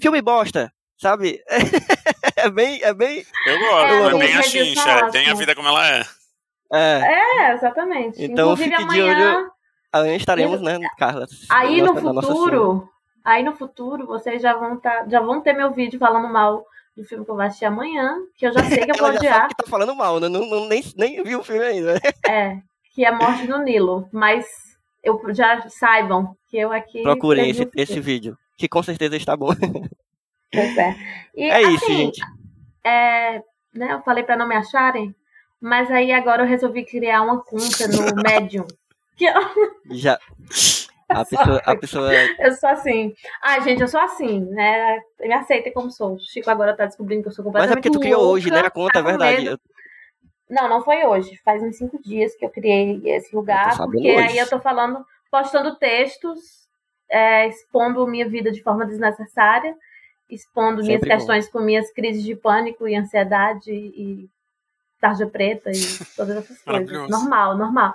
filme 0.01 0.21
bosta, 0.21 0.73
sabe? 0.99 1.43
é 2.37 2.51
bem, 2.51 2.81
é 2.83 2.95
bem. 2.95 3.25
Eu 3.47 3.59
gosto, 3.59 3.93
é, 3.93 4.07
é 4.07 4.19
bem 4.19 4.37
a 4.37 4.43
chincha, 4.43 4.91
é, 4.91 5.11
tem 5.11 5.29
a 5.29 5.35
vida 5.35 5.55
como 5.55 5.69
ela 5.69 5.89
é. 5.89 6.03
É, 6.73 7.49
é 7.51 7.55
exatamente. 7.55 8.23
Então 8.23 8.53
Inclusive, 8.53 8.71
fique 8.71 8.83
amanhã... 8.83 9.15
de 9.15 9.23
olho. 9.23 9.53
Amanhã 9.93 10.17
estaremos, 10.17 10.61
né, 10.63 10.79
Carla? 10.99 11.27
Aí 11.51 11.83
no 11.83 11.95
futuro, 11.95 12.89
aí 13.23 13.43
no 13.43 13.55
futuro, 13.55 14.07
vocês 14.07 14.41
já 14.41 14.55
vão, 14.55 14.81
tá, 14.81 15.07
já 15.07 15.21
vão 15.21 15.43
ter 15.43 15.53
meu 15.53 15.71
vídeo 15.71 15.99
falando 15.99 16.29
mal 16.29 16.65
do 16.97 17.05
filme 17.05 17.25
que 17.25 17.31
eu 17.31 17.35
vou 17.35 17.45
assistir 17.45 17.67
amanhã, 17.67 18.17
que 18.37 18.47
eu 18.47 18.53
já 18.53 18.65
sei 18.65 18.85
que 18.85 18.91
eu 18.91 18.97
vou 18.97 19.09
odiar. 19.09 19.49
que 19.49 19.57
tá 19.57 19.65
falando 19.69 19.95
mal, 19.95 20.19
né? 20.19 20.29
Não, 20.29 20.47
não, 20.47 20.67
nem, 20.67 20.83
nem 20.97 21.23
vi 21.23 21.37
o 21.37 21.43
filme 21.43 21.65
ainda. 21.65 22.01
É, 22.27 22.59
que 22.95 23.05
é 23.05 23.13
Morte 23.13 23.47
no 23.47 23.63
Nilo. 23.63 24.09
Mas 24.13 24.47
eu 25.03 25.21
já 25.35 25.69
saibam 25.69 26.37
que 26.49 26.59
eu 26.59 26.73
aqui. 26.73 27.03
Procurem 27.03 27.51
esse, 27.51 27.69
esse 27.75 28.01
vídeo, 28.01 28.37
que 28.57 28.69
com 28.69 28.83
certeza 28.83 29.17
está 29.17 29.37
bom. 29.37 29.51
Pois 30.55 30.77
é. 30.77 30.95
E, 31.35 31.45
é 31.45 31.57
assim, 31.57 31.75
isso, 31.75 31.87
gente. 31.87 32.21
É, 32.85 33.43
né, 33.75 33.93
eu 33.93 34.03
falei 34.03 34.23
para 34.23 34.37
não 34.37 34.47
me 34.47 34.55
acharem, 34.55 35.15
mas 35.59 35.91
aí 35.91 36.13
agora 36.13 36.43
eu 36.43 36.47
resolvi 36.47 36.85
criar 36.85 37.23
uma 37.23 37.43
conta 37.43 37.89
no 37.89 38.15
Medium. 38.23 38.67
Que 39.17 39.25
eu... 39.25 39.33
Já. 39.97 40.19
A 41.09 41.25
pessoa, 41.25 41.63
a 41.65 41.77
pessoa. 41.77 42.13
Eu 42.39 42.53
sou 42.53 42.69
assim. 42.69 43.15
Ah, 43.43 43.61
gente, 43.61 43.81
eu 43.81 43.89
sou 43.89 44.01
assim, 44.01 44.41
né? 44.41 44.99
Me 45.21 45.33
aceita 45.33 45.71
como 45.71 45.91
sou. 45.91 46.15
O 46.15 46.19
Chico 46.19 46.51
agora 46.51 46.77
tá 46.77 46.87
descobrindo 46.87 47.23
que 47.23 47.29
eu 47.29 47.33
sou 47.33 47.45
completamente. 47.45 47.77
Mas 47.77 47.79
é 47.79 47.81
porque 47.81 47.99
tu 47.99 48.01
criou 48.01 48.31
hoje, 48.31 48.51
né? 48.51 48.61
A 48.61 48.71
conta, 48.71 48.99
é 48.99 49.03
verdade. 49.03 49.47
Eu... 49.47 49.59
Não, 50.53 50.69
não 50.69 50.85
foi 50.85 51.07
hoje. 51.07 51.41
Faz 51.43 51.63
uns 51.63 51.79
cinco 51.79 51.99
dias 52.03 52.37
que 52.37 52.45
eu 52.45 52.51
criei 52.51 53.01
esse 53.07 53.35
lugar. 53.35 53.75
Porque 53.75 53.97
hoje. 53.97 54.19
aí 54.19 54.37
eu 54.37 54.47
tô 54.47 54.61
falando, 54.61 55.03
postando 55.31 55.77
textos, 55.77 56.69
é, 57.11 57.49
expondo 57.49 58.07
minha 58.07 58.29
vida 58.29 58.53
de 58.53 58.63
forma 58.63 58.85
desnecessária, 58.85 59.75
expondo 60.29 60.83
Sempre 60.83 60.87
minhas 60.87 61.01
bom. 61.01 61.07
questões 61.07 61.49
com 61.49 61.59
minhas 61.61 61.91
crises 61.91 62.23
de 62.23 62.37
pânico 62.37 62.87
e 62.87 62.95
ansiedade 62.95 63.73
e 63.73 64.29
tarja 65.01 65.27
preta 65.27 65.71
e 65.71 65.81
todas 66.15 66.37
essas 66.37 66.61
coisas. 66.63 67.09
Normal, 67.09 67.57
normal. 67.57 67.95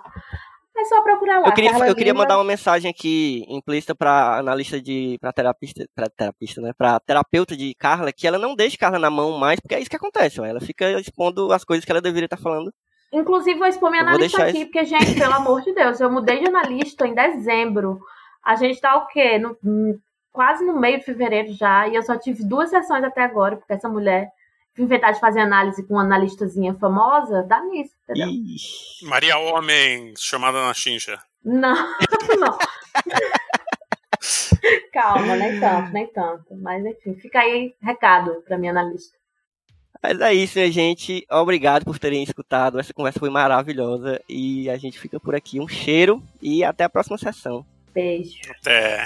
É 0.78 0.86
só 0.86 1.02
procurar 1.02 1.40
lá. 1.40 1.48
Eu 1.48 1.54
queria, 1.54 1.88
eu 1.88 1.96
queria 1.96 2.14
mandar 2.14 2.38
uma 2.38 2.44
mensagem 2.44 2.90
aqui 2.90 3.44
implícita 3.50 3.96
para 3.96 4.38
analista 4.38 4.80
de 4.80 5.18
para 5.20 5.34
terapista, 5.34 5.86
para 5.96 6.08
terapista, 6.08 6.62
né? 6.62 6.72
Para 6.78 7.00
terapeuta 7.00 7.58
de 7.58 7.74
Carla, 7.74 8.14
que 8.14 8.28
ela 8.28 8.38
não 8.38 8.56
deixe 8.56 8.78
Carla 8.78 9.00
na 9.00 9.10
mão 9.10 9.40
mais, 9.40 9.60
porque 9.60 9.74
é 9.74 9.80
isso 9.80 9.90
que 9.90 9.96
acontece, 9.96 10.40
ela 10.40 10.62
fica 10.62 11.00
expondo 11.00 11.52
as 11.52 11.64
coisas 11.64 11.84
que 11.84 11.92
ela 11.92 12.02
deveria 12.02 12.26
estar 12.26 12.38
falando. 12.38 12.72
Inclusive 13.12 13.58
vou 13.58 13.68
expor 13.68 13.90
minha 13.90 14.04
eu 14.04 14.08
analista 14.08 14.44
aqui, 14.44 14.66
porque 14.66 14.86
gente, 14.86 15.16
pelo 15.16 15.34
amor 15.34 15.62
de 15.62 15.74
Deus, 15.74 16.00
eu 16.00 16.12
mudei 16.12 16.40
de 16.40 16.48
analista 16.48 17.08
em 17.08 17.16
dezembro. 17.16 18.00
A 18.46 18.56
gente 18.56 18.80
tá 18.80 18.98
o 18.98 19.08
quê? 19.08 19.40
No, 19.40 19.58
quase 20.32 20.64
no 20.64 20.80
meio 20.80 21.00
de 21.00 21.06
fevereiro 21.06 21.52
já, 21.54 21.88
e 21.88 21.96
eu 21.96 22.04
só 22.04 22.16
tive 22.18 22.48
duas 22.48 22.70
sessões 22.70 23.04
até 23.04 23.24
agora, 23.24 23.56
porque 23.56 23.74
essa 23.74 23.90
mulher 23.90 24.30
inventar 24.78 25.14
de 25.14 25.20
fazer 25.20 25.40
análise 25.40 25.86
com 25.86 25.96
uma 25.96 26.04
analistazinha 26.04 26.74
famosa, 26.76 27.44
dá 27.44 27.64
nisso, 27.64 27.94
entendeu? 28.04 28.30
Ixi. 28.30 29.06
Maria 29.06 29.38
Homem, 29.38 30.14
chamada 30.18 30.62
na 30.66 30.74
chincha. 30.74 31.20
Não, 31.44 31.76
não. 32.40 32.58
Calma, 34.94 35.36
nem 35.36 35.60
tanto, 35.60 35.92
nem 35.94 36.08
tanto. 36.08 36.56
Mas 36.58 36.86
enfim, 36.86 37.16
fica 37.16 37.40
aí 37.40 37.74
recado 37.82 38.42
para 38.46 38.58
minha 38.58 38.72
analista. 38.72 39.18
Mas 40.02 40.20
é 40.22 40.34
isso, 40.34 40.58
minha 40.58 40.72
gente. 40.72 41.26
Obrigado 41.30 41.84
por 41.84 41.98
terem 41.98 42.24
escutado. 42.24 42.80
Essa 42.80 42.94
conversa 42.94 43.20
foi 43.20 43.30
maravilhosa. 43.30 44.22
E 44.30 44.70
a 44.70 44.78
gente 44.78 45.00
fica 45.00 45.20
por 45.20 45.36
aqui. 45.36 45.60
Um 45.60 45.68
cheiro 45.68 46.22
e 46.42 46.64
até 46.64 46.84
a 46.84 46.90
próxima 46.90 47.18
sessão. 47.18 47.66
Beijo. 47.94 48.40
Até. 48.60 49.06